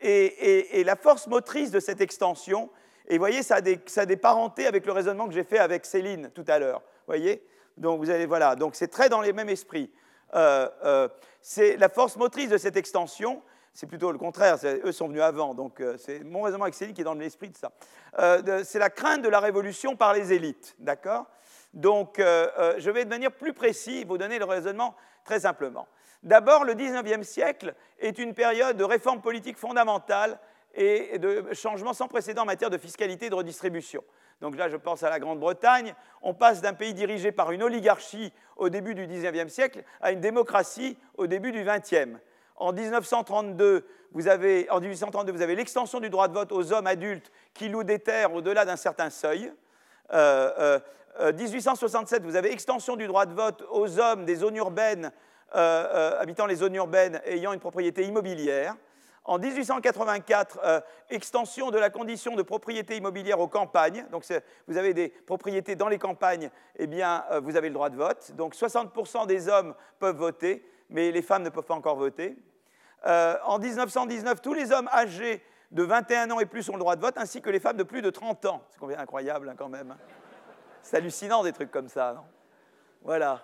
Et, 0.02 0.84
la 0.84 0.98
force 0.98 1.28
motrice 1.28 1.72
de 1.72 1.80
cette 1.80 2.02
extension, 2.02 2.70
et 3.08 3.14
vous 3.14 3.20
voyez, 3.20 3.44
ça 3.44 3.56
a, 3.56 3.62
des, 3.62 3.80
ça 3.86 4.06
des 4.06 4.18
parentés 4.18 4.68
avec 4.68 4.86
le 4.86 4.92
raisonnement 4.92 5.28
que 5.28 5.34
j'ai 5.34 5.44
fait 5.44 5.60
avec 5.60 5.86
Céline 5.86 6.30
tout 6.34 6.46
à 6.48 6.60
l'heure. 6.60 6.82
voyez 7.06 7.44
Donc, 7.78 8.00
vous 8.00 8.10
allez, 8.10 8.26
voilà, 8.26 8.56
donc 8.56 8.76
c'est 8.76 8.90
très 8.90 9.10
dans 9.10 9.22
les 9.22 9.34
mêmes 9.34 9.50
esprits. 9.50 9.92
Euh, 10.36 11.08
c'est 11.42 11.78
la 11.78 11.90
force 11.90 12.18
motrice 12.18 12.50
de 12.50 12.58
cette 12.58 12.76
extension, 12.76 13.42
c'est 13.74 13.88
plutôt 13.88 14.12
le 14.12 14.18
contraire, 14.18 14.58
eux 14.84 14.92
sont 14.92 15.08
venus 15.08 15.22
avant, 15.22 15.54
donc 15.54 15.82
c'est 15.98 16.24
mon 16.24 16.42
raisonnement 16.42 16.66
avec 16.66 16.76
Céline 16.76 16.94
qui 16.94 17.02
est 17.02 17.06
dans 17.06 17.14
l'esprit 17.14 17.50
de 17.50 17.56
ça. 17.56 17.72
c'est 18.64 18.80
la 18.80 18.90
crainte 18.90 19.22
de 19.22 19.30
la 19.30 19.40
révolution 19.40 19.96
par 19.96 20.14
les 20.14 20.34
élites, 20.34 20.76
d'accord 20.80 21.28
donc, 21.74 22.20
euh, 22.20 22.48
euh, 22.58 22.76
je 22.80 22.90
vais 22.90 23.06
de 23.06 23.10
manière 23.10 23.32
plus 23.32 23.54
précise 23.54 24.06
vous 24.06 24.18
donner 24.18 24.40
le 24.40 24.46
raisonnement 24.46 24.96
très 25.24 25.42
simplement. 25.42 25.88
D'abord, 26.24 26.64
le 26.64 26.74
19e 26.74 27.24
siècle 27.24 27.76
est 28.00 28.18
une 28.18 28.34
période 28.34 28.78
de 28.78 28.84
réforme 28.84 29.22
politique 29.22 29.58
fondamentale 29.58 30.40
et 30.78 31.18
de 31.18 31.44
changements 31.54 31.94
sans 31.94 32.08
précédent 32.08 32.44
en 32.44 32.46
matière 32.46 32.70
de 32.70 32.78
fiscalité 32.78 33.26
et 33.26 33.30
de 33.30 33.36
redistribution. 33.36 34.04
Donc 34.42 34.56
là, 34.56 34.70
je 34.70 34.78
pense 34.78 35.02
à 35.04 35.10
la 35.10 35.20
Grande-Bretagne. 35.20 35.96
On 36.22 36.34
passe 36.34 36.62
d'un 36.62 36.74
pays 36.74 36.94
dirigé 36.94 37.32
par 37.32 37.52
une 37.52 37.64
oligarchie 37.64 38.32
au 38.56 38.70
début 38.70 38.94
du 38.94 39.08
XIXe 39.08 39.52
siècle 39.52 39.84
à 40.00 40.12
une 40.12 40.22
démocratie 40.22 40.98
au 41.18 41.26
début 41.26 41.52
du 41.52 41.64
XXe. 41.64 42.20
En 42.56 42.72
1932, 42.74 43.86
vous 44.12 44.28
avez, 44.28 44.70
en 44.70 44.80
1832, 44.80 45.32
vous 45.32 45.42
avez 45.42 45.56
l'extension 45.56 46.00
du 46.00 46.10
droit 46.10 46.28
de 46.28 46.34
vote 46.34 46.52
aux 46.52 46.72
hommes 46.72 46.88
adultes 46.88 47.32
qui 47.54 47.70
louent 47.70 47.84
des 47.84 48.00
terres 48.00 48.34
au-delà 48.34 48.66
d'un 48.66 48.76
certain 48.76 49.10
seuil. 49.10 49.52
Euh, 50.14 50.80
1867, 51.20 52.22
euh, 52.22 52.26
euh, 52.26 52.30
vous 52.30 52.36
avez 52.36 52.52
extension 52.52 52.96
du 52.96 53.08
droit 53.08 53.26
de 53.26 53.34
vote 53.34 53.64
aux 53.70 54.00
hommes 54.00 54.26
des 54.26 54.36
zones 54.36 54.56
urbaines, 54.56 55.12
euh, 55.56 56.20
habitant 56.20 56.46
les 56.46 56.56
zones 56.56 56.76
urbaines 56.76 57.22
ayant 57.26 57.54
une 57.54 57.60
propriété 57.60 58.04
immobilière. 58.04 58.76
En 59.28 59.38
1884, 59.40 60.84
extension 61.10 61.70
de 61.70 61.78
la 61.78 61.90
condition 61.90 62.36
de 62.36 62.42
propriété 62.42 62.96
immobilière 62.96 63.40
aux 63.40 63.50
campagnes. 63.50 64.06
Donc, 64.10 64.26
vous 64.68 64.78
avez 64.78 64.94
des 64.94 65.10
propriétés 65.10 65.76
dans 65.76 65.90
les 65.90 66.00
campagnes, 66.00 66.50
eh 66.78 66.88
bien, 66.88 67.26
vous 67.44 67.58
avez 67.58 67.68
le 67.68 67.74
droit 67.74 67.90
de 67.90 67.98
vote. 67.98 68.32
Donc, 68.36 68.56
60% 68.56 69.28
des 69.28 69.50
hommes 69.50 69.76
peuvent 70.00 70.16
voter, 70.16 70.66
mais 70.90 71.12
les 71.12 71.22
femmes 71.22 71.44
ne 71.44 71.50
peuvent 71.50 71.66
pas 71.66 71.76
encore 71.76 71.98
voter. 71.98 72.38
en 73.06 73.60
1919, 73.60 74.42
tous 74.42 74.54
les 74.54 74.72
hommes 74.72 74.90
âgés 74.94 75.44
de 75.72 75.84
21 75.84 76.32
ans 76.32 76.40
et 76.40 76.46
plus 76.46 76.70
ont 76.70 76.74
le 76.74 76.80
droit 76.80 76.96
de 76.96 77.02
vote, 77.02 77.18
ainsi 77.18 77.42
que 77.42 77.50
les 77.50 77.60
femmes 77.60 77.78
de 77.78 77.84
plus 77.84 78.02
de 78.02 78.10
30 78.10 78.46
ans. 78.46 78.62
C'est 78.70 78.96
incroyable 78.96 79.50
hein, 79.50 79.56
quand 79.58 79.70
même. 79.70 79.92
Hein. 79.92 79.98
C'est 80.82 80.96
hallucinant 80.96 81.44
des 81.44 81.52
trucs 81.52 81.72
comme 81.72 81.90
ça, 81.90 82.24
Voilà. 83.02 83.44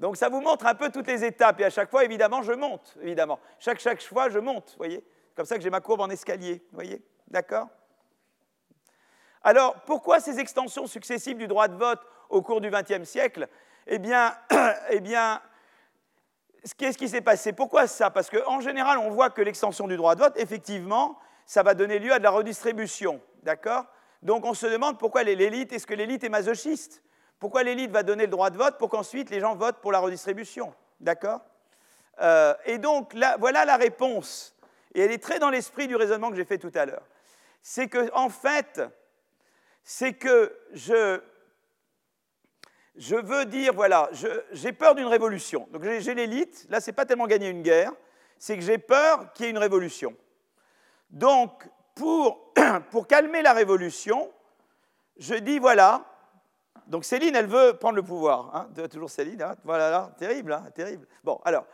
Donc 0.00 0.16
ça 0.16 0.30
vous 0.30 0.40
montre 0.40 0.66
un 0.66 0.74
peu 0.74 0.90
toutes 0.90 1.06
les 1.06 1.24
étapes. 1.24 1.60
Et 1.60 1.64
à 1.64 1.70
chaque 1.70 1.90
fois, 1.90 2.04
évidemment, 2.04 2.42
je 2.42 2.52
monte, 2.52 2.96
évidemment. 3.02 3.38
Chaque, 3.58 3.78
chaque 3.78 4.02
fois, 4.02 4.30
je 4.30 4.38
monte, 4.38 4.74
voyez. 4.78 5.04
Comme 5.36 5.44
ça 5.44 5.56
que 5.56 5.62
j'ai 5.62 5.70
ma 5.70 5.80
courbe 5.80 6.00
en 6.00 6.08
escalier, 6.08 6.64
voyez. 6.72 7.02
D'accord? 7.28 7.68
Alors, 9.42 9.74
pourquoi 9.82 10.18
ces 10.18 10.40
extensions 10.40 10.86
successives 10.86 11.36
du 11.36 11.46
droit 11.46 11.68
de 11.68 11.76
vote 11.76 12.00
au 12.30 12.40
cours 12.40 12.62
du 12.62 12.70
XXe 12.70 13.04
siècle? 13.04 13.46
Eh 13.86 13.98
bien, 13.98 14.34
eh 14.90 15.00
bien 15.00 15.40
qu'est-ce 16.78 16.98
qui 16.98 17.08
s'est 17.08 17.20
passé? 17.20 17.52
Pourquoi 17.52 17.86
ça? 17.86 18.10
Parce 18.10 18.30
qu'en 18.30 18.60
général, 18.60 18.98
on 18.98 19.10
voit 19.10 19.30
que 19.30 19.42
l'extension 19.42 19.86
du 19.86 19.96
droit 19.96 20.14
de 20.14 20.20
vote, 20.20 20.34
effectivement, 20.36 21.18
ça 21.44 21.62
va 21.62 21.74
donner 21.74 21.98
lieu 21.98 22.12
à 22.12 22.18
de 22.18 22.24
la 22.24 22.30
redistribution. 22.30 23.20
D'accord? 23.42 23.84
Donc 24.22 24.46
on 24.46 24.54
se 24.54 24.66
demande 24.66 24.98
pourquoi 24.98 25.22
l'élite, 25.24 25.72
est-ce 25.72 25.86
que 25.86 25.94
l'élite 25.94 26.24
est 26.24 26.28
masochiste? 26.30 27.02
Pourquoi 27.40 27.64
l'élite 27.64 27.90
va 27.90 28.04
donner 28.04 28.24
le 28.24 28.30
droit 28.30 28.50
de 28.50 28.58
vote 28.58 28.78
pour 28.78 28.88
qu'ensuite 28.88 29.30
les 29.30 29.40
gens 29.40 29.56
votent 29.56 29.80
pour 29.80 29.90
la 29.90 29.98
redistribution 29.98 30.72
D'accord? 31.00 31.40
Euh, 32.20 32.54
Et 32.66 32.78
donc 32.78 33.16
voilà 33.38 33.64
la 33.64 33.76
réponse. 33.76 34.54
Et 34.94 35.00
elle 35.00 35.10
est 35.10 35.22
très 35.22 35.38
dans 35.38 35.50
l'esprit 35.50 35.88
du 35.88 35.96
raisonnement 35.96 36.30
que 36.30 36.36
j'ai 36.36 36.44
fait 36.44 36.58
tout 36.58 36.72
à 36.74 36.84
l'heure. 36.84 37.02
C'est 37.62 37.88
que, 37.88 38.12
en 38.14 38.28
fait, 38.28 38.80
c'est 39.82 40.14
que 40.14 40.56
je, 40.72 41.20
je 42.96 43.16
veux 43.16 43.44
dire, 43.46 43.72
voilà, 43.72 44.10
j'ai 44.52 44.72
peur 44.72 44.94
d'une 44.94 45.06
révolution. 45.06 45.66
Donc 45.70 45.82
j'ai 45.82 46.14
l'élite, 46.14 46.66
là, 46.68 46.80
ce 46.80 46.90
n'est 46.90 46.94
pas 46.94 47.06
tellement 47.06 47.26
gagner 47.26 47.48
une 47.48 47.62
guerre, 47.62 47.92
c'est 48.38 48.56
que 48.56 48.62
j'ai 48.62 48.78
peur 48.78 49.32
qu'il 49.32 49.46
y 49.46 49.48
ait 49.48 49.50
une 49.50 49.58
révolution. 49.58 50.14
Donc, 51.10 51.68
pour, 51.94 52.52
calmer 53.08 53.42
la 53.42 53.52
révolution, 53.52 54.30
je 55.16 55.34
dis 55.34 55.58
voilà. 55.58 56.04
Donc 56.90 57.04
Céline, 57.04 57.34
elle 57.34 57.46
veut 57.46 57.74
prendre 57.74 57.96
le 57.96 58.02
pouvoir. 58.02 58.50
Hein. 58.54 58.88
toujours 58.88 59.08
Céline, 59.08 59.40
hein. 59.40 59.54
voilà, 59.64 59.90
là, 59.90 60.10
terrible, 60.18 60.52
hein, 60.52 60.64
terrible. 60.74 61.06
Bon, 61.24 61.40
alors, 61.44 61.64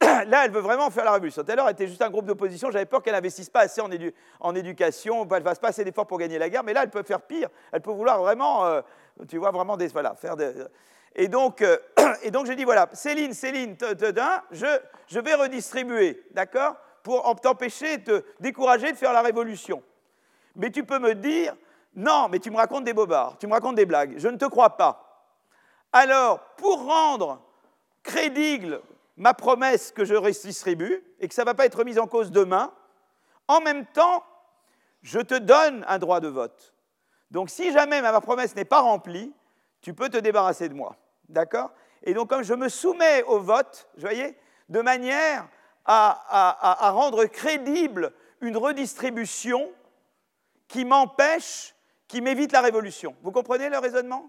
là, 0.00 0.44
elle 0.44 0.52
veut 0.52 0.60
vraiment 0.60 0.88
faire 0.90 1.04
la 1.04 1.12
révolution. 1.12 1.42
Tout 1.42 1.50
à 1.50 1.56
l'heure, 1.56 1.66
elle 1.66 1.72
était 1.72 1.88
juste 1.88 2.00
un 2.02 2.08
groupe 2.08 2.24
d'opposition. 2.24 2.70
J'avais 2.70 2.86
peur 2.86 3.02
qu'elle 3.02 3.14
n'investisse 3.14 3.50
pas 3.50 3.60
assez 3.60 3.80
en, 3.80 4.54
éducation, 4.54 5.26
qu'elle 5.26 5.40
ne 5.40 5.44
fasse 5.44 5.58
pas 5.58 5.68
assez 5.68 5.84
d'efforts 5.84 6.06
pour 6.06 6.18
gagner 6.18 6.38
la 6.38 6.48
guerre. 6.48 6.62
Mais 6.62 6.72
là, 6.72 6.84
elle 6.84 6.90
peut 6.90 7.02
faire 7.02 7.20
pire. 7.20 7.48
Elle 7.72 7.82
peut 7.82 7.90
vouloir 7.90 8.20
vraiment, 8.20 8.64
euh, 8.64 8.80
tu 9.28 9.38
vois, 9.38 9.50
vraiment 9.50 9.76
des, 9.76 9.88
voilà, 9.88 10.14
faire 10.14 10.36
des. 10.36 10.52
Et 11.16 11.28
donc, 11.28 11.62
euh, 11.62 11.76
et 12.22 12.30
donc, 12.30 12.46
je 12.46 12.52
dis 12.52 12.64
voilà, 12.64 12.88
Céline, 12.92 13.34
Céline, 13.34 13.76
je, 13.80 14.78
je 15.08 15.20
vais 15.20 15.34
redistribuer, 15.34 16.22
d'accord 16.30 16.76
pour 17.02 17.34
t'empêcher, 17.40 18.02
te 18.02 18.22
décourager 18.40 18.92
de 18.92 18.96
faire 18.96 19.12
la 19.12 19.22
révolution. 19.22 19.82
Mais 20.56 20.70
tu 20.70 20.84
peux 20.84 20.98
me 20.98 21.14
dire, 21.14 21.56
non, 21.94 22.28
mais 22.28 22.38
tu 22.38 22.50
me 22.50 22.56
racontes 22.56 22.84
des 22.84 22.92
bobards, 22.92 23.36
tu 23.38 23.46
me 23.46 23.52
racontes 23.52 23.76
des 23.76 23.86
blagues, 23.86 24.14
je 24.16 24.28
ne 24.28 24.36
te 24.36 24.44
crois 24.44 24.76
pas. 24.76 25.28
Alors, 25.92 26.40
pour 26.56 26.84
rendre 26.84 27.42
crédible 28.02 28.80
ma 29.16 29.34
promesse 29.34 29.92
que 29.92 30.04
je 30.04 30.14
redistribue 30.14 31.04
et 31.18 31.28
que 31.28 31.34
ça 31.34 31.42
ne 31.42 31.46
va 31.46 31.54
pas 31.54 31.66
être 31.66 31.84
mis 31.84 31.98
en 31.98 32.06
cause 32.06 32.30
demain, 32.30 32.72
en 33.48 33.60
même 33.60 33.84
temps, 33.86 34.24
je 35.02 35.18
te 35.18 35.34
donne 35.34 35.84
un 35.88 35.98
droit 35.98 36.20
de 36.20 36.28
vote. 36.28 36.74
Donc 37.30 37.50
si 37.50 37.72
jamais 37.72 38.02
ma 38.02 38.20
promesse 38.20 38.54
n'est 38.54 38.64
pas 38.64 38.80
remplie, 38.80 39.32
tu 39.80 39.94
peux 39.94 40.08
te 40.08 40.16
débarrasser 40.16 40.68
de 40.68 40.74
moi. 40.74 40.96
D'accord? 41.28 41.70
Et 42.02 42.14
donc 42.14 42.28
comme 42.28 42.42
je 42.42 42.54
me 42.54 42.68
soumets 42.68 43.22
au 43.24 43.40
vote, 43.40 43.88
vous 43.94 44.02
voyez, 44.02 44.36
de 44.68 44.80
manière 44.80 45.48
à, 45.84 46.90
rendre 46.92 47.24
crédible 47.26 48.12
une 48.40 48.56
redistribution 48.56 49.70
qui 50.68 50.84
m'empêche, 50.84 51.74
qui 52.10 52.20
m'évite 52.20 52.50
la 52.50 52.60
révolution. 52.60 53.14
Vous 53.22 53.30
comprenez 53.30 53.68
le 53.68 53.78
raisonnement? 53.78 54.28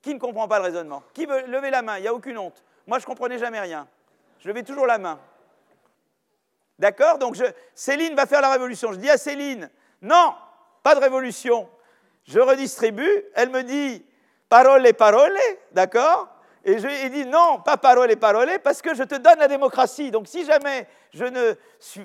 Qui 0.00 0.14
ne 0.14 0.20
comprend 0.20 0.46
pas 0.46 0.58
le 0.58 0.66
raisonnement? 0.66 1.02
Qui 1.12 1.26
veut 1.26 1.44
lever 1.46 1.70
la 1.70 1.82
main? 1.82 1.98
Il 1.98 2.02
n'y 2.02 2.08
a 2.08 2.14
aucune 2.14 2.38
honte. 2.38 2.62
Moi, 2.86 3.00
je 3.00 3.04
ne 3.04 3.06
comprenais 3.06 3.36
jamais 3.36 3.58
rien. 3.58 3.88
Je 4.38 4.48
levais 4.48 4.62
toujours 4.62 4.86
la 4.86 4.96
main. 4.96 5.18
D'accord? 6.78 7.18
Donc, 7.18 7.36
Céline 7.74 8.14
va 8.14 8.26
faire 8.26 8.40
la 8.40 8.52
révolution. 8.52 8.92
Je 8.92 8.98
dis 8.98 9.10
à 9.10 9.18
Céline, 9.18 9.68
non, 10.00 10.34
pas 10.84 10.94
de 10.94 11.00
révolution. 11.00 11.68
Je 12.28 12.38
redistribue. 12.38 13.24
Elle 13.34 13.50
me 13.50 13.64
dit, 13.64 14.06
parole, 14.48 14.86
parole, 14.94 15.36
d'accord? 15.72 16.28
Et 16.64 16.78
je 16.78 16.86
lui 16.86 17.10
dit 17.10 17.26
non, 17.26 17.60
pas 17.64 17.76
parole 17.76 18.10
et 18.10 18.16
parole, 18.16 18.50
parce 18.62 18.82
que 18.82 18.94
je 18.94 19.02
te 19.02 19.16
donne 19.16 19.38
la 19.38 19.48
démocratie. 19.48 20.10
Donc 20.10 20.28
si 20.28 20.44
jamais 20.44 20.86
je 21.12 21.24
ne, 21.24 21.54
suis, 21.80 22.02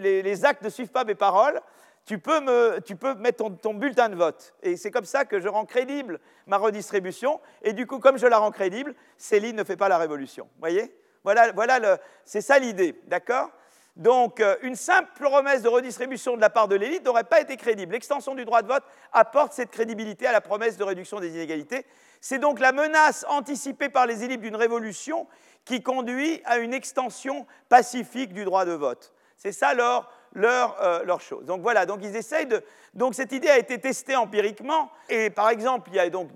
les, 0.00 0.44
actes 0.44 0.62
ne 0.62 0.68
suivent 0.68 0.90
pas 0.90 1.04
mes 1.04 1.14
paroles, 1.14 1.60
tu 2.06 2.18
peux, 2.18 2.40
me, 2.40 2.80
tu 2.84 2.96
peux 2.96 3.14
mettre 3.14 3.48
ton, 3.60 3.74
bulletin 3.74 4.08
de 4.08 4.16
vote. 4.16 4.54
Et 4.62 4.76
c'est 4.76 4.90
comme 4.90 5.04
ça 5.04 5.24
que 5.24 5.40
je 5.40 5.48
rends 5.48 5.64
crédible 5.64 6.20
ma 6.46 6.58
redistribution. 6.58 7.40
Et 7.62 7.72
du 7.72 7.86
coup, 7.86 7.98
comme 7.98 8.18
je 8.18 8.26
la 8.26 8.38
rends 8.38 8.50
crédible, 8.50 8.94
Céline 9.16 9.56
ne 9.56 9.64
fait 9.64 9.76
pas 9.76 9.88
la 9.88 9.98
révolution. 9.98 10.48
Voyez? 10.58 10.94
Voilà, 11.22 11.52
voilà 11.52 11.98
c'est 12.24 12.42
ça 12.42 12.58
l'idée, 12.58 13.00
d'accord? 13.06 13.50
Donc, 13.96 14.40
euh, 14.40 14.56
une 14.62 14.74
simple 14.74 15.08
promesse 15.22 15.62
de 15.62 15.68
redistribution 15.68 16.34
de 16.34 16.40
la 16.40 16.50
part 16.50 16.66
de 16.66 16.74
l'élite 16.74 17.04
n'aurait 17.04 17.24
pas 17.24 17.40
été 17.40 17.56
crédible. 17.56 17.92
L'extension 17.92 18.34
du 18.34 18.44
droit 18.44 18.60
de 18.60 18.66
vote 18.66 18.82
apporte 19.12 19.52
cette 19.52 19.70
crédibilité 19.70 20.26
à 20.26 20.32
la 20.32 20.40
promesse 20.40 20.76
de 20.76 20.84
réduction 20.84 21.20
des 21.20 21.30
inégalités. 21.30 21.86
C'est 22.20 22.38
donc 22.38 22.58
la 22.58 22.72
menace 22.72 23.24
anticipée 23.28 23.88
par 23.88 24.06
les 24.06 24.24
élites 24.24 24.40
d'une 24.40 24.56
révolution 24.56 25.28
qui 25.64 25.82
conduit 25.82 26.42
à 26.44 26.58
une 26.58 26.74
extension 26.74 27.46
pacifique 27.68 28.32
du 28.32 28.44
droit 28.44 28.64
de 28.64 28.72
vote. 28.72 29.12
C'est 29.36 29.52
ça 29.52 29.74
leur, 29.74 30.10
leur, 30.34 30.76
euh, 30.82 31.18
chose. 31.18 31.44
Donc 31.44 31.62
voilà, 31.62 31.86
donc 31.86 32.00
ils 32.02 32.16
essayent 32.16 32.46
de. 32.46 32.62
Donc 32.92 33.14
cette 33.14 33.32
idée 33.32 33.48
a 33.48 33.58
été 33.58 33.78
testée 33.78 34.16
empiriquement. 34.16 34.90
Et 35.08 35.30
par 35.30 35.48
exemple, 35.48 35.90
il 35.90 35.96
y 35.96 36.00
a 36.00 36.10
donc 36.10 36.30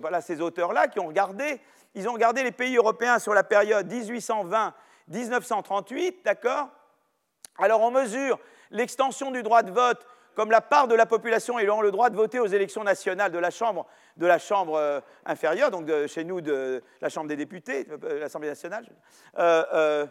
voilà, 0.00 0.20
ces 0.20 0.40
auteurs-là 0.40 0.88
qui 0.88 1.00
ont 1.00 1.06
regardé, 1.06 1.60
ils 1.94 2.08
ont 2.08 2.12
regardé 2.12 2.42
les 2.42 2.52
pays 2.52 2.76
européens 2.76 3.18
sur 3.18 3.34
la 3.34 3.44
période 3.44 3.90
1820-1938, 5.10 6.16
d'accord? 6.24 6.68
Alors 7.58 7.80
on 7.80 7.90
mesure 7.90 8.38
l'extension 8.70 9.30
du 9.30 9.42
droit 9.42 9.62
de 9.62 9.70
vote 9.70 10.06
comme 10.38 10.52
la 10.52 10.60
part 10.60 10.86
de 10.86 10.94
la 10.94 11.04
population 11.04 11.58
ayant 11.58 11.80
le 11.80 11.90
droit 11.90 12.10
de 12.10 12.16
voter 12.16 12.38
aux 12.38 12.46
élections 12.46 12.84
nationales 12.84 13.32
de 13.32 13.40
la 13.40 13.50
Chambre, 13.50 13.88
de 14.16 14.24
la 14.24 14.38
chambre 14.38 14.76
euh, 14.76 15.00
inférieure, 15.26 15.72
donc 15.72 15.90
chez 16.06 16.22
nous 16.22 16.40
de 16.40 16.80
la 17.00 17.08
Chambre 17.08 17.26
des 17.26 17.34
députés, 17.34 17.88
euh, 18.04 18.20
l'Assemblée 18.20 18.48
nationale, 18.48 18.86
euh, 19.36 20.06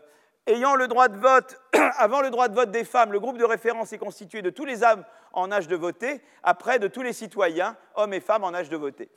ayant 0.48 0.76
le 0.76 0.88
droit 0.88 1.08
de 1.08 1.18
vote, 1.18 1.62
avant 1.98 2.22
le 2.22 2.30
droit 2.30 2.48
de 2.48 2.56
vote 2.56 2.72
des 2.72 2.84
femmes, 2.84 3.12
le 3.12 3.20
groupe 3.20 3.38
de 3.38 3.46
référence 3.46 3.94
est 3.94 3.98
constitué 3.98 4.42
de 4.42 4.50
tous 4.50 4.66
les 4.66 4.84
hommes 4.84 5.04
en 5.34 5.52
âge 5.52 5.68
de 5.68 5.76
voter, 5.76 6.22
après 6.44 6.80
de 6.80 6.88
tous 6.88 7.02
les 7.02 7.14
citoyens, 7.14 7.76
hommes 7.96 8.14
et 8.14 8.20
femmes 8.20 8.44
en 8.44 8.54
âge 8.54 8.70
de 8.70 8.78
voter. 8.78 9.10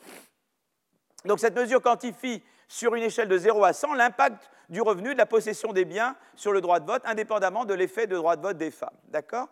Donc 1.25 1.39
cette 1.39 1.57
mesure 1.57 1.83
quantifie 1.83 2.43
sur 2.69 2.95
une 2.95 3.03
échelle 3.03 3.29
de 3.29 3.39
0 3.39 3.65
à 3.65 3.73
100 3.73 3.95
l'impact 3.95 4.51
du 4.69 4.81
revenu 4.81 5.13
de 5.13 5.19
la 5.19 5.27
possession 5.27 5.73
des 5.73 5.85
biens 5.85 6.17
sur 6.37 6.53
le 6.53 6.61
droit 6.61 6.81
de 6.81 6.87
vote, 6.87 7.03
indépendamment 7.05 7.65
de 7.65 7.75
l'effet 7.75 8.07
de 8.07 8.17
droit 8.17 8.37
de 8.37 8.43
vote 8.43 8.57
des 8.57 8.71
femmes. 8.71 8.91
D'accord? 9.09 9.49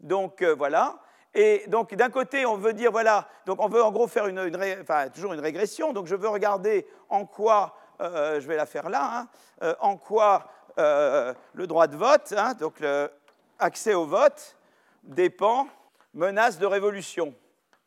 Donc 0.00 0.42
euh, 0.42 0.54
voilà. 0.54 0.98
Et 1.34 1.64
donc 1.66 1.94
d'un 1.94 2.10
côté, 2.10 2.46
on 2.46 2.56
veut 2.56 2.72
dire, 2.72 2.92
voilà, 2.92 3.28
donc 3.44 3.60
on 3.60 3.68
veut 3.68 3.82
en 3.82 3.90
gros 3.90 4.06
faire 4.06 4.26
une, 4.26 4.38
enfin, 4.80 5.08
toujours 5.08 5.32
une 5.32 5.40
régression. 5.40 5.92
Donc 5.92 6.06
je 6.06 6.14
veux 6.14 6.28
regarder 6.28 6.86
en 7.08 7.26
quoi, 7.26 7.76
euh, 8.00 8.40
je 8.40 8.46
vais 8.46 8.56
la 8.56 8.66
faire 8.66 8.88
là, 8.88 9.10
hein, 9.12 9.28
euh, 9.62 9.74
en 9.80 9.96
quoi 9.96 10.46
le 10.76 11.66
droit 11.66 11.86
de 11.86 11.96
vote, 11.96 12.34
hein, 12.36 12.54
donc 12.54 12.80
l'accès 12.80 13.94
au 13.94 14.06
vote, 14.06 14.56
dépend, 15.02 15.68
menace 16.12 16.58
de 16.58 16.66
révolution 16.66 17.34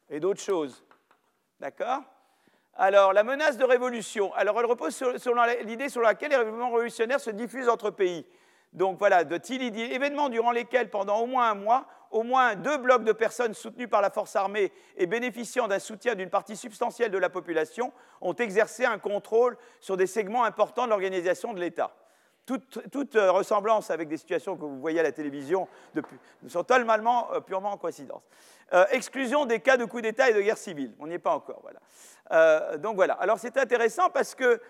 et 0.09 0.19
d'autres 0.19 0.41
choses. 0.41 0.83
D'accord? 1.59 2.01
Alors, 2.75 3.11
la 3.11 3.23
menace 3.23 3.57
de 3.57 3.65
révolution. 3.65 4.31
Alors, 4.35 4.59
elle 4.59 4.67
repose 4.67 4.95
sur, 4.95 5.11
l'idée 5.63 5.89
sur 5.89 6.01
laquelle 6.01 6.29
les 6.29 6.37
événements 6.37 6.69
révolutionnaires 6.69 7.19
se 7.19 7.31
diffusent 7.31 7.69
entre 7.69 7.89
pays. 7.89 8.25
Donc 8.73 8.99
voilà, 8.99 9.23
de 9.23 9.37
Tilly 9.37 9.81
événements 9.81 10.29
durant 10.29 10.51
lesquels, 10.51 10.91
pendant 10.91 11.17
au 11.19 11.25
moins 11.25 11.49
un 11.49 11.55
mois, 11.55 11.87
au 12.11 12.21
moins 12.21 12.55
deux 12.55 12.77
blocs 12.77 13.03
de 13.03 13.11
personnes 13.11 13.53
soutenues 13.53 13.87
par 13.87 14.01
la 14.01 14.11
force 14.11 14.35
armée 14.35 14.71
et 14.95 15.07
bénéficiant 15.07 15.67
d'un 15.67 15.79
soutien 15.79 16.13
d'une 16.13 16.29
partie 16.29 16.55
substantielle 16.55 17.11
de 17.11 17.17
la 17.17 17.29
population 17.29 17.91
ont 18.21 18.35
exercé 18.35 18.85
un 18.85 18.99
contrôle 18.99 19.57
sur 19.79 19.97
des 19.97 20.07
segments 20.07 20.43
importants 20.43 20.85
de 20.85 20.89
l'organisation 20.91 21.53
de 21.53 21.59
l'État. 21.59 21.95
Toute, 22.47 23.17
euh, 23.17 23.29
ressemblance 23.29 23.91
avec 23.91 24.07
des 24.07 24.15
situations 24.15 24.55
que 24.55 24.61
vous 24.61 24.79
voyez 24.79 25.01
à 25.01 25.03
la 25.03 25.11
télévision 25.11 25.67
sont 26.47 26.63
totalement, 26.63 27.29
euh, 27.33 27.41
purement 27.41 27.73
en 27.73 27.77
coïncidence. 27.77 28.21
Euh, 28.71 28.85
exclusion 28.91 29.45
des 29.45 29.59
cas 29.59 29.75
de 29.75 29.83
coup 29.83 29.99
d'État 29.99 30.29
et 30.29 30.33
de 30.33 30.39
guerre 30.39 30.57
civile. 30.57 30.93
On 30.97 31.07
n'y 31.07 31.15
est 31.15 31.19
pas 31.19 31.35
encore. 31.35 31.61
Voilà. 31.61 32.77
donc 32.77 32.95
voilà. 32.95 33.15
Alors 33.15 33.37
c'est 33.37 33.57
intéressant 33.57 34.09
parce 34.09 34.33
que, 34.33 34.61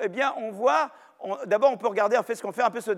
eh 0.00 0.08
bien, 0.08 0.32
on 0.36 0.52
voit 0.52 0.90
D'abord, 1.44 1.70
on 1.70 1.76
peut 1.76 1.86
regarder 1.86 2.16
en 2.16 2.22
fait 2.22 2.34
ce 2.34 2.40
qu'on 2.40 2.50
fait 2.50 2.62
un 2.62 2.70
peu 2.70 2.80
ce, 2.80 2.92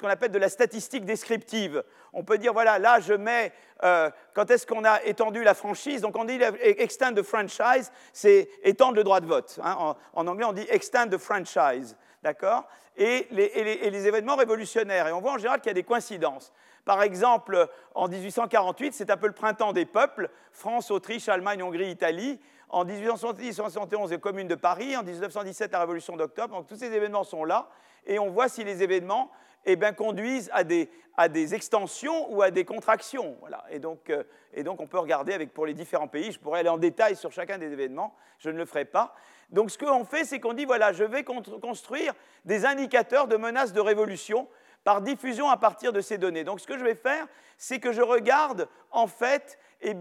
qu'on 0.00 0.08
appelle 0.08 0.32
de 0.32 0.40
la 0.40 0.48
statistique 0.48 1.04
descriptive. 1.04 1.84
On 2.12 2.24
peut 2.24 2.36
dire 2.36 2.52
voilà, 2.52 2.80
là 2.80 2.98
je 2.98 3.14
mets 3.14 3.52
quand 3.80 4.50
est-ce 4.50 4.66
qu'on 4.66 4.84
a 4.84 5.00
étendu 5.04 5.44
la 5.44 5.54
franchise. 5.54 6.00
Donc 6.00 6.16
on 6.16 6.24
dit 6.24 6.40
extend 6.62 7.14
the 7.14 7.22
franchise, 7.22 7.92
c'est 8.12 8.48
étendre 8.64 8.96
le 8.96 9.04
droit 9.04 9.20
de 9.20 9.26
vote. 9.26 9.60
Hein. 9.62 9.76
En, 9.78 9.96
en, 10.14 10.26
anglais, 10.26 10.46
on 10.46 10.52
dit 10.52 10.66
extend 10.68 11.06
the 11.06 11.16
franchise. 11.16 11.96
D'accord? 12.22 12.68
Et 12.96 13.26
les, 13.30 14.06
événements 14.06 14.36
révolutionnaires. 14.36 15.08
Et 15.08 15.12
on 15.12 15.20
voit 15.20 15.32
en 15.32 15.38
général 15.38 15.60
qu'il 15.60 15.70
y 15.70 15.70
a 15.70 15.74
des 15.74 15.84
coïncidences. 15.84 16.52
Par 16.84 17.02
exemple, 17.02 17.68
en 17.94 18.08
1848, 18.08 18.92
c'est 18.92 19.10
un 19.10 19.16
peu 19.16 19.26
le 19.26 19.32
printemps 19.32 19.72
des 19.72 19.86
peuples. 19.86 20.28
France, 20.52 20.90
Autriche, 20.90 21.28
Allemagne, 21.28 21.62
Hongrie, 21.62 21.90
Italie. 21.90 22.38
En 22.68 22.84
1870-71, 22.84 24.10
les 24.10 24.18
communes 24.18 24.48
de 24.48 24.54
Paris. 24.54 24.96
En 24.96 25.02
1917, 25.02 25.72
la 25.72 25.80
Révolution 25.80 26.16
d'octobre. 26.16 26.54
Donc 26.54 26.66
tous 26.66 26.76
ces 26.76 26.92
événements 26.92 27.24
sont 27.24 27.44
là. 27.44 27.68
Et 28.06 28.18
on 28.18 28.30
voit 28.30 28.48
si 28.48 28.64
les 28.64 28.82
événements 28.82 29.30
eh 29.66 29.76
bien, 29.76 29.92
conduisent 29.92 30.50
à 30.52 30.64
des, 30.64 30.90
à 31.16 31.28
des, 31.28 31.54
extensions 31.54 32.32
ou 32.32 32.42
à 32.42 32.50
des 32.50 32.64
contractions. 32.64 33.36
Voilà. 33.40 33.64
Et, 33.70 33.78
donc, 33.78 34.10
euh, 34.10 34.24
et 34.54 34.62
donc 34.62 34.80
on 34.80 34.86
peut 34.86 34.98
regarder 34.98 35.32
avec, 35.32 35.52
pour 35.52 35.66
les 35.66 35.74
différents 35.74 36.08
pays. 36.08 36.32
Je 36.32 36.38
pourrais 36.38 36.60
aller 36.60 36.68
en 36.68 36.78
détail 36.78 37.16
sur 37.16 37.32
chacun 37.32 37.58
des 37.58 37.72
événements. 37.72 38.14
Je 38.38 38.50
ne 38.50 38.56
le 38.56 38.64
ferai 38.64 38.84
pas. 38.84 39.14
Donc 39.50 39.70
ce 39.70 39.78
qu'on 39.78 40.04
fait, 40.04 40.24
c'est 40.24 40.40
qu'on 40.40 40.52
dit, 40.52 40.64
voilà, 40.64 40.92
je 40.92 41.04
vais 41.04 41.24
construire 41.24 42.14
des 42.44 42.64
indicateurs 42.66 43.26
de 43.26 43.36
menaces 43.36 43.72
de 43.72 43.80
révolution 43.80 44.48
par 44.84 45.02
diffusion 45.02 45.50
à 45.50 45.56
partir 45.56 45.92
de 45.92 46.00
ces 46.00 46.18
données. 46.18 46.44
Donc 46.44 46.60
ce 46.60 46.66
que 46.66 46.78
je 46.78 46.84
vais 46.84 46.94
faire, 46.94 47.26
c'est 47.58 47.80
que 47.80 47.92
je 47.92 48.02
regarde 48.02 48.68
en 48.90 49.06
fait, 49.06 49.58
des, 49.82 49.94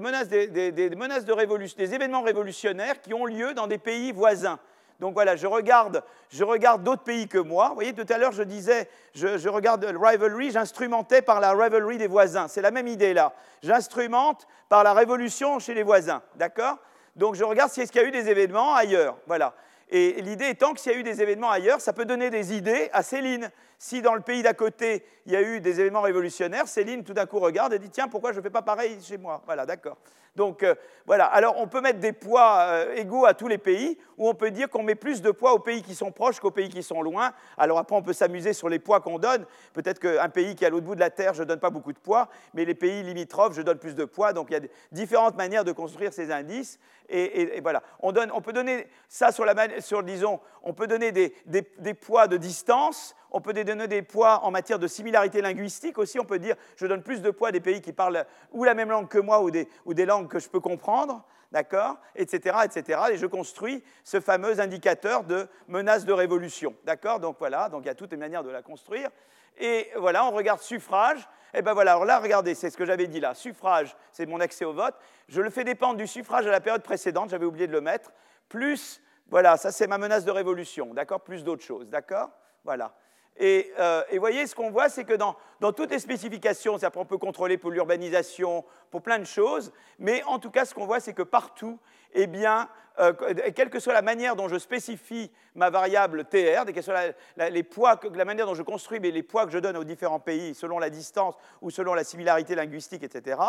menaces, 0.00 0.28
de 0.28 1.32
révolution, 1.32 1.76
des 1.76 1.94
événements 1.94 2.22
révolutionnaires 2.22 3.00
qui 3.00 3.14
ont 3.14 3.26
lieu 3.26 3.54
dans 3.54 3.66
des 3.66 3.78
pays 3.78 4.12
voisins. 4.12 4.58
Donc 5.00 5.14
voilà, 5.14 5.34
je 5.34 5.46
regarde, 5.46 6.04
je 6.30 6.44
regarde 6.44 6.82
d'autres 6.82 7.02
pays 7.02 7.26
que 7.26 7.38
moi. 7.38 7.70
Vous 7.70 7.74
voyez, 7.76 7.94
tout 7.94 8.06
à 8.08 8.18
l'heure, 8.18 8.32
je 8.32 8.42
disais, 8.42 8.88
je, 9.14 9.48
regarde 9.48 9.84
le 9.84 9.98
rivalry, 9.98 10.50
j'instrumentais 10.50 11.22
par 11.22 11.40
la 11.40 11.52
rivalry 11.52 11.96
des 11.96 12.06
voisins. 12.06 12.48
C'est 12.48 12.60
la 12.60 12.70
même 12.70 12.86
idée 12.86 13.14
là. 13.14 13.32
J'instrumente 13.62 14.46
par 14.68 14.84
la 14.84 14.92
révolution 14.92 15.58
chez 15.58 15.72
les 15.72 15.82
voisins. 15.82 16.22
D'accord? 16.36 16.78
Donc 17.16 17.34
je 17.34 17.44
regarde 17.44 17.70
s'il 17.70 17.84
y 17.92 17.98
a 17.98 18.04
eu 18.04 18.10
des 18.10 18.28
événements 18.28 18.74
ailleurs. 18.74 19.16
Voilà. 19.26 19.54
Et 19.88 20.20
l'idée 20.20 20.48
étant 20.50 20.74
que 20.74 20.80
s'il 20.80 20.92
y 20.92 20.94
a 20.94 20.98
eu 20.98 21.02
des 21.02 21.20
événements 21.20 21.50
ailleurs, 21.50 21.80
ça 21.80 21.92
peut 21.92 22.04
donner 22.04 22.30
des 22.30 22.54
idées 22.54 22.90
à 22.92 23.02
Céline. 23.02 23.50
Si 23.82 24.02
dans 24.02 24.14
le 24.14 24.20
pays 24.20 24.42
d'à 24.42 24.52
côté, 24.52 25.06
il 25.24 25.32
y 25.32 25.36
a 25.36 25.40
eu 25.40 25.62
des 25.62 25.80
événements 25.80 26.02
révolutionnaires, 26.02 26.68
Céline 26.68 27.02
tout 27.02 27.14
d'un 27.14 27.24
coup 27.24 27.38
regarde 27.38 27.72
et 27.72 27.78
dit 27.78 27.88
Tiens, 27.88 28.08
pourquoi 28.08 28.32
je 28.32 28.36
ne 28.36 28.42
fais 28.42 28.50
pas 28.50 28.60
pareil 28.60 28.98
chez 29.02 29.16
moi? 29.16 29.40
Voilà, 29.46 29.64
d'accord. 29.64 29.96
Donc 30.36 30.62
euh, 30.62 30.74
voilà, 31.06 31.24
alors 31.24 31.54
on 31.56 31.66
peut 31.66 31.80
mettre 31.80 31.98
des 31.98 32.12
poids 32.12 32.58
euh, 32.60 32.94
égaux 32.96 33.24
à 33.24 33.32
tous 33.32 33.48
les 33.48 33.56
pays, 33.56 33.96
ou 34.18 34.28
on 34.28 34.34
peut 34.34 34.50
dire 34.50 34.68
qu'on 34.68 34.82
met 34.82 34.96
plus 34.96 35.22
de 35.22 35.30
poids 35.30 35.54
aux 35.54 35.58
pays 35.60 35.82
qui 35.82 35.94
sont 35.94 36.12
proches 36.12 36.40
qu'aux 36.40 36.50
pays 36.50 36.68
qui 36.68 36.82
sont 36.82 37.00
loin. 37.00 37.32
Alors 37.56 37.78
après, 37.78 37.96
on 37.96 38.02
peut 38.02 38.12
s'amuser 38.12 38.52
sur 38.52 38.68
les 38.68 38.78
poids 38.78 39.00
qu'on 39.00 39.18
donne. 39.18 39.46
Peut-être 39.72 39.98
qu'un 39.98 40.28
pays 40.28 40.54
qui 40.56 40.64
est 40.64 40.66
à 40.66 40.70
l'autre 40.70 40.84
bout 40.84 40.94
de 40.94 41.00
la 41.00 41.08
Terre, 41.08 41.32
je 41.32 41.40
ne 41.42 41.48
donne 41.48 41.60
pas 41.60 41.70
beaucoup 41.70 41.94
de 41.94 41.98
poids, 41.98 42.28
mais 42.52 42.66
les 42.66 42.74
pays 42.74 43.02
limitrophes, 43.02 43.54
je 43.54 43.62
donne 43.62 43.78
plus 43.78 43.94
de 43.94 44.04
poids. 44.04 44.34
Donc 44.34 44.48
il 44.50 44.52
y 44.52 44.56
a 44.56 44.68
différentes 44.92 45.38
manières 45.38 45.64
de 45.64 45.72
construire 45.72 46.12
ces 46.12 46.30
indices. 46.30 46.78
Et, 47.08 47.60
voilà, 47.62 47.82
on, 48.00 48.12
donne, 48.12 48.30
on, 48.34 48.42
peut 48.42 48.52
donner 48.52 48.86
ça 49.08 49.32
sur, 49.32 49.46
la, 49.46 49.54
disons, 50.02 50.38
on 50.62 50.74
peut 50.74 50.86
donner 50.86 51.12
des 51.12 51.94
poids 51.94 52.28
de 52.28 52.36
distance 52.36 53.16
on 53.30 53.40
peut 53.40 53.52
donner 53.52 53.88
des 53.88 54.02
poids 54.02 54.44
en 54.44 54.50
matière 54.50 54.78
de 54.78 54.86
similarité 54.86 55.40
linguistique 55.40 55.98
aussi. 55.98 56.18
On 56.18 56.24
peut 56.24 56.38
dire 56.38 56.56
je 56.76 56.86
donne 56.86 57.02
plus 57.02 57.22
de 57.22 57.30
poids 57.30 57.48
à 57.48 57.52
des 57.52 57.60
pays 57.60 57.80
qui 57.80 57.92
parlent 57.92 58.24
ou 58.52 58.64
la 58.64 58.74
même 58.74 58.90
langue 58.90 59.08
que 59.08 59.18
moi 59.18 59.42
ou 59.42 59.50
des, 59.50 59.68
ou 59.84 59.94
des 59.94 60.06
langues 60.06 60.28
que 60.28 60.38
je 60.38 60.48
peux 60.48 60.60
comprendre, 60.60 61.24
d'accord, 61.52 61.98
etc., 62.14 62.58
etc. 62.64 63.00
Et 63.12 63.16
je 63.16 63.26
construis 63.26 63.82
ce 64.04 64.20
fameux 64.20 64.60
indicateur 64.60 65.24
de 65.24 65.48
menace 65.68 66.04
de 66.04 66.12
révolution, 66.12 66.74
d'accord. 66.84 67.20
Donc 67.20 67.36
voilà, 67.38 67.68
donc 67.68 67.82
il 67.84 67.86
y 67.86 67.90
a 67.90 67.94
toutes 67.94 68.12
les 68.12 68.16
manières 68.16 68.44
de 68.44 68.50
la 68.50 68.62
construire. 68.62 69.10
Et 69.58 69.90
voilà, 69.96 70.24
on 70.24 70.30
regarde 70.30 70.60
suffrage. 70.60 71.20
Et 71.52 71.58
eh 71.58 71.62
bien 71.62 71.74
voilà, 71.74 71.92
alors 71.92 72.04
là, 72.04 72.20
regardez, 72.20 72.54
c'est 72.54 72.70
ce 72.70 72.76
que 72.76 72.86
j'avais 72.86 73.08
dit 73.08 73.18
là. 73.18 73.34
Suffrage, 73.34 73.96
c'est 74.12 74.24
mon 74.24 74.38
accès 74.38 74.64
au 74.64 74.72
vote. 74.72 74.94
Je 75.28 75.40
le 75.40 75.50
fais 75.50 75.64
dépendre 75.64 75.96
du 75.96 76.06
suffrage 76.06 76.46
à 76.46 76.50
la 76.50 76.60
période 76.60 76.82
précédente, 76.82 77.30
j'avais 77.30 77.44
oublié 77.44 77.66
de 77.66 77.72
le 77.72 77.80
mettre, 77.80 78.12
plus, 78.48 79.02
voilà, 79.28 79.56
ça 79.56 79.72
c'est 79.72 79.88
ma 79.88 79.98
menace 79.98 80.24
de 80.24 80.30
révolution, 80.30 80.94
d'accord, 80.94 81.22
plus 81.22 81.42
d'autres 81.42 81.64
choses, 81.64 81.88
d'accord 81.88 82.30
Voilà. 82.64 82.94
Euh, 83.40 84.02
et, 84.10 84.14
vous 84.14 84.20
voyez, 84.20 84.46
ce 84.46 84.54
qu'on 84.54 84.70
voit, 84.70 84.88
c'est 84.88 85.04
que 85.04 85.14
dans, 85.14 85.36
toutes 85.72 85.90
les 85.90 85.98
spécifications, 85.98 86.76
on 86.94 87.04
peut 87.04 87.18
contrôler 87.18 87.56
pour 87.56 87.70
l'urbanisation, 87.70 88.64
pour 88.90 89.02
plein 89.02 89.18
de 89.18 89.24
choses, 89.24 89.72
mais 89.98 90.22
en 90.24 90.38
tout 90.38 90.50
cas, 90.50 90.64
ce 90.64 90.74
qu'on 90.74 90.86
voit, 90.86 91.00
c'est 91.00 91.14
que 91.14 91.22
partout, 91.22 91.78
eh 92.12 92.26
bien, 92.26 92.68
euh, 92.98 93.12
quelle 93.54 93.70
que 93.70 93.78
soit 93.78 93.94
la 93.94 94.02
manière 94.02 94.36
dont 94.36 94.48
je 94.48 94.58
spécifie 94.58 95.30
ma 95.54 95.70
variable 95.70 96.24
TR, 96.24 96.64
quelle 96.64 96.74
que 96.74 96.82
soit 96.82 97.14
la, 97.36 97.50
les 97.50 97.62
poids, 97.62 97.98
la 98.14 98.24
manière 98.24 98.46
dont 98.46 98.54
je 98.54 98.62
construis 98.62 99.00
mais 99.00 99.10
les 99.10 99.22
poids 99.22 99.46
que 99.46 99.52
je 99.52 99.58
donne 99.58 99.76
aux 99.76 99.84
différents 99.84 100.20
pays 100.20 100.54
selon 100.54 100.78
la 100.78 100.90
distance 100.90 101.34
ou 101.62 101.70
selon 101.70 101.94
la 101.94 102.04
similarité 102.04 102.54
linguistique, 102.54 103.02
etc., 103.02 103.40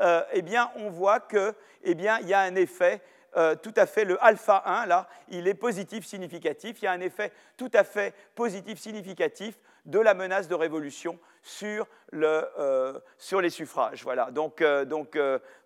euh, 0.00 0.22
eh 0.32 0.42
bien, 0.42 0.70
on 0.76 0.90
voit 0.90 1.20
qu'il 1.20 1.54
eh 1.84 1.94
y 1.94 2.34
a 2.34 2.40
un 2.40 2.54
effet 2.56 3.00
euh, 3.36 3.56
tout 3.56 3.74
à 3.76 3.86
fait, 3.86 4.04
le 4.04 4.22
alpha 4.24 4.62
1, 4.64 4.86
là, 4.86 5.08
il 5.28 5.48
est 5.48 5.54
positif 5.54 6.06
significatif. 6.06 6.80
Il 6.80 6.84
y 6.84 6.88
a 6.88 6.92
un 6.92 7.00
effet 7.00 7.32
tout 7.56 7.70
à 7.74 7.84
fait 7.84 8.14
positif 8.34 8.78
significatif 8.78 9.58
de 9.84 9.98
la 9.98 10.14
menace 10.14 10.48
de 10.48 10.54
révolution 10.54 11.18
sur, 11.42 11.86
euh, 12.14 12.98
sur 13.18 13.40
les 13.40 13.50
suffrages. 13.50 14.02
Voilà. 14.02 14.30
Donc, 14.30 14.60
euh, 14.60 14.84
donc 14.84 15.18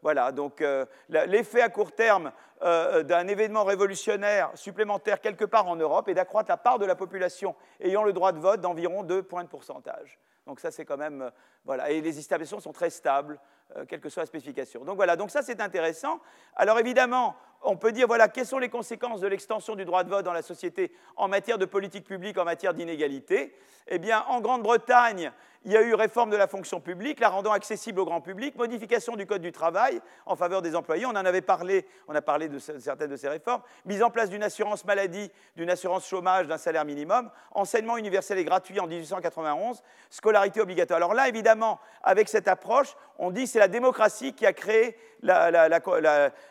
voilà. 0.03 0.33
Donc, 0.33 0.65
l'effet 1.09 1.61
à 1.61 1.69
court 1.69 1.93
terme 1.93 2.33
d'un 2.61 3.29
événement 3.29 3.63
révolutionnaire 3.63 4.51
supplémentaire 4.55 5.21
quelque 5.21 5.45
part 5.45 5.69
en 5.69 5.77
Europe 5.77 6.09
est 6.09 6.15
d'accroître 6.15 6.51
la 6.51 6.57
part 6.57 6.81
de 6.81 6.87
la 6.87 6.97
population 6.97 7.55
ayant 7.81 8.03
le 8.03 8.13
droit 8.13 8.33
de 8.33 8.41
vote 8.41 8.61
d'environ 8.61 9.05
2 9.05 9.23
points 9.23 9.45
de 9.45 9.49
pourcentage. 9.49 10.19
Donc 10.47 10.59
ça, 10.59 10.71
c'est 10.71 10.85
quand 10.85 10.97
même... 10.97 11.31
voilà. 11.65 11.91
Et 11.91 12.01
les 12.01 12.13
stabilisations 12.21 12.59
sont 12.59 12.73
très 12.73 12.91
stables, 12.91 13.39
quelle 13.89 14.01
que 14.01 14.09
soit 14.09 14.23
la 14.23 14.27
spécification. 14.27 14.85
Donc 14.85 14.97
voilà, 14.97 15.17
donc 15.17 15.31
ça, 15.31 15.43
c'est 15.43 15.61
intéressant. 15.61 16.21
Alors 16.57 16.79
évidemment, 16.79 17.37
on 17.63 17.77
peut 17.77 17.93
dire, 17.93 18.07
voilà, 18.07 18.29
quelles 18.29 18.47
sont 18.47 18.59
les 18.59 18.69
conséquences 18.69 19.21
de 19.21 19.27
l'extension 19.27 19.75
du 19.75 19.85
droit 19.85 20.05
de 20.05 20.11
vote 20.11 20.25
dans 20.25 20.33
la 20.33 20.43
société 20.43 20.93
en 21.17 21.29
matière 21.29 21.59
de 21.59 21.65
politique 21.65 22.05
publique, 22.05 22.39
en 22.39 22.45
matière 22.45 22.75
d'inégalité? 22.75 23.55
Eh 23.89 23.99
bien, 23.99 24.25
en 24.29 24.41
Grande-Bretagne, 24.41 25.33
il 25.65 25.73
y 25.73 25.77
a 25.77 25.83
eu 25.83 25.95
réforme 25.95 26.31
de 26.31 26.37
la 26.37 26.47
fonction 26.47 26.81
publique, 26.81 27.19
la 27.21 27.31
rendant 27.31 27.53
accessible 27.53 28.01
au 28.01 28.05
grand 28.05 28.21
public, 28.21 28.55
modification 28.57 29.17
du 29.17 29.27
Code 29.27 29.43
du 29.43 29.51
travail 29.51 30.01
en 30.25 30.37
faveur 30.37 30.63
des 30.63 30.77
employés, 30.77 31.05
on 31.07 31.11
en 31.11 31.17
avait 31.17 31.41
parlé, 31.41 31.87
on 32.07 32.15
a 32.15 32.23
parlé 32.23 32.49
de 32.49 32.59
certaines 32.59 33.11
de 33.11 33.17
ces 33.17 33.29
réformes, 33.29 33.63
mise 33.85 34.03
en 34.03 34.11
place 34.11 34.31
d'une 34.31 34.45
assurance 34.45 34.85
maladie, 34.85 35.33
d'une 35.57 35.71
assurance 35.71 36.07
chômage, 36.07 36.47
d'un 36.47 36.59
salaire 36.59 36.85
minimum, 36.85 37.31
enseignement 37.51 37.97
universel 37.97 38.39
et 38.39 38.45
gratuit 38.45 38.79
en 38.79 38.87
1891, 38.87 39.83
scolarité 40.11 40.61
obligatoire. 40.61 40.99
Alors 40.99 41.15
là, 41.15 41.29
évidemment, 41.29 41.81
avec 42.03 42.29
cette 42.29 42.47
approche, 42.47 42.95
on 43.19 43.31
dit 43.31 43.47
c'est 43.47 43.59
la 43.59 43.69
démocratie 43.69 44.33
qui 44.33 44.47
a 44.47 44.53
créé 44.53 44.97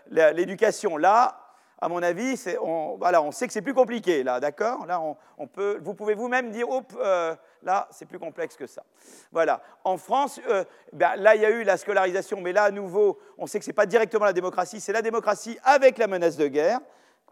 l'éducation. 0.09 0.97
Là, 0.97 1.47
à 1.79 1.89
mon 1.89 2.01
avis, 2.01 2.35
on, 2.61 3.31
sait 3.31 3.47
que 3.47 3.53
c'est 3.53 3.61
plus 3.61 3.73
compliqué, 3.73 4.23
là, 4.23 4.39
d'accord? 4.39 4.85
Là, 4.87 4.99
on, 5.37 5.47
peut, 5.47 5.79
vous 5.81 5.93
pouvez 5.93 6.15
vous-même 6.15 6.49
dire, 6.49 6.67
euh, 6.99 7.35
là, 7.61 7.87
c'est 7.91 8.07
plus 8.07 8.17
complexe 8.17 8.55
que 8.55 8.65
ça. 8.65 8.83
Voilà. 9.31 9.61
En 9.83 9.97
France, 9.97 10.41
euh, 10.49 10.63
ben, 10.91 11.15
là, 11.17 11.35
il 11.35 11.41
y 11.41 11.45
a 11.45 11.51
eu 11.51 11.63
la 11.63 11.77
scolarisation, 11.77 12.41
mais 12.41 12.51
là, 12.51 12.63
à 12.63 12.71
nouveau, 12.71 13.19
on 13.37 13.45
sait 13.45 13.59
que 13.59 13.65
ce 13.65 13.69
n'est 13.69 13.75
pas 13.75 13.85
directement 13.85 14.25
la 14.25 14.33
démocratie, 14.33 14.81
c'est 14.81 14.93
la 14.93 15.03
démocratie 15.03 15.59
avec 15.63 15.99
la 15.99 16.07
menace 16.07 16.35
de 16.35 16.47
guerre 16.47 16.79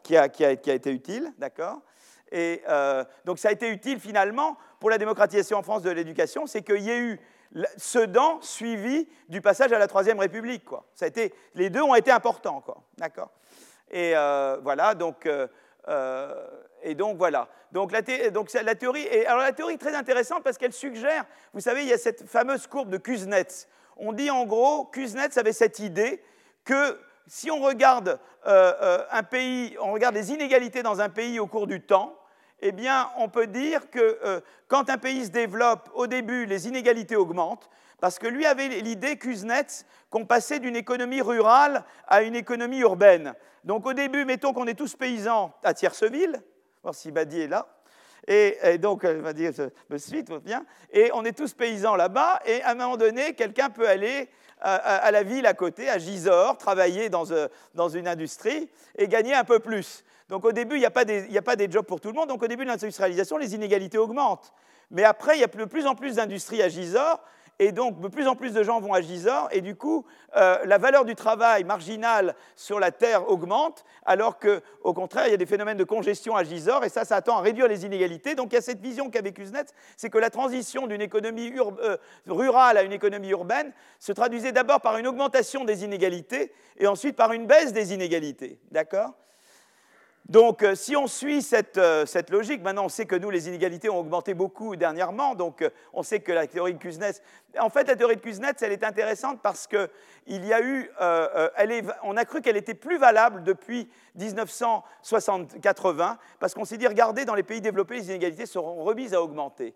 qui 0.03 0.16
a, 0.16 0.26
été 0.26 0.91
utile, 0.91 1.34
d'accord? 1.40 1.82
Et 2.32 2.62
euh, 2.70 3.03
donc, 3.26 3.40
ça 3.40 3.49
a 3.49 3.52
été 3.52 3.70
utile, 3.70 3.99
finalement, 3.99 4.57
pour 4.80 4.91
la 4.91 4.99
démocratisation 4.99 5.57
en 5.57 5.64
France 5.64 5.82
de 5.82 5.90
l'éducation, 5.90 6.45
c'est 6.45 6.62
qu'il 6.62 6.84
y 6.84 6.91
a 6.91 6.98
eu 6.98 7.20
Sedan 7.77 8.41
suivi 8.41 9.07
du 9.30 9.41
passage 9.41 9.72
à 9.72 9.80
la 9.80 9.88
Troisième 9.88 10.19
République. 10.19 10.65
Quoi. 10.65 10.85
Ça 10.93 11.05
a 11.05 11.07
été, 11.07 11.34
les 11.53 11.69
deux 11.69 11.81
ont 11.81 11.95
été 11.95 12.11
importants. 12.11 12.61
Quoi. 12.61 12.77
D'accord? 12.97 13.30
Et 13.91 14.13
euh, 14.15 14.57
voilà, 14.61 14.95
donc, 14.95 15.26
euh, 15.26 15.47
euh, 15.88 16.47
et 16.84 16.95
donc 16.95 17.17
voilà. 17.17 17.47
Donc 17.72 17.91
la, 17.91 18.01
théorie, 18.01 19.03
est, 19.03 19.26
alors 19.26 19.41
la 19.41 19.51
théorie 19.51 19.76
est 19.76 19.80
très 19.80 19.95
intéressante 19.95 20.43
parce 20.43 20.57
qu'elle 20.57 20.73
suggère, 20.73 21.26
vous 21.53 21.59
savez, 21.59 21.81
il 21.84 21.88
y 21.89 21.93
a 21.93 21.97
cette 21.97 22.27
fameuse 22.27 22.67
courbe 22.67 22.89
de 22.89 22.97
Kuznets. 22.97 23.67
On 23.97 24.13
dit 24.13 24.30
en 24.31 24.45
gros, 24.45 24.85
Kuznets 24.85 25.38
avait 25.38 25.53
cette 25.53 25.80
idée 25.80 26.22
que 26.63 26.99
si 27.27 27.51
on 27.51 27.59
regarde 27.61 28.19
un 28.45 29.23
pays, 29.23 29.76
on 29.81 29.91
regarde 29.91 30.13
les 30.13 30.31
inégalités 30.31 30.84
dans 30.84 31.01
un 31.01 31.09
pays 31.09 31.39
au 31.39 31.47
cours 31.47 31.65
du 31.65 31.81
temps, 31.81 32.15
eh 32.61 32.72
bien, 32.72 33.10
on 33.18 33.30
peut 33.30 33.48
dire 33.48 33.90
que 33.90 34.41
quand 34.68 34.90
un 34.90 34.98
pays 34.98 35.26
se 35.26 35.30
développe, 35.30 35.90
au 35.94 36.07
début, 36.07 36.45
les 36.45 36.68
inégalités 36.68 37.15
augmentent, 37.15 37.69
parce 37.99 38.19
que 38.19 38.27
lui 38.27 38.45
avait 38.45 38.68
l'idée, 38.68 39.18
Kuznets, 39.18 39.86
qu'on 40.10 40.26
passait 40.26 40.60
d'une 40.60 40.76
économie 40.76 41.22
rurale 41.22 41.84
à 42.07 42.22
une 42.22 42.36
économie 42.36 42.80
urbaine. 42.80 43.34
Donc 43.64 43.86
au 43.86 43.94
début, 43.94 44.26
mettons 44.26 44.53
qu'on 44.53 44.68
est 44.68 44.77
tous 44.77 44.95
paysans 44.95 45.53
à 45.64 45.73
Tierceville, 45.73 46.41
voir 46.84 46.94
si 46.94 47.11
Badi 47.11 47.41
est 47.41 47.48
là, 47.48 47.68
et, 48.27 48.77
donc, 48.80 49.03
elle 49.03 49.22
va 49.22 49.34
dire, 49.34 49.52
me 49.90 49.98
suite, 49.98 50.32
bien, 50.44 50.65
et 50.91 51.11
on 51.14 51.23
est 51.26 51.38
tous 51.38 51.53
paysans 51.53 51.95
là-bas, 51.95 52.41
et 52.45 52.61
à 52.64 52.72
un 52.72 52.76
moment 52.76 52.98
donné, 52.98 53.34
quelqu'un 53.34 53.69
peut 53.69 53.88
aller 53.88 54.30
à, 54.61 55.11
la 55.11 55.22
ville 55.22 55.45
à 55.45 55.53
côté, 55.53 55.90
à 55.90 55.99
Gisors, 55.99 56.57
travailler 56.57 57.10
euh, 57.14 57.48
dans 57.76 57.90
une 57.90 58.07
industrie 58.07 58.69
et 58.98 59.07
gagner 59.07 59.36
un 59.36 59.44
peu 59.44 59.60
plus. 59.60 60.03
Donc 60.30 60.43
au 60.45 60.52
début, 60.52 60.76
il 60.76 60.80
n'y 60.80 60.85
a, 60.85 60.91
pas 60.91 61.06
des, 61.06 61.72
jobs 61.72 61.85
pour 61.85 62.02
tout 62.02 62.07
le 62.07 62.15
monde, 62.15 62.30
donc 62.30 62.41
au 62.41 62.47
début 62.47 62.64
de 62.64 62.69
l'industrialisation, 62.69 63.38
les 63.38 63.53
inégalités 63.53 63.97
augmentent. 63.97 64.53
Mais 64.91 65.03
après, 65.03 65.38
il 65.38 65.41
y 65.41 65.43
a 65.43 65.47
de 65.47 65.65
plus 65.65 65.85
en 65.85 65.95
plus 65.95 66.15
d'industries 66.15 66.61
à 66.61 66.69
Gisors, 66.69 67.22
et 67.60 67.72
donc 67.72 68.02
de 68.02 68.07
plus 68.07 68.27
en 68.27 68.35
plus 68.35 68.52
de 68.52 68.64
gens 68.64 68.81
vont 68.81 68.93
à 68.93 69.02
Gisors, 69.02 69.47
et 69.52 69.61
du 69.61 69.76
coup, 69.76 70.03
euh, 70.35 70.57
la 70.65 70.77
valeur 70.77 71.06
du 71.06 71.15
travail 71.15 71.64
marginal 71.64 72.35
sur 72.56 72.80
la 72.80 72.91
terre 72.91 73.30
augmente, 73.30 73.85
alors 74.06 74.39
qu'au 74.39 74.93
contraire, 74.93 75.27
il 75.27 75.31
y 75.31 75.34
a 75.35 75.38
des 75.38 75.45
phénomènes 75.45 75.77
de 75.77 75.84
congestion 75.84 76.35
à 76.35 76.43
Gisors, 76.43 76.84
et 76.84 76.89
ça, 76.89 77.06
ça 77.06 77.18
attend 77.18 77.38
à 77.38 77.41
réduire 77.41 77.68
les 77.68 77.85
inégalités. 77.85 78.35
Donc 78.35 78.52
il 78.52 78.56
y 78.56 78.57
a 78.57 78.61
cette 78.61 78.81
vision 78.81 79.10
qu'avait 79.10 79.31
Kuznets, 79.31 79.73
c'est 79.95 80.10
que 80.10 80.18
la 80.18 80.31
transition 80.31 80.88
d'une 80.88 81.02
économie 81.02 81.53
euh, 81.57 81.97
rurale 82.27 82.77
à 82.77 82.84
une 82.84 82.93
économie 82.93 83.30
urbaine 83.30 83.72
se 83.99 84.11
traduisait 84.11 84.52
d'abord 84.52 84.81
par 84.81 84.97
une 84.97 85.07
augmentation 85.07 85.64
des 85.65 85.85
inégalités, 85.85 86.52
et 86.77 86.88
ensuite 86.88 87.15
par 87.15 87.31
une 87.31 87.45
baisse 87.45 87.72
des 87.72 87.93
inégalités. 87.93 88.60
D'accord? 88.72 89.14
Donc, 90.27 90.64
euh, 90.64 90.73
si 90.73 90.95
on 90.95 91.06
suit 91.06 91.47
euh, 91.77 92.06
cette, 92.07 92.31
logique, 92.31 92.64
maintenant 92.64 92.85
on 92.85 92.89
sait 92.89 93.06
que 93.06 93.15
nous, 93.15 93.30
les 93.30 93.47
inégalités 93.47 93.89
ont 93.89 93.99
augmenté 93.99 94.34
beaucoup 94.34 94.76
dernièrement, 94.76 95.35
donc 95.35 95.61
euh, 95.61 95.69
on 95.93 96.02
sait 96.02 96.19
que 96.19 96.31
la 96.31 96.47
théorie 96.47 96.73
de 96.73 96.80
Kuznets, 96.80 97.22
en 97.60 97.69
fait, 97.69 97.88
la 97.88 97.95
théorie 97.95 98.15
de 98.15 98.22
Kuznets, 98.22 98.56
elle 98.61 98.72
est 98.72 98.84
intéressante 98.84 99.39
parce 99.43 99.68
qu'il 99.68 99.88
y 100.27 100.52
a 100.52 100.61
eu, 100.61 100.89
on 102.03 102.18
a 102.18 102.26
cru 102.26 102.41
qu'elle 102.41 102.57
était 102.57 102.73
plus 102.73 102.97
valable 102.97 103.43
depuis 103.43 103.88
1980, 104.15 106.18
parce 106.39 106.56
qu'on 106.56 106.65
s'est 106.65 106.77
dit, 106.77 106.88
regardez, 106.88 107.23
dans 107.23 107.35
les 107.35 107.43
pays 107.43 107.61
développés, 107.61 107.97
les 107.97 108.07
inégalités 108.07 108.47
seront 108.47 108.84
remises 108.84 109.14
à 109.14 109.22
augmenter. 109.22 109.76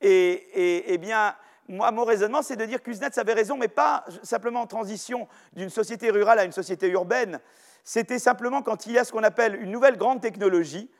Et, 0.00 0.92
eh 0.92 0.98
bien, 0.98 1.36
moi, 1.68 1.92
mon 1.92 2.04
raisonnement, 2.04 2.42
c'est 2.42 2.56
de 2.56 2.64
dire 2.64 2.82
que 2.82 2.90
Kuznets 2.90 3.16
avait 3.18 3.32
raison, 3.32 3.56
mais 3.56 3.68
pas 3.68 4.04
simplement 4.22 4.62
en 4.62 4.66
transition 4.66 5.28
d'une 5.52 5.70
société 5.70 6.10
rurale 6.10 6.40
à 6.40 6.44
une 6.44 6.52
société 6.52 6.88
urbaine, 6.88 7.40
c'était 7.88 8.18
simplement 8.18 8.60
quand 8.60 8.84
il 8.84 8.92
y 8.92 8.98
a 8.98 9.04
ce 9.04 9.12
qu'on 9.12 9.22
appelle 9.22 9.54
une 9.62 9.70
nouvelle 9.70 9.96
grande 9.96 10.20
technologie, 10.20 10.90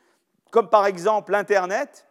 comme 0.49 0.71
par 0.71 0.87
exemple 0.87 1.33
l'Internet, 1.33 2.07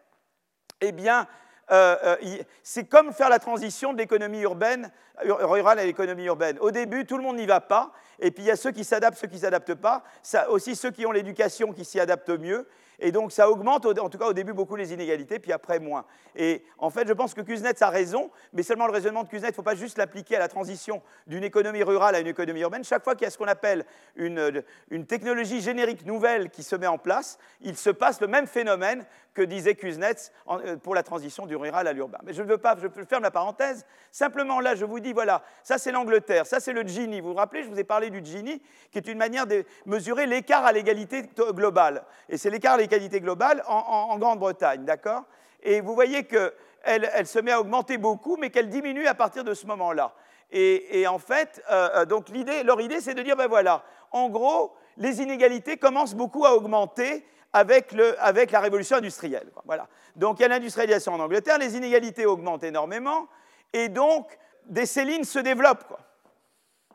eh 0.81 0.93
bien, 0.93 1.27
euh, 1.73 1.97
euh, 2.05 2.17
c'est 2.63 2.85
comme 2.85 3.13
faire 3.13 3.29
la 3.29 3.41
transition 3.41 3.93
de 3.93 3.99
l'économie 3.99 4.39
urbaine, 4.39 4.93
rurale 5.25 5.81
à 5.81 5.85
l'économie 5.85 6.27
urbaine. 6.27 6.61
Au 6.61 6.71
début, 6.71 7.07
tout 7.07 7.17
le 7.17 7.25
monde 7.25 7.39
n'y 7.39 7.47
va 7.47 7.61
pas, 7.61 7.91
et 8.21 8.31
puis 8.31 8.45
il 8.45 8.47
y 8.47 8.51
a 8.51 8.57
ceux 8.57 8.73
qui 8.73 8.85
s'adaptent, 8.85 9.19
ceux 9.19 9.29
qui 9.29 9.37
ne 9.37 9.41
s'adaptent 9.41 9.75
pas, 9.75 10.03
aussi 10.49 10.77
ceux 10.77 10.91
qui 10.91 11.07
ont 11.07 11.13
l'éducation 11.13 11.73
qui 11.73 11.85
s'y 11.85 12.01
adaptent 12.01 12.31
mieux, 12.31 12.67
et 13.01 13.13
donc 13.13 13.31
ça 13.31 13.49
augmente, 13.49 13.87
en 13.87 14.09
tout 14.09 14.19
cas 14.19 14.27
au 14.27 14.33
début, 14.33 14.53
beaucoup 14.53 14.75
les 14.75 14.93
inégalités, 14.93 15.39
puis 15.39 15.53
après 15.53 15.79
moins. 15.79 16.05
Et 16.35 16.65
en 16.79 16.91
fait, 16.91 17.07
je 17.07 17.13
pense 17.13 17.33
que 17.33 17.41
Kuznets 17.41 17.83
a 17.83 17.91
raison, 17.91 18.31
mais 18.53 18.63
seulement 18.65 18.87
le 18.87 18.93
raisonnement 18.93 19.23
de 19.23 19.29
Kuznets, 19.29 19.49
il 19.49 19.53
ne 19.53 19.57
faut 19.57 19.63
pas 19.63 19.77
juste 19.77 19.99
l'appliquer 19.99 20.37
à 20.37 20.41
la 20.41 20.49
transition 20.49 21.01
d'une 21.27 21.45
économie 21.45 21.85
rurale 21.85 22.17
à 22.17 22.21
une 22.21 22.27
économie 22.27 22.61
urbaine. 22.61 22.83
Chaque 22.83 23.05
fois 23.05 23.15
qu'il 23.15 23.25
y 23.25 23.29
a 23.29 23.31
ce 23.31 23.39
qu'on 23.39 23.47
appelle 23.47 23.85
une, 24.17 24.65
une, 24.91 25.07
technologie 25.07 25.61
générique 25.61 26.05
nouvelle 26.07 26.51
qui 26.51 26.65
se 26.65 26.75
met 26.75 26.89
en 26.89 26.99
place, 26.99 27.39
il 27.61 27.77
se 27.77 27.91
passe 27.91 28.21
le 28.21 28.27
même 28.27 28.49
phénomène 28.49 29.05
que 29.33 29.43
disait 29.43 29.77
Kuznets 29.77 30.33
euh, 30.49 30.77
pour 30.77 30.97
la 30.97 31.05
transition 31.05 31.47
du 31.47 31.55
rural 31.55 31.87
à 31.87 31.93
l'urbain. 31.93 32.19
Mais 32.25 32.33
je 32.33 32.43
ne 32.43 32.49
veux 32.49 32.59
pas, 32.59 32.77
je 32.83 32.89
ferme 33.05 33.23
la 33.23 33.31
parenthèse. 33.31 33.87
Simplement 34.11 34.59
là, 34.59 34.75
je 34.75 34.85
vous 34.85 34.99
dis, 34.99 35.13
voilà, 35.13 35.45
ça 35.63 35.79
c'est 35.79 35.93
l'Angleterre, 35.93 36.47
ça 36.47 36.59
c'est 36.59 36.73
le 36.73 36.83
Gini. 36.83 37.21
Vous 37.21 37.29
vous 37.29 37.35
rappelez, 37.35 37.63
je 37.63 37.69
vous 37.69 37.79
ai 37.79 37.85
parlé 37.85 38.08
du 38.11 38.25
Gini, 38.25 38.63
qui 38.91 38.99
est 38.99 39.09
une 39.09 39.19
manière 39.19 39.47
de 39.47 39.65
mesurer 39.87 40.27
l'écart 40.27 40.65
à 40.65 40.73
l'égalité 40.73 41.23
globale. 41.37 42.05
Et 42.29 42.37
c'est 42.37 42.51
l'écart 42.51 42.75
à 42.75 42.77
l'égalité 42.79 43.21
globale 43.21 43.63
en, 43.67 44.19
Grande-Bretagne, 44.19 44.85
d'accord? 44.85 45.25
Et 45.63 45.81
vous 45.81 45.95
voyez 45.95 46.25
qu'elle 46.25 46.53
elle 46.83 47.27
se 47.27 47.39
met 47.39 47.53
à 47.53 47.61
augmenter 47.61 47.99
beaucoup, 47.99 48.37
mais 48.37 48.51
qu'elle 48.51 48.69
diminue 48.69 49.07
à 49.07 49.15
partir 49.15 49.45
de 49.45 49.55
ce 49.55 49.67
moment-là. 49.67 50.15
Et, 50.51 51.07
en 51.07 51.19
fait, 51.19 51.63
euh, 51.71 51.89
euh, 51.95 52.05
donc 52.07 52.27
leur 52.65 52.81
idée, 52.81 53.01
c'est 53.01 53.15
de 53.15 53.23
dire, 53.23 53.37
ben 53.37 53.49
voilà, 53.49 53.83
en 54.13 54.31
gros, 54.31 54.75
les 54.97 55.21
inégalités 55.21 55.77
commencent 55.77 56.15
beaucoup 56.15 56.47
à 56.47 56.55
augmenter 56.55 57.27
avec, 57.53 57.93
la 57.93 58.61
révolution 58.61 58.97
industrielle. 58.97 59.51
Voilà. 59.65 59.89
Donc 60.17 60.39
il 60.39 60.43
y 60.43 60.45
a 60.45 60.49
l'industrialisation 60.49 61.15
en 61.15 61.21
Angleterre, 61.21 61.59
les 61.59 61.77
inégalités 61.77 62.27
augmentent 62.27 62.65
énormément, 62.65 63.29
et 63.73 63.89
donc 63.89 64.39
des 64.67 64.87
Célines 64.87 65.25
se 65.25 65.39
développent. 65.39 65.97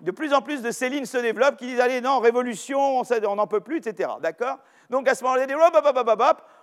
De 0.04 0.12
plus 0.12 0.34
en 0.34 0.42
plus 0.42 0.62
de 0.62 0.70
Célines 0.70 1.06
se 1.06 1.18
développent 1.18 1.58
qui 1.58 1.66
disent 1.66 1.80
allez, 1.80 2.02
non, 2.02 2.20
révolution, 2.20 3.02
on 3.02 3.36
n'en 3.36 3.48
peut 3.48 3.62
plus, 3.62 3.78
etc. 3.78 4.10
D'accord? 4.22 4.60
Donc 4.90 5.08
à 5.08 5.16
ce 5.16 5.24
moment-là, 5.24 5.46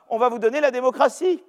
on 0.09 0.19
va 0.19 0.29
vous 0.29 0.39
donner 0.39 0.61
la 0.61 0.71
démocratie. 0.71 1.43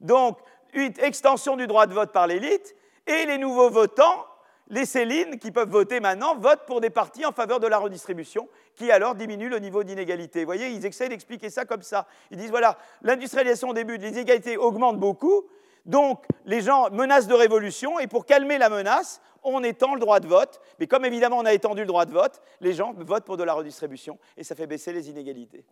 Donc, 0.00 0.38
une 0.72 0.92
extension 1.00 1.56
du 1.56 1.66
droit 1.66 1.86
de 1.86 1.94
vote 1.94 2.12
par 2.12 2.26
l'élite, 2.26 2.76
et 3.06 3.26
les 3.26 3.38
nouveaux 3.38 3.70
votants 3.70 4.26
les 4.70 4.86
Célines 4.86 5.38
qui 5.38 5.50
peuvent 5.50 5.68
voter 5.68 5.98
maintenant 5.98 6.36
votent 6.36 6.64
pour 6.64 6.80
des 6.80 6.90
partis 6.90 7.26
en 7.26 7.32
faveur 7.32 7.58
de 7.58 7.66
la 7.66 7.78
redistribution, 7.78 8.48
qui 8.76 8.90
alors 8.90 9.16
diminue 9.16 9.48
le 9.48 9.58
niveau 9.58 9.82
d'inégalité. 9.82 10.40
Vous 10.40 10.46
voyez, 10.46 10.68
ils 10.68 10.86
essaient 10.86 11.08
d'expliquer 11.08 11.50
ça 11.50 11.64
comme 11.64 11.82
ça. 11.82 12.06
Ils 12.30 12.38
disent, 12.38 12.50
voilà, 12.50 12.78
l'industrialisation 13.02 13.70
au 13.70 13.74
début, 13.74 13.98
les 13.98 14.10
inégalités 14.10 14.56
augmentent 14.56 15.00
beaucoup, 15.00 15.42
donc 15.86 16.24
les 16.44 16.60
gens 16.60 16.88
menacent 16.90 17.26
de 17.26 17.34
révolution, 17.34 17.98
et 17.98 18.06
pour 18.06 18.26
calmer 18.26 18.58
la 18.58 18.68
menace, 18.68 19.20
on 19.42 19.62
étend 19.62 19.94
le 19.94 20.00
droit 20.00 20.20
de 20.20 20.26
vote. 20.26 20.60
Mais 20.78 20.86
comme 20.86 21.04
évidemment 21.04 21.38
on 21.38 21.46
a 21.46 21.52
étendu 21.52 21.82
le 21.82 21.86
droit 21.86 22.04
de 22.04 22.12
vote, 22.12 22.40
les 22.60 22.72
gens 22.72 22.94
votent 22.96 23.24
pour 23.24 23.36
de 23.36 23.44
la 23.44 23.54
redistribution, 23.54 24.18
et 24.36 24.44
ça 24.44 24.54
fait 24.54 24.66
baisser 24.66 24.92
les 24.92 25.10
inégalités. 25.10 25.64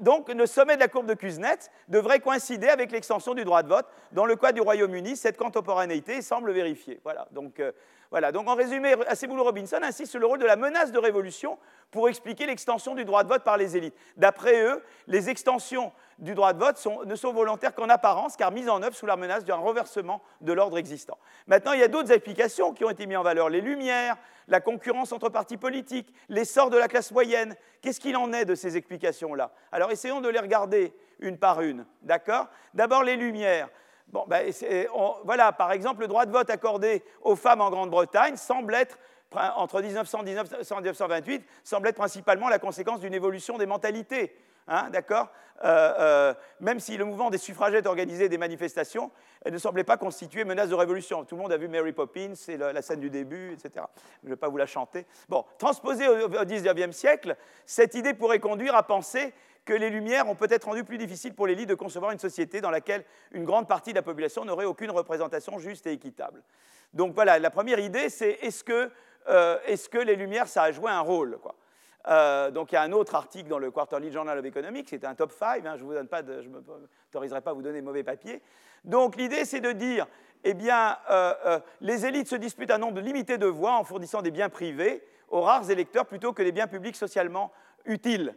Donc, 0.00 0.32
le 0.32 0.46
sommet 0.46 0.74
de 0.74 0.80
la 0.80 0.88
courbe 0.88 1.06
de 1.06 1.14
Kuznets 1.14 1.70
devrait 1.88 2.20
coïncider 2.20 2.68
avec 2.68 2.90
l'extension 2.90 3.34
du 3.34 3.44
droit 3.44 3.62
de 3.62 3.68
vote. 3.68 3.86
Dans 4.12 4.24
le 4.24 4.34
cas 4.34 4.52
du 4.52 4.60
Royaume-Uni, 4.60 5.16
cette 5.16 5.36
contemporanéité 5.36 6.22
semble 6.22 6.52
vérifiée. 6.52 7.00
Voilà. 7.04 7.28
Euh, 7.60 7.72
voilà, 8.14 8.30
donc 8.30 8.48
en 8.48 8.54
résumé, 8.54 8.94
Aceboulou 9.08 9.42
Robinson 9.42 9.80
insiste 9.82 10.12
sur 10.12 10.20
le 10.20 10.26
rôle 10.26 10.38
de 10.38 10.46
la 10.46 10.54
menace 10.54 10.92
de 10.92 11.00
révolution 11.00 11.58
pour 11.90 12.08
expliquer 12.08 12.46
l'extension 12.46 12.94
du 12.94 13.04
droit 13.04 13.24
de 13.24 13.28
vote 13.28 13.42
par 13.42 13.56
les 13.56 13.76
élites. 13.76 13.96
D'après 14.16 14.62
eux, 14.62 14.84
les 15.08 15.30
extensions 15.30 15.90
du 16.20 16.36
droit 16.36 16.52
de 16.52 16.60
vote 16.60 16.80
ne 17.06 17.16
sont 17.16 17.32
volontaires 17.32 17.74
qu'en 17.74 17.88
apparence, 17.88 18.36
car 18.36 18.52
mises 18.52 18.68
en 18.68 18.80
œuvre 18.84 18.94
sous 18.94 19.06
la 19.06 19.16
menace 19.16 19.44
d'un 19.44 19.56
renversement 19.56 20.22
de 20.42 20.52
l'ordre 20.52 20.78
existant. 20.78 21.18
Maintenant, 21.48 21.72
il 21.72 21.80
y 21.80 21.82
a 21.82 21.88
d'autres 21.88 22.12
applications 22.12 22.72
qui 22.72 22.84
ont 22.84 22.90
été 22.90 23.04
mises 23.06 23.16
en 23.16 23.24
valeur. 23.24 23.48
Les 23.48 23.60
lumières, 23.60 24.16
la 24.46 24.60
concurrence 24.60 25.10
entre 25.10 25.28
partis 25.28 25.56
politiques, 25.56 26.14
l'essor 26.28 26.70
de 26.70 26.76
la 26.78 26.86
classe 26.86 27.10
moyenne. 27.10 27.56
Qu'est-ce 27.82 27.98
qu'il 27.98 28.16
en 28.16 28.32
est 28.32 28.44
de 28.44 28.54
ces 28.54 28.76
explications-là? 28.76 29.50
Alors 29.72 29.90
essayons 29.90 30.20
de 30.20 30.28
les 30.28 30.38
regarder 30.38 30.94
une 31.18 31.36
par 31.36 31.62
une. 31.62 31.84
D'accord? 32.02 32.46
D'abord 32.74 33.02
les 33.02 33.16
lumières. 33.16 33.68
Bon, 34.08 34.24
ben, 34.28 34.52
voilà, 35.24 35.52
par 35.52 35.72
exemple, 35.72 36.02
le 36.02 36.08
droit 36.08 36.26
de 36.26 36.32
vote 36.32 36.50
accordé 36.50 37.02
aux 37.22 37.36
femmes 37.36 37.60
en 37.60 37.70
Grande-Bretagne 37.70 38.36
semble 38.36 38.74
être, 38.74 38.98
entre 39.56 39.82
1900 39.82 40.20
et 40.20 40.24
1928, 40.24 41.44
semble 41.64 41.88
être 41.88 41.96
principalement 41.96 42.48
la 42.48 42.58
conséquence 42.58 43.00
d'une 43.00 43.14
évolution 43.14 43.58
des 43.58 43.66
mentalités. 43.66 44.36
Hein, 44.68 44.88
d'accord? 44.90 45.28
Euh, 45.64 45.94
euh, 45.98 46.34
Même 46.60 46.80
si 46.80 46.96
le 46.96 47.04
mouvement 47.04 47.30
des 47.30 47.38
suffragettes 47.38 47.86
organisait 47.86 48.28
des 48.28 48.38
manifestations, 48.38 49.10
elle 49.44 49.52
ne 49.52 49.58
semblait 49.58 49.84
pas 49.84 49.96
constituer 49.96 50.44
menace 50.44 50.70
de 50.70 50.74
révolution. 50.74 51.24
Tout 51.24 51.36
le 51.36 51.42
monde 51.42 51.52
a 51.52 51.56
vu 51.56 51.68
Mary 51.68 51.92
Poppins, 51.92 52.32
c'est 52.34 52.56
la, 52.56 52.80
scène 52.82 53.00
du 53.00 53.10
début, 53.10 53.52
etc. 53.52 53.84
Je 54.22 54.28
ne 54.28 54.34
vais 54.34 54.36
pas 54.36 54.48
vous 54.48 54.56
la 54.56 54.66
chanter. 54.66 55.06
Bon, 55.28 55.44
transposée 55.58 56.08
au, 56.08 56.28
au 56.28 56.44
19e 56.44 56.92
siècle, 56.92 57.36
cette 57.66 57.94
idée 57.94 58.14
pourrait 58.14 58.40
conduire 58.40 58.74
à 58.74 58.82
penser 58.82 59.34
que 59.64 59.72
les 59.72 59.90
Lumières 59.90 60.28
ont 60.28 60.34
peut-être 60.34 60.64
rendu 60.64 60.84
plus 60.84 60.98
difficile 60.98 61.34
pour 61.34 61.46
l'élite 61.46 61.68
de 61.68 61.74
concevoir 61.74 62.12
une 62.12 62.18
société 62.18 62.60
dans 62.60 62.70
laquelle 62.70 63.04
une 63.32 63.44
grande 63.44 63.66
partie 63.66 63.90
de 63.90 63.96
la 63.96 64.02
population 64.02 64.44
n'aurait 64.44 64.66
aucune 64.66 64.90
représentation 64.90 65.58
juste 65.58 65.86
et 65.86 65.92
équitable. 65.92 66.42
Donc 66.92 67.14
voilà, 67.14 67.38
la 67.38 67.50
première 67.50 67.78
idée, 67.78 68.08
c'est 68.08 68.38
est-ce 68.42 68.62
que, 68.62 68.90
euh, 69.28 69.58
que, 69.90 69.98
les 69.98 70.16
Lumières, 70.16 70.48
ça 70.48 70.64
a 70.64 70.72
joué 70.72 70.90
un 70.90 71.00
rôle 71.00 71.38
euh, 72.06 72.50
donc 72.50 72.70
il 72.70 72.74
y 72.74 72.76
a 72.76 72.82
un 72.82 72.92
autre 72.92 73.14
article 73.14 73.48
dans 73.48 73.58
le 73.58 73.70
Quarterly 73.70 74.12
Journal 74.12 74.38
of 74.38 74.44
Economics, 74.44 74.90
c'était 74.90 75.06
un 75.06 75.14
top 75.14 75.32
5, 75.32 75.64
hein, 75.64 75.76
je 75.78 75.84
ne 75.84 76.48
m'autoriserai 76.50 77.40
pas 77.40 77.52
à 77.52 77.54
vous 77.54 77.62
donner 77.62 77.80
mauvais 77.80 78.02
papier. 78.02 78.42
Donc 78.84 79.16
l'idée 79.16 79.46
c'est 79.46 79.62
de 79.62 79.72
dire, 79.72 80.06
eh 80.44 80.52
bien, 80.52 80.98
euh, 81.08 81.58
les 81.80 82.04
élites 82.04 82.28
se 82.28 82.36
disputent 82.36 82.72
un 82.72 82.76
nombre 82.76 83.00
limité 83.00 83.38
de 83.38 83.46
voix 83.46 83.78
en 83.78 83.84
fournissant 83.84 84.20
des 84.20 84.30
biens 84.30 84.50
privés 84.50 85.02
aux 85.30 85.40
rares 85.40 85.70
électeurs 85.70 86.04
plutôt 86.04 86.34
que 86.34 86.42
des 86.42 86.52
biens 86.52 86.66
publics 86.66 86.96
socialement 86.96 87.50
utiles. 87.86 88.34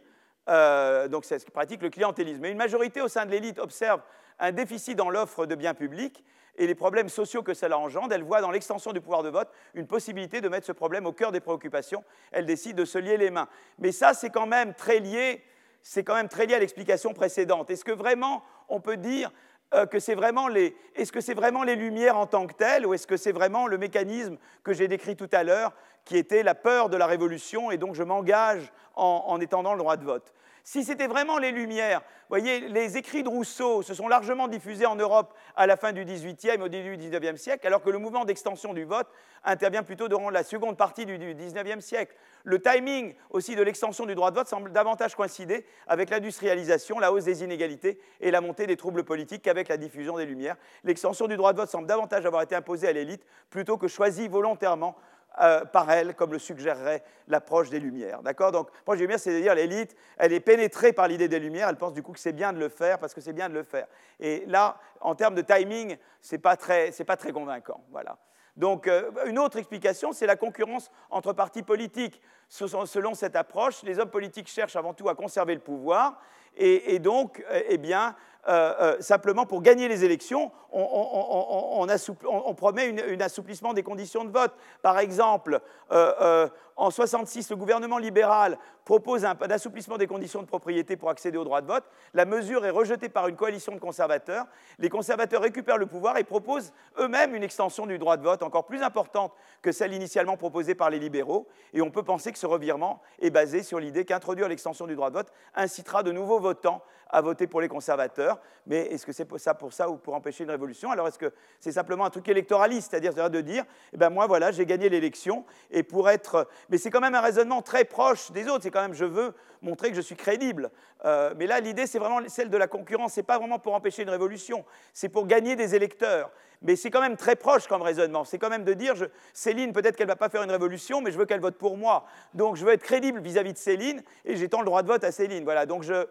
Euh, 0.48 1.08
donc 1.08 1.24
c'est 1.24 1.38
ce 1.38 1.44
qui 1.44 1.50
pratique 1.50 1.82
le 1.82 1.90
clientélisme. 1.90 2.40
Mais 2.40 2.50
une 2.50 2.58
majorité 2.58 3.00
au 3.00 3.08
sein 3.08 3.26
de 3.26 3.30
l'élite 3.30 3.58
observe 3.58 4.00
un 4.38 4.52
déficit 4.52 4.96
dans 4.96 5.10
l'offre 5.10 5.46
de 5.46 5.54
biens 5.54 5.74
publics 5.74 6.24
et 6.56 6.66
les 6.66 6.74
problèmes 6.74 7.08
sociaux 7.08 7.42
que 7.42 7.54
cela 7.54 7.78
engendre, 7.78 8.12
elle 8.12 8.22
voit 8.22 8.40
dans 8.40 8.50
l'extension 8.50 8.92
du 8.92 9.00
pouvoir 9.00 9.22
de 9.22 9.28
vote 9.28 9.48
une 9.74 9.86
possibilité 9.86 10.40
de 10.40 10.48
mettre 10.48 10.66
ce 10.66 10.72
problème 10.72 11.06
au 11.06 11.12
cœur 11.12 11.32
des 11.32 11.40
préoccupations. 11.40 12.02
Elle 12.32 12.46
décide 12.46 12.76
de 12.76 12.84
se 12.84 12.98
lier 12.98 13.16
les 13.16 13.30
mains. 13.30 13.48
Mais 13.78 13.92
ça, 13.92 14.14
c'est 14.14 14.30
quand 14.30 14.46
même 14.46 14.74
très 14.74 14.98
lié, 14.98 15.44
c'est 15.82 16.02
quand 16.02 16.14
même 16.14 16.28
très 16.28 16.46
lié 16.46 16.54
à 16.54 16.58
l'explication 16.58 17.12
précédente. 17.12 17.70
Est-ce 17.70 17.84
que 17.84 17.92
vraiment 17.92 18.42
on 18.68 18.80
peut 18.80 18.96
dire 18.96 19.30
euh, 19.74 19.86
que 19.86 19.98
c'est 19.98 20.14
vraiment 20.14 20.48
les, 20.48 20.74
est-ce 20.94 21.12
que 21.12 21.20
c'est 21.20 21.34
vraiment 21.34 21.62
les 21.62 21.76
lumières 21.76 22.16
en 22.16 22.26
tant 22.26 22.46
que 22.46 22.54
telles, 22.54 22.86
ou 22.86 22.94
est-ce 22.94 23.06
que 23.06 23.16
c'est 23.16 23.32
vraiment 23.32 23.66
le 23.66 23.78
mécanisme 23.78 24.36
que 24.64 24.72
j'ai 24.72 24.88
décrit 24.88 25.14
tout 25.14 25.28
à 25.32 25.44
l'heure, 25.44 25.74
qui 26.04 26.16
était 26.16 26.42
la 26.42 26.54
peur 26.54 26.88
de 26.88 26.96
la 26.96 27.06
révolution, 27.06 27.70
et 27.70 27.76
donc 27.76 27.94
je 27.94 28.02
m'engage 28.02 28.72
en 28.94 29.38
étendant 29.40 29.74
le 29.74 29.78
droit 29.78 29.96
de 29.96 30.04
vote? 30.04 30.32
Si 30.68 30.84
c'était 30.84 31.06
vraiment 31.06 31.38
les 31.38 31.50
Lumières, 31.50 32.02
voyez, 32.28 32.60
les 32.60 32.98
écrits 32.98 33.22
de 33.22 33.28
Rousseau 33.30 33.80
se 33.80 33.94
sont 33.94 34.06
largement 34.06 34.48
diffusés 34.48 34.84
en 34.84 34.96
Europe 34.96 35.32
à 35.56 35.66
la 35.66 35.78
fin 35.78 35.92
du 35.92 36.04
XVIIIe, 36.04 36.60
au 36.60 36.68
début 36.68 36.98
du 36.98 37.08
XIXe 37.08 37.40
siècle, 37.40 37.66
alors 37.66 37.80
que 37.80 37.88
le 37.88 37.96
mouvement 37.96 38.26
d'extension 38.26 38.74
du 38.74 38.84
vote 38.84 39.06
intervient 39.44 39.82
plutôt 39.82 40.08
durant 40.08 40.28
la 40.28 40.42
seconde 40.42 40.76
partie 40.76 41.06
du 41.06 41.16
XIXe 41.16 41.82
siècle. 41.82 42.14
Le 42.44 42.60
timing 42.60 43.14
aussi 43.30 43.56
de 43.56 43.62
l'extension 43.62 44.04
du 44.04 44.14
droit 44.14 44.30
de 44.30 44.36
vote 44.36 44.46
semble 44.46 44.70
davantage 44.70 45.14
coïncider 45.14 45.64
avec 45.86 46.10
l'industrialisation, 46.10 46.98
la 46.98 47.12
hausse 47.12 47.24
des 47.24 47.42
inégalités 47.42 47.98
et 48.20 48.30
la 48.30 48.42
montée 48.42 48.66
des 48.66 48.76
troubles 48.76 49.04
politiques 49.04 49.40
qu'avec 49.40 49.68
la 49.68 49.78
diffusion 49.78 50.18
des 50.18 50.26
Lumières. 50.26 50.56
L'extension 50.84 51.28
du 51.28 51.38
droit 51.38 51.54
de 51.54 51.60
vote 51.60 51.70
semble 51.70 51.86
davantage 51.86 52.26
avoir 52.26 52.42
été 52.42 52.54
imposée 52.54 52.88
à 52.88 52.92
l'élite 52.92 53.24
plutôt 53.48 53.78
que 53.78 53.88
choisie 53.88 54.28
volontairement 54.28 54.96
euh, 55.40 55.64
par 55.64 55.90
elle, 55.90 56.14
comme 56.14 56.32
le 56.32 56.38
suggérerait 56.38 57.02
l'approche 57.28 57.70
des 57.70 57.80
Lumières. 57.80 58.22
D'accord? 58.22 58.52
Donc, 58.52 58.70
l'approche 58.72 58.98
des 58.98 59.04
Lumières, 59.04 59.20
c'est-à-dire 59.20 59.54
l'élite, 59.54 59.96
elle 60.16 60.32
est 60.32 60.40
pénétrée 60.40 60.92
par 60.92 61.08
l'idée 61.08 61.28
des 61.28 61.38
Lumières, 61.38 61.68
elle 61.68 61.76
pense 61.76 61.92
du 61.92 62.02
coup 62.02 62.12
que 62.12 62.18
c'est 62.18 62.32
bien 62.32 62.52
de 62.52 62.58
le 62.58 62.68
faire 62.68 62.98
parce 62.98 63.14
que 63.14 63.20
c'est 63.20 63.32
bien 63.32 63.48
de 63.48 63.54
le 63.54 63.62
faire. 63.62 63.86
Et 64.20 64.44
là, 64.46 64.78
en 65.00 65.14
termes 65.14 65.34
de 65.34 65.42
timing, 65.42 65.96
ce 66.20 66.34
n'est 66.34 66.40
pas, 66.40 66.56
très, 66.56 66.90
pas 67.06 67.16
très 67.16 67.32
convaincant. 67.32 67.84
Voilà. 67.90 68.18
Donc, 68.56 68.88
euh, 68.88 69.10
une 69.26 69.38
autre 69.38 69.56
explication, 69.56 70.12
c'est 70.12 70.26
la 70.26 70.34
concurrence 70.34 70.90
entre 71.10 71.32
partis 71.32 71.62
politiques. 71.62 72.20
Selon 72.48 73.14
cette 73.14 73.36
approche, 73.36 73.82
les 73.84 74.00
hommes 74.00 74.10
politiques 74.10 74.48
cherchent 74.48 74.74
avant 74.74 74.94
tout 74.94 75.08
à 75.08 75.14
conserver 75.14 75.54
le 75.54 75.60
pouvoir, 75.60 76.20
et, 76.56 76.94
et 76.94 76.98
donc, 76.98 77.44
euh, 77.50 77.62
eh 77.68 77.78
bien, 77.78 78.16
euh, 78.48 78.74
euh, 78.80 78.96
simplement 79.00 79.44
pour 79.44 79.60
gagner 79.60 79.88
les 79.88 80.04
élections, 80.04 80.50
on, 80.72 82.54
promet 82.56 82.94
un 83.14 83.20
assouplissement 83.20 83.74
des 83.74 83.82
conditions 83.82 84.24
de 84.24 84.30
vote. 84.30 84.52
Par 84.80 84.98
exemple, 84.98 85.60
euh, 85.92 86.48
en 86.76 86.90
66, 86.90 87.50
le 87.50 87.56
gouvernement 87.56 87.98
libéral 87.98 88.56
propose 88.84 89.24
un, 89.24 89.36
assouplissement 89.50 89.98
des 89.98 90.06
conditions 90.06 90.40
de 90.40 90.46
propriété 90.46 90.96
pour 90.96 91.10
accéder 91.10 91.36
au 91.36 91.44
droit 91.44 91.60
de 91.60 91.66
vote. 91.66 91.84
La 92.14 92.24
mesure 92.24 92.64
est 92.64 92.70
rejetée 92.70 93.08
par 93.08 93.28
une 93.28 93.36
coalition 93.36 93.72
de 93.72 93.78
conservateurs. 93.78 94.46
Les 94.78 94.88
conservateurs 94.88 95.42
récupèrent 95.42 95.76
le 95.76 95.86
pouvoir 95.86 96.16
et 96.16 96.24
proposent 96.24 96.72
eux-mêmes 96.98 97.34
une 97.34 97.42
extension 97.42 97.84
du 97.84 97.98
droit 97.98 98.16
de 98.16 98.22
vote 98.22 98.42
encore 98.42 98.64
plus 98.64 98.82
importante 98.82 99.32
que 99.60 99.72
celle 99.72 99.92
initialement 99.92 100.36
proposée 100.36 100.74
par 100.74 100.88
les 100.88 100.98
libéraux. 100.98 101.48
Et 101.74 101.82
on 101.82 101.90
peut 101.90 102.02
penser 102.02 102.32
que 102.32 102.38
ce 102.38 102.46
revirement 102.46 103.02
est 103.20 103.30
basé 103.30 103.62
sur 103.62 103.80
l'idée 103.80 104.04
qu'introduire 104.04 104.48
l'extension 104.48 104.86
du 104.86 104.94
droit 104.94 105.10
de 105.10 105.16
vote 105.16 105.32
incitera 105.54 106.02
de 106.02 106.12
nouveaux 106.12 106.40
votants 106.40 106.82
à 107.10 107.20
voter 107.20 107.46
pour 107.46 107.60
les 107.60 107.68
conservateurs. 107.68 108.38
Mais 108.66 108.86
est-ce 108.86 109.06
que 109.06 109.12
c'est 109.12 109.26
ça, 109.38 109.54
pour 109.54 109.72
ça 109.72 109.88
ou 109.88 109.96
pour 109.96 110.14
empêcher 110.14 110.44
une 110.44 110.50
révolution? 110.50 110.90
Alors 110.90 111.08
est-ce 111.08 111.18
que 111.18 111.32
c'est 111.60 111.72
simplement 111.72 112.04
un 112.04 112.10
truc 112.10 112.28
électoraliste, 112.28 112.90
c'est-à-dire 112.90 113.30
de 113.30 113.40
dire, 113.40 113.64
eh 113.92 113.96
ben 113.96 114.10
moi 114.10 114.26
voilà, 114.26 114.52
j'ai 114.52 114.66
gagné 114.66 114.88
l'élection 114.88 115.44
et 115.70 115.82
pour 115.82 116.10
être, 116.10 116.48
mais 116.68 116.78
c'est 116.78 116.90
quand 116.90 117.00
même 117.00 117.14
un 117.14 117.20
raisonnement 117.20 117.62
très 117.62 117.84
proche 117.84 118.30
des 118.32 118.48
autres. 118.48 118.62
C'est 118.62 118.70
quand 118.70 118.82
même, 118.82 118.94
je 118.94 119.04
veux 119.04 119.34
montrer 119.62 119.90
que 119.90 119.96
je 119.96 120.00
suis 120.00 120.16
crédible. 120.16 120.70
Euh, 121.04 121.34
mais 121.36 121.46
là, 121.46 121.60
l'idée, 121.60 121.86
c'est 121.86 121.98
vraiment 121.98 122.20
celle 122.28 122.50
de 122.50 122.56
la 122.56 122.66
concurrence. 122.66 123.12
C'est 123.12 123.22
pas 123.22 123.38
vraiment 123.38 123.58
pour 123.58 123.74
empêcher 123.74 124.02
une 124.02 124.10
révolution, 124.10 124.64
c'est 124.92 125.08
pour 125.08 125.26
gagner 125.26 125.56
des 125.56 125.74
électeurs. 125.74 126.30
Mais 126.60 126.74
c'est 126.74 126.90
quand 126.90 127.00
même 127.00 127.16
très 127.16 127.36
proche 127.36 127.68
comme 127.68 127.82
raisonnement. 127.82 128.24
C'est 128.24 128.38
quand 128.38 128.50
même 128.50 128.64
de 128.64 128.74
dire, 128.74 128.94
Céline, 129.32 129.72
peut-être 129.72 129.96
qu'elle 129.96 130.08
ne 130.08 130.12
va 130.12 130.16
pas 130.16 130.28
faire 130.28 130.42
une 130.42 130.50
révolution, 130.50 131.00
mais 131.00 131.12
je 131.12 131.18
veux 131.18 131.24
qu'elle 131.24 131.40
vote 131.40 131.56
pour 131.56 131.76
moi. 131.76 132.04
Donc 132.34 132.56
je 132.56 132.64
veux 132.64 132.72
être 132.72 132.82
crédible 132.82 133.20
vis-à-vis 133.20 133.52
de 133.52 133.58
Céline 133.58 134.02
et 134.24 134.34
j'étends 134.34 134.60
le 134.60 134.66
droit 134.66 134.82
de 134.82 134.88
vote 134.88 135.04
à 135.04 135.12
Céline. 135.12 135.44
Voilà. 135.44 135.66
Donc 135.66 135.84
je, 135.84 136.04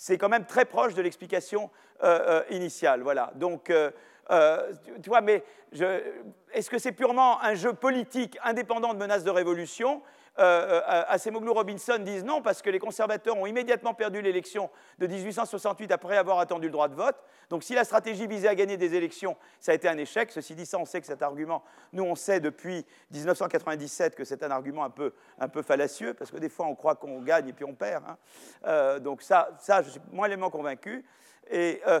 c'est 0.00 0.16
quand 0.16 0.30
même 0.30 0.46
très 0.46 0.64
proche 0.64 0.94
de 0.94 1.02
l'explication 1.02 1.68
euh, 2.02 2.40
euh, 2.40 2.42
initiale. 2.48 3.02
Voilà. 3.02 3.32
Donc, 3.34 3.68
euh, 3.68 3.90
tu 5.02 5.10
vois, 5.10 5.20
mais 5.20 5.44
est-ce 6.54 6.70
que 6.70 6.78
c'est 6.78 6.92
purement 6.92 7.38
un 7.42 7.52
jeu 7.52 7.74
politique 7.74 8.38
indépendant 8.42 8.94
de 8.94 8.98
menaces 8.98 9.24
de 9.24 9.30
révolution? 9.30 10.00
Euh, 10.38 10.80
euh 10.86 11.52
Robinson 11.52 11.98
disent 11.98 12.24
non 12.24 12.42
parce 12.42 12.62
que 12.62 12.70
les 12.70 12.78
conservateurs 12.78 13.36
ont 13.36 13.46
immédiatement 13.46 13.94
perdu 13.94 14.22
l'élection 14.22 14.70
de 14.98 15.06
1868 15.06 15.90
après 15.92 16.16
avoir 16.16 16.38
attendu 16.38 16.66
le 16.66 16.72
droit 16.72 16.88
de 16.88 16.94
vote. 16.94 17.16
Donc 17.48 17.64
si 17.64 17.74
la 17.74 17.84
stratégie 17.84 18.26
visait 18.26 18.48
à 18.48 18.54
gagner 18.54 18.76
des 18.76 18.94
élections, 18.94 19.36
ça 19.58 19.72
a 19.72 19.74
été 19.74 19.88
un 19.88 19.98
échec. 19.98 20.30
Ceci 20.30 20.54
dit, 20.54 20.66
ça, 20.66 20.78
on 20.78 20.84
sait 20.84 21.00
que 21.00 21.06
cet 21.06 21.22
argument, 21.22 21.62
nous 21.92 22.04
on 22.04 22.14
sait 22.14 22.40
depuis 22.40 22.86
1997 23.10 24.14
que 24.14 24.24
c'est 24.24 24.42
un 24.42 24.50
argument 24.50 24.84
un 24.84 24.90
peu, 24.90 25.12
un 25.38 25.48
peu 25.48 25.62
fallacieux 25.62 26.14
parce 26.14 26.30
que 26.30 26.38
des 26.38 26.48
fois 26.48 26.66
on 26.66 26.74
croit 26.74 26.94
qu'on 26.94 27.20
gagne 27.22 27.48
et 27.48 27.52
puis 27.52 27.64
on 27.64 27.74
perd. 27.74 28.04
Hein. 28.06 28.16
Euh, 28.66 28.98
donc 29.00 29.22
ça, 29.22 29.50
ça, 29.58 29.82
je 29.82 29.90
suis 29.90 30.00
moyennement 30.12 30.50
convaincu. 30.50 31.04
Et, 31.50 31.80
euh, 31.86 32.00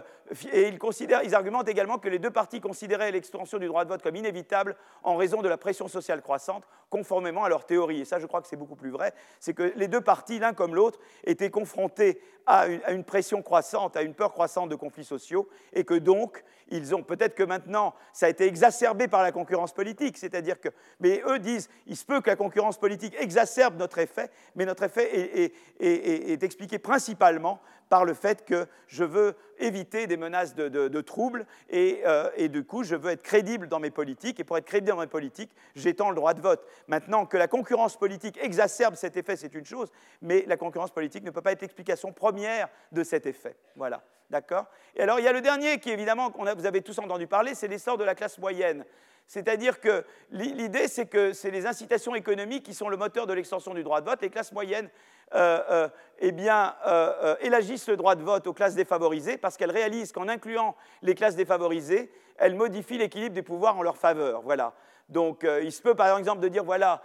ils, 0.52 1.34
argumentent 1.34 1.68
également 1.68 1.98
que 1.98 2.08
les 2.08 2.20
deux 2.20 2.30
partis 2.30 2.60
considéraient 2.60 3.10
l'extension 3.10 3.58
du 3.58 3.66
droit 3.66 3.84
de 3.84 3.88
vote 3.88 4.00
comme 4.00 4.14
inévitable 4.14 4.76
en 5.02 5.16
raison 5.16 5.42
de 5.42 5.48
la 5.48 5.56
pression 5.56 5.88
sociale 5.88 6.22
croissante, 6.22 6.68
conformément 6.88 7.42
à 7.42 7.48
leur 7.48 7.66
théorie. 7.66 8.02
Et 8.02 8.04
ça, 8.04 8.20
je 8.20 8.26
crois 8.26 8.40
que 8.40 8.46
c'est 8.46 8.56
beaucoup 8.56 8.76
plus 8.76 8.90
vrai. 8.90 9.12
C'est 9.40 9.54
que 9.54 9.72
les 9.74 9.88
deux 9.88 10.00
partis, 10.00 10.38
l'un 10.38 10.52
comme 10.52 10.76
l'autre, 10.76 11.00
étaient 11.24 11.50
confrontés 11.50 12.20
à 12.46 12.66
une, 12.68 13.04
pression 13.04 13.42
croissante, 13.42 13.96
à 13.96 14.02
une 14.02 14.14
peur 14.14 14.32
croissante 14.32 14.68
de 14.68 14.76
conflits 14.76 15.04
sociaux, 15.04 15.48
et 15.72 15.84
que 15.84 15.94
donc, 15.94 16.44
ils 16.68 16.94
ont 16.94 17.02
peut-être 17.02 17.34
que 17.34 17.42
maintenant, 17.42 17.94
ça 18.12 18.26
a 18.26 18.28
été 18.28 18.46
exacerbé 18.46 19.08
par 19.08 19.22
la 19.22 19.32
concurrence 19.32 19.72
politique. 19.72 20.16
C'est-à-dire 20.16 20.60
que, 20.60 20.68
mais 21.00 21.22
eux 21.26 21.40
disent, 21.40 21.68
il 21.86 21.96
se 21.96 22.04
peut 22.04 22.20
que 22.20 22.30
la 22.30 22.36
concurrence 22.36 22.78
politique 22.78 23.14
exacerbe 23.18 23.76
notre 23.76 23.98
effet, 23.98 24.30
mais 24.54 24.64
notre 24.64 24.84
effet 24.84 25.52
est 25.80 26.42
expliqué 26.42 26.78
principalement 26.78 27.60
par 27.90 28.06
le 28.06 28.14
fait 28.14 28.46
que 28.46 28.66
je 28.86 29.04
veux 29.04 29.34
éviter 29.58 30.06
des 30.06 30.16
menaces 30.16 30.54
de, 30.54 31.00
troubles 31.02 31.44
euh, 31.74 32.30
et, 32.36 32.48
du 32.48 32.64
coup, 32.64 32.84
je 32.84 32.96
veux 32.96 33.10
être 33.10 33.22
crédible 33.22 33.68
dans 33.68 33.80
mes 33.80 33.90
politiques. 33.90 34.40
Et 34.40 34.44
pour 34.44 34.56
être 34.56 34.64
crédible 34.64 34.90
dans 34.90 35.00
mes 35.00 35.06
politiques, 35.06 35.50
j'étends 35.74 36.08
le 36.08 36.16
droit 36.16 36.32
de 36.32 36.40
vote. 36.40 36.64
Maintenant, 36.88 37.26
que 37.26 37.36
la 37.36 37.48
concurrence 37.48 37.98
politique 37.98 38.38
exacerbe 38.40 38.94
cet 38.94 39.18
effet, 39.18 39.36
c'est 39.36 39.54
une 39.54 39.66
chose, 39.66 39.90
mais 40.22 40.44
la 40.46 40.56
concurrence 40.56 40.92
politique 40.92 41.24
ne 41.24 41.30
peut 41.30 41.42
pas 41.42 41.52
être 41.52 41.60
l'explication 41.60 42.12
première 42.12 42.68
de 42.92 43.02
cet 43.02 43.26
effet. 43.26 43.56
Voilà. 43.76 44.02
D'accord? 44.30 44.66
Et 44.94 45.02
alors, 45.02 45.18
il 45.18 45.24
y 45.24 45.28
a 45.28 45.32
le 45.32 45.40
dernier 45.40 45.78
qui, 45.80 45.90
évidemment, 45.90 46.32
vous 46.56 46.66
avez 46.66 46.82
tous 46.82 46.98
entendu 46.98 47.26
parler, 47.26 47.54
c'est 47.54 47.68
l'essor 47.68 47.98
de 47.98 48.04
la 48.04 48.14
classe 48.14 48.38
moyenne. 48.38 48.84
C'est-à-dire 49.26 49.80
que 49.80 50.04
l'idée, 50.30 50.88
c'est 50.88 51.06
que 51.06 51.32
c'est 51.32 51.52
les 51.52 51.66
incitations 51.66 52.14
économiques 52.16 52.64
qui 52.64 52.74
sont 52.74 52.88
le 52.88 52.96
moteur 52.96 53.28
de 53.28 53.32
l'extension 53.32 53.74
du 53.74 53.84
droit 53.84 54.00
de 54.00 54.06
vote. 54.10 54.22
Les 54.22 54.30
classes 54.30 54.50
moyennes 54.50 54.88
euh, 55.34 55.60
euh, 55.70 55.88
eh 56.18 56.32
bien, 56.32 56.74
euh, 56.86 57.36
élargissent 57.40 57.88
le 57.88 57.96
droit 57.96 58.16
de 58.16 58.22
vote 58.22 58.48
aux 58.48 58.52
classes 58.52 58.74
défavorisées 58.74 59.36
parce 59.36 59.56
qu'elles 59.56 59.70
réalisent 59.70 60.10
qu'en 60.10 60.26
incluant 60.26 60.74
les 61.02 61.14
classes 61.14 61.36
défavorisées, 61.36 62.10
elles 62.38 62.56
modifient 62.56 62.98
l'équilibre 62.98 63.34
des 63.34 63.42
pouvoirs 63.42 63.76
en 63.76 63.82
leur 63.82 63.96
faveur. 63.96 64.42
Voilà. 64.42 64.74
Donc, 65.08 65.46
il 65.62 65.70
se 65.70 65.82
peut 65.82 65.94
par 65.94 66.18
exemple 66.18 66.40
de 66.40 66.48
dire 66.48 66.64
voilà, 66.64 67.02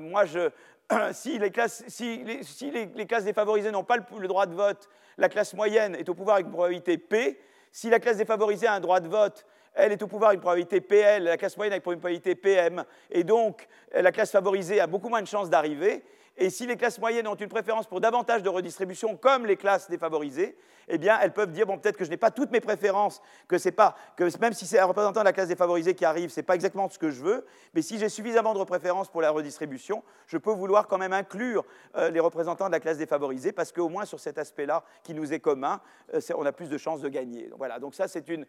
moi, 0.00 0.24
je, 0.24 0.50
si, 1.12 1.38
les 1.38 1.50
classes, 1.50 1.84
si, 1.86 2.24
si 2.42 2.70
les, 2.70 3.06
classes, 3.06 3.24
défavorisées 3.24 3.70
n'ont 3.70 3.84
pas 3.84 3.96
le, 3.96 4.28
droit 4.28 4.46
de 4.46 4.54
vote, 4.54 4.88
la 5.18 5.28
classe 5.28 5.54
moyenne 5.54 5.94
est 5.94 6.08
au 6.08 6.14
pouvoir 6.14 6.36
avec 6.36 6.46
une 6.46 6.52
probabilité 6.52 6.98
P. 6.98 7.38
Si 7.70 7.90
la 7.90 8.00
classe 8.00 8.16
défavorisée 8.16 8.66
a 8.66 8.74
un 8.74 8.80
droit 8.80 9.00
de 9.00 9.08
vote, 9.08 9.46
elle 9.74 9.92
est 9.92 10.02
au 10.02 10.06
pouvoir 10.06 10.30
avec 10.30 10.38
une 10.38 10.42
probabilité 10.42 10.80
PL, 10.80 11.24
la 11.24 11.36
classe 11.36 11.56
moyenne 11.56 11.72
avec 11.72 11.86
une 11.86 11.92
probabilité 11.92 12.34
PM, 12.34 12.84
et 13.10 13.24
donc 13.24 13.66
la 13.94 14.12
classe 14.12 14.30
favorisée 14.30 14.80
a 14.80 14.86
beaucoup 14.86 15.08
moins 15.08 15.22
de 15.22 15.26
chances 15.26 15.48
d'arriver. 15.48 16.02
Et 16.36 16.50
si 16.50 16.66
les 16.66 16.76
classes 16.76 16.98
moyennes 16.98 17.28
ont 17.28 17.34
une 17.34 17.48
préférence 17.48 17.86
pour 17.86 18.00
davantage 18.00 18.42
de 18.42 18.48
redistribution, 18.48 19.16
comme 19.16 19.46
les 19.46 19.56
classes 19.56 19.90
défavorisées, 19.90 20.56
eh 20.88 20.98
bien, 20.98 21.18
elles 21.20 21.32
peuvent 21.32 21.50
dire, 21.50 21.66
bon, 21.66 21.78
peut-être 21.78 21.96
que 21.96 22.04
je 22.04 22.10
n'ai 22.10 22.16
pas 22.16 22.30
toutes 22.30 22.50
mes 22.50 22.60
préférences, 22.60 23.20
que 23.48 23.58
c'est 23.58 23.72
pas, 23.72 23.94
que 24.16 24.24
même 24.40 24.52
si 24.52 24.66
c'est 24.66 24.78
un 24.78 24.86
représentant 24.86 25.20
de 25.20 25.24
la 25.24 25.32
classe 25.32 25.48
défavorisée 25.48 25.94
qui 25.94 26.04
arrive, 26.04 26.30
ce 26.30 26.40
n'est 26.40 26.44
pas 26.44 26.54
exactement 26.54 26.88
ce 26.88 26.98
que 26.98 27.10
je 27.10 27.22
veux, 27.22 27.46
mais 27.74 27.82
si 27.82 27.98
j'ai 27.98 28.08
suffisamment 28.08 28.54
de 28.54 28.64
préférences 28.64 29.08
pour 29.08 29.22
la 29.22 29.30
redistribution, 29.30 30.02
je 30.26 30.38
peux 30.38 30.52
vouloir 30.52 30.88
quand 30.88 30.98
même 30.98 31.12
inclure 31.12 31.64
euh, 31.96 32.10
les 32.10 32.20
représentants 32.20 32.66
de 32.66 32.72
la 32.72 32.80
classe 32.80 32.98
défavorisée, 32.98 33.52
parce 33.52 33.72
qu'au 33.72 33.88
moins 33.88 34.04
sur 34.04 34.20
cet 34.20 34.38
aspect-là, 34.38 34.82
qui 35.02 35.14
nous 35.14 35.32
est 35.32 35.40
commun, 35.40 35.80
euh, 36.14 36.20
on 36.36 36.46
a 36.46 36.52
plus 36.52 36.68
de 36.68 36.78
chances 36.78 37.00
de 37.00 37.08
gagner. 37.08 37.50
Voilà, 37.56 37.78
donc 37.78 37.94
ça, 37.94 38.08
c'est 38.08 38.28
une... 38.28 38.46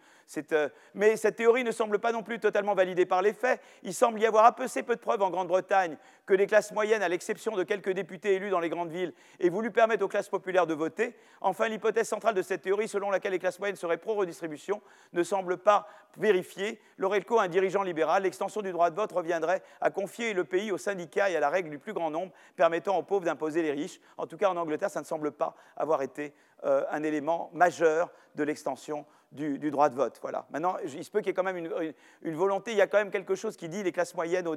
Euh, 0.52 0.70
mais 0.94 1.18
cette 1.18 1.36
théorie 1.36 1.64
ne 1.64 1.72
semble 1.72 2.00
pas 2.00 2.12
non 2.12 2.24
plus 2.24 2.40
totalement 2.40 2.76
validée 2.76 3.06
par 3.06 3.22
les 3.22 3.34
faits. 3.34 3.62
Il 3.84 3.94
semble 3.94 4.20
y 4.20 4.26
avoir 4.26 4.54
assez 4.60 4.84
peu 4.84 4.96
de 4.96 5.02
preuves 5.02 5.22
en 5.22 5.30
Grande-Bretagne 5.30 5.98
que 6.26 6.34
les 6.34 6.48
classes 6.48 6.72
moyennes, 6.72 7.04
à 7.04 7.10
l'exception 7.10 7.56
de 7.56 7.64
quelques 7.74 7.96
députés 7.96 8.36
élus 8.36 8.50
dans 8.52 8.60
les 8.60 8.70
grandes 8.70 8.92
villes, 8.92 9.14
aient 9.40 9.50
voulu 9.50 9.72
permettre 9.72 10.06
aux 10.06 10.08
classes 10.08 10.30
populaires 10.30 10.68
de 10.68 10.76
voter. 10.76 11.16
Enfin, 11.42 11.68
l'hypothèse 11.68 12.08
centrale 12.08 12.36
de 12.36 12.42
cette 12.42 12.62
théorie, 12.62 12.88
selon 12.88 13.10
laquelle 13.10 13.32
les 13.32 13.40
classes 13.40 13.58
moyennes 13.58 13.76
seraient 13.76 13.98
pro-redistribution, 13.98 14.82
ne 15.14 15.24
semble 15.24 15.58
pas 15.58 15.88
vérifiée. 16.18 16.80
Lorelco, 16.98 17.40
un 17.40 17.48
dirigeant 17.48 17.82
libéral, 17.82 18.24
l'extension 18.24 18.62
du 18.62 18.72
droit 18.72 18.92
de 18.92 18.96
vote 18.96 19.12
reviendrait 19.12 19.64
à 19.82 19.90
confier 19.90 20.34
le 20.34 20.44
pays 20.44 20.72
aux 20.72 20.78
syndicats 20.78 21.32
et 21.32 21.36
à 21.36 21.40
la 21.40 21.50
règle 21.50 21.72
du 21.72 21.80
plus 21.80 21.94
grand 21.94 22.12
nombre, 22.12 22.32
permettant 22.56 22.98
aux 22.98 23.04
pauvres 23.04 23.26
d'imposer 23.26 23.64
les 23.64 23.72
riches. 23.72 24.00
En 24.18 24.28
tout 24.28 24.38
cas, 24.38 24.50
en 24.50 24.58
Angleterre, 24.58 24.92
ça 24.92 25.02
ne 25.02 25.06
semble 25.06 25.32
pas 25.32 25.56
avoir 25.76 26.04
été 26.04 26.34
un 26.64 27.04
élément 27.04 27.50
majeur 27.54 28.10
de 28.36 28.44
l'extension 28.44 29.06
du, 29.34 29.72
droit 29.72 29.90
de 29.90 29.96
vote. 29.96 30.20
Voilà. 30.22 30.46
Maintenant, 30.52 30.78
il 30.84 31.04
se 31.04 31.10
peut 31.10 31.20
qu'il 31.20 31.28
y 31.28 31.32
ait 31.32 31.34
quand 31.34 31.44
même 31.44 31.58
une, 31.58 32.36
volonté, 32.36 32.72
il 32.72 32.78
y 32.78 32.82
a 32.82 32.88
quand 32.88 32.98
même 32.98 33.12
quelque 33.12 33.36
chose 33.36 33.58
qui 33.58 33.68
dit 33.68 33.84
les 33.84 33.92
classes 33.92 34.16
moyennes, 34.16 34.48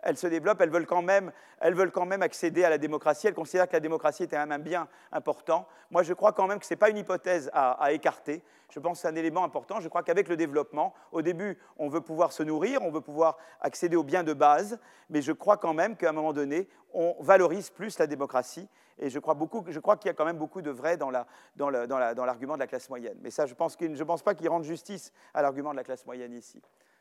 elles 0.00 0.16
se 0.16 0.26
développent, 0.26 0.60
elles 0.60 0.70
veulent, 0.70 0.86
quand 0.86 1.02
même, 1.02 1.32
elles 1.60 1.74
veulent 1.74 1.92
quand 1.92 2.06
même 2.06 2.22
accéder 2.22 2.64
à 2.64 2.70
la 2.70 2.78
démocratie, 2.78 3.26
elles 3.26 3.34
considèrent 3.34 3.68
que 3.68 3.74
la 3.74 3.80
démocratie 3.80 4.24
est 4.24 4.28
quand 4.28 4.38
même 4.38 4.52
un 4.52 4.58
bien 4.58 4.88
important. 5.12 5.66
Moi, 5.90 6.02
je 6.02 6.12
crois 6.12 6.32
quand 6.32 6.46
même 6.46 6.58
que 6.58 6.66
ce 6.66 6.74
n'est 6.74 6.78
pas 6.78 6.90
une 6.90 6.98
hypothèse 6.98 7.50
à, 7.52 7.92
écarter. 7.92 8.42
Je 8.74 8.80
pense 8.80 8.98
que 8.98 9.02
c'est 9.02 9.08
un 9.08 9.14
élément 9.14 9.44
important. 9.44 9.78
Je 9.78 9.88
crois 9.88 10.02
qu'avec 10.02 10.26
le 10.26 10.36
développement, 10.36 10.94
au 11.12 11.22
début, 11.22 11.58
on 11.78 11.88
veut 11.88 12.00
pouvoir 12.00 12.32
se 12.32 12.42
nourrir, 12.42 12.82
on 12.82 12.90
veut 12.90 13.00
pouvoir 13.00 13.36
accéder 13.60 13.94
aux 13.94 14.02
biens 14.02 14.24
de 14.24 14.32
base, 14.32 14.80
mais 15.10 15.22
je 15.22 15.30
crois 15.30 15.58
quand 15.58 15.74
même 15.74 15.96
qu'à 15.96 16.08
un 16.08 16.12
moment 16.12 16.32
donné, 16.32 16.68
on 16.92 17.14
valorise 17.20 17.70
plus 17.70 17.96
la 18.00 18.08
démocratie 18.08 18.68
et 18.98 19.10
je 19.10 19.20
crois, 19.20 19.36
je 19.68 19.78
crois 19.78 19.96
qu'il 19.96 20.08
y 20.08 20.10
a 20.10 20.14
quand 20.14 20.24
même 20.24 20.38
beaucoup 20.38 20.60
de 20.60 20.72
vrai 20.72 20.96
dans, 20.96 21.12
l'argument 21.12 22.54
de 22.54 22.58
la 22.58 22.66
classe 22.66 22.88
moyenne. 22.88 23.16
Mais 23.22 23.30
ça, 23.30 23.46
je 23.46 23.52
ne 23.52 24.02
pense, 24.04 24.22
pas 24.24 24.34
qu'il 24.34 24.48
rende 24.48 24.64
justice 24.64 25.12
à 25.34 25.42
l'argument 25.42 25.70
de 25.70 25.76
la 25.76 25.84
classe 25.84 26.04
moyenne 26.04 26.32
ici. 26.32 26.60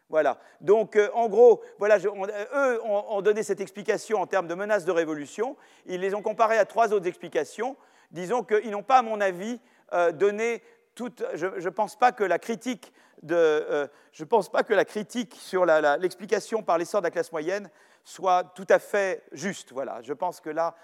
Voilà. 0.10 0.38
Donc, 0.62 0.96
euh, 0.96 1.10
en 1.16 1.28
gros, 1.28 1.64
voilà, 1.80 1.98
eux 1.98 2.82
ont, 2.84 3.22
donné 3.24 3.42
cette 3.42 3.62
explication 3.62 4.22
en 4.22 4.28
termes 4.28 4.48
de 4.48 4.54
menaces 4.54 4.86
de 4.86 4.92
révolution. 4.92 5.58
Ils 5.88 6.02
les 6.02 6.14
ont 6.14 6.22
comparées 6.22 6.60
à 6.60 6.66
trois 6.66 6.94
autres 6.94 7.08
explications. 7.08 7.76
Disons 8.12 8.44
qu'ils 8.44 8.70
n'ont 8.70 8.84
pas, 8.84 9.00
à 9.00 9.02
mon 9.02 9.20
avis, 9.22 9.60
euh, 9.94 10.12
donné 10.12 10.64
Je 10.96 11.66
ne 11.66 11.70
pense 11.70 11.96
pas 11.96 12.12
que 12.12 12.24
la 12.24 12.40
critique 12.40 12.94
de, 13.22 13.36
euh, 13.36 13.88
pense 14.30 14.50
pas 14.50 14.64
que 14.64 14.74
la 14.74 14.86
critique 14.86 15.36
sur 15.40 15.66
l'explication 15.66 16.62
par 16.62 16.78
l'essor 16.78 17.02
de 17.02 17.08
la 17.08 17.12
classe 17.12 17.32
moyenne 17.32 17.70
soit 18.04 18.44
tout 18.56 18.68
à 18.70 18.80
fait 18.80 19.24
juste. 19.32 19.74
Je 20.02 20.14
pense 20.14 20.42
que 20.42 20.50
là, 20.50 20.76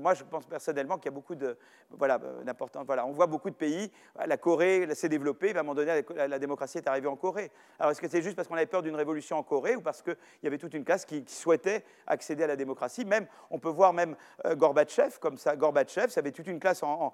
moi, 0.00 0.14
je 0.14 0.24
pense 0.24 0.46
personnellement 0.46 0.96
qu'il 0.96 1.06
y 1.06 1.08
a 1.08 1.10
beaucoup 1.14 1.34
de, 1.34 1.56
voilà, 1.90 2.18
d'importance. 2.18 2.84
Voilà, 2.86 3.06
on 3.06 3.12
voit 3.12 3.26
beaucoup 3.26 3.50
de 3.50 3.54
pays. 3.54 3.90
La 4.26 4.36
Corée 4.36 4.94
s'est 4.94 5.08
développée. 5.08 5.54
À 5.54 5.60
un 5.60 5.62
moment 5.62 5.74
donné, 5.74 6.02
la, 6.14 6.38
démocratie 6.38 6.78
est 6.78 6.86
arrivée 6.86 7.08
en 7.08 7.16
Corée. 7.16 7.50
Alors, 7.78 7.90
est-ce 7.90 8.00
que 8.00 8.08
c'est 8.08 8.22
juste 8.22 8.36
parce 8.36 8.48
qu'on 8.48 8.54
avait 8.54 8.66
peur 8.66 8.82
d'une 8.82 8.94
révolution 8.94 9.36
en 9.36 9.42
Corée 9.42 9.76
ou 9.76 9.80
parce 9.80 10.02
qu'il 10.02 10.16
y 10.42 10.46
avait 10.46 10.58
toute 10.58 10.74
une 10.74 10.84
classe 10.84 11.04
qui, 11.04 11.24
souhaitait 11.26 11.84
accéder 12.06 12.44
à 12.44 12.46
la 12.46 12.56
démocratie? 12.56 13.04
Même, 13.04 13.26
on 13.50 13.58
peut 13.58 13.70
voir 13.70 13.92
même 13.92 14.16
euh, 14.44 14.54
Gorbatchev 14.54 15.18
comme 15.20 15.36
ça. 15.36 15.56
Gorbatchev, 15.56 16.08
ça 16.08 16.20
avait 16.20 16.32
toute 16.32 16.46
une 16.46 16.60
classe 16.60 16.82
en, 16.82 17.12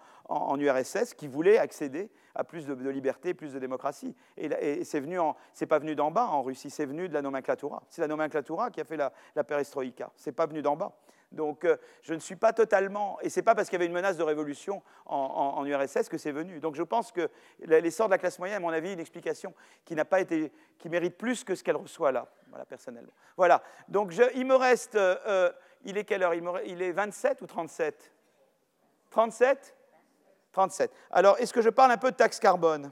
URSS 0.59 1.15
qui 1.15 1.27
voulait 1.27 1.59
accéder 1.59 2.11
à 2.35 2.45
plus 2.45 2.67
de, 2.67 2.75
liberté, 2.91 3.35
plus 3.35 3.53
de 3.53 3.59
démocratie. 3.59 4.15
Et, 4.37 4.85
c'est 4.85 5.67
pas 5.67 5.79
venu 5.79 5.95
d'en 5.95 6.11
bas 6.11 6.27
en 6.27 6.43
Russie, 6.43 6.71
c'est 6.71 6.87
venu 6.87 7.09
de 7.09 7.15
la 7.15 7.23
nomenclatura. 7.23 7.83
C'est 7.89 8.03
la 8.03 8.09
nomenclatura 8.09 8.71
qui 8.71 8.81
a 8.81 8.85
fait 8.85 8.97
la, 8.97 9.13
la 9.35 9.45
perestroïka. 9.45 10.11
C'est 10.17 10.33
pas 10.33 10.47
venu 10.47 10.63
d'en 10.63 10.77
bas. 10.77 10.93
Donc 11.33 11.65
euh, 11.65 11.77
je 12.03 12.13
ne 12.13 12.19
suis 12.19 12.35
pas 12.35 12.53
totalement, 12.53 13.21
et 13.21 13.29
ce 13.29 13.39
n'est 13.39 13.45
pas 13.45 13.55
parce 13.55 13.69
qu'il 13.69 13.75
y 13.75 13.81
avait 13.81 13.87
une 13.87 13.93
menace 13.93 14.17
de 14.17 14.23
révolution 14.23 14.83
en, 15.07 15.65
URSS 15.65 16.09
que 16.09 16.19
c'est 16.19 16.33
venu. 16.33 16.59
Donc 16.59 16.75
je 16.75 16.83
pense 16.83 17.13
que 17.13 17.31
l'essor 17.61 18.09
de 18.09 18.13
la 18.13 18.19
classe 18.19 18.39
moyenne, 18.39 18.57
à 18.57 18.61
mon 18.61 18.71
avis, 18.71 18.93
une 18.93 19.01
explication 19.01 19.55
qui 19.85 19.95
n'a 19.95 20.05
pas 20.05 20.21
été, 20.21 20.53
qui 20.79 20.89
mérite 20.89 21.17
plus 21.17 21.45
que 21.45 21.55
ce 21.55 21.63
qu'elle 21.63 21.77
reçoit 21.77 22.11
là, 22.11 22.27
voilà, 22.49 22.65
personnellement. 22.65 23.13
Voilà, 23.37 23.63
donc 23.89 24.13
il 24.35 24.45
me 24.45 24.57
reste, 24.57 24.97
euh, 24.97 25.17
euh, 25.27 25.53
il 25.85 25.97
est 25.97 26.05
quelle 26.05 26.23
heure? 26.25 26.35
Il, 26.35 26.83
est 26.83 26.93
27 26.93 27.43
ou 27.43 27.47
37 27.47 28.13
37 29.11 29.77
37. 30.53 30.93
Alors 31.13 31.39
est-ce 31.39 31.53
que 31.53 31.63
je 31.63 31.71
parle 31.71 31.93
un 31.93 31.97
peu 31.97 32.11
de 32.11 32.17
taxe 32.17 32.41
carbone? 32.41 32.91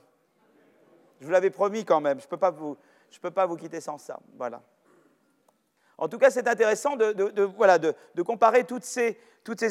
Je 1.21 1.27
vous 1.27 1.33
l'avais 1.33 1.51
promis 1.51 1.85
quand 1.85 2.01
même, 2.01 2.21
je 2.21 2.27
ne 2.27 2.29
peux, 2.29 2.39
peux 3.21 3.31
pas 3.33 3.47
vous 3.47 3.57
quitter 3.57 3.81
sans 3.81 3.99
ça. 3.99 4.21
Voilà. 4.37 4.63
En 5.99 6.07
tout 6.09 6.19
cas, 6.19 6.31
c'est 6.31 6.47
intéressant 6.47 6.95
de, 6.97 8.23
comparer 8.23 8.63
toutes 8.65 8.85
ces, 8.85 9.17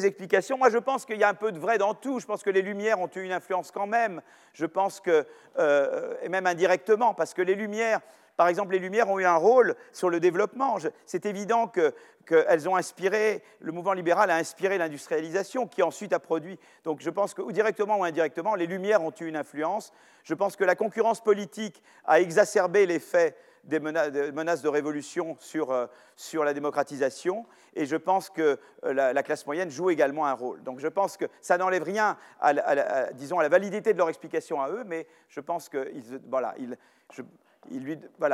explications. 0.04 0.58
Moi, 0.58 0.68
je 0.68 0.76
pense 0.76 1.06
qu'il 1.06 1.16
y 1.16 1.24
a 1.24 1.28
un 1.28 1.34
peu 1.34 1.52
de 1.52 1.58
vrai 1.58 1.78
dans 1.78 1.94
tout. 1.94 2.20
Je 2.20 2.26
pense 2.26 2.42
que 2.42 2.50
les 2.50 2.60
Lumières 2.60 3.00
ont 3.00 3.10
eu 3.16 3.22
une 3.22 3.32
influence 3.32 3.70
quand 3.70 3.86
même. 3.86 4.20
Je 4.52 4.66
pense 4.66 5.00
que, 5.00 5.26
euh, 5.58 6.14
et 6.22 6.28
même 6.28 6.46
indirectement, 6.46 7.14
parce 7.14 7.32
que 7.32 7.40
les 7.40 7.54
Lumières, 7.54 8.00
par 8.36 8.48
exemple, 8.48 8.72
les 8.72 8.78
Lumières 8.78 9.08
ont 9.08 9.18
eu 9.18 9.24
un 9.24 9.36
rôle 9.36 9.74
sur 9.90 10.10
le 10.10 10.20
développement. 10.20 10.76
C'est 11.06 11.24
évident 11.24 11.66
qu'elles 11.66 12.68
ont 12.68 12.76
inspiré, 12.76 13.42
le 13.60 13.72
mouvement 13.72 13.94
libéral 13.94 14.30
a 14.30 14.36
inspiré 14.36 14.76
l'industrialisation 14.76 15.66
qui 15.66 15.82
ensuite 15.82 16.12
a 16.12 16.20
produit. 16.20 16.58
Donc 16.84 17.00
je 17.00 17.08
pense 17.08 17.32
que, 17.32 17.40
ou 17.40 17.52
directement 17.52 17.98
ou 17.98 18.04
indirectement, 18.04 18.54
les 18.54 18.66
Lumières 18.66 19.02
ont 19.02 19.14
eu 19.18 19.24
une 19.24 19.36
influence. 19.36 19.94
Je 20.24 20.34
pense 20.34 20.56
que 20.56 20.64
la 20.64 20.76
concurrence 20.76 21.22
politique 21.22 21.82
a 22.04 22.20
exacerbé 22.20 22.84
l'effet 22.84 23.34
des 23.64 23.80
menaces, 23.80 24.62
de 24.62 24.68
révolution 24.68 25.36
sur, 25.40 25.70
euh, 25.70 25.86
sur, 26.16 26.44
la 26.44 26.54
démocratisation, 26.54 27.46
et 27.74 27.86
je 27.86 27.96
pense 27.96 28.30
que 28.30 28.58
euh, 28.84 28.92
la, 28.92 29.22
classe 29.22 29.46
moyenne 29.46 29.70
joue 29.70 29.90
également 29.90 30.26
un 30.26 30.32
rôle. 30.32 30.62
Donc 30.62 30.78
je 30.78 30.88
pense 30.88 31.16
que 31.16 31.26
ça 31.40 31.58
n'enlève 31.58 31.82
rien 31.82 32.16
à, 32.40 33.12
disons, 33.12 33.38
à 33.38 33.42
la 33.42 33.48
validité 33.48 33.92
de 33.92 33.98
leur 33.98 34.08
explication 34.08 34.62
à 34.62 34.70
eux, 34.70 34.84
mais 34.84 35.06
je 35.28 35.40
pense 35.40 35.68
que 35.68 35.92
voilà, 36.28 36.54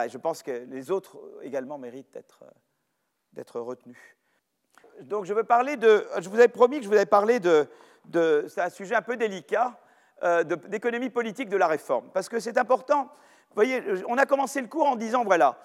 je, 0.09 0.19
pense 0.19 0.43
que 0.43 0.65
les 0.71 0.91
autres 0.91 1.19
également 1.43 1.79
méritent 1.79 2.17
d'être 3.33 3.61
retenus. 3.61 4.17
Donc 5.03 5.25
je 5.25 5.35
veux 5.35 5.45
parler 5.45 5.77
de, 5.77 6.07
je 6.21 6.29
vous 6.29 6.37
avais 6.37 6.49
promis 6.49 6.79
que 6.79 6.85
je 6.85 6.89
vous 6.89 6.95
avais 6.95 7.07
parlé 7.07 7.41
de, 7.41 7.67
c'est 8.49 8.61
un 8.61 8.71
sujet 8.71 8.95
un 8.95 9.03
peu 9.03 9.17
délicat, 9.17 9.79
euh, 10.23 10.45
d'économie 10.45 11.11
politique 11.11 11.49
de 11.49 11.57
la 11.57 11.67
réforme, 11.67 12.09
parce 12.13 12.29
que 12.29 12.39
c'est 12.39 12.57
important 12.59 13.11
voyez, 13.55 13.83
on 14.09 14.19
a 14.19 14.27
commencé 14.27 14.61
le 14.61 14.69
cours 14.69 14.87
en 14.87 14.97
disant, 14.97 15.25
voilà, 15.25 15.59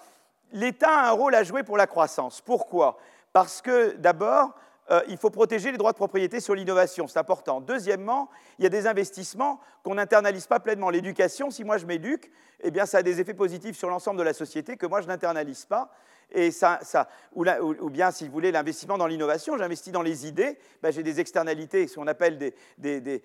l'État 0.52 0.90
a 0.90 1.08
un 1.08 1.12
rôle 1.12 1.34
à 1.34 1.42
jouer 1.42 1.62
pour 1.62 1.76
la 1.76 1.86
croissance. 1.86 2.40
Pourquoi? 2.40 2.98
Parce 3.32 3.62
que 3.62 3.96
d'abord, 3.96 4.54
euh, 4.90 5.02
il 5.08 5.16
faut 5.16 5.30
protéger 5.30 5.70
les 5.70 5.78
droits 5.78 5.92
de 5.92 5.96
propriété 5.96 6.40
sur 6.40 6.54
l'innovation, 6.54 7.06
c'est 7.06 7.18
important. 7.18 7.60
Deuxièmement, 7.60 8.28
il 8.58 8.64
y 8.64 8.66
a 8.66 8.70
des 8.70 8.86
investissements 8.86 9.60
qu'on 9.84 9.94
n'internalise 9.94 10.46
pas 10.46 10.58
pleinement. 10.58 10.90
L'éducation, 10.90 11.50
si 11.50 11.62
moi 11.62 11.78
je 11.78 11.86
m'éduque, 11.86 12.30
eh 12.60 12.70
bien 12.70 12.86
ça 12.86 12.98
a 12.98 13.02
des 13.02 13.20
effets 13.20 13.34
positifs 13.34 13.76
sur 13.76 13.88
l'ensemble 13.88 14.18
de 14.18 14.24
la 14.24 14.32
société 14.32 14.76
que 14.76 14.86
moi 14.86 15.00
je 15.00 15.06
n'internalise 15.06 15.64
pas 15.64 15.92
et 16.32 16.50
ça, 16.50 16.80
ou, 17.34 17.90
bien, 17.90 18.10
si 18.10 18.26
vous 18.26 18.32
voulez, 18.32 18.52
l'investissement 18.52 18.98
dans 18.98 19.06
l'innovation, 19.06 19.56
j'investis 19.56 19.92
dans 19.92 20.02
les 20.02 20.26
idées, 20.26 20.58
ben, 20.82 20.92
j'ai 20.92 21.02
des 21.02 21.20
externalités, 21.20 21.86
ce 21.86 21.96
qu'on 21.96 22.06
appelle 22.06 22.38
des, 22.78 23.22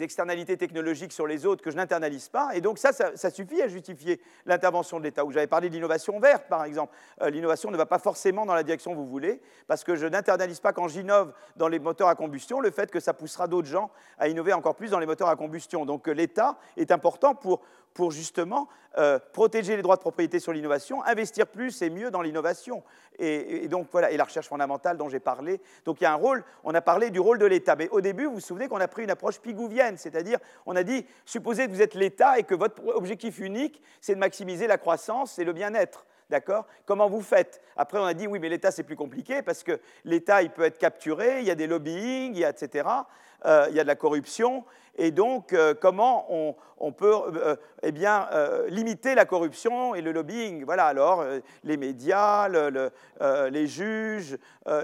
externalités 0.00 0.56
technologiques 0.56 1.12
sur 1.12 1.26
les 1.26 1.46
autres 1.46 1.62
que 1.62 1.70
je 1.70 1.76
n'internalise 1.76 2.28
pas, 2.28 2.50
et 2.54 2.60
donc 2.60 2.78
ça, 2.78 2.92
ça, 2.92 3.30
suffit 3.30 3.62
à 3.62 3.68
justifier 3.68 4.20
l'intervention 4.46 4.98
de 4.98 5.04
l'État. 5.04 5.24
Où 5.24 5.30
j'avais 5.30 5.46
parlé 5.46 5.68
de 5.68 5.74
l'innovation 5.74 6.18
verte, 6.18 6.48
par 6.48 6.64
exemple. 6.64 6.94
Euh, 7.20 7.30
l'innovation 7.30 7.70
ne 7.70 7.76
va 7.76 7.86
pas 7.86 7.98
forcément 7.98 8.44
dans 8.44 8.54
la 8.54 8.62
direction 8.62 8.92
que 8.92 8.96
vous 8.96 9.06
voulez, 9.06 9.40
parce 9.66 9.84
que 9.84 9.94
je 9.94 10.06
n'internalise 10.06 10.60
pas 10.60 10.72
quand 10.72 10.88
j'innove 10.88 11.32
dans 11.56 11.68
les 11.68 11.78
moteurs 11.78 12.08
à 12.08 12.14
combustion 12.14 12.60
le 12.60 12.70
fait 12.70 12.90
que 12.90 13.00
ça 13.00 13.14
poussera 13.14 13.46
d'autres 13.46 13.68
gens 13.68 13.90
à 14.18 14.28
innover 14.28 14.52
encore 14.52 14.74
plus 14.74 14.90
dans 14.90 14.98
les 14.98 15.06
moteurs 15.06 15.28
à 15.28 15.36
combustion. 15.36 15.86
Donc 15.86 16.08
euh, 16.08 16.12
l'État 16.12 16.58
est 16.76 16.90
important 16.90 17.34
pour 17.34 17.62
pour 17.94 18.10
justement 18.10 18.68
euh, 18.98 19.18
protéger 19.32 19.76
les 19.76 19.82
droits 19.82 19.96
de 19.96 20.02
propriété 20.02 20.38
sur 20.38 20.52
l'innovation, 20.52 21.02
investir 21.04 21.46
plus 21.46 21.80
et 21.80 21.88
mieux 21.88 22.10
dans 22.10 22.20
l'innovation. 22.20 22.82
Et, 23.18 23.68
donc 23.68 23.88
voilà, 23.90 24.10
et 24.10 24.16
la 24.16 24.24
recherche 24.24 24.48
fondamentale 24.48 24.96
dont 24.96 25.08
j'ai 25.08 25.20
parlé. 25.20 25.60
Donc 25.84 26.00
il 26.00 26.04
y 26.04 26.06
a 26.06 26.12
un 26.12 26.16
rôle, 26.16 26.44
on 26.64 26.74
a 26.74 26.80
parlé 26.80 27.10
du 27.10 27.20
rôle 27.20 27.38
de 27.38 27.46
l'État. 27.46 27.76
Mais 27.76 27.88
au 27.88 28.00
début, 28.00 28.26
vous 28.26 28.34
vous 28.34 28.40
souvenez 28.40 28.68
qu'on 28.68 28.80
a 28.80 28.88
pris 28.88 29.04
une 29.04 29.10
approche 29.10 29.38
pigouvienne, 29.38 29.96
c'est-à-dire 29.96 30.38
on 30.66 30.76
a 30.76 30.82
dit, 30.82 31.06
supposez 31.24 31.66
que 31.66 31.72
vous 31.72 31.82
êtes 31.82 31.94
l'État 31.94 32.38
et 32.38 32.42
que 32.42 32.54
votre 32.54 32.86
objectif 32.94 33.38
unique, 33.38 33.80
c'est 34.00 34.14
de 34.14 34.20
maximiser 34.20 34.66
la 34.66 34.78
croissance 34.78 35.38
et 35.38 35.44
le 35.44 35.52
bien-être. 35.52 36.04
D'accord? 36.30 36.66
Comment 36.86 37.10
vous 37.10 37.20
faites? 37.20 37.60
Après, 37.76 37.98
on 37.98 38.04
a 38.04 38.14
dit, 38.14 38.26
oui, 38.26 38.38
mais 38.38 38.48
l'État, 38.48 38.70
c'est 38.70 38.84
plus 38.84 38.96
compliqué 38.96 39.42
parce 39.42 39.62
que 39.62 39.78
l'État, 40.04 40.42
il 40.42 40.48
peut 40.50 40.62
être 40.62 40.78
capturé, 40.78 41.40
il 41.40 41.46
y 41.46 41.50
a 41.50 41.54
des 41.54 41.66
lobbying, 41.66 42.42
etc. 42.42 42.88
Euh, 43.44 43.66
il 43.70 43.76
y 43.76 43.80
a 43.80 43.82
de 43.82 43.88
la 43.88 43.96
corruption. 43.96 44.64
Et 44.96 45.10
donc, 45.10 45.54
euh, 45.54 45.74
comment 45.74 46.26
on, 46.78 46.92
peut 46.92 47.14
euh, 47.36 47.56
eh 47.82 47.92
bien, 47.92 48.28
limiter 48.68 49.14
la 49.14 49.24
corruption 49.24 49.94
et 49.94 50.02
le 50.02 50.12
lobbying? 50.12 50.64
Voilà, 50.64 50.86
alors, 50.86 51.24
les 51.64 51.76
médias, 51.76 52.48
les 52.48 53.66
juges, 53.66 54.36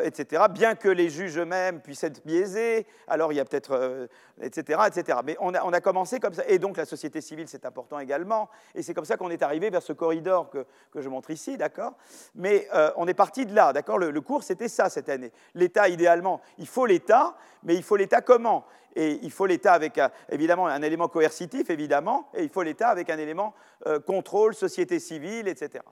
etc. 0.02 0.44
Bien 0.50 0.76
que 0.76 0.88
les 0.88 1.10
juges 1.10 1.38
eux-mêmes 1.38 1.80
puissent 1.80 2.04
être 2.04 2.24
biaisés, 2.24 2.86
alors 3.06 3.32
il 3.32 3.36
y 3.36 3.40
a 3.40 3.44
peut-être, 3.44 4.08
etc., 4.40 4.80
etc. 4.86 5.18
Mais 5.24 5.36
on 5.40 5.52
a, 5.52 5.80
commencé 5.80 6.20
comme 6.20 6.34
ça. 6.34 6.44
Et 6.46 6.58
donc, 6.58 6.76
la 6.76 6.86
société 6.86 7.20
civile, 7.20 7.48
c'est 7.48 7.66
important 7.66 7.98
également. 7.98 8.48
Et 8.74 8.82
c'est 8.82 8.94
comme 8.94 9.04
ça 9.04 9.16
qu'on 9.16 9.30
est 9.30 9.42
arrivé 9.42 9.68
vers 9.68 9.82
ce 9.82 9.92
corridor 9.92 10.48
que, 10.50 10.64
que 10.92 11.02
je 11.02 11.08
montre 11.08 11.30
ici, 11.30 11.58
d'accord? 11.58 11.94
Mais 12.34 12.68
on 12.96 13.06
est 13.06 13.14
parti 13.14 13.44
de 13.44 13.54
là, 13.54 13.72
d'accord? 13.72 13.98
Le, 13.98 14.10
le 14.10 14.20
cours, 14.20 14.42
c'était 14.42 14.68
ça 14.68 14.88
cette 14.88 15.08
année. 15.08 15.32
L'État, 15.54 15.88
idéalement, 15.88 16.40
il 16.56 16.68
faut 16.68 16.86
l'État, 16.86 17.36
mais 17.64 17.74
il 17.74 17.82
faut 17.82 17.96
l'État 17.96 18.20
comment? 18.20 18.47
Et 18.96 19.20
il 19.22 19.30
faut 19.30 19.46
l'État 19.46 19.74
avec 19.74 20.00
évidemment 20.28 20.66
un 20.66 20.82
élément 20.82 21.08
coercitif, 21.08 21.70
évidemment, 21.70 22.28
et 22.34 22.42
il 22.42 22.48
faut 22.48 22.62
l'État 22.62 22.88
avec 22.88 23.10
un 23.10 23.18
élément 23.18 23.54
euh, 23.86 24.00
contrôle, 24.00 24.54
société 24.54 24.98
civile, 24.98 25.46
etc. 25.46 25.84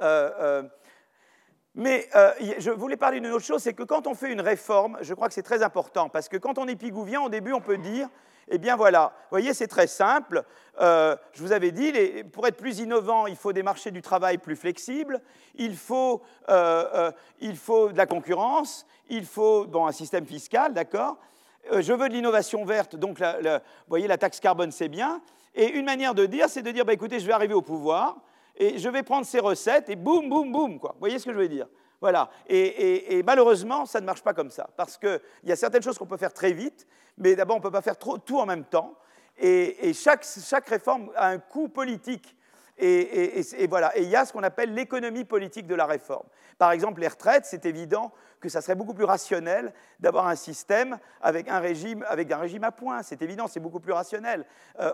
Euh, 0.00 0.30
euh, 0.40 0.62
mais 1.74 2.08
je 2.58 2.70
voulais 2.70 2.96
parler 2.96 3.20
d'une 3.20 3.30
autre 3.30 3.44
chose, 3.44 3.62
c'est 3.62 3.74
que 3.74 3.82
quand 3.82 4.06
on 4.06 4.14
fait 4.14 4.32
une 4.32 4.40
réforme, 4.40 4.96
je 5.02 5.14
crois 5.14 5.28
que 5.28 5.34
c'est 5.34 5.42
très 5.42 5.62
important, 5.62 6.08
parce 6.08 6.28
que 6.28 6.38
quand 6.38 6.58
on 6.58 6.66
est 6.66 6.74
pigouvien, 6.74 7.20
au 7.20 7.28
début, 7.28 7.52
on 7.52 7.60
peut 7.60 7.76
dire, 7.76 8.08
eh 8.48 8.58
bien 8.58 8.74
voilà, 8.76 9.12
vous 9.14 9.28
voyez, 9.36 9.52
c'est 9.52 9.68
très 9.68 9.86
simple. 9.86 10.42
je 10.80 11.16
vous 11.36 11.52
avais 11.52 11.70
dit, 11.70 11.92
pour 12.32 12.48
être 12.48 12.56
plus 12.56 12.80
innovant, 12.80 13.26
il 13.26 13.36
faut 13.36 13.52
des 13.52 13.62
marchés 13.62 13.90
du 13.90 14.02
travail 14.02 14.38
plus 14.38 14.56
flexibles, 14.56 15.20
il 15.54 15.76
faut, 15.76 16.22
il 17.40 17.56
faut 17.56 17.92
de 17.92 17.96
la 17.96 18.06
concurrence, 18.06 18.86
il 19.08 19.26
faut 19.26 19.66
bon, 19.66 19.86
un 19.86 19.92
système 19.92 20.26
fiscal, 20.26 20.72
d'accord 20.72 21.18
euh, 21.18 21.37
je 21.72 21.92
veux 21.92 22.08
de 22.08 22.14
l'innovation 22.14 22.64
verte, 22.64 22.96
donc 22.96 23.20
vous 23.20 23.60
voyez, 23.88 24.06
la 24.06 24.18
taxe 24.18 24.40
carbone, 24.40 24.70
c'est 24.70 24.88
bien. 24.88 25.20
Et 25.54 25.70
une 25.70 25.84
manière 25.84 26.14
de 26.14 26.26
dire, 26.26 26.48
c'est 26.48 26.62
de 26.62 26.70
dire, 26.70 26.84
bah, 26.84 26.92
écoutez, 26.92 27.20
je 27.20 27.26
vais 27.26 27.32
arriver 27.32 27.54
au 27.54 27.62
pouvoir, 27.62 28.18
et 28.56 28.78
je 28.78 28.88
vais 28.88 29.02
prendre 29.02 29.26
ces 29.26 29.40
recettes, 29.40 29.88
et 29.88 29.96
boum, 29.96 30.28
boum, 30.28 30.52
boum, 30.52 30.78
quoi. 30.78 30.92
Vous 30.92 31.00
voyez 31.00 31.18
ce 31.18 31.24
que 31.24 31.32
je 31.32 31.38
veux 31.38 31.48
dire? 31.48 31.66
Voilà. 32.00 32.30
Et, 32.48 33.22
malheureusement, 33.24 33.86
ça 33.86 34.00
ne 34.00 34.06
marche 34.06 34.22
pas 34.22 34.34
comme 34.34 34.50
ça. 34.50 34.68
Parce 34.76 34.96
qu'il 34.96 35.20
y 35.44 35.52
a 35.52 35.56
certaines 35.56 35.82
choses 35.82 35.98
qu'on 35.98 36.06
peut 36.06 36.16
faire 36.16 36.32
très 36.32 36.52
vite, 36.52 36.86
mais 37.16 37.34
d'abord, 37.34 37.56
on 37.56 37.58
ne 37.58 37.62
peut 37.62 37.70
pas 37.70 37.82
faire 37.82 37.98
trop, 37.98 38.18
tout 38.18 38.38
en 38.38 38.46
même 38.46 38.64
temps. 38.64 38.94
Et, 39.36 39.92
chaque, 39.94 40.24
réforme 40.68 41.10
a 41.16 41.28
un 41.28 41.38
coût 41.38 41.68
politique. 41.68 42.36
Et, 42.78 43.66
voilà. 43.68 43.96
Et 43.96 44.02
il 44.02 44.08
y 44.08 44.16
a 44.16 44.24
ce 44.24 44.32
qu'on 44.32 44.42
appelle 44.42 44.72
l'économie 44.72 45.24
politique 45.24 45.66
de 45.66 45.74
la 45.74 45.86
réforme. 45.86 46.26
Par 46.58 46.72
exemple, 46.72 47.00
les 47.00 47.08
retraites, 47.08 47.44
c'est 47.44 47.66
évident 47.66 48.12
que 48.40 48.48
ça 48.48 48.60
serait 48.60 48.76
beaucoup 48.76 48.94
plus 48.94 49.04
rationnel 49.04 49.72
d'avoir 50.00 50.28
un 50.28 50.36
système 50.36 50.98
avec 51.20 51.48
un 51.48 51.58
régime, 51.58 52.04
avec 52.08 52.30
un 52.30 52.36
régime 52.36 52.64
à 52.64 52.70
points. 52.70 53.02
C'est 53.02 53.22
évident, 53.22 53.48
c'est 53.48 53.60
beaucoup 53.60 53.80
plus 53.80 53.92
rationnel. 53.92 54.44
Euh, 54.78 54.92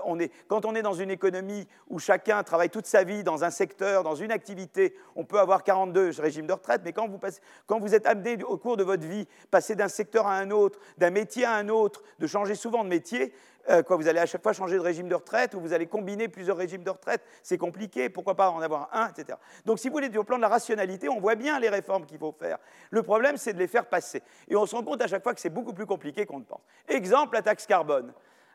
quand 0.48 0.64
on 0.64 0.74
est 0.74 0.82
dans 0.82 0.94
une 0.94 1.10
économie 1.10 1.68
où 1.88 1.98
chacun 1.98 2.42
travaille 2.42 2.70
toute 2.70 2.86
sa 2.86 3.04
vie 3.04 3.22
dans 3.22 3.44
un 3.44 3.50
secteur, 3.50 4.02
dans 4.02 4.14
une 4.14 4.32
activité, 4.32 4.94
on 5.14 5.24
peut 5.24 5.38
avoir 5.38 5.62
42 5.62 6.12
régimes 6.18 6.46
de 6.46 6.52
retraite, 6.52 6.82
mais 6.84 6.92
quand 6.92 7.08
vous, 7.08 7.20
quand 7.66 7.80
vous 7.80 7.94
êtes 7.94 8.06
amené 8.06 8.42
au 8.44 8.56
cours 8.56 8.76
de 8.76 8.84
votre 8.84 9.06
vie, 9.06 9.28
passer 9.50 9.74
d'un 9.74 9.88
secteur 9.88 10.26
à 10.26 10.36
un 10.38 10.50
autre, 10.50 10.78
d'un 10.96 11.10
métier 11.10 11.44
à 11.44 11.52
un 11.52 11.68
autre, 11.68 12.02
de 12.18 12.26
changer 12.26 12.54
souvent 12.54 12.82
de 12.82 12.88
métier, 12.88 13.34
euh, 13.70 13.82
quoi, 13.82 13.96
vous 13.96 14.08
allez 14.08 14.20
à 14.20 14.26
chaque 14.26 14.42
fois 14.42 14.52
changer 14.52 14.76
de 14.76 14.80
régime 14.80 15.08
de 15.08 15.14
retraite 15.14 15.54
ou 15.54 15.60
vous 15.60 15.72
allez 15.72 15.86
combiner 15.86 16.28
plusieurs 16.28 16.56
régimes 16.56 16.82
de 16.82 16.90
retraite, 16.90 17.22
c'est 17.42 17.58
compliqué, 17.58 18.08
pourquoi 18.08 18.34
pas 18.34 18.50
en 18.50 18.60
avoir 18.60 18.88
un, 18.92 19.08
etc. 19.08 19.38
Donc 19.64 19.78
si 19.78 19.88
vous 19.88 19.94
voulez, 19.94 20.16
au 20.16 20.24
plan 20.24 20.36
de 20.36 20.42
la 20.42 20.48
rationalité, 20.48 21.08
on 21.08 21.20
voit 21.20 21.34
bien 21.34 21.58
les 21.58 21.68
réformes 21.68 22.06
qu'il 22.06 22.18
faut 22.18 22.34
faire. 22.38 22.58
Le 22.90 23.02
problème, 23.02 23.36
c'est 23.36 23.52
de 23.52 23.58
les 23.58 23.66
faire 23.66 23.86
passer. 23.86 24.22
Et 24.48 24.56
on 24.56 24.66
se 24.66 24.74
rend 24.74 24.82
compte 24.82 25.02
à 25.02 25.06
chaque 25.06 25.22
fois 25.22 25.34
que 25.34 25.40
c'est 25.40 25.50
beaucoup 25.50 25.72
plus 25.72 25.86
compliqué 25.86 26.26
qu'on 26.26 26.40
ne 26.40 26.44
pense. 26.44 26.60
Exemple, 26.88 27.34
la 27.34 27.42
taxe 27.42 27.66
carbone. 27.66 28.12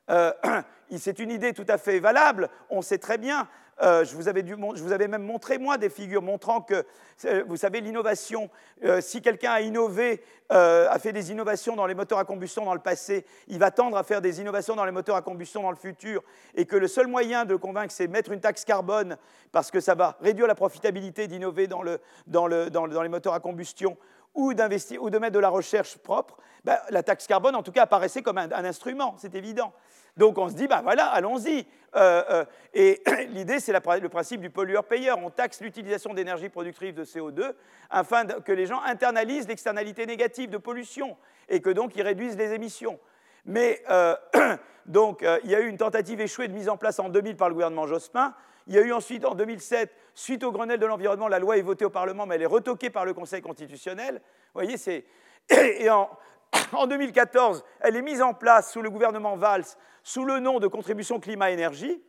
Euh, 0.10 0.31
c'est 0.98 1.19
une 1.19 1.31
idée 1.31 1.53
tout 1.53 1.65
à 1.68 1.77
fait 1.77 1.99
valable, 1.99 2.49
on 2.69 2.81
sait 2.81 2.98
très 2.98 3.18
bien. 3.18 3.48
Euh, 3.81 4.03
je, 4.03 4.14
vous 4.14 4.27
avais 4.27 5.07
même 5.07 5.23
montré, 5.23 5.57
moi, 5.57 5.77
des 5.77 5.90
figures 5.90 6.22
montrant 6.22 6.60
que, 6.60 6.84
euh, 7.23 7.45
vous 7.48 7.56
savez, 7.56 7.80
l'innovation, 7.80 8.49
si 8.99 9.22
quelqu'un 9.22 9.52
a 9.52 9.61
innové, 9.61 10.22
a 10.49 10.98
fait 10.99 11.14
des 11.14 11.31
innovations 11.31 11.76
dans 11.76 11.86
les 11.86 11.94
moteurs 11.94 12.19
à 12.19 12.26
combustion 12.26 12.65
dans 12.65 12.73
le 12.73 12.81
passé, 12.81 13.26
il 13.48 13.60
va 13.60 13.72
tendre 13.72 13.95
à 13.95 14.03
faire 14.03 14.19
des 14.19 14.41
innovations 14.41 14.76
dans 14.76 14.84
les 14.84 14.91
moteurs 14.91 15.15
à 15.15 15.22
combustion 15.22 15.61
dans 15.61 15.69
le 15.69 15.77
futur, 15.77 16.23
et 16.56 16.65
que 16.65 16.76
le 16.76 16.88
seul 16.88 17.07
moyen 17.07 17.45
de 17.45 17.52
le 17.52 17.57
convaincre, 17.57 17.94
c'est 17.94 18.07
mettre 18.07 18.31
une 18.31 18.41
taxe 18.41 18.65
carbone, 18.65 19.15
parce 19.52 19.72
que 19.72 19.80
ça 19.80 19.95
va 19.95 20.18
réduire 20.22 20.48
la 20.48 20.56
profitabilité 20.56 21.27
d'innover 21.27 21.68
dans, 21.68 21.84
les 21.84 23.10
moteurs 23.10 23.34
à 23.34 23.40
combustion, 23.40 23.98
ou 24.35 24.51
ou 24.51 25.10
de 25.10 25.18
mettre 25.18 25.34
de 25.34 25.39
la 25.39 25.49
recherche 25.49 25.97
propre, 25.97 26.38
ben, 26.64 26.77
la 26.89 27.03
taxe 27.03 27.27
carbone, 27.27 27.56
en 27.56 27.64
tout 27.64 27.72
cas, 27.72 27.84
apparaissait 27.84 28.22
comme 28.22 28.38
un 28.38 28.65
instrument, 28.65 29.15
c'est 29.18 29.35
évident. 29.35 29.73
Donc 30.19 30.38
on 30.38 30.49
se 30.49 30.53
dit, 30.53 30.68
ben 30.68 30.81
voilà, 30.81 31.06
allons-y. 31.06 31.65
Euh, 31.95 32.23
euh, 32.30 32.45
et 32.73 33.01
l'idée, 33.30 33.61
c'est 33.61 33.72
le 33.72 34.10
principe 34.10 34.41
du 34.41 34.49
pollueur-payeur. 34.49 35.18
On 35.23 35.30
taxe 35.30 35.61
l'utilisation 35.61 36.14
d'énergie 36.14 36.49
productive 36.49 36.93
de 36.93 37.06
CO2 37.06 37.53
afin 37.89 38.26
que 38.26 38.51
les 38.51 38.65
gens 38.65 38.81
internalisent 38.81 39.47
l'externalité 39.47 40.06
négative 40.06 40.49
de 40.49 40.57
pollution 40.57 41.15
et 41.47 41.61
que 41.61 41.69
donc 41.69 41.95
ils 41.95 42.01
réduisent 42.01 42.38
les 42.38 42.53
émissions. 42.53 42.99
Mais 43.45 43.81
euh, 43.89 44.15
donc 44.85 45.26
il 45.45 45.49
y 45.49 45.56
a 45.56 45.61
eu 45.61 45.69
une 45.69 45.77
tentative 45.77 46.19
échouée 46.19 46.49
de 46.49 46.53
mise 46.53 46.68
en 46.68 46.76
place 46.76 46.99
en 46.99 47.07
2000 47.07 47.38
par 47.38 47.47
le 47.47 47.53
gouvernement 47.53 47.88
Jospin. 47.88 48.34
Il 48.68 48.76
y 48.76 48.77
a 48.77 48.81
eu 48.81 48.91
ensuite 48.91 49.23
en 49.26 49.35
2007, 49.35 49.89
suite 50.20 50.44
au 50.44 50.52
Grenelle 50.52 50.80
de 50.80 50.86
l'environnement, 50.86 51.28
la 51.28 51.40
loi 51.40 51.58
est 51.58 51.62
votée 51.62 51.86
au 51.86 51.90
Parlement, 51.90 52.26
mais 52.26 52.36
elle 52.36 52.41
est 52.41 52.48
retoquée 52.48 52.90
par 52.90 53.06
le 53.06 53.14
Conseil 53.14 53.41
constitutionnel. 53.41 54.16
Vous 54.16 54.62
voyez, 54.62 54.78
c'est. 54.78 55.06
Et 55.50 55.90
en, 55.90 56.10
en 56.74 56.88
2014, 56.88 57.64
elle 57.80 57.96
est 57.96 58.02
mise 58.02 58.22
en 58.22 58.34
place 58.34 58.72
sous 58.72 58.82
le 58.82 58.90
gouvernement 58.90 59.36
Valls 59.36 59.66
sous 60.04 60.26
le 60.26 60.40
nom 60.40 60.60
de 60.60 60.68
contribution 60.68 61.20
climat-énergie. 61.20 62.02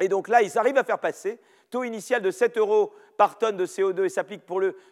Et 0.00 0.08
donc 0.08 0.28
là, 0.28 0.42
ils 0.42 0.58
arrivent 0.58 0.78
à 0.78 0.84
faire 0.84 0.98
passer 0.98 1.40
taux 1.70 1.84
initial 1.84 2.22
de 2.22 2.30
7 2.30 2.56
euros 2.58 2.92
par 3.16 3.38
tonne 3.38 3.56
de 3.56 3.66
CO2 3.66 4.04
et 4.04 4.08
s'applique 4.08 4.42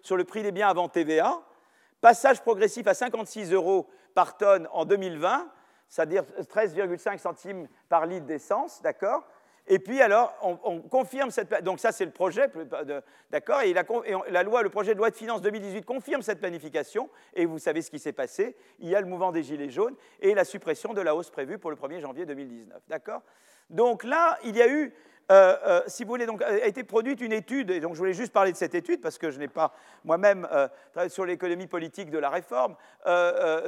sur 0.03 0.17
le 0.17 0.25
prix 0.25 0.43
des 0.43 0.53
biens 0.53 0.69
avant 0.69 0.89
TVA. 0.89 1.41
Passage 2.01 2.41
progressif 2.41 2.87
à 2.87 2.95
56 2.95 3.53
euros 3.53 3.89
par 4.15 4.37
tonne 4.37 4.69
en 4.73 4.85
2020, 4.85 5.49
c'est-à-dire 5.89 6.25
13,5 6.53 7.19
centimes 7.19 7.69
par 7.89 8.07
litre 8.07 8.27
d'essence, 8.27 8.83
d'accord? 8.83 9.29
Et 9.69 9.79
puis 9.79 10.01
alors, 10.01 10.35
on, 10.43 10.81
confirme 10.81 11.31
cette 11.31 11.63
donc 11.63 11.79
ça 11.79 11.93
c'est 11.93 12.05
le 12.05 12.11
projet, 12.11 12.51
d'accord, 13.31 13.63
et, 13.63 13.73
la, 13.73 14.43
loi, 14.43 14.63
le 14.63 14.71
projet 14.71 14.93
de 14.93 14.99
loi 14.99 15.11
de 15.11 15.15
finances 15.15 15.41
2018 15.41 15.85
confirme 15.85 16.23
cette 16.23 16.41
planification, 16.41 17.09
et 17.35 17.47
vous 17.47 17.61
savez 17.61 17.81
ce 17.81 17.91
qui 17.91 18.01
s'est 18.01 18.13
passé, 18.13 18.57
il 18.81 18.89
y 18.89 18.97
a 18.97 19.01
le 19.01 19.07
mouvement 19.07 19.31
des 19.31 19.45
gilets 19.45 19.71
jaunes 19.71 19.95
et 20.21 20.35
la 20.35 20.45
suppression 20.45 20.95
de 20.95 21.01
la 21.01 21.15
hausse 21.15 21.31
prévue 21.31 21.59
pour 21.59 21.71
le 21.71 21.77
1er 21.77 22.01
janvier 22.01 22.27
2019, 22.27 22.83
d'accord 22.89 23.23
Donc 23.71 24.03
là, 24.03 24.37
il 24.43 24.57
y 24.57 24.63
a 24.63 24.69
eu, 24.69 24.93
euh, 25.31 25.57
euh, 25.65 25.83
si 25.87 26.03
vous 26.03 26.11
voulez, 26.11 26.27
donc, 26.27 26.43
a 26.43 26.67
été 26.67 26.83
produite 26.83 27.21
une 27.21 27.33
étude, 27.33 27.71
et 27.71 27.79
donc 27.79 27.95
je 27.95 27.99
voulais 27.99 28.15
juste 28.15 28.33
parler 28.33 28.51
de 28.51 28.57
cette 28.57 28.75
étude 28.75 29.01
parce 29.01 29.17
que 29.17 29.31
je 29.31 29.39
n'ai 29.39 29.49
pas 29.49 29.73
moi-même 30.05 30.47
euh, 30.51 30.67
travaillé 30.91 31.09
sur 31.09 31.25
l'économie 31.25 31.69
politique 31.69 32.11
de 32.11 32.19
la 32.19 32.31
réforme. 32.31 32.75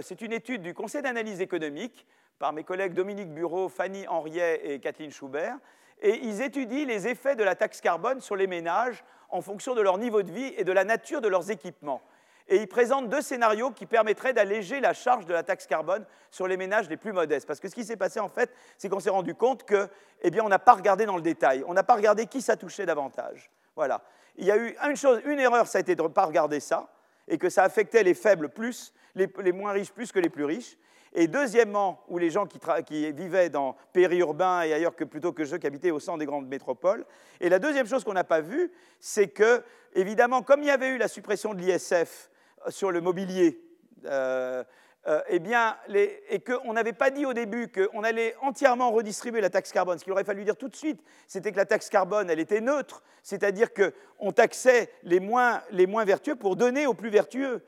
c'est 0.00 0.22
une 0.22 0.32
étude 0.32 0.62
du 0.62 0.74
Conseil 0.74 1.02
d'analyse 1.02 1.40
économique 1.40 2.04
par 2.40 2.52
mes 2.52 2.64
collègues 2.64 2.94
Dominique 2.94 3.32
Bureau, 3.32 3.68
Fanny 3.68 4.08
Henriet 4.08 4.60
et 4.64 4.80
Kathleen 4.80 5.12
Schubert 5.12 5.56
et 6.02 6.18
ils 6.22 6.42
étudient 6.42 6.86
les 6.86 7.08
effets 7.08 7.36
de 7.36 7.44
la 7.44 7.54
taxe 7.54 7.80
carbone 7.80 8.20
sur 8.20 8.36
les 8.36 8.46
ménages 8.46 9.04
en 9.30 9.40
fonction 9.40 9.74
de 9.74 9.80
leur 9.80 9.98
niveau 9.98 10.22
de 10.22 10.30
vie 10.30 10.54
et 10.56 10.64
de 10.64 10.72
la 10.72 10.84
nature 10.84 11.20
de 11.20 11.28
leurs 11.28 11.50
équipements. 11.50 12.02
Et 12.48 12.56
ils 12.56 12.68
présentent 12.68 13.08
deux 13.08 13.22
scénarios 13.22 13.70
qui 13.70 13.86
permettraient 13.86 14.34
d'alléger 14.34 14.80
la 14.80 14.92
charge 14.92 15.24
de 15.24 15.32
la 15.32 15.42
taxe 15.42 15.66
carbone 15.66 16.04
sur 16.30 16.46
les 16.46 16.58
ménages 16.58 16.90
les 16.90 16.98
plus 16.98 17.12
modestes. 17.12 17.46
Parce 17.46 17.58
que 17.58 17.68
ce 17.68 17.74
qui 17.74 17.84
s'est 17.84 17.96
passé, 17.96 18.20
en 18.20 18.28
fait, 18.28 18.52
c'est 18.76 18.90
qu'on 18.90 19.00
s'est 19.00 19.10
rendu 19.10 19.34
compte 19.34 19.64
que, 19.64 19.88
eh 20.20 20.30
bien, 20.30 20.44
on 20.44 20.48
n'a 20.48 20.58
pas 20.58 20.74
regardé 20.74 21.06
dans 21.06 21.16
le 21.16 21.22
détail. 21.22 21.64
On 21.66 21.72
n'a 21.72 21.84
pas 21.84 21.94
regardé 21.94 22.26
qui 22.26 22.42
ça 22.42 22.56
touchait 22.56 22.84
davantage. 22.84 23.50
Voilà. 23.76 24.02
Il 24.36 24.44
y 24.44 24.50
a 24.50 24.58
eu 24.58 24.76
une 25.24 25.40
erreur, 25.40 25.66
ça 25.66 25.78
a 25.78 25.80
été 25.80 25.96
de 25.96 26.02
ne 26.02 26.08
pas 26.08 26.26
regarder 26.26 26.60
ça, 26.60 26.92
et 27.28 27.38
que 27.38 27.48
ça 27.48 27.62
affectait 27.62 28.02
les 28.02 28.14
faibles 28.14 28.50
plus, 28.50 28.92
les 29.14 29.52
moins 29.52 29.72
riches 29.72 29.92
plus 29.92 30.12
que 30.12 30.18
les 30.18 30.28
plus 30.28 30.44
riches. 30.44 30.76
Et 31.14 31.28
deuxièmement, 31.28 32.02
où 32.08 32.18
les 32.18 32.30
gens 32.30 32.46
qui, 32.46 33.12
vivaient 33.12 33.48
dans 33.48 33.76
périurbains 33.92 34.62
et 34.62 34.72
ailleurs 34.72 34.96
que 34.96 35.04
plutôt 35.04 35.32
que 35.32 35.44
ceux 35.44 35.58
qui 35.58 35.66
habitaient 35.66 35.92
au 35.92 36.00
centre 36.00 36.18
des 36.18 36.26
grandes 36.26 36.48
métropoles. 36.48 37.06
Et 37.40 37.48
la 37.48 37.60
deuxième 37.60 37.86
chose 37.86 38.02
qu'on 38.02 38.14
n'a 38.14 38.24
pas 38.24 38.40
vue, 38.40 38.72
c'est 38.98 39.28
que, 39.28 39.62
évidemment, 39.94 40.42
comme 40.42 40.62
il 40.62 40.66
y 40.66 40.70
avait 40.70 40.88
eu 40.88 40.98
la 40.98 41.06
suppression 41.06 41.54
de 41.54 41.60
l'ISF 41.60 42.30
euh, 42.66 42.70
sur 42.70 42.90
le 42.90 43.00
mobilier, 43.00 43.60
euh, 44.06 44.64
euh, 45.06 45.20
eh 45.28 45.38
bien, 45.38 45.76
et 46.30 46.40
qu'on 46.40 46.72
n'avait 46.72 46.94
pas 46.94 47.10
dit 47.10 47.26
au 47.26 47.34
début 47.34 47.70
qu'on 47.70 48.02
allait 48.02 48.34
entièrement 48.40 48.90
redistribuer 48.90 49.42
la 49.42 49.50
taxe 49.50 49.70
carbone, 49.70 49.98
ce 49.98 50.04
qu'il 50.04 50.14
aurait 50.14 50.24
fallu 50.24 50.44
dire 50.44 50.56
tout 50.56 50.68
de 50.68 50.74
suite, 50.74 51.00
c'était 51.28 51.52
que 51.52 51.58
la 51.58 51.66
taxe 51.66 51.90
carbone, 51.90 52.30
elle 52.30 52.40
était 52.40 52.62
neutre, 52.62 53.02
c'est-à-dire 53.22 53.68
qu'on 53.74 54.32
taxait 54.32 54.90
les 55.02 55.20
moins, 55.20 55.62
les 55.70 55.86
moins 55.86 56.06
vertueux 56.06 56.36
pour 56.36 56.56
donner 56.56 56.86
aux 56.86 56.94
plus 56.94 57.10
vertueux. 57.10 57.62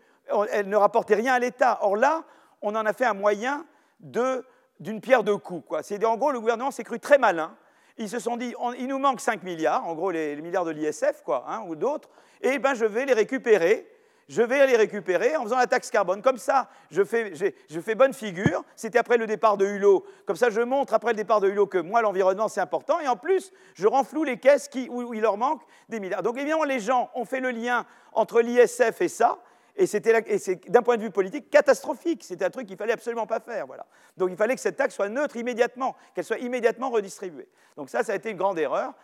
Elle 0.51 0.71
ne 0.71 0.77
rapportait 0.77 1.15
rien 1.15 1.35
à 1.35 1.39
l'État. 1.39 1.79
Or 1.83 1.97
là, 1.97 2.25
on 2.63 2.75
en 2.75 2.87
a 2.87 2.93
fait 2.93 3.05
un 3.05 3.15
moyen 3.15 3.65
d'une 4.01 5.01
pierre 5.01 5.23
deux 5.23 5.39
coups. 5.39 5.67
C'est, 5.83 6.05
en 6.05 6.17
gros, 6.17 6.33
le 6.33 6.41
gouvernement 6.41 6.71
s'est 6.71 6.85
cru 6.85 6.99
très 6.99 7.19
malin. 7.19 7.57
Ils 7.99 8.09
se 8.09 8.19
sont 8.19 8.37
dit, 8.37 8.55
il 8.79 8.89
nous 8.89 8.99
manque 8.99 9.21
5 9.21 9.43
milliards, 9.43 9.87
en 9.87 9.95
gros 9.95 10.11
les, 10.11 10.37
milliards 10.37 10.67
de 10.67 10.71
l'ISF, 10.71 11.23
quoi, 11.25 11.45
hein, 11.49 11.63
ou 11.67 11.77
d'autres, 11.77 12.11
et 12.43 12.59
ben 12.59 12.75
je 12.75 12.85
vais 12.85 13.07
les 13.07 13.15
récupérer. 13.15 13.91
Je 14.29 14.43
vais 14.43 14.67
les 14.67 14.77
récupérer 14.77 15.37
en 15.37 15.45
faisant 15.45 15.57
la 15.57 15.69
taxe 15.69 15.89
carbone. 15.89 16.21
Comme 16.21 16.37
ça, 16.37 16.69
je 16.91 17.05
fais, 17.05 17.33
je 17.35 17.81
fais 17.81 17.95
bonne 17.95 18.13
figure. 18.13 18.65
C'était 18.75 18.99
après 18.99 19.19
le 19.19 19.27
départ 19.29 19.57
de 19.57 19.65
Hulot. 19.65 20.05
Comme 20.27 20.35
ça, 20.35 20.51
je 20.51 20.61
montre 20.63 20.95
après 20.95 21.13
le 21.13 21.17
départ 21.17 21.41
de 21.41 21.49
Hulot 21.49 21.69
que 21.69 21.79
moi, 21.79 22.03
l'environnement, 22.03 22.49
c'est 22.49 22.61
important. 22.61 22.99
Et 22.99 23.07
en 23.07 23.15
plus, 23.15 23.53
je 23.75 23.87
renfloue 23.87 24.25
les 24.25 24.39
caisses 24.39 24.67
qui, 24.67 24.89
où, 24.91 25.15
il 25.15 25.21
leur 25.21 25.37
manque 25.37 25.63
des 25.89 26.01
milliards. 26.01 26.25
Donc 26.25 26.37
évidemment, 26.39 26.65
les 26.65 26.81
gens 26.81 27.09
ont 27.15 27.25
fait 27.25 27.39
le 27.39 27.51
lien 27.51 27.87
entre 28.13 28.41
l'ISF 28.41 29.01
et 29.01 29.09
ça. 29.09 29.39
Et 29.79 29.87
c'est 29.87 30.71
d'un 30.71 30.83
point 30.83 30.97
de 30.97 31.03
vue 31.03 31.11
politique 31.11 31.51
catastrophique. 31.51 32.25
C'était 32.25 32.47
un 32.47 32.51
truc 32.51 32.67
qu'il 32.67 32.79
fallait 32.79 32.95
absolument 32.95 33.27
pas 33.27 33.41
faire. 33.41 33.67
Voilà. 33.67 33.87
Donc 34.17 34.31
il 34.31 34.37
fallait 34.37 34.55
que 34.55 34.61
cette 34.61 34.77
taxe 34.77 34.95
soit 34.95 35.11
neutre 35.11 35.37
immédiatement, 35.37 35.97
qu'elle 36.15 36.25
soit 36.25 36.39
immédiatement 36.39 36.89
redistribuée. 36.89 37.49
Donc 37.77 37.91
ça, 37.91 38.03
ça 38.03 38.13
a 38.13 38.17
été 38.17 38.31
une 38.31 38.39
grande 38.39 38.59
erreur. 38.59 38.95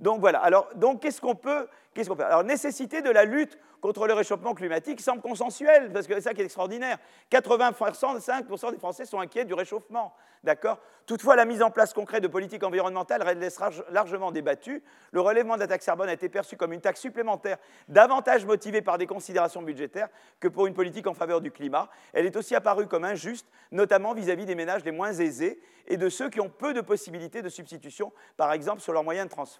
Donc 0.00 0.20
voilà. 0.20 0.38
Alors, 0.40 0.68
donc 0.74 1.02
qu'est-ce 1.02 1.20
qu'on 1.20 1.34
peut, 1.34 1.68
qu'est-ce 1.94 2.08
qu'on 2.08 2.18
Alors 2.18 2.44
nécessité 2.44 3.02
de 3.02 3.10
la 3.10 3.24
lutte 3.24 3.58
contre 3.80 4.06
le 4.06 4.14
réchauffement 4.14 4.54
climatique 4.54 5.00
semble 5.00 5.22
consensuelle, 5.22 5.92
parce 5.92 6.06
que 6.06 6.14
c'est 6.14 6.22
ça 6.22 6.34
qui 6.34 6.40
est 6.40 6.44
extraordinaire. 6.44 6.98
85% 7.30 8.72
des 8.72 8.78
Français 8.78 9.04
sont 9.04 9.20
inquiets 9.20 9.44
du 9.44 9.54
réchauffement. 9.54 10.14
D'accord? 10.44 10.78
Toutefois, 11.06 11.36
la 11.36 11.44
mise 11.44 11.62
en 11.62 11.70
place 11.70 11.92
concrète 11.92 12.22
de 12.22 12.28
politiques 12.28 12.62
environnementales 12.62 13.22
reste 13.22 13.60
largement 13.90 14.30
débattue. 14.30 14.82
Le 15.10 15.20
relèvement 15.20 15.54
de 15.54 15.60
la 15.60 15.66
taxe 15.66 15.86
carbone 15.86 16.08
a 16.08 16.12
été 16.12 16.28
perçu 16.28 16.56
comme 16.56 16.72
une 16.72 16.80
taxe 16.80 17.00
supplémentaire, 17.00 17.56
davantage 17.88 18.44
motivée 18.44 18.82
par 18.82 18.98
des 18.98 19.06
considérations 19.06 19.62
budgétaires 19.62 20.08
que 20.38 20.48
pour 20.48 20.66
une 20.66 20.74
politique 20.74 21.06
en 21.06 21.14
faveur 21.14 21.40
du 21.40 21.50
climat. 21.50 21.88
Elle 22.12 22.26
est 22.26 22.36
aussi 22.36 22.54
apparue 22.54 22.86
comme 22.86 23.04
injuste, 23.04 23.48
notamment 23.72 24.14
vis-à-vis 24.14 24.46
des 24.46 24.54
ménages 24.54 24.84
les 24.84 24.92
moins 24.92 25.12
aisés 25.12 25.60
et 25.88 25.96
de 25.96 26.08
ceux 26.08 26.30
qui 26.30 26.40
ont 26.40 26.50
peu 26.50 26.74
de 26.74 26.82
possibilités 26.82 27.42
de 27.42 27.48
substitution, 27.48 28.12
par 28.36 28.52
exemple 28.52 28.80
sur 28.80 28.92
leurs 28.92 29.04
moyens 29.04 29.26
de 29.26 29.32
transport. 29.32 29.57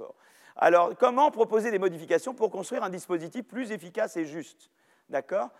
Alors, 0.56 0.96
comment 0.98 1.30
proposer 1.30 1.70
des 1.70 1.78
modifications 1.78 2.34
pour 2.34 2.50
construire 2.50 2.82
un 2.82 2.90
dispositif 2.90 3.44
plus 3.44 3.70
efficace 3.70 4.16
et 4.16 4.24
juste? 4.24 4.70
D'accord? 5.08 5.50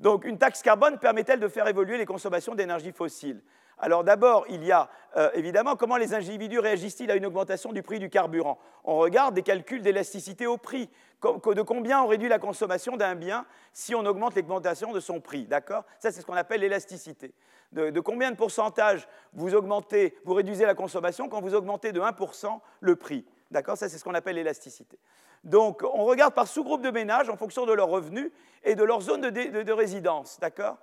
Donc, 0.00 0.24
une 0.24 0.38
taxe 0.38 0.62
carbone 0.62 0.98
permet-elle 0.98 1.40
de 1.40 1.48
faire 1.48 1.68
évoluer 1.68 1.98
les 1.98 2.06
consommations 2.06 2.54
d'énergie 2.54 2.92
fossile? 2.92 3.42
Alors 3.82 4.04
d'abord, 4.04 4.44
il 4.50 4.62
y 4.62 4.72
a 4.72 4.90
euh, 5.16 5.30
évidemment 5.34 5.74
comment 5.74 5.96
les 5.96 6.12
individus 6.12 6.58
réagissent-ils 6.58 7.10
à 7.10 7.16
une 7.16 7.24
augmentation 7.24 7.72
du 7.72 7.82
prix 7.82 7.98
du 7.98 8.10
carburant? 8.10 8.58
On 8.84 8.98
regarde 8.98 9.34
des 9.34 9.42
calculs 9.42 9.80
d'élasticité 9.80 10.46
au 10.46 10.58
prix. 10.58 10.90
De 11.22 11.62
combien 11.62 12.02
on 12.02 12.06
réduit 12.06 12.28
la 12.28 12.38
consommation 12.38 12.96
d'un 12.96 13.14
bien 13.14 13.46
si 13.72 13.94
on 13.94 14.04
augmente 14.04 14.36
l'augmentation 14.36 14.92
de 14.92 15.00
son 15.00 15.20
prix, 15.20 15.46
d'accord? 15.46 15.84
Ça, 15.98 16.10
c'est 16.10 16.20
ce 16.20 16.26
qu'on 16.26 16.34
appelle 16.34 16.60
l'élasticité. 16.60 17.32
De, 17.72 17.90
de, 17.90 18.00
combien 18.00 18.30
de 18.30 18.36
pourcentage 18.36 19.06
vous 19.32 19.54
augmentez, 19.54 20.16
vous 20.24 20.34
réduisez 20.34 20.66
la 20.66 20.74
consommation 20.74 21.28
quand 21.28 21.40
vous 21.40 21.54
augmentez 21.54 21.92
de 21.92 22.00
1% 22.00 22.60
le 22.80 22.96
prix, 22.96 23.24
d'accord 23.50 23.76
Ça, 23.76 23.88
c'est 23.88 23.98
ce 23.98 24.04
qu'on 24.04 24.14
appelle 24.14 24.36
l'élasticité. 24.36 24.98
Donc, 25.44 25.82
on 25.82 26.04
regarde 26.04 26.34
par 26.34 26.46
sous-groupe 26.46 26.82
de 26.82 26.90
ménages 26.90 27.30
en 27.30 27.36
fonction 27.36 27.64
de 27.66 27.72
leurs 27.72 27.88
revenus 27.88 28.30
et 28.62 28.74
de 28.74 28.84
leur 28.84 29.00
zone 29.00 29.22
de, 29.22 29.62
de 29.62 29.72
résidence, 29.72 30.38
d'accord? 30.40 30.76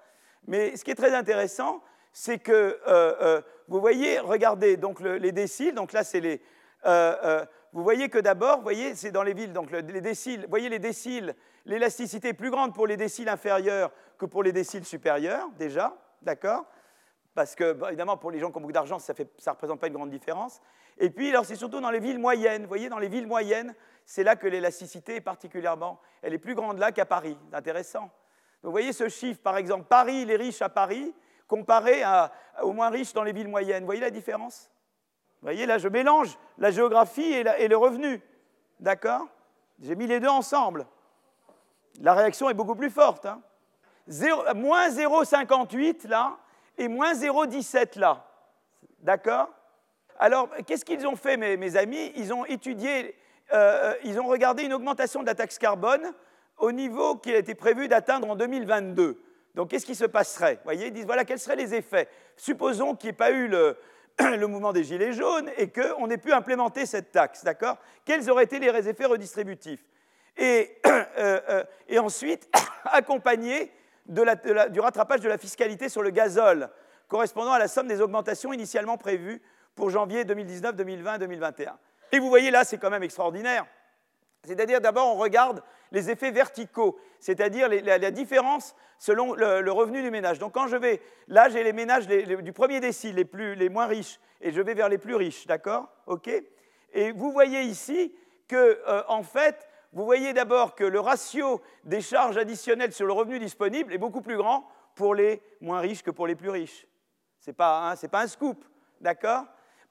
Mais 0.48 0.76
ce 0.76 0.84
qui 0.84 0.92
est 0.92 0.96
très 0.96 1.14
intéressant, 1.14 1.82
c'est 2.12 2.40
que, 2.40 2.52
euh, 2.52 2.80
euh, 2.88 3.42
vous 3.68 3.80
voyez, 3.80 4.20
regardez, 4.20 4.78
donc 4.78 5.02
les 5.02 5.32
déciles, 5.32 5.76
donc 5.76 5.94
là 5.94 6.04
c'est 6.04 6.20
les... 6.20 6.42
Euh, 6.86 7.46
vous 7.74 7.84
voyez 7.84 8.10
que 8.10 8.18
d'abord, 8.18 8.62
voyez, 8.62 8.96
c'est 8.96 9.12
dans 9.12 9.24
les 9.24 9.34
villes, 9.34 9.54
donc 9.54 9.70
les 9.72 10.02
déciles, 10.02 10.48
voyez 10.50 10.70
les 10.70 10.80
déciles, 10.80 11.36
l'élasticité 11.66 12.30
est 12.30 12.34
plus 12.34 12.50
grande 12.50 12.74
pour 12.74 12.88
les 12.88 12.98
déciles 12.98 13.30
inférieurs 13.30 13.92
que 14.18 14.26
pour 14.26 14.42
les 14.42 14.52
déciles 14.52 14.86
supérieurs, 14.86 15.48
déjà, 15.60 15.96
d'accord? 16.22 16.66
Parce 17.36 17.54
que, 17.54 17.74
bah, 17.74 17.90
évidemment, 17.90 18.18
pour 18.18 18.32
les 18.32 18.40
gens 18.40 18.50
qui 18.50 18.58
ont 18.58 18.62
beaucoup 18.62 18.74
d'argent, 18.74 18.98
ça 18.98 19.14
ne 19.14 19.50
représente 19.52 19.80
pas 19.80 19.88
une 19.88 19.94
grande 19.94 20.10
différence. 20.10 20.60
Et 21.00 21.10
puis, 21.10 21.30
alors 21.30 21.46
c'est 21.46 21.56
surtout 21.56 21.80
dans 21.80 21.92
les 21.92 22.00
villes 22.00 22.20
moyennes, 22.20 22.64
vous 22.64 22.68
voyez, 22.68 22.90
dans 22.90 23.00
les 23.00 23.08
villes 23.08 23.28
moyennes, 23.28 23.76
c'est 24.06 24.24
là 24.24 24.36
que 24.36 24.48
l'élasticité 24.48 25.16
est 25.16 25.22
particulièrement, 25.22 26.00
elle 26.22 26.34
est 26.34 26.40
plus 26.40 26.56
grande 26.56 26.80
là 26.80 26.92
qu'à 26.92 27.06
Paris, 27.06 27.38
c'est 27.50 27.56
intéressant. 27.56 28.10
Vous 28.64 28.72
voyez 28.72 28.94
ce 28.94 29.08
chiffre, 29.10 29.40
par 29.42 29.58
exemple, 29.58 29.86
Paris, 29.86 30.26
les 30.26 30.36
riches 30.36 30.62
à 30.62 30.70
Paris, 30.70 31.14
comparé 31.48 32.04
aux 32.62 32.74
moins 32.74 32.90
riches 32.90 33.14
dans 33.14 33.24
les 33.24 33.32
villes 33.32 33.48
moyennes. 33.48 33.84
Vous 33.84 33.88
voyez 33.88 34.02
la 34.02 34.10
différence? 34.10 34.70
Vous 35.42 35.46
voyez, 35.46 35.66
là, 35.66 35.78
je 35.78 35.88
mélange 35.88 36.38
la 36.58 36.72
géographie 36.72 37.32
et, 37.32 37.68
le 37.68 37.78
revenu. 37.78 38.22
D'accord? 38.80 39.28
J'ai 39.80 39.96
mis 39.96 40.08
les 40.08 40.20
deux 40.20 40.28
ensemble. 40.28 40.88
La 42.02 42.14
réaction 42.14 42.50
est 42.50 42.56
beaucoup 42.56 42.76
plus 42.76 42.90
forte. 42.90 43.26
Hein. 43.26 43.42
moins 44.56 44.90
0,58 44.90 46.08
là 46.08 46.38
et 46.78 46.88
moins 46.88 47.14
0,17 47.14 48.00
là. 48.00 48.26
D'accord? 49.00 49.50
Alors, 50.20 50.50
qu'est-ce 50.66 50.84
qu'ils 50.84 51.06
ont 51.06 51.16
fait, 51.16 51.38
mes, 51.38 51.78
amis? 51.78 52.12
Ils 52.16 52.34
ont 52.34 52.46
étudié, 52.46 53.16
euh, 53.54 53.94
ils 54.04 54.20
ont 54.20 54.26
regardé 54.26 54.64
une 54.64 54.74
augmentation 54.74 55.22
de 55.22 55.28
la 55.28 55.36
taxe 55.36 55.60
carbone 55.60 56.14
au 56.58 56.72
niveau 56.72 57.16
qui 57.16 57.32
a 57.32 57.38
été 57.38 57.54
prévu 57.54 57.88
d'atteindre 57.88 58.30
en 58.30 58.36
2022. 58.36 59.22
Donc, 59.54 59.70
qu'est-ce 59.70 59.86
qui 59.86 59.96
se 59.96 60.06
passerait? 60.06 60.56
Vous 60.56 60.64
voyez, 60.64 60.88
ils 60.88 60.94
disent, 60.94 61.06
voilà, 61.06 61.24
quels 61.24 61.40
seraient 61.40 61.56
les 61.56 61.76
effets? 61.76 62.08
Supposons 62.36 62.96
qu'il 62.96 63.08
n'y 63.08 63.12
ait 63.12 63.18
pas 63.18 63.32
eu 63.32 63.48
le, 63.48 63.78
mouvement 64.48 64.74
des 64.74 64.84
Gilets 64.84 65.14
jaunes 65.14 65.52
et 65.58 65.70
qu'on 65.70 66.10
ait 66.10 66.18
pu 66.18 66.34
implémenter 66.34 66.88
cette 66.88 67.12
taxe, 67.12 67.44
d'accord? 67.44 67.78
Quels 68.04 68.30
auraient 68.30 68.46
été 68.46 68.58
les 68.58 68.90
effets 68.90 69.06
redistributifs? 69.06 69.86
Et, 70.36 70.78
euh, 70.88 71.40
euh, 71.50 72.00
ensuite, 72.00 72.50
accompagner 72.86 73.72
du 74.08 74.80
rattrapage 74.80 75.22
de 75.22 75.30
la 75.30 75.38
fiscalité 75.38 75.90
sur 75.90 76.02
le 76.02 76.10
gazole, 76.10 76.70
correspondant 77.08 77.52
à 77.52 77.60
la 77.60 77.68
somme 77.68 77.88
des 77.88 78.02
augmentations 78.02 78.52
initialement 78.52 78.98
prévues 78.98 79.42
pour 79.78 79.90
janvier 79.92 80.26
2019, 80.26 80.76
2020, 80.76 81.20
2021. 81.20 81.78
Et 82.12 82.20
vous 82.20 82.28
voyez 82.28 82.52
là, 82.52 82.66
c'est 82.66 82.78
quand 82.78 82.90
même 82.90 83.04
extraordinaire. 83.04 83.66
C'est-à-dire, 84.44 84.82
d'abord, 84.82 85.08
on 85.16 85.18
regarde 85.18 85.62
les 85.92 86.10
effets 86.10 86.32
verticaux, 86.32 87.00
c'est-à-dire 87.20 87.70
la, 87.70 88.12
différence 88.12 88.76
selon 88.98 89.34
le, 89.34 89.72
revenu 89.72 90.02
du 90.02 90.12
ménage. 90.12 90.40
Donc, 90.40 90.54
quand 90.54 90.68
je 90.68 90.76
vais, 90.76 91.02
là, 91.28 91.48
j'ai 91.50 91.64
les 91.64 91.74
ménages 91.74 92.08
du 92.08 92.54
premier 92.54 92.80
décile, 92.80 93.16
les, 93.16 93.26
plus, 93.26 93.56
les 93.56 93.70
moins 93.70 93.88
riches, 93.88 94.20
et 94.42 94.52
je 94.52 94.62
vais 94.62 94.74
vers 94.74 94.90
les 94.90 94.98
plus 94.98 95.16
riches, 95.16 95.48
d'accord? 95.48 95.90
OK? 96.08 96.30
Et 96.94 97.12
vous 97.12 97.32
voyez 97.32 97.62
ici 97.62 98.16
que, 98.48 98.82
euh, 98.88 99.04
en 99.08 99.24
fait, 99.24 99.68
vous 99.94 100.06
voyez 100.06 100.34
d'abord 100.34 100.76
que 100.76 100.84
le 100.84 101.00
ratio 101.00 101.62
des 101.84 102.02
charges 102.02 102.38
additionnelles 102.38 102.94
sur 102.94 103.06
le 103.06 103.14
revenu 103.14 103.40
disponible 103.40 103.94
est 103.94 103.98
beaucoup 103.98 104.22
plus 104.22 104.38
grand 104.38 104.68
pour 104.96 105.14
les 105.14 105.42
moins 105.62 105.80
riches 105.80 106.04
que 106.04 106.12
pour 106.12 106.28
les 106.28 106.36
plus 106.36 106.50
riches. 106.50 106.88
Ce 107.40 107.50
n'est 107.50 107.56
pas, 107.56 107.96
pas 108.12 108.22
un 108.22 108.28
scoop, 108.28 108.64
d'accord? 109.02 109.46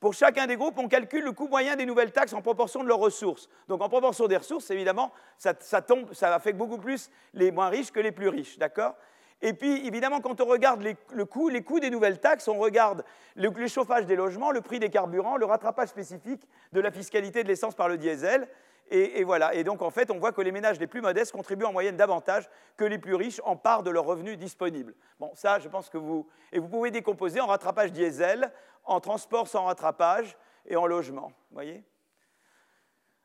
Pour 0.07 0.15
chacun 0.15 0.47
des 0.47 0.55
groupes, 0.55 0.79
on 0.79 0.87
calcule 0.87 1.25
le 1.25 1.33
coût 1.33 1.49
moyen 1.49 1.75
des 1.75 1.85
nouvelles 1.85 2.13
taxes 2.13 2.33
en 2.33 2.41
proportion 2.41 2.81
de 2.85 2.87
leurs 2.87 3.01
ressources. 3.01 3.49
Donc 3.67 3.83
en 3.83 3.89
proportion 3.89 4.29
des 4.29 4.37
ressources, 4.37 4.71
évidemment, 4.71 5.11
ça, 5.37 5.53
tombe, 5.83 6.13
ça 6.13 6.33
affecte 6.33 6.57
beaucoup 6.57 6.79
plus 6.79 7.11
les 7.35 7.51
moins 7.51 7.71
riches 7.71 7.91
que 7.91 7.99
les 7.99 8.13
plus 8.13 8.29
riches, 8.29 8.57
d'accord? 8.57 8.95
Et 9.43 9.53
puis, 9.53 9.85
évidemment, 9.85 10.21
quand 10.21 10.41
on 10.41 10.45
regarde 10.45 10.81
les 10.81 10.95
coûts 11.27 11.81
des 11.81 11.91
nouvelles 11.91 12.21
taxes, 12.21 12.47
on 12.47 12.57
regarde 12.57 13.05
le, 13.35 13.51
chauffage 13.67 14.07
des 14.07 14.15
logements, 14.15 14.53
le 14.53 14.61
prix 14.61 14.79
des 14.79 14.91
carburants, 14.91 15.39
le 15.39 15.45
rattrapage 15.45 15.89
spécifique 15.89 16.43
de 16.73 16.81
la 16.81 16.93
fiscalité 16.93 17.43
de 17.43 17.49
l'essence 17.49 17.75
par 17.75 17.89
le 17.89 17.99
diesel. 17.99 18.47
Et, 18.91 19.25
voilà. 19.25 19.55
Et 19.55 19.65
donc, 19.65 19.83
en 19.83 19.91
fait, 19.91 20.11
on 20.11 20.19
voit 20.19 20.33
que 20.33 20.41
les 20.41 20.53
ménages 20.53 20.79
les 20.79 20.87
plus 20.87 21.01
modestes 21.01 21.33
contribuent 21.33 21.65
en 21.65 21.73
moyenne 21.73 21.97
davantage 21.97 22.49
que 22.77 22.85
les 22.85 22.99
plus 22.99 23.15
riches 23.15 23.41
en 23.45 23.57
part 23.57 23.83
de 23.83 23.91
leurs 23.91 24.05
revenus 24.05 24.39
disponibles. 24.39 24.95
Bon, 25.19 25.31
ça, 25.35 25.59
je 25.59 25.69
pense 25.69 25.89
que 25.91 25.99
vous. 25.99 26.29
Et 26.53 26.61
vous 26.61 26.69
pouvez 26.69 26.91
décomposer 26.91 27.41
en 27.41 27.47
rattrapage 27.47 27.93
diesel, 27.93 28.53
en 28.85 29.01
transport 29.01 29.49
sans 29.49 29.65
rattrapage 29.65 30.37
et 30.67 30.77
en 30.77 30.87
logement. 30.87 31.33
voyez? 31.51 31.83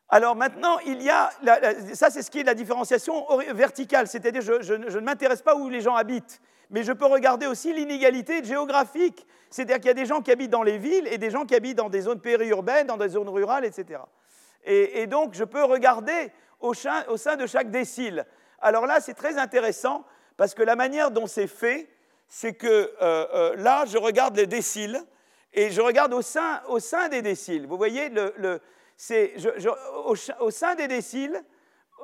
Alors 0.08 0.36
maintenant, 0.36 0.78
il 0.80 1.00
y 1.00 1.08
a, 1.08 1.30
ça 1.94 2.10
c'est 2.10 2.20
ce 2.20 2.30
qui 2.30 2.40
est 2.40 2.44
la 2.44 2.52
différenciation 2.52 3.26
verticale, 3.54 4.06
c'est-à-dire 4.06 4.42
je, 4.42 4.60
je, 4.60 4.74
ne 4.74 5.00
m'intéresse 5.00 5.40
pas 5.40 5.54
où 5.56 5.70
les 5.70 5.80
gens 5.80 5.94
habitent, 5.94 6.42
mais 6.68 6.82
je 6.82 6.92
peux 6.92 7.06
regarder 7.06 7.46
aussi 7.46 7.72
l'inégalité 7.72 8.44
géographique, 8.44 9.26
c'est-à-dire 9.48 9.76
qu'il 9.76 9.86
y 9.86 9.90
a 9.90 9.94
des 9.94 10.04
gens 10.04 10.20
qui 10.20 10.30
habitent 10.30 10.50
dans 10.50 10.62
les 10.62 10.76
villes 10.76 11.08
et 11.10 11.16
des 11.16 11.30
gens 11.30 11.46
qui 11.46 11.54
habitent 11.54 11.78
dans 11.78 11.88
des 11.88 12.02
zones 12.02 12.20
périurbaines, 12.20 12.88
dans 12.88 12.98
des 12.98 13.08
zones 13.08 13.30
rurales, 13.30 13.64
etc. 13.64 14.00
Et, 14.64 15.06
donc 15.06 15.34
je 15.34 15.44
peux 15.44 15.64
regarder 15.64 16.32
au, 16.60 16.74
sein 16.74 17.36
de 17.36 17.46
chaque 17.46 17.70
décile. 17.70 18.24
Alors 18.60 18.86
là, 18.86 19.00
c'est 19.00 19.14
très 19.14 19.38
intéressant 19.38 20.04
parce 20.36 20.54
que 20.54 20.62
la 20.62 20.76
manière 20.76 21.10
dont 21.10 21.26
c'est 21.26 21.48
fait, 21.48 21.88
c'est 22.28 22.54
que 22.54 22.66
euh, 22.66 22.90
euh, 23.02 23.56
là, 23.56 23.84
je 23.86 23.98
regarde 23.98 24.36
les 24.36 24.46
déciles 24.46 25.02
et 25.52 25.70
je 25.70 25.80
regarde 25.80 26.14
au 26.14 26.22
sein, 26.22 27.08
des 27.10 27.22
déciles. 27.22 27.66
Vous 27.66 27.76
voyez, 27.76 28.10
au, 30.40 30.50
sein 30.50 30.74
des 30.74 30.88
déciles, 30.88 31.42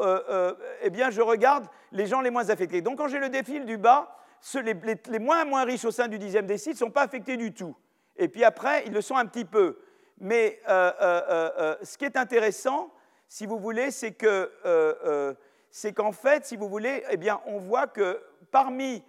euh, 0.01 0.55
eh 0.82 0.90
bien, 0.90 1.10
je 1.10 1.22
regarde 1.22 1.66
les 1.93 2.06
gens 2.06 2.20
les 2.20 2.30
moins 2.30 2.51
affectés. 2.51 2.82
Donc, 2.82 2.98
quand 2.98 3.09
j'ai 3.09 3.20
le 3.20 3.30
défile 3.30 3.64
du 3.64 3.78
bas, 3.78 4.18
les, 4.55 5.18
moins, 5.18 5.44
moins 5.44 5.64
riches 5.64 5.85
au 5.85 5.90
sein 5.90 6.09
du 6.09 6.18
dixième 6.18 6.47
décile 6.47 6.72
ne 6.72 6.78
sont 6.78 6.90
pas 6.90 7.02
affectés 7.02 7.36
du 7.36 7.55
tout. 7.55 7.74
Et 8.16 8.28
puis 8.28 8.44
après, 8.44 8.85
ils 8.86 8.93
le 8.93 9.01
sont 9.01 9.16
un 9.16 9.26
petit 9.26 9.44
peu. 9.44 9.78
Mais 10.20 10.61
euh, 10.69 11.77
ce 11.82 11.97
qui 11.97 12.05
est 12.05 12.16
intéressant, 12.16 12.93
si 13.28 13.47
vous 13.47 13.59
voulez, 13.59 13.90
c'est 13.90 14.12
que 14.12 15.36
c'est 15.70 15.93
qu'en 15.93 16.12
fait, 16.12 16.45
si 16.47 16.57
vous 16.57 16.69
voulez, 16.69 17.05
eh 17.11 17.16
bien, 17.16 17.40
on 17.47 17.59
voit 17.59 17.86
que 17.86 18.23
parmi 18.51 19.03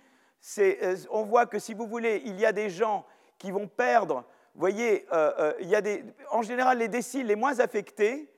on 1.09 1.23
voit 1.23 1.45
que 1.45 1.59
si 1.59 1.73
vous 1.73 1.87
voulez, 1.87 2.21
il 2.25 2.39
y 2.39 2.45
a 2.45 2.51
des 2.51 2.69
gens 2.69 3.05
qui 3.37 3.51
vont 3.51 3.67
perdre, 3.67 4.25
vous 4.55 4.61
voyez, 4.61 5.05
euh, 5.13 5.31
euh, 5.39 5.53
il 5.59 5.69
y 5.69 5.75
a 5.75 5.81
des, 5.81 6.03
en 6.31 6.41
général 6.41 6.79
les 6.79 6.87
déciles 6.87 7.27
les 7.27 7.35
moins 7.35 7.59
affectés, 7.59 8.29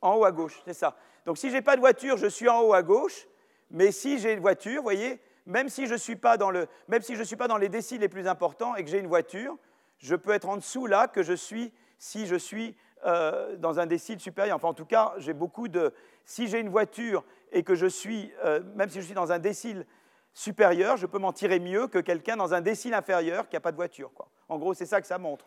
en 0.00 0.14
haut 0.14 0.24
à 0.24 0.32
gauche, 0.32 0.60
c'est 0.64 0.74
ça. 0.74 0.96
Donc 1.26 1.38
si 1.38 1.50
je 1.50 1.54
n'ai 1.54 1.62
pas 1.62 1.76
de 1.76 1.80
voiture, 1.80 2.16
je 2.16 2.26
suis 2.26 2.48
en 2.48 2.60
haut 2.62 2.74
à 2.74 2.82
gauche, 2.82 3.26
mais 3.70 3.92
si 3.92 4.18
j'ai 4.18 4.32
une 4.32 4.40
voiture, 4.40 4.82
voyez, 4.82 5.20
même 5.46 5.68
si 5.68 5.86
je 5.86 5.92
ne 5.92 5.98
suis, 5.98 6.16
pas 6.16 6.36
dans 6.36 6.50
le, 6.50 6.66
même 6.88 7.02
si 7.02 7.16
je 7.16 7.22
suis 7.22 7.36
pas 7.36 7.48
dans 7.48 7.56
les 7.56 7.68
déciles 7.68 8.00
les 8.00 8.08
plus 8.08 8.26
importants 8.28 8.74
et 8.76 8.84
que 8.84 8.90
j'ai 8.90 8.98
une 8.98 9.06
voiture, 9.06 9.56
je 9.98 10.16
peux 10.16 10.32
être 10.32 10.48
en 10.48 10.56
dessous 10.56 10.86
là 10.86 11.08
que 11.08 11.22
je 11.22 11.32
suis 11.32 11.72
si 12.02 12.26
je 12.26 12.34
suis 12.34 12.76
euh, 13.06 13.54
dans 13.58 13.78
un 13.78 13.86
décile 13.86 14.18
supérieur. 14.18 14.56
Enfin, 14.56 14.66
en 14.66 14.74
tout 14.74 14.84
cas, 14.84 15.14
j'ai 15.18 15.34
beaucoup 15.34 15.68
de. 15.68 15.94
Si 16.24 16.48
j'ai 16.48 16.58
une 16.58 16.68
voiture 16.68 17.24
et 17.52 17.62
que 17.62 17.76
je 17.76 17.86
suis, 17.86 18.32
même 18.74 18.88
si 18.88 19.00
je 19.00 19.06
suis 19.06 19.14
dans 19.14 19.32
un 19.32 19.38
décile 19.38 19.86
supérieur, 20.32 20.96
je 20.96 21.06
peux 21.06 21.18
m'en 21.18 21.32
tirer 21.32 21.60
mieux 21.60 21.86
que 21.86 21.98
quelqu'un 21.98 22.36
dans 22.36 22.54
un 22.54 22.60
décile 22.60 22.94
inférieur 22.94 23.48
qui 23.48 23.56
n'a 23.56 23.60
pas 23.60 23.72
de 23.72 23.76
voiture. 23.76 24.10
En 24.48 24.58
gros, 24.58 24.72
c'est 24.72 24.86
ça 24.86 25.00
que 25.00 25.06
ça 25.06 25.18
montre. 25.18 25.46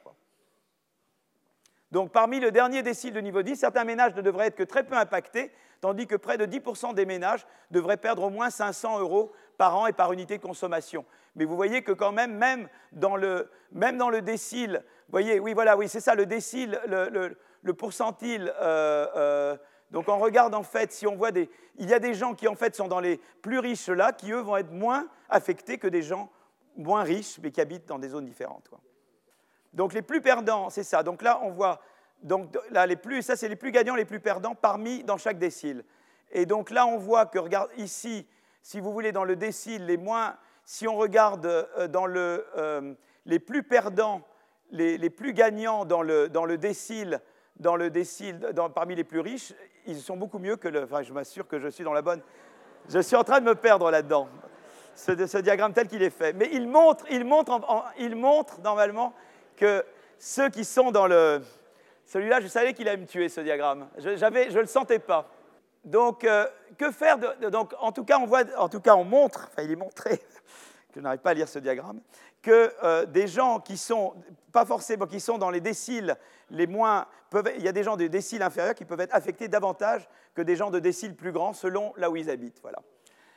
Donc, 1.91 2.11
parmi 2.11 2.39
le 2.39 2.51
dernier 2.51 2.83
décile 2.83 3.13
de 3.13 3.21
niveau 3.21 3.41
10, 3.41 3.55
certains 3.55 3.83
ménages 3.83 4.15
ne 4.15 4.21
devraient 4.21 4.47
être 4.47 4.55
que 4.55 4.63
très 4.63 4.83
peu 4.83 4.95
impactés, 4.95 5.51
tandis 5.85 6.07
que 6.07 6.15
près 6.15 6.39
de 6.39 6.47
10% 6.47 6.95
des 6.95 7.05
ménages 7.05 7.45
devraient 7.69 7.97
perdre 7.97 8.23
au 8.23 8.31
moins 8.31 8.49
500 8.49 8.99
euros 9.01 9.31
par 9.55 9.77
an 9.77 9.85
et 9.85 9.93
par 9.93 10.11
unité 10.11 10.35
de 10.35 10.41
consommation. 10.41 11.05
Mais 11.35 11.45
vous 11.45 11.55
voyez 11.55 11.83
que 11.83 11.91
quand 11.91 12.11
même, 12.11 12.35
même 12.35 12.67
dans 12.91 13.15
le, 13.15 13.51
même 13.71 13.95
dans 13.95 14.09
le 14.09 14.23
décile, 14.23 14.83
vous 14.83 15.11
voyez, 15.11 15.39
oui, 15.39 15.53
voilà, 15.53 15.77
oui, 15.77 15.87
c'est 15.87 15.99
ça, 15.99 16.15
le 16.15 16.25
décile, 16.25 16.81
le, 16.87 17.37
le, 17.61 17.73
pourcentile. 17.75 18.51
Euh, 18.59 19.07
euh, 19.15 19.57
donc 19.91 20.09
on 20.09 20.17
regarde 20.17 20.55
en 20.55 20.63
fait, 20.63 20.91
si 20.91 21.05
on 21.05 21.15
voit 21.15 21.31
des... 21.31 21.51
Il 21.77 21.87
y 21.87 21.93
a 21.93 21.99
des 21.99 22.15
gens 22.15 22.33
qui 22.33 22.47
en 22.47 22.55
fait 22.55 22.75
sont 22.75 22.87
dans 22.87 22.99
les 22.99 23.21
plus 23.43 23.59
riches 23.59 23.89
là, 23.89 24.11
qui 24.11 24.31
eux 24.31 24.41
vont 24.41 24.57
être 24.57 24.71
moins 24.71 25.07
affectés 25.29 25.77
que 25.77 25.87
des 25.87 26.01
gens 26.01 26.31
moins 26.75 27.03
riches, 27.03 27.37
mais 27.43 27.51
qui 27.51 27.61
habitent 27.61 27.87
dans 27.87 27.99
des 27.99 28.09
zones 28.09 28.25
différentes. 28.25 28.71
Donc 29.71 29.93
les 29.93 30.01
plus 30.01 30.21
perdants, 30.21 30.71
c'est 30.71 30.83
ça. 30.83 31.03
Donc 31.03 31.21
là, 31.21 31.39
on 31.43 31.51
voit... 31.51 31.79
Donc 32.25 32.57
là, 32.71 32.87
les 32.87 32.95
plus, 32.95 33.21
ça 33.21 33.35
c'est 33.35 33.47
les 33.47 33.55
plus 33.55 33.71
gagnants, 33.71 33.95
les 33.95 34.03
plus 34.03 34.19
perdants 34.19 34.55
parmi 34.55 35.03
dans 35.03 35.17
chaque 35.17 35.37
décile. 35.37 35.83
Et 36.31 36.45
donc 36.45 36.71
là, 36.71 36.87
on 36.87 36.97
voit 36.97 37.27
que, 37.27 37.37
regarde, 37.37 37.69
ici, 37.77 38.27
si 38.63 38.79
vous 38.79 38.91
voulez, 38.91 39.11
dans 39.11 39.23
le 39.23 39.35
décile, 39.35 39.85
les 39.85 39.97
moins... 39.97 40.35
Si 40.67 40.87
on 40.87 40.95
regarde 40.95 41.45
euh, 41.45 41.87
dans 41.87 42.07
le... 42.07 42.43
Euh, 42.57 42.95
les 43.27 43.37
plus 43.37 43.61
perdants, 43.61 44.21
les, 44.71 45.09
plus 45.11 45.33
gagnants 45.33 45.85
dans 45.85 46.01
le, 46.01 46.27
dans 46.27 46.45
le 46.45 46.57
décile, 46.57 47.21
dans 47.59 47.75
le 47.75 47.91
décile 47.91 48.39
parmi 48.73 48.95
les 48.95 49.03
plus 49.03 49.19
riches, 49.19 49.53
ils 49.85 49.99
sont 49.99 50.17
beaucoup 50.17 50.39
mieux 50.39 50.55
que 50.55 50.67
le. 50.67 50.83
Enfin, 50.83 51.01
je 51.01 51.13
m'assure 51.13 51.47
que 51.47 51.59
je 51.59 51.67
suis 51.67 51.83
dans 51.83 51.93
la 51.93 52.01
bonne. 52.01 52.21
Je 52.89 52.99
suis 52.99 53.15
en 53.15 53.23
train 53.23 53.39
de 53.39 53.45
me 53.45 53.55
perdre 53.55 53.89
là-dedans, 53.89 54.27
ce, 54.95 55.25
ce, 55.25 55.37
diagramme 55.39 55.73
tel 55.73 55.87
qu'il 55.87 56.03
est 56.03 56.11
fait. 56.11 56.33
Mais 56.33 56.49
il 56.51 56.67
montre, 56.67 57.05
il, 57.09 57.25
montre 57.25 57.59
il 57.97 58.15
montre 58.15 58.61
normalement 58.61 59.13
que 59.55 59.83
ceux 60.19 60.49
qui 60.49 60.65
sont 60.65 60.91
dans 60.91 61.07
le. 61.07 61.41
Celui-là, 62.05 62.39
je 62.39 62.47
savais 62.47 62.73
qu'il 62.73 62.87
allait 62.87 63.01
me 63.01 63.07
tuer, 63.07 63.29
ce 63.29 63.41
diagramme. 63.41 63.87
Je 63.97 64.09
ne 64.09 64.59
le 64.59 64.67
sentais 64.67 64.99
pas. 64.99 65.29
Donc, 65.83 66.23
euh, 66.23 66.47
que 66.77 66.91
faire 66.91 67.17
donc, 67.51 67.73
en 67.79 67.91
tout 67.91 68.03
cas, 68.03 68.17
on 68.19 68.25
voit, 68.25 68.43
en 68.57 68.69
tout 68.69 68.79
cas, 68.79 68.95
on 68.95 69.03
montre, 69.03 69.49
enfin, 69.51 69.61
il 69.61 69.71
est 69.71 69.75
montré, 69.75 70.17
que 70.93 70.95
je 70.95 70.99
n'arrive 70.99 71.19
pas 71.19 71.29
à 71.29 71.33
lire 71.35 71.47
ce 71.47 71.59
diagramme, 71.59 72.01
que 72.41 72.73
euh, 72.83 73.05
des 73.05 73.27
gens 73.27 73.59
qui 73.59 73.77
sont, 73.77 74.15
pas 74.51 74.65
forcément, 74.65 75.05
qui 75.05 75.19
sont 75.19 75.37
dans 75.37 75.51
les 75.51 75.61
déciles 75.61 76.15
les 76.49 76.67
moins, 76.67 77.07
il 77.55 77.63
y 77.63 77.67
a 77.67 77.71
des 77.71 77.83
gens 77.83 77.97
de 77.97 78.07
déciles 78.07 78.41
inférieurs 78.41 78.75
qui 78.75 78.85
peuvent 78.85 78.99
être 78.99 79.15
affectés 79.15 79.47
davantage 79.47 80.07
que 80.33 80.41
des 80.41 80.55
gens 80.55 80.71
de 80.71 80.79
déciles 80.79 81.15
plus 81.15 81.31
grands 81.31 81.53
selon 81.53 81.93
là 81.97 82.09
où 82.09 82.15
ils 82.15 82.29
habitent. 82.29 82.59
Voilà. 82.61 82.79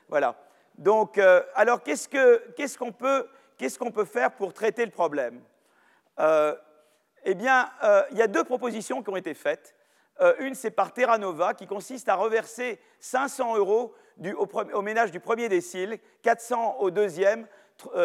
voilà. 0.09 0.36
Donc, 0.77 1.19
euh, 1.19 1.43
alors, 1.55 1.82
qu'est-ce 1.82 2.09
qu'on 2.78 2.93
peut, 2.93 3.28
qu 3.59 3.90
peut, 3.93 4.05
faire 4.05 4.32
pour 4.32 4.53
traiter 4.53 4.85
le 4.85 4.90
problème? 4.90 5.40
Eh 7.30 7.34
bien, 7.34 7.68
il 8.10 8.16
y 8.16 8.22
a 8.22 8.26
deux 8.26 8.42
propositions 8.42 9.02
qui 9.02 9.10
ont 9.10 9.16
été 9.16 9.34
faites. 9.34 9.74
une, 10.38 10.55
c'est 10.55 10.70
par 10.70 10.94
Terra 10.94 11.18
Nova, 11.18 11.52
qui 11.52 11.66
consiste 11.66 12.09
à 12.09 12.14
reverser 12.14 12.80
500 13.00 13.56
euros 13.56 13.94
au, 14.72 14.80
ménage 14.80 15.10
du 15.10 15.20
premier 15.20 15.50
décile, 15.50 15.98
400 16.22 16.76
au 16.78 16.90
deuxième, 16.90 17.46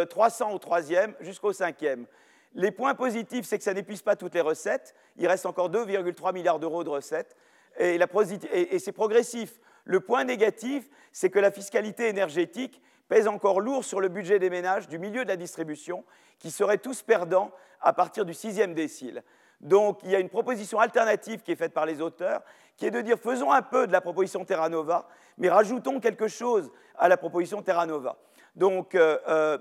300 0.09 0.49
euh, 0.49 0.55
au 0.55 0.59
troisième 0.59 1.15
jusqu'au 1.21 1.53
cinquième. 1.53 2.05
Les 2.53 2.69
points 2.71 2.95
positifs, 2.95 3.45
c'est 3.45 3.57
que 3.57 3.63
ça 3.63 3.73
n'épuise 3.73 4.01
pas 4.01 4.17
toutes 4.17 4.33
les 4.33 4.41
recettes. 4.41 4.93
Il 5.15 5.25
reste 5.27 5.45
encore 5.45 5.69
2,3 5.69 6.33
milliards 6.33 6.59
d'euros 6.59 6.83
de 6.83 6.89
recettes. 6.89 7.37
Et, 7.79 7.95
et 7.95 8.79
c'est 8.79 8.91
progressif. 8.91 9.53
Le 9.85 10.01
point 10.01 10.25
négatif, 10.25 10.83
c'est 11.13 11.29
que 11.29 11.39
la 11.39 11.49
fiscalité 11.49 12.09
énergétique 12.09 12.81
pèse 13.07 13.29
encore 13.29 13.61
lourd 13.61 13.85
sur 13.85 14.01
le 14.01 14.09
budget 14.09 14.39
des 14.39 14.49
ménages 14.49 14.89
du 14.89 14.99
milieu 14.99 15.23
de 15.23 15.29
la 15.29 15.37
distribution, 15.37 16.03
qui 16.43 16.51
seraient 16.51 16.77
tous 16.77 17.01
perdants 17.01 17.51
à 17.79 17.93
partir 17.93 18.25
du 18.25 18.33
sixième 18.33 18.73
décile. 18.73 19.23
Donc 19.61 19.99
il 20.03 20.11
y 20.11 20.15
a 20.15 20.19
une 20.19 20.27
proposition 20.27 20.77
alternative 20.77 21.41
qui 21.41 21.53
est 21.53 21.55
faite 21.55 21.73
par 21.73 21.85
les 21.85 22.01
auteurs, 22.01 22.41
qui 22.75 22.85
est 22.85 22.91
de 22.91 22.99
dire 22.99 23.17
faisons 23.17 23.49
un 23.49 23.61
peu 23.61 23.87
de 23.87 23.93
la 23.93 24.01
proposition 24.01 24.43
Terra 24.43 24.67
Nova, 24.67 25.07
mais 25.37 25.49
rajoutons 25.49 26.01
quelque 26.01 26.27
chose 26.27 26.69
à 26.97 27.07
la 27.07 27.15
proposition 27.15 27.61
Terra 27.61 27.85
Nova. 27.85 28.17
Donc, 28.57 28.93
euh, 28.93 29.17
euh, 29.29 29.57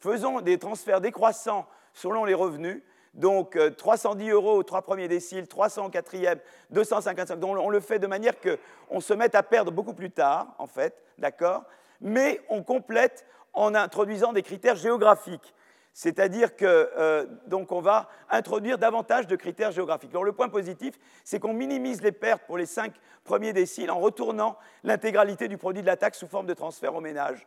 faisons 0.00 0.40
des 0.40 0.58
transferts 0.58 1.00
décroissants 1.00 1.68
selon 1.92 2.24
les 2.24 2.34
revenus. 2.34 2.82
Donc, 3.14 3.56
310 3.76 4.28
euh, 4.28 4.34
euros 4.34 4.56
aux 4.56 4.64
trois 4.64 4.82
premiers 4.82 5.06
déciles, 5.06 5.46
300 5.46 5.86
au 5.86 5.88
quatrième, 5.88 6.40
255. 6.70 7.38
Donc, 7.38 7.56
on 7.60 7.70
le 7.70 7.78
fait 7.78 8.00
de 8.00 8.08
manière 8.08 8.34
qu'on 8.40 8.98
se 9.00 9.14
mette 9.14 9.36
à 9.36 9.44
perdre 9.44 9.70
beaucoup 9.70 9.94
plus 9.94 10.10
tard, 10.10 10.48
en 10.58 10.66
fait, 10.66 11.00
d'accord? 11.16 11.62
Mais 12.00 12.40
on 12.48 12.64
complète 12.64 13.24
en 13.52 13.76
introduisant 13.76 14.32
des 14.32 14.42
critères 14.42 14.74
géographiques. 14.74 15.54
C'est-à-dire 15.96 16.56
que 16.56 17.26
donc 17.46 17.70
on 17.70 17.80
va 17.80 18.08
introduire 18.28 18.78
davantage 18.78 19.28
de 19.28 19.36
critères 19.36 19.70
géographiques. 19.70 20.12
Le 20.12 20.32
point 20.32 20.48
positif, 20.48 20.98
c'est 21.22 21.38
qu'on 21.38 21.54
minimise 21.54 22.02
les 22.02 22.10
pertes 22.10 22.42
pour 22.46 22.58
les 22.58 22.66
cinq 22.66 22.92
premiers 23.22 23.52
déciles 23.52 23.90
en 23.92 24.00
retournant 24.00 24.58
l'intégralité 24.82 25.46
du 25.46 25.56
produit 25.56 25.82
de 25.82 25.86
la 25.86 25.96
taxe 25.96 26.18
sous 26.18 26.26
forme 26.26 26.46
de 26.46 26.54
transfert 26.54 26.96
au 26.96 27.00
ménage. 27.00 27.46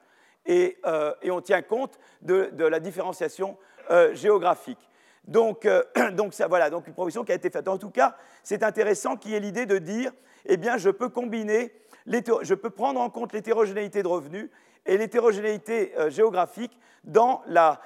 Euh, 0.49 1.14
et, 1.22 1.32
on 1.32 1.41
tient 1.41 1.61
compte 1.61 1.99
de, 2.22 2.52
la 2.57 2.80
différenciation 2.80 3.57
euh, 3.91 4.14
géographique. 4.14 4.80
Donc, 5.26 5.65
euh, 5.65 5.84
ça, 6.32 6.48
voilà, 6.48 6.69
donc 6.69 6.88
une 6.88 6.94
proposition 6.94 7.24
qui 7.24 7.32
a 7.32 7.36
été 7.36 7.49
faite. 7.49 7.68
En 7.68 7.78
tout 7.78 7.90
cas, 7.90 8.15
c'est 8.44 8.64
intéressant 8.64 9.18
qu'il 9.18 9.32
y 9.32 9.36
ait 9.36 9.40
l'idée 9.40 9.65
de 9.65 9.78
dire, 9.78 10.11
eh 10.45 10.57
bien, 10.57 10.78
je 10.78 10.90
peux 10.90 11.10
combiner, 11.10 11.74
je 12.06 12.53
peux 12.53 12.69
prendre 12.69 13.02
en 13.02 13.10
compte 13.10 13.34
l'hétérogénéité 13.34 14.03
de 14.03 14.07
revenus 14.07 14.49
et 14.88 14.98
l'hétérogénéité 14.98 15.94
géographique 16.10 16.78
dans 17.08 17.42
la, 17.48 17.80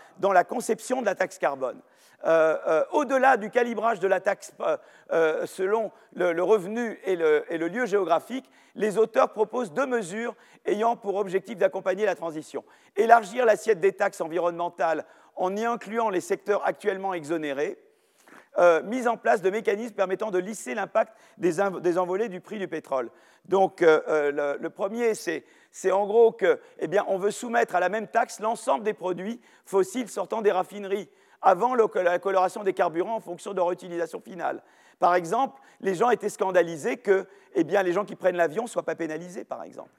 conception 0.43 1.01
de 1.01 1.05
la 1.05 1.15
taxe 1.15 1.37
carbone. 1.37 1.79
Euh, 2.23 2.57
euh, 2.67 2.83
au-delà 2.91 3.35
du 3.37 3.49
calibrage 3.49 3.99
de 3.99 4.07
la 4.07 4.19
taxe 4.19 4.53
euh, 5.11 5.45
selon 5.47 5.91
le, 6.13 6.43
revenu 6.43 6.99
et 7.03 7.15
le, 7.15 7.67
lieu 7.67 7.85
géographique, 7.85 8.49
les 8.75 8.97
auteurs 8.97 9.31
proposent 9.33 9.73
deux 9.73 9.87
mesures 9.87 10.35
ayant 10.65 10.95
pour 10.95 11.15
objectif 11.15 11.57
d'accompagner 11.57 12.05
la 12.05 12.15
transition. 12.15 12.63
Élargir 12.95 13.45
l'assiette 13.45 13.79
des 13.79 13.93
taxes 13.93 14.21
environnementales 14.21 15.05
en 15.35 15.55
y 15.55 15.65
incluant 15.65 16.09
les 16.09 16.21
secteurs 16.21 16.65
actuellement 16.65 17.13
exonérés, 17.13 17.79
mise 18.83 19.07
en 19.07 19.15
place 19.15 19.41
de 19.41 19.49
mécanismes 19.49 19.95
permettant 19.95 20.29
de 20.29 20.37
lisser 20.37 20.75
l'impact 20.75 21.13
des, 21.37 21.61
envolées 21.97 22.27
du 22.27 22.41
prix 22.41 22.59
du 22.59 22.67
pétrole. 22.67 23.09
Donc, 23.45 23.79
le, 23.79 24.67
premier, 24.67 25.15
c'est 25.15 25.45
en 25.91 26.05
gros 26.05 26.31
que, 26.31 26.59
eh 26.79 26.87
bien, 26.87 27.05
on 27.07 27.17
veut 27.17 27.31
soumettre 27.31 27.75
à 27.75 27.79
la 27.79 27.89
même 27.89 28.07
taxe 28.07 28.39
l'ensemble 28.39 28.83
des 28.83 28.93
produits 28.93 29.39
fossiles 29.65 30.09
sortant 30.09 30.41
des 30.41 30.51
raffineries 30.51 31.09
avant 31.41 31.75
la 31.75 32.19
coloration 32.19 32.63
des 32.63 32.73
carburants 32.73 33.15
en 33.15 33.19
fonction 33.19 33.51
de 33.51 33.57
leur 33.57 33.71
utilisation 33.71 34.21
finale. 34.21 34.61
Par 34.99 35.15
exemple, 35.15 35.59
les 35.79 35.95
gens 35.95 36.11
étaient 36.11 36.29
scandalisés 36.29 36.97
que 36.97 37.25
eh 37.55 37.63
bien, 37.63 37.83
les 37.83 37.93
gens 37.93 38.05
qui 38.05 38.15
prennent 38.15 38.37
l'avion 38.37 38.63
ne 38.63 38.67
soient 38.67 38.83
pas 38.83 38.95
pénalisés, 38.95 39.43
par 39.43 39.63
exemple. 39.63 39.89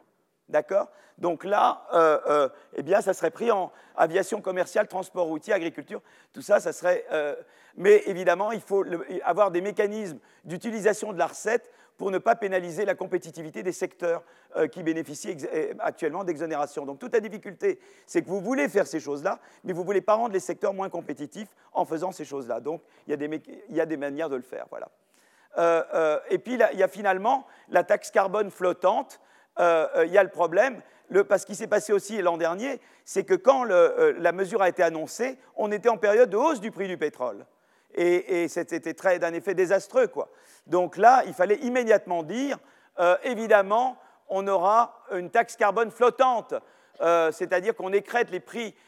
D'accord? 0.52 0.88
Donc 1.18 1.44
là, 1.44 1.86
euh, 1.94 2.18
euh, 2.28 2.48
eh 2.74 2.82
bien, 2.82 3.00
ça 3.00 3.14
serait 3.14 3.30
pris 3.30 3.50
en 3.50 3.72
aviation 3.96 4.40
commerciale, 4.40 4.86
transport 4.86 5.26
routier, 5.26 5.54
agriculture. 5.54 6.02
Tout 6.32 6.42
ça, 6.42 6.60
ça 6.60 6.72
serait. 6.72 7.04
Euh, 7.10 7.34
mais 7.76 8.02
évidemment, 8.06 8.52
il 8.52 8.60
faut 8.60 8.84
avoir 9.24 9.50
des 9.50 9.62
mécanismes 9.62 10.18
d'utilisation 10.44 11.12
de 11.12 11.18
la 11.18 11.28
recette 11.28 11.70
pour 11.96 12.10
ne 12.10 12.18
pas 12.18 12.34
pénaliser 12.34 12.84
la 12.84 12.94
compétitivité 12.94 13.62
des 13.62 13.72
secteurs 13.72 14.22
qui 14.72 14.82
bénéficient 14.82 15.36
actuellement 15.78 16.24
d'exonération. 16.24 16.84
Donc 16.84 16.98
toute 16.98 17.12
la 17.14 17.20
difficulté, 17.20 17.78
c'est 18.06 18.22
que 18.22 18.28
vous 18.28 18.40
voulez 18.40 18.68
faire 18.68 18.86
ces 18.86 18.98
choses-là, 18.98 19.38
mais 19.64 19.72
vous 19.72 19.82
ne 19.82 19.86
voulez 19.86 20.00
pas 20.00 20.14
rendre 20.14 20.32
les 20.32 20.40
secteurs 20.40 20.74
moins 20.74 20.90
compétitifs 20.90 21.48
en 21.72 21.84
faisant 21.84 22.10
ces 22.10 22.24
choses-là. 22.24 22.60
Donc 22.60 22.82
il 23.06 23.10
y, 23.10 23.14
a 23.80 23.86
des, 23.86 23.96
manières 23.96 24.28
de 24.28 24.36
le 24.36 24.42
faire. 24.42 24.66
Et 26.30 26.38
puis 26.38 26.54
il 26.54 26.78
y 26.78 26.82
a 26.82 26.88
finalement 26.88 27.46
la 27.68 27.84
taxe 27.84 28.10
carbone 28.10 28.50
flottante. 28.50 29.20
Il 29.58 30.10
y 30.10 30.18
a 30.18 30.22
le 30.22 30.30
problème, 30.30 30.80
le, 31.08 31.24
parce 31.24 31.44
qu'il 31.44 31.56
s'est 31.56 31.66
passé 31.66 31.92
aussi 31.92 32.20
l'an 32.22 32.38
dernier, 32.38 32.80
c'est 33.04 33.24
que 33.24 33.34
quand 33.34 33.64
le, 33.64 34.16
la 34.18 34.32
mesure 34.32 34.62
a 34.62 34.68
été 34.68 34.82
annoncée, 34.82 35.38
on 35.56 35.70
était 35.70 35.88
en 35.88 35.98
période 35.98 36.30
de 36.30 36.36
hausse 36.36 36.60
du 36.60 36.70
prix 36.70 36.88
du 36.88 36.96
pétrole 36.96 37.44
et, 37.94 38.48
c'était 38.48 38.94
très 38.94 39.18
d'un 39.18 39.34
effet 39.34 39.54
désastreux. 39.54 40.06
Quoi. 40.06 40.28
Donc 40.66 40.96
là, 40.96 41.22
il 41.26 41.34
fallait 41.34 41.56
immédiatement 41.56 42.22
dire, 42.22 42.58
euh, 42.98 43.16
évidemment, 43.24 43.96
on 44.28 44.46
aura 44.48 45.04
une 45.12 45.30
taxe 45.30 45.56
carbone 45.56 45.90
flottante, 45.90 46.54
euh, 47.00 47.32
c'est-à-dire 47.32 47.74
qu'on 47.74 47.92
écrète 47.92 48.30
les, 48.30 48.42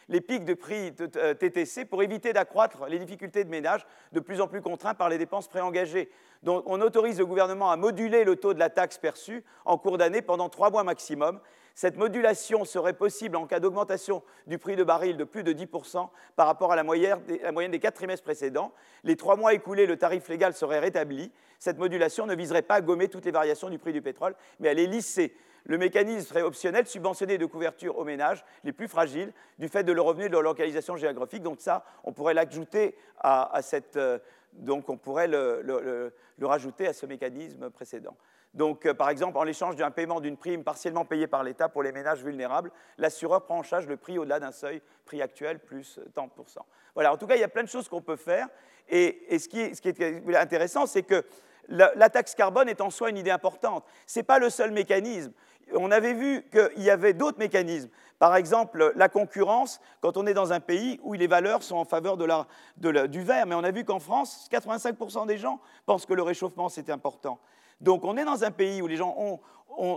les 0.08 0.20
pics 0.20 0.44
de 0.44 0.54
prix 0.54 0.92
euh, 1.16 1.34
TTC 1.34 1.86
pour 1.86 2.02
éviter 2.02 2.32
d'accroître 2.32 2.86
les 2.86 2.98
difficultés 2.98 3.44
de 3.44 3.50
ménage 3.50 3.86
de 4.12 4.20
plus 4.20 4.40
en 4.40 4.46
plus 4.46 4.60
contraints 4.60 4.94
par 4.94 5.08
les 5.08 5.18
dépenses 5.18 5.48
préengagées. 5.48 6.10
Donc 6.42 6.62
on 6.66 6.80
autorise 6.80 7.18
le 7.18 7.26
gouvernement 7.26 7.70
à 7.70 7.76
moduler 7.76 8.24
le 8.24 8.36
taux 8.36 8.54
de 8.54 8.58
la 8.58 8.70
taxe 8.70 8.98
perçue 8.98 9.42
en 9.64 9.78
cours 9.78 9.98
d'année 9.98 10.22
pendant 10.22 10.48
trois 10.48 10.70
mois 10.70 10.84
maximum 10.84 11.40
cette 11.74 11.96
modulation 11.96 12.64
serait 12.64 12.92
possible 12.92 13.36
en 13.36 13.46
cas 13.46 13.58
d'augmentation 13.58 14.22
du 14.46 14.58
prix 14.58 14.76
de 14.76 14.84
baril 14.84 15.16
de 15.16 15.24
plus 15.24 15.42
de 15.42 15.52
10% 15.52 16.08
par 16.36 16.46
rapport 16.46 16.72
à 16.72 16.76
la 16.76 16.84
moyenne, 16.84 17.20
des, 17.26 17.80
quatre 17.80 17.96
trimestres 17.96 18.24
précédents. 18.24 18.72
Les 19.02 19.16
trois 19.16 19.36
mois 19.36 19.54
écoulés, 19.54 19.86
le 19.86 19.96
tarif 19.96 20.28
légal 20.28 20.54
serait 20.54 20.78
rétabli. 20.78 21.32
Cette 21.58 21.78
modulation 21.78 22.26
ne 22.26 22.34
viserait 22.36 22.62
pas 22.62 22.76
à 22.76 22.80
gommer 22.80 23.08
toutes 23.08 23.24
les 23.24 23.32
variations 23.32 23.70
du 23.70 23.78
prix 23.78 23.92
du 23.92 24.02
pétrole, 24.02 24.36
mais 24.60 24.68
à 24.68 24.74
les 24.74 24.86
lisser. 24.86 25.34
Le 25.64 25.78
mécanisme 25.78 26.26
serait 26.26 26.42
optionnel, 26.42 26.86
subventionné 26.86 27.38
de 27.38 27.46
couverture 27.46 27.98
aux 27.98 28.04
ménages 28.04 28.44
les 28.64 28.72
plus 28.72 28.88
fragiles 28.88 29.32
du 29.58 29.68
fait 29.68 29.82
de 29.82 29.92
leur 29.92 30.04
revenu 30.04 30.26
et 30.26 30.28
de 30.28 30.32
leur 30.32 30.42
localisation 30.42 30.96
géographique. 30.96 31.42
Donc 31.42 31.60
ça, 31.60 31.84
on 32.04 32.12
pourrait 32.12 32.34
l'ajouter 32.34 32.96
à, 33.18 33.60
cette... 33.62 33.96
Euh, 33.96 34.18
donc 34.52 34.88
on 34.88 34.96
pourrait 34.96 35.26
le 35.26 36.12
rajouter 36.42 36.86
à 36.86 36.92
ce 36.92 37.06
mécanisme 37.06 37.70
précédent. 37.70 38.16
Donc, 38.54 38.86
euh, 38.86 38.94
par 38.94 39.10
exemple, 39.10 39.36
en 39.36 39.42
l'échange 39.42 39.76
d'un 39.76 39.90
paiement 39.90 40.20
d'une 40.20 40.36
prime 40.36 40.62
partiellement 40.62 41.04
payée 41.04 41.26
par 41.26 41.42
l'État 41.42 41.68
pour 41.68 41.82
les 41.82 41.90
ménages 41.90 42.22
vulnérables, 42.22 42.70
l'assureur 42.98 43.44
prend 43.44 43.58
en 43.58 43.62
charge 43.62 43.88
le 43.88 43.96
prix 43.96 44.16
au-delà 44.16 44.38
d'un 44.38 44.52
seuil, 44.52 44.80
prix 45.04 45.20
actuel 45.20 45.58
plus 45.58 45.98
tant 46.14 46.30
Voilà, 46.94 47.12
en 47.12 47.16
tout 47.16 47.26
cas, 47.26 47.34
il 47.34 47.40
y 47.40 47.44
a 47.44 47.48
plein 47.48 47.64
de 47.64 47.68
choses 47.68 47.88
qu'on 47.88 48.00
peut 48.00 48.16
faire. 48.16 48.48
Et, 48.88 49.38
ce, 49.38 49.48
qui 49.48 49.60
est, 49.60 50.36
intéressant, 50.36 50.86
c'est 50.86 51.02
que 51.02 51.24
la, 51.68 52.08
taxe 52.10 52.34
carbone 52.34 52.68
est 52.68 52.80
en 52.80 52.90
soi 52.90 53.10
une 53.10 53.16
idée 53.16 53.30
importante. 53.30 53.84
Ce 54.06 54.20
n'est 54.20 54.24
pas 54.24 54.38
le 54.38 54.50
seul 54.50 54.70
mécanisme. 54.70 55.32
On 55.74 55.90
avait 55.90 56.14
vu 56.14 56.44
qu'il 56.50 56.82
y 56.82 56.90
avait 56.90 57.12
d'autres 57.12 57.38
mécanismes. 57.38 57.88
Par 58.18 58.36
exemple, 58.36 58.92
la 58.96 59.08
concurrence, 59.08 59.80
quand 60.00 60.16
on 60.16 60.26
est 60.26 60.34
dans 60.34 60.52
un 60.52 60.60
pays 60.60 61.00
où 61.02 61.14
les 61.14 61.26
valeurs 61.26 61.62
sont 61.62 61.76
en 61.76 61.84
faveur 61.84 62.16
du 62.16 63.22
vert. 63.22 63.46
Mais 63.46 63.54
on 63.54 63.64
a 63.64 63.70
vu 63.70 63.84
qu'en 63.84 63.98
France, 63.98 64.48
85% 64.52 65.26
des 65.26 65.36
gens 65.36 65.60
pensent 65.84 66.06
que 66.06 66.14
le 66.14 66.22
réchauffement, 66.22 66.68
c'est 66.68 66.90
important. 66.90 67.38
Donc 67.80 68.04
on 68.04 68.16
est 68.16 68.24
dans 68.24 68.44
un 68.44 68.50
pays 68.50 68.80
où 68.80 68.86
les 68.86 68.96
gens 68.96 69.40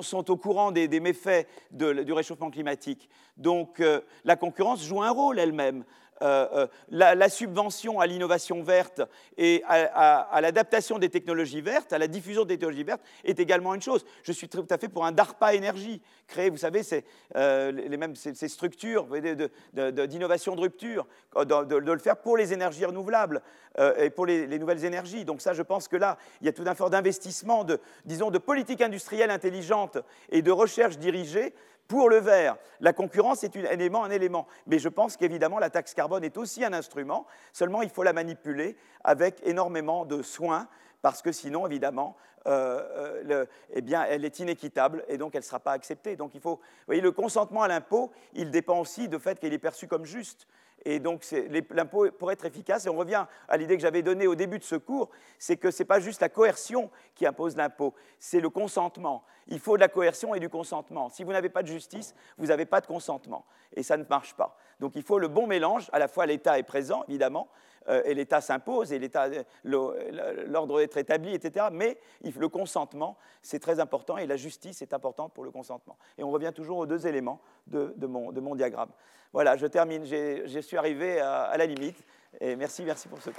sont 0.01 0.31
au 0.31 0.37
courant 0.37 0.71
des, 0.71 0.99
méfaits 0.99 1.47
du 1.71 2.11
réchauffement 2.11 2.49
climatique. 2.49 3.09
Donc 3.37 3.79
euh, 3.79 4.01
la 4.25 4.35
concurrence 4.35 4.83
joue 4.83 5.01
un 5.01 5.11
rôle 5.11 5.39
elle-même. 5.39 5.83
La, 6.21 7.29
subvention 7.29 7.99
à 7.99 8.07
l'innovation 8.07 8.63
verte 8.63 9.01
et 9.37 9.63
à, 9.67 10.39
l'adaptation 10.41 10.99
des 10.99 11.09
technologies 11.09 11.61
vertes, 11.61 11.93
à 11.93 11.97
la 11.97 12.07
diffusion 12.07 12.43
des 12.45 12.55
technologies 12.55 12.83
vertes, 12.83 13.01
est 13.23 13.39
également 13.39 13.73
une 13.73 13.81
chose. 13.81 14.05
Je 14.23 14.31
suis 14.31 14.49
tout 14.49 14.65
à 14.69 14.77
fait 14.77 14.87
pour 14.87 15.05
un 15.05 15.11
DARPA 15.11 15.53
énergie, 15.53 16.01
créer, 16.27 16.49
vous 16.49 16.57
savez, 16.57 16.83
ces, 16.83 17.05
les 17.35 17.97
mêmes, 17.97 18.15
ces, 18.15 18.47
structures 18.47 19.07
d'innovation 19.73 20.55
de, 20.55 20.61
rupture, 20.61 21.07
de, 21.35 21.75
le 21.75 21.97
faire 21.97 22.17
pour 22.17 22.37
les 22.37 22.53
énergies 22.53 22.85
renouvelables 22.85 23.41
et 23.97 24.09
pour 24.09 24.25
les, 24.25 24.47
les, 24.47 24.59
nouvelles 24.59 24.85
énergies. 24.85 25.25
Donc 25.25 25.41
ça, 25.41 25.53
je 25.53 25.61
pense 25.61 25.87
que 25.87 25.97
là, 25.97 26.17
il 26.41 26.45
y 26.45 26.49
a 26.49 26.53
tout 26.53 26.63
un 26.65 26.75
fort 26.75 26.89
d'investissement, 26.89 27.63
de, 27.63 27.79
disons, 28.05 28.31
de 28.31 28.37
politique 28.37 28.81
industrielle 28.81 29.31
intelligente 29.31 29.97
et 30.29 30.41
de 30.41 30.51
recherche 30.51 30.97
dirigée 30.97 31.53
pour 31.87 32.09
le 32.09 32.17
vert, 32.17 32.57
la 32.79 32.93
concurrence 32.93 33.43
est 33.43 33.55
un 33.55 34.09
élément. 34.09 34.47
Mais 34.65 34.79
je 34.79 34.89
pense 34.89 35.17
qu'évidemment, 35.17 35.59
la 35.59 35.69
taxe 35.69 35.93
carbone 35.93 36.23
est 36.23 36.37
aussi 36.37 36.63
un 36.63 36.73
instrument, 36.73 37.25
seulement 37.53 37.81
il 37.81 37.89
faut 37.89 38.03
la 38.03 38.13
manipuler 38.13 38.75
avec 39.03 39.41
énormément 39.45 40.05
de 40.05 40.21
soin, 40.21 40.67
parce 41.01 41.21
que 41.21 41.31
sinon, 41.31 41.67
évidemment, 41.67 42.17
euh, 42.47 43.21
euh, 43.29 43.45
eh 43.73 43.81
elle 44.09 44.23
est 44.23 44.39
inéquitable 44.39 45.03
et 45.09 45.17
donc 45.17 45.35
elle 45.35 45.41
ne 45.41 45.45
sera 45.45 45.59
pas 45.59 45.73
acceptée. 45.73 46.15
Donc 46.15 46.33
il 46.33 46.41
faut, 46.41 46.59
voyez, 46.85 47.01
le 47.01 47.11
consentement 47.11 47.63
à 47.63 47.67
l'impôt, 47.67 48.11
il 48.33 48.51
dépend 48.51 48.79
aussi 48.79 49.09
du 49.09 49.19
fait 49.19 49.39
qu'il 49.39 49.53
est 49.53 49.59
perçu 49.59 49.87
comme 49.87 50.05
juste. 50.05 50.47
Et 50.89 51.01
donc 51.01 51.25
l'impôt, 51.71 52.09
pour 52.11 52.31
être 52.31 52.45
efficace, 52.45 52.85
et 52.85 52.89
on 52.89 52.95
revient 52.95 53.25
à 53.49 53.57
l'idée 53.57 53.75
que 53.75 53.81
j'avais 53.81 54.01
donnée 54.01 54.25
au 54.25 54.35
début 54.35 54.57
de 54.57 54.63
ce 54.63 54.77
cours, 54.77 55.09
c'est 55.37 55.57
que 55.57 55.69
ce 55.69 55.83
n'est 55.83 55.85
pas 55.85 55.99
juste 55.99 56.21
la 56.21 56.29
coercion 56.29 56.89
qui 57.13 57.25
impose 57.25 57.57
l'impôt, 57.57 57.93
c'est 58.19 58.39
le 58.39 58.49
consentement. 58.49 59.25
Il 59.47 59.59
faut 59.59 59.75
de 59.75 59.81
la 59.81 59.89
coercion 59.89 60.33
et 60.33 60.39
du 60.39 60.47
consentement. 60.47 61.09
Si 61.09 61.25
vous 61.25 61.33
n'avez 61.33 61.49
pas 61.49 61.61
de 61.61 61.67
justice, 61.67 62.15
vous 62.37 62.45
n'avez 62.45 62.65
pas 62.65 62.79
de 62.79 62.87
consentement. 62.87 63.45
Et 63.75 63.83
ça 63.83 63.97
ne 63.97 64.05
marche 64.09 64.33
pas. 64.35 64.57
Donc 64.79 64.93
il 64.95 65.03
faut 65.03 65.19
le 65.19 65.27
bon 65.27 65.45
mélange. 65.45 65.89
À 65.91 65.99
la 65.99 66.07
fois 66.07 66.25
l'État 66.25 66.57
est 66.57 66.63
présent, 66.63 67.03
évidemment, 67.09 67.49
et 68.05 68.13
l'État 68.13 68.41
s'impose, 68.41 68.91
et 68.91 68.99
l'ordre 69.63 70.81
est 70.81 70.97
établi, 70.97 71.33
etc. 71.33 71.67
Mais 71.71 71.97
le 72.21 72.49
consentement, 72.49 73.17
c'est 73.41 73.59
très 73.59 73.79
important, 73.79 74.17
et 74.17 74.27
la 74.27 74.37
justice 74.37 74.81
est 74.81 74.93
importante 74.93 75.33
pour 75.33 75.43
le 75.43 75.51
consentement. 75.51 75.97
Et 76.17 76.23
on 76.23 76.31
revient 76.31 76.51
toujours 76.53 76.79
aux 76.79 76.85
deux 76.85 77.07
éléments 77.07 77.41
de, 77.67 77.93
mon, 78.05 78.55
diagramme. 78.55 78.91
Voilà, 79.33 79.57
je 79.57 79.67
termine, 79.67 80.05
je 80.05 80.59
suis 80.61 80.77
arrivé 80.77 81.19
à, 81.19 81.55
la 81.57 81.65
limite, 81.65 81.97
et 82.39 82.55
merci, 82.55 82.83
merci 82.83 83.07
pour 83.07 83.19
ce 83.21 83.31